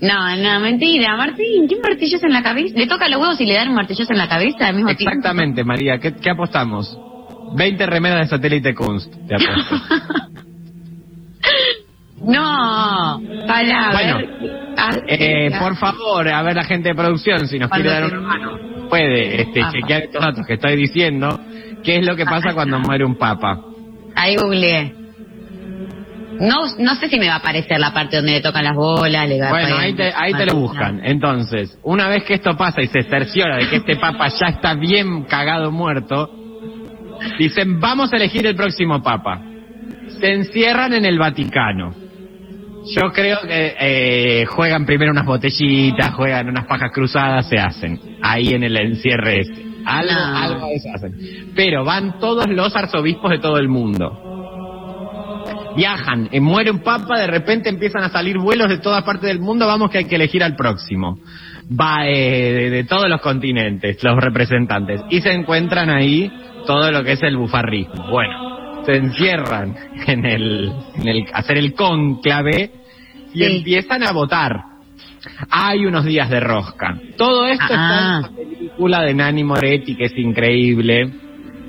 No, 0.00 0.36
no, 0.36 0.60
mentira, 0.60 1.16
Martín, 1.16 1.66
¿qué 1.68 1.76
martillos 1.82 2.22
en 2.22 2.32
la 2.32 2.42
cabeza? 2.42 2.78
¿Le 2.78 2.86
toca 2.86 3.08
los 3.08 3.18
huevos 3.18 3.40
y 3.40 3.46
le 3.46 3.54
dan 3.54 3.72
martillos 3.72 4.10
en 4.10 4.18
la 4.18 4.28
cabeza 4.28 4.68
al 4.68 4.74
mismo 4.74 4.94
tiempo? 4.94 5.10
Exactamente, 5.10 5.64
María, 5.64 5.98
¿qué, 5.98 6.14
qué 6.14 6.30
apostamos? 6.30 6.98
20 7.54 7.86
remeras 7.86 8.20
de 8.20 8.36
satélite 8.36 8.74
Kunst, 8.74 9.10
te 9.26 9.34
apuesto. 9.34 9.76
No, 12.26 13.20
para, 13.46 13.92
Bueno, 13.92 14.16
ver. 14.18 14.66
Ah, 14.76 14.90
Eh, 15.06 15.50
ah, 15.52 15.58
por 15.60 15.76
favor, 15.76 16.28
a 16.28 16.42
ver 16.42 16.56
la 16.56 16.64
gente 16.64 16.90
de 16.90 16.94
producción, 16.94 17.46
si 17.46 17.58
nos 17.58 17.70
quiere 17.70 17.90
dar 17.90 18.04
una 18.04 18.20
mano, 18.20 18.58
puede 18.88 19.42
este, 19.42 19.60
Papa. 19.60 19.72
chequear 19.72 20.02
estos 20.02 20.22
datos 20.22 20.46
que 20.46 20.54
estoy 20.54 20.76
diciendo, 20.76 21.40
qué 21.82 21.98
es 21.98 22.06
lo 22.06 22.16
que 22.16 22.24
pasa 22.24 22.52
cuando 22.52 22.78
muere 22.80 23.04
un 23.04 23.16
papa. 23.16 23.60
Ahí 24.14 24.36
googleé. 24.36 24.92
No, 26.40 26.66
no 26.78 26.94
sé 26.96 27.08
si 27.08 27.18
me 27.18 27.28
va 27.28 27.34
a 27.34 27.38
aparecer 27.38 27.78
la 27.80 27.94
parte 27.94 28.16
donde 28.16 28.32
le 28.32 28.40
tocan 28.42 28.64
las 28.64 28.74
bolas, 28.74 29.26
le 29.26 29.38
Bueno, 29.48 29.76
ahí 29.78 29.94
te, 29.94 30.12
ahí 30.14 30.34
te 30.34 30.44
lo 30.44 30.54
buscan. 30.56 31.00
Entonces, 31.02 31.78
una 31.82 32.08
vez 32.08 32.24
que 32.24 32.34
esto 32.34 32.56
pasa 32.56 32.82
y 32.82 32.88
se 32.88 33.02
cerciora 33.04 33.56
de 33.56 33.68
que 33.68 33.76
este 33.76 33.96
papa 33.96 34.28
ya 34.28 34.48
está 34.48 34.74
bien 34.74 35.24
cagado 35.24 35.70
muerto, 35.72 36.30
dicen, 37.38 37.80
vamos 37.80 38.12
a 38.12 38.16
elegir 38.16 38.46
el 38.46 38.54
próximo 38.54 39.02
papa. 39.02 39.40
Se 40.20 40.32
encierran 40.32 40.92
en 40.92 41.06
el 41.06 41.18
Vaticano. 41.18 42.05
Yo 42.94 43.12
creo 43.12 43.38
que 43.40 43.74
eh, 43.80 44.46
juegan 44.46 44.86
primero 44.86 45.10
unas 45.10 45.26
botellitas, 45.26 46.14
juegan 46.14 46.48
unas 46.48 46.66
pajas 46.66 46.90
cruzadas, 46.92 47.48
se 47.48 47.58
hacen. 47.58 47.98
Ahí 48.22 48.48
en 48.54 48.62
el 48.62 48.76
encierre 48.76 49.40
ese. 49.40 49.66
Algo, 49.84 50.12
No. 50.12 50.36
algo 50.36 50.66
eso 50.72 50.88
hacen. 50.94 51.52
Pero 51.54 51.84
van 51.84 52.18
todos 52.18 52.46
los 52.48 52.74
arzobispos 52.76 53.30
de 53.30 53.38
todo 53.38 53.58
el 53.58 53.68
mundo. 53.68 54.22
Viajan, 55.76 56.28
eh, 56.32 56.40
muere 56.40 56.70
un 56.70 56.78
papa, 56.78 57.18
de 57.18 57.26
repente 57.26 57.68
empiezan 57.68 58.02
a 58.02 58.08
salir 58.08 58.38
vuelos 58.38 58.68
de 58.68 58.78
toda 58.78 59.04
parte 59.04 59.26
del 59.26 59.40
mundo, 59.40 59.66
vamos 59.66 59.90
que 59.90 59.98
hay 59.98 60.04
que 60.06 60.16
elegir 60.16 60.42
al 60.42 60.56
próximo. 60.56 61.18
Va 61.70 62.06
eh, 62.06 62.52
de, 62.52 62.70
de 62.70 62.84
todos 62.84 63.08
los 63.10 63.20
continentes, 63.20 64.02
los 64.02 64.16
representantes. 64.16 65.02
Y 65.10 65.20
se 65.20 65.32
encuentran 65.32 65.90
ahí 65.90 66.30
todo 66.66 66.90
lo 66.90 67.04
que 67.04 67.12
es 67.12 67.22
el 67.22 67.36
bufarrismo. 67.36 68.08
Bueno, 68.10 68.55
se 68.86 68.96
encierran 68.96 69.76
en 70.06 70.24
el, 70.24 70.72
en 70.94 71.08
el 71.08 71.24
hacer 71.34 71.58
el 71.58 71.74
cónclave 71.74 72.70
y 73.34 73.42
empiezan 73.44 74.02
a 74.04 74.12
votar. 74.12 74.62
Hay 75.50 75.84
unos 75.84 76.04
días 76.04 76.30
de 76.30 76.40
rosca. 76.40 76.98
Todo 77.18 77.46
esto 77.48 77.64
está 77.64 77.78
Ah. 77.78 78.16
en 78.18 78.22
la 78.22 78.28
película 78.54 79.02
de 79.02 79.12
Nani 79.14 79.44
Moretti, 79.44 79.94
que 79.96 80.04
es 80.04 80.16
increíble. 80.16 81.10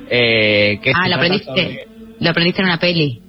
eh, 0.09 0.79
que 0.81 0.93
Ah, 0.95 1.09
lo 1.09 1.15
aprendiste, 1.15 1.45
sobre- 1.47 1.87
lo 2.21 2.29
aprendiste 2.29 2.61
en 2.61 2.67
una 2.69 2.79
peli. 2.79 3.21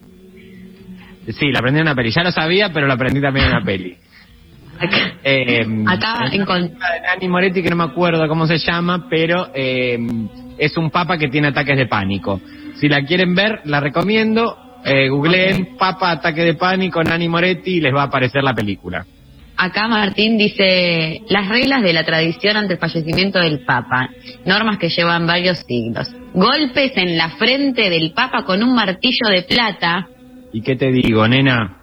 Sí, 1.28 1.51
la 1.51 1.59
aprendí 1.59 1.81
en 1.81 1.86
una 1.86 1.94
peli. 1.97 2.10
Ya 2.10 2.23
lo 2.23 2.31
sabía, 2.31 2.73
pero 2.73 2.86
lo 2.86 2.93
aprendí 2.93 3.20
también 3.20 3.47
en 3.47 3.52
una 3.56 3.65
peli. 3.65 3.97
Eh, 5.24 5.66
Acá 5.89 6.27
es 6.31 6.39
una 6.39 6.47
película 6.47 6.59
de 6.93 7.01
Nani 7.02 7.28
Moretti 7.28 7.62
que 7.65 7.69
no 7.70 7.74
me 7.77 7.82
acuerdo 7.85 8.28
cómo 8.28 8.47
se 8.47 8.59
llama, 8.59 9.09
pero 9.10 9.48
eh, 9.52 9.98
es 10.56 10.77
un 10.77 10.89
papa 10.90 11.19
que 11.19 11.27
tiene 11.28 11.48
ataques 11.48 11.77
de 11.77 11.86
pánico. 11.86 12.40
Si 12.81 12.89
la 12.89 13.05
quieren 13.05 13.35
ver, 13.35 13.61
la 13.65 13.81
recomiendo. 13.81 14.57
Eh, 14.85 15.09
googleen 15.09 15.77
Papa 15.77 16.13
Ataque 16.13 16.43
de 16.43 16.55
Pánico, 16.55 17.03
Nani 17.03 17.29
Moretti 17.29 17.77
y 17.77 17.81
les 17.81 17.95
va 17.95 18.03
a 18.03 18.07
aparecer 18.07 18.43
la 18.43 18.55
película. 18.55 19.05
Acá 19.57 19.89
Martín 19.89 20.39
dice 20.39 21.23
las 21.29 21.49
reglas 21.49 21.83
de 21.83 21.93
la 21.93 22.05
tradición 22.05 22.57
ante 22.57 22.75
el 22.75 22.79
fallecimiento 22.79 23.41
del 23.41 23.65
Papa, 23.65 24.09
normas 24.45 24.79
que 24.79 24.89
llevan 24.89 25.27
varios 25.27 25.59
siglos. 25.67 26.09
Golpes 26.33 26.93
en 26.95 27.17
la 27.17 27.31
frente 27.31 27.91
del 27.91 28.13
Papa 28.13 28.45
con 28.45 28.63
un 28.63 28.73
martillo 28.73 29.29
de 29.29 29.43
plata. 29.43 30.07
¿Y 30.53 30.63
qué 30.63 30.77
te 30.77 30.93
digo, 30.93 31.27
nena? 31.27 31.79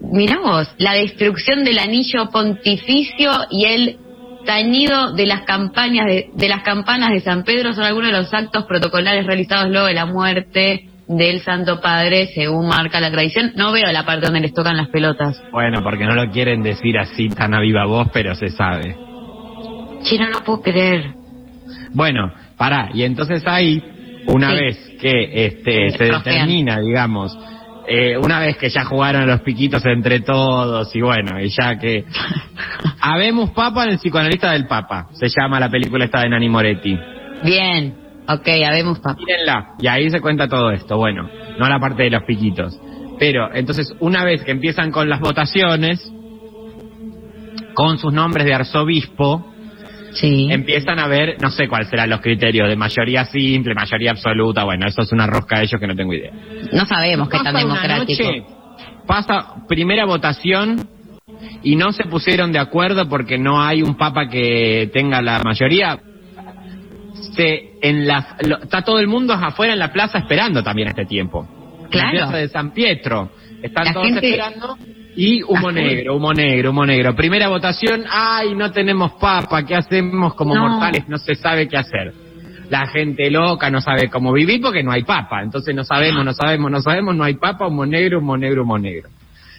Mirá 0.00 0.38
vos, 0.38 0.68
la 0.78 0.94
destrucción 0.94 1.64
del 1.64 1.78
anillo 1.78 2.30
pontificio 2.30 3.30
y 3.50 3.64
el 3.66 3.98
tañido 4.48 5.12
de 5.12 5.26
las 5.26 5.42
campañas 5.42 6.06
de, 6.06 6.30
de 6.34 6.48
las 6.48 6.62
campanas 6.62 7.10
de 7.10 7.20
San 7.20 7.44
Pedro 7.44 7.74
son 7.74 7.84
algunos 7.84 8.10
de 8.10 8.16
los 8.16 8.32
actos 8.32 8.64
protocolares 8.64 9.26
realizados 9.26 9.68
luego 9.70 9.86
de 9.86 9.92
la 9.92 10.06
muerte 10.06 10.88
del 11.06 11.40
Santo 11.42 11.82
Padre, 11.82 12.28
según 12.34 12.66
marca 12.66 12.98
la 12.98 13.10
tradición. 13.10 13.52
No 13.56 13.72
veo 13.72 13.92
la 13.92 14.06
parte 14.06 14.24
donde 14.24 14.40
les 14.40 14.54
tocan 14.54 14.78
las 14.78 14.88
pelotas. 14.88 15.38
Bueno, 15.52 15.82
porque 15.82 16.06
no 16.06 16.14
lo 16.14 16.30
quieren 16.30 16.62
decir 16.62 16.98
así 16.98 17.28
tan 17.28 17.52
a 17.52 17.60
viva 17.60 17.84
voz, 17.84 18.08
pero 18.10 18.34
se 18.34 18.48
sabe. 18.48 18.96
Che, 20.02 20.18
no 20.18 20.30
lo 20.30 20.40
puedo 20.44 20.62
creer. 20.62 21.12
Bueno, 21.92 22.32
pará, 22.56 22.88
y 22.94 23.02
entonces 23.02 23.42
ahí, 23.46 23.82
una 24.28 24.50
Sí. 24.50 24.56
vez 24.56 24.78
que 24.98 25.46
este 25.46 25.90
se 25.90 26.04
determina, 26.04 26.80
digamos, 26.80 27.36
eh, 27.88 28.18
una 28.18 28.38
vez 28.38 28.58
que 28.58 28.68
ya 28.68 28.84
jugaron 28.84 29.26
los 29.26 29.40
piquitos 29.40 29.84
entre 29.86 30.20
todos 30.20 30.94
y 30.94 31.00
bueno, 31.00 31.40
y 31.40 31.48
ya 31.48 31.78
que... 31.78 32.04
Habemos 33.00 33.50
Papa 33.50 33.84
en 33.84 33.90
el 33.90 33.98
psicoanalista 33.98 34.52
del 34.52 34.66
Papa, 34.66 35.08
se 35.12 35.28
llama 35.28 35.58
la 35.58 35.70
película 35.70 36.04
esta 36.04 36.20
de 36.20 36.28
Nani 36.28 36.48
Moretti. 36.48 36.98
Bien, 37.42 37.96
ok, 38.28 38.48
habemos 38.66 38.98
papá. 38.98 39.18
Mírenla, 39.18 39.74
y 39.80 39.86
ahí 39.86 40.10
se 40.10 40.20
cuenta 40.20 40.48
todo 40.48 40.70
esto, 40.70 40.96
bueno, 40.98 41.30
no 41.58 41.68
la 41.68 41.78
parte 41.78 42.02
de 42.02 42.10
los 42.10 42.24
piquitos. 42.24 42.78
Pero, 43.18 43.52
entonces, 43.54 43.92
una 44.00 44.24
vez 44.24 44.44
que 44.44 44.50
empiezan 44.50 44.90
con 44.90 45.08
las 45.08 45.20
votaciones, 45.20 46.12
con 47.74 47.98
sus 47.98 48.12
nombres 48.12 48.44
de 48.44 48.54
arzobispo, 48.54 49.54
empiezan 50.22 50.98
a 50.98 51.06
ver, 51.06 51.36
no 51.40 51.50
sé 51.50 51.68
cuáles 51.68 51.88
serán 51.88 52.10
los 52.10 52.20
criterios, 52.20 52.68
de 52.68 52.76
mayoría 52.76 53.24
simple, 53.26 53.74
mayoría 53.74 54.10
absoluta, 54.12 54.64
bueno, 54.64 54.86
eso 54.86 55.02
es 55.02 55.12
una 55.12 55.26
rosca 55.26 55.58
de 55.58 55.64
ellos 55.64 55.80
que 55.80 55.86
no 55.86 55.94
tengo 55.94 56.12
idea. 56.14 56.32
No 56.72 56.84
sabemos 56.86 57.28
qué 57.28 57.38
tan 57.38 57.54
democrático. 57.54 58.22
noche, 58.22 58.42
pasa 59.06 59.54
primera 59.68 60.04
votación 60.04 60.88
y 61.62 61.76
no 61.76 61.92
se 61.92 62.04
pusieron 62.04 62.52
de 62.52 62.58
acuerdo 62.58 63.08
porque 63.08 63.38
no 63.38 63.62
hay 63.62 63.82
un 63.82 63.96
papa 63.96 64.28
que 64.28 64.90
tenga 64.92 65.20
la 65.22 65.40
mayoría. 65.44 65.98
Se, 67.34 67.72
en 67.82 68.06
la, 68.06 68.36
lo- 68.46 68.58
está 68.62 68.82
todo 68.82 68.98
el 68.98 69.06
mundo 69.06 69.32
afuera 69.34 69.72
en 69.72 69.78
la 69.78 69.92
plaza 69.92 70.18
esperando 70.18 70.62
también 70.62 70.88
este 70.88 71.04
tiempo. 71.04 71.46
Claro. 71.90 72.12
La 72.12 72.24
plaza 72.24 72.36
de 72.38 72.48
San 72.48 72.72
Pietro. 72.72 73.30
Están 73.62 73.84
La 73.86 73.92
todos 73.92 74.06
gente- 74.06 74.28
esperando. 74.30 74.76
Y 75.20 75.42
humo 75.42 75.72
negro, 75.72 76.14
humo 76.14 76.32
negro, 76.32 76.70
humo 76.70 76.86
negro. 76.86 77.16
Primera 77.16 77.48
votación, 77.48 78.04
ay, 78.08 78.54
no 78.54 78.70
tenemos 78.70 79.14
papa, 79.14 79.64
¿qué 79.64 79.74
hacemos 79.74 80.34
como 80.34 80.54
No. 80.54 80.68
mortales? 80.68 81.08
No 81.08 81.18
se 81.18 81.34
sabe 81.34 81.66
qué 81.66 81.76
hacer. 81.76 82.14
La 82.70 82.86
gente 82.86 83.28
loca 83.28 83.68
no 83.68 83.80
sabe 83.80 84.08
cómo 84.08 84.32
vivir 84.32 84.60
porque 84.62 84.84
no 84.84 84.92
hay 84.92 85.02
papa. 85.02 85.42
Entonces 85.42 85.74
no 85.74 85.82
sabemos, 85.82 86.24
no 86.24 86.32
sabemos, 86.34 86.70
no 86.70 86.80
sabemos, 86.80 87.16
no 87.16 87.24
hay 87.24 87.34
papa, 87.34 87.66
humo 87.66 87.84
negro, 87.84 88.18
humo 88.20 88.36
negro, 88.36 88.62
humo 88.62 88.78
negro. 88.78 89.08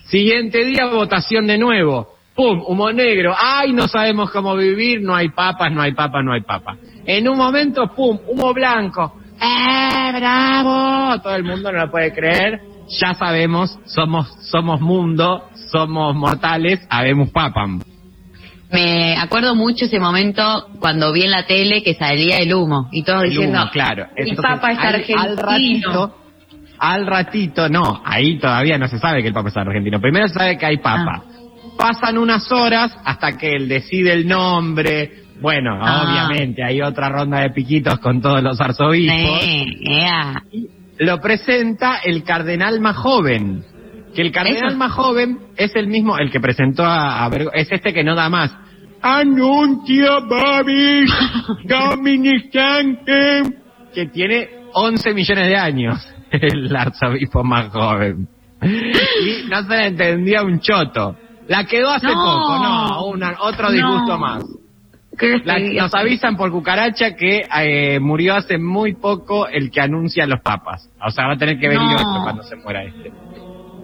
Siguiente 0.06 0.64
día, 0.64 0.86
votación 0.86 1.46
de 1.46 1.58
nuevo. 1.58 2.08
¡Pum! 2.36 2.64
Humo 2.66 2.94
negro. 2.94 3.36
¡Ay, 3.38 3.74
no 3.74 3.90
sabemos 3.90 4.32
cómo 4.32 4.56
vivir! 4.56 5.02
No 5.02 5.14
hay 5.14 5.28
papas, 5.28 5.74
no 5.74 5.82
hay 5.82 5.92
papas, 5.92 6.24
no 6.24 6.32
hay 6.32 6.42
papa. 6.42 6.78
En 7.06 7.28
un 7.28 7.38
momento, 7.38 7.94
¡pum! 7.94 8.18
Humo 8.28 8.54
blanco. 8.54 9.20
¡Eh, 9.42 10.12
bravo! 10.18 11.20
Todo 11.22 11.36
el 11.36 11.44
mundo 11.44 11.70
no 11.70 11.80
lo 11.86 11.92
puede 11.92 12.14
creer. 12.14 12.62
Ya 12.90 13.14
sabemos, 13.14 13.78
somos, 13.86 14.28
somos 14.50 14.82
mundo, 14.82 15.44
somos 15.72 16.16
mortales, 16.16 16.80
habemos 16.90 17.30
papam. 17.30 17.82
Me 18.72 19.16
acuerdo 19.18 19.56
mucho 19.56 19.86
ese 19.86 20.00
momento 20.00 20.68
cuando 20.80 21.12
vi 21.12 21.24
en 21.24 21.32
la 21.32 21.46
tele 21.48 21.82
que 21.82 21.96
salía 21.96 22.38
el 22.38 22.54
humo 22.54 22.88
y 22.92 23.04
todos 23.04 23.24
El 23.24 23.30
diciendo, 23.32 23.62
humo, 23.64 23.72
claro. 23.72 24.06
el 24.16 24.30
Entonces, 24.30 24.54
Papa 24.56 24.72
es 24.72 24.80
al- 24.80 24.96
argentino. 24.96 25.20
Al 25.22 25.38
ratito, 25.38 26.16
al 26.80 27.08
ratito, 27.08 27.70
no, 27.70 28.02
ahí 28.06 28.38
todavía 28.40 28.78
no 28.78 28.88
se 28.88 29.00
sabe 29.00 29.22
que 29.22 29.28
el 29.30 29.34
Papa 29.34 29.50
es 29.50 29.58
argentino. 29.58 30.00
Primero 30.00 30.28
se 30.28 30.36
sabe 30.36 30.58
que 30.58 30.66
hay 30.68 30.78
Papa. 30.78 31.24
Ah. 31.26 31.32
Pasan 31.78 32.18
unas 32.18 32.52
horas 32.52 32.96
hasta 33.06 33.38
que 33.38 33.56
él 33.56 33.68
decide 33.68 34.14
el 34.14 34.28
nombre. 34.28 35.24
Bueno, 35.42 35.80
Ah. 35.82 36.04
obviamente 36.06 36.64
hay 36.64 36.82
otra 36.82 37.10
ronda 37.10 37.40
de 37.40 37.50
piquitos 37.52 37.98
con 38.00 38.22
todos 38.22 38.44
los 38.44 38.60
arzobispos. 38.62 39.44
Eh, 39.44 39.66
ea. 39.82 40.44
Lo 41.00 41.20
presenta 41.20 41.98
el 42.04 42.24
cardenal 42.24 42.80
más 42.80 42.96
joven. 42.98 43.64
Que 44.16 44.22
el 44.22 44.32
cardenal 44.32 44.70
Eso. 44.70 44.78
más 44.78 44.92
joven 44.92 45.40
es 45.56 45.76
el 45.76 45.88
mismo, 45.88 46.18
el 46.18 46.32
que 46.32 46.40
presentó 46.40 46.84
a, 46.84 47.26
a 47.26 47.30
es 47.54 47.72
este 47.72 47.94
que 47.94 48.04
no 48.04 48.16
da 48.16 48.30
más. 48.30 48.52
Anuncia 49.02 50.20
Babis 50.30 51.12
Dominicante 51.64 53.42
que 53.94 54.06
tiene 54.08 54.50
11 54.74 55.14
millones 55.14 55.48
de 55.48 55.56
años, 55.58 56.08
el 56.32 56.76
arzobispo 56.76 57.44
más 57.44 57.70
joven. 57.72 58.28
Y 58.62 59.48
no 59.50 59.64
se 59.64 59.70
le 59.70 59.88
entendía 59.88 60.44
un 60.44 60.60
choto. 60.60 61.16
La 61.48 61.64
quedó 61.66 61.90
hace 61.90 62.08
No. 62.08 62.14
poco, 62.14 62.60
no, 62.64 63.06
una, 63.08 63.36
otro 63.42 63.72
disgusto 63.72 64.14
No. 64.14 64.18
más. 64.20 64.44
La- 65.44 65.60
nos 65.60 65.94
avisan 65.94 66.36
por 66.38 66.52
cucaracha 66.52 67.16
que 67.16 67.42
eh, 67.62 68.00
murió 68.00 68.36
hace 68.36 68.58
muy 68.58 68.94
poco 68.96 69.48
el 69.48 69.70
que 69.72 69.82
anuncia 69.82 70.24
a 70.24 70.28
los 70.28 70.42
papas. 70.42 70.90
O 71.06 71.12
sea, 71.12 71.28
va 71.28 71.34
a 71.34 71.38
tener 71.38 71.60
que 71.60 71.68
venir 71.68 71.88
No. 71.88 71.96
otro 71.96 72.24
cuando 72.24 72.44
se 72.44 72.56
muera 72.56 72.84
este. 72.84 73.12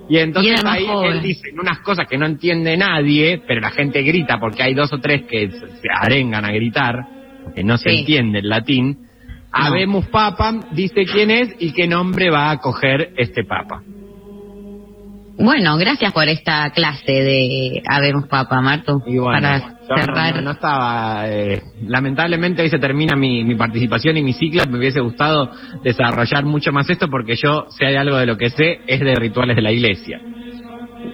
Y 0.07 0.17
entonces 0.19 0.63
ahí 0.65 0.85
joven. 0.85 1.13
él 1.13 1.21
dice 1.23 1.49
unas 1.59 1.79
cosas 1.79 2.07
que 2.07 2.17
no 2.17 2.25
entiende 2.27 2.77
nadie, 2.77 3.41
pero 3.47 3.59
la 3.59 3.71
gente 3.71 4.03
grita 4.03 4.39
porque 4.39 4.61
hay 4.61 4.73
dos 4.75 4.93
o 4.93 4.99
tres 4.99 5.23
que 5.23 5.49
se 5.49 5.87
arengan 5.91 6.45
a 6.45 6.51
gritar, 6.51 7.07
porque 7.43 7.63
no 7.63 7.77
se 7.77 7.89
Sí. 7.89 7.99
entiende 7.99 8.39
el 8.39 8.49
latín. 8.49 8.99
Habemos 9.51 10.05
papam, 10.07 10.61
dice 10.73 11.05
quién 11.05 11.31
es 11.31 11.55
y 11.59 11.71
qué 11.71 11.87
nombre 11.87 12.29
va 12.29 12.51
a 12.51 12.57
coger 12.59 13.13
este 13.17 13.43
papa. 13.45 13.81
Bueno, 15.37 15.77
gracias 15.77 16.13
por 16.13 16.27
esta 16.29 16.69
clase 16.71 17.11
de 17.11 17.83
Habemos 17.89 18.27
Papa, 18.27 18.61
Martu. 18.61 19.01
Y 19.05 19.17
bueno, 19.17 19.41
para 19.41 19.59
yo 19.59 19.95
cerrar. 19.97 20.35
No, 20.35 20.41
no 20.41 20.51
estaba. 20.51 21.27
eh, 21.29 21.61
lamentablemente 21.87 22.61
hoy 22.61 22.69
se 22.69 22.79
termina 22.79 23.15
mi, 23.17 23.43
mi 23.43 23.55
participación 23.55 24.15
y 24.17 24.23
mi 24.23 24.33
ciclo. 24.33 24.63
Me 24.69 24.77
hubiese 24.77 25.01
gustado 25.01 25.51
desarrollar 25.83 26.45
mucho 26.45 26.71
más 26.71 26.89
esto 26.89 27.09
porque 27.09 27.35
yo, 27.35 27.65
si 27.77 27.83
hay 27.85 27.95
algo 27.95 28.15
de 28.17 28.25
lo 28.25 28.37
que 28.37 28.49
sé, 28.49 28.79
es 28.87 28.99
de 29.01 29.15
rituales 29.15 29.55
de 29.57 29.61
la 29.61 29.71
iglesia. 29.71 30.21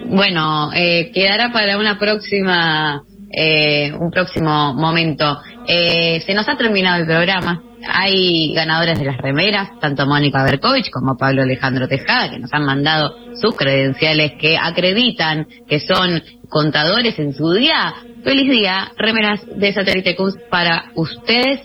Bueno, 0.06 0.70
eh, 0.72 1.10
quedará 1.12 1.52
para 1.52 1.76
una 1.78 1.98
próxima, 1.98 3.02
eh, 3.36 3.92
un 3.98 4.10
próximo 4.10 4.72
momento. 4.74 5.38
Eh, 5.66 6.20
se 6.26 6.34
nos 6.34 6.48
ha 6.48 6.56
terminado 6.56 7.00
el 7.00 7.06
programa. 7.06 7.62
Hay 7.88 8.52
ganadores 8.54 8.98
de 8.98 9.04
las 9.04 9.16
remeras, 9.16 9.78
tanto 9.80 10.06
Mónica 10.06 10.44
Berkovich 10.44 10.90
como 10.90 11.16
Pablo 11.16 11.42
Alejandro 11.42 11.88
Tejada, 11.88 12.30
que 12.30 12.38
nos 12.38 12.52
han 12.52 12.64
mandado 12.64 13.14
sus 13.40 13.56
credenciales 13.56 14.32
que 14.38 14.56
acreditan 14.56 15.46
que 15.68 15.80
son 15.80 16.22
contadores 16.48 17.18
en 17.18 17.32
su 17.32 17.52
día. 17.52 17.94
Feliz 18.22 18.50
día, 18.50 18.92
remeras 18.96 19.40
de 19.56 19.72
Satélite 19.72 20.14
Cus 20.14 20.36
para 20.50 20.90
ustedes. 20.94 21.60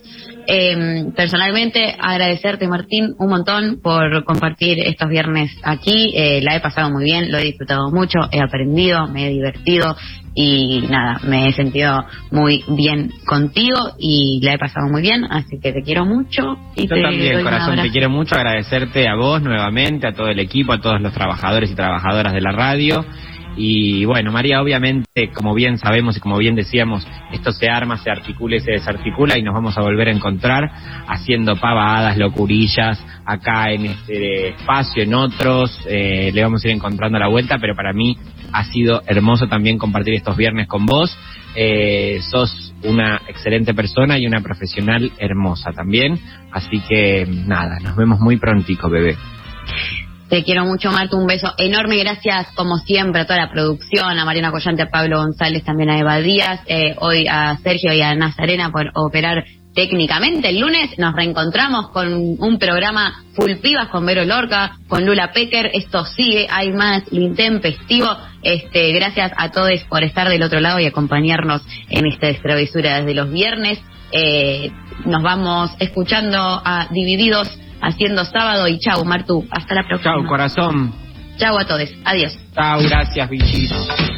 Eh, 0.49 1.11
personalmente, 1.15 1.95
agradecerte, 1.99 2.67
Martín, 2.69 3.15
un 3.19 3.29
montón 3.29 3.81
por 3.81 4.23
compartir 4.23 4.79
estos 4.79 5.09
viernes 5.09 5.51
aquí. 5.61 6.13
Eh, 6.15 6.39
la 6.41 6.55
he 6.55 6.61
pasado 6.61 6.89
muy 6.89 7.03
bien, 7.03 7.31
lo 7.31 7.37
he 7.37 7.43
disfrutado 7.43 7.91
mucho, 7.91 8.19
he 8.31 8.39
aprendido, 8.39 9.07
me 9.07 9.27
he 9.27 9.29
divertido 9.31 9.95
y 10.39 10.81
nada, 10.87 11.19
me 11.23 11.47
he 11.47 11.51
sentido 11.51 12.05
muy 12.29 12.63
bien 12.67 13.09
contigo 13.25 13.75
y 13.97 14.39
la 14.43 14.53
he 14.53 14.59
pasado 14.59 14.87
muy 14.87 15.01
bien, 15.01 15.25
así 15.25 15.59
que 15.59 15.73
te 15.73 15.81
quiero 15.81 16.05
mucho. 16.05 16.59
Y 16.75 16.87
Yo 16.87 16.93
te 16.93 17.01
también, 17.01 17.43
corazón, 17.43 17.81
te 17.81 17.89
quiero 17.89 18.11
mucho 18.11 18.35
agradecerte 18.35 19.07
a 19.07 19.15
vos 19.15 19.41
nuevamente, 19.41 20.07
a 20.07 20.13
todo 20.13 20.27
el 20.27 20.39
equipo, 20.39 20.73
a 20.73 20.79
todos 20.79 21.01
los 21.01 21.11
trabajadores 21.11 21.71
y 21.71 21.75
trabajadoras 21.75 22.33
de 22.33 22.41
la 22.41 22.51
radio. 22.51 23.03
Y 23.57 24.05
bueno, 24.05 24.31
María, 24.31 24.61
obviamente, 24.61 25.31
como 25.33 25.55
bien 25.55 25.79
sabemos 25.79 26.15
y 26.17 26.19
como 26.19 26.37
bien 26.37 26.53
decíamos, 26.53 27.07
esto 27.31 27.51
se 27.51 27.67
arma, 27.67 27.97
se 27.97 28.11
articula 28.11 28.57
y 28.57 28.59
se 28.59 28.73
desarticula 28.73 29.39
y 29.39 29.41
nos 29.41 29.55
vamos 29.55 29.75
a 29.75 29.81
volver 29.81 30.09
a 30.09 30.11
encontrar 30.11 30.69
haciendo 31.07 31.55
pavadas, 31.55 32.15
locurillas, 32.15 33.03
acá 33.25 33.71
en 33.71 33.87
este 33.87 34.49
espacio, 34.49 35.01
en 35.01 35.15
otros, 35.15 35.83
eh, 35.89 36.29
le 36.31 36.43
vamos 36.43 36.63
a 36.63 36.67
ir 36.67 36.75
encontrando 36.75 37.17
la 37.17 37.27
vuelta, 37.27 37.57
pero 37.59 37.73
para 37.75 37.91
mí 37.91 38.15
ha 38.51 38.63
sido 38.65 39.01
hermoso 39.05 39.47
también 39.47 39.77
compartir 39.77 40.13
estos 40.13 40.37
viernes 40.37 40.67
con 40.67 40.85
vos. 40.85 41.17
Eh, 41.55 42.19
sos 42.29 42.73
una 42.83 43.21
excelente 43.27 43.73
persona 43.73 44.17
y 44.17 44.27
una 44.27 44.41
profesional 44.41 45.11
hermosa 45.17 45.71
también. 45.71 46.19
Así 46.51 46.79
que 46.87 47.25
nada, 47.27 47.79
nos 47.79 47.95
vemos 47.95 48.19
muy 48.19 48.37
prontico, 48.37 48.89
bebé. 48.89 49.15
Te 50.29 50.43
quiero 50.43 50.65
mucho, 50.65 50.91
Marta. 50.91 51.15
Un 51.15 51.25
beso 51.25 51.53
enorme. 51.57 51.97
Gracias, 51.99 52.51
como 52.53 52.77
siempre, 52.79 53.21
a 53.21 53.25
toda 53.25 53.39
la 53.39 53.49
producción, 53.49 54.19
a 54.19 54.25
Mariana 54.25 54.51
Collante, 54.51 54.83
a 54.83 54.89
Pablo 54.89 55.19
González, 55.19 55.63
también 55.63 55.89
a 55.89 55.99
Eva 55.99 56.19
Díaz, 56.19 56.59
eh, 56.67 56.95
hoy 56.99 57.27
a 57.29 57.57
Sergio 57.63 57.93
y 57.93 58.01
a 58.01 58.13
Nazarena 58.13 58.69
por 58.69 58.91
operar 58.93 59.45
técnicamente. 59.77 60.49
El 60.49 60.59
lunes 60.59 60.97
nos 60.97 61.13
reencontramos 61.13 61.89
con 61.89 62.11
un 62.11 62.57
programa 62.57 63.23
full 63.35 63.57
pibas 63.61 63.89
con 63.89 64.07
Vero 64.07 64.25
Lorca, 64.25 64.79
con 64.87 65.05
Lula 65.05 65.31
Pecker. 65.31 65.69
Esto 65.71 66.03
sigue, 66.03 66.47
hay 66.49 66.73
más 66.73 67.03
intempestivo. 67.11 68.07
Este, 68.41 68.91
gracias 68.93 69.31
a 69.37 69.51
todos 69.51 69.79
por 69.87 70.03
estar 70.03 70.29
del 70.29 70.41
otro 70.41 70.59
lado 70.61 70.79
y 70.79 70.87
acompañarnos 70.87 71.61
en 71.89 72.07
esta 72.07 72.33
travesura 72.41 72.97
desde 72.97 73.13
los 73.13 73.31
viernes. 73.31 73.79
Eh, 74.11 74.71
nos 75.05 75.21
vamos 75.21 75.69
escuchando 75.77 76.39
a 76.39 76.87
Divididos 76.89 77.47
haciendo 77.79 78.25
sábado 78.25 78.67
y 78.67 78.79
chau, 78.79 79.05
Martu. 79.05 79.45
Hasta 79.51 79.75
la 79.75 79.87
próxima. 79.87 80.15
Chau, 80.15 80.25
corazón. 80.25 80.91
Chau 81.37 81.55
a 81.55 81.65
todos. 81.67 81.89
Adiós. 82.03 82.35
Chau, 82.55 82.79
gracias, 82.81 83.29
bichitos. 83.29 84.17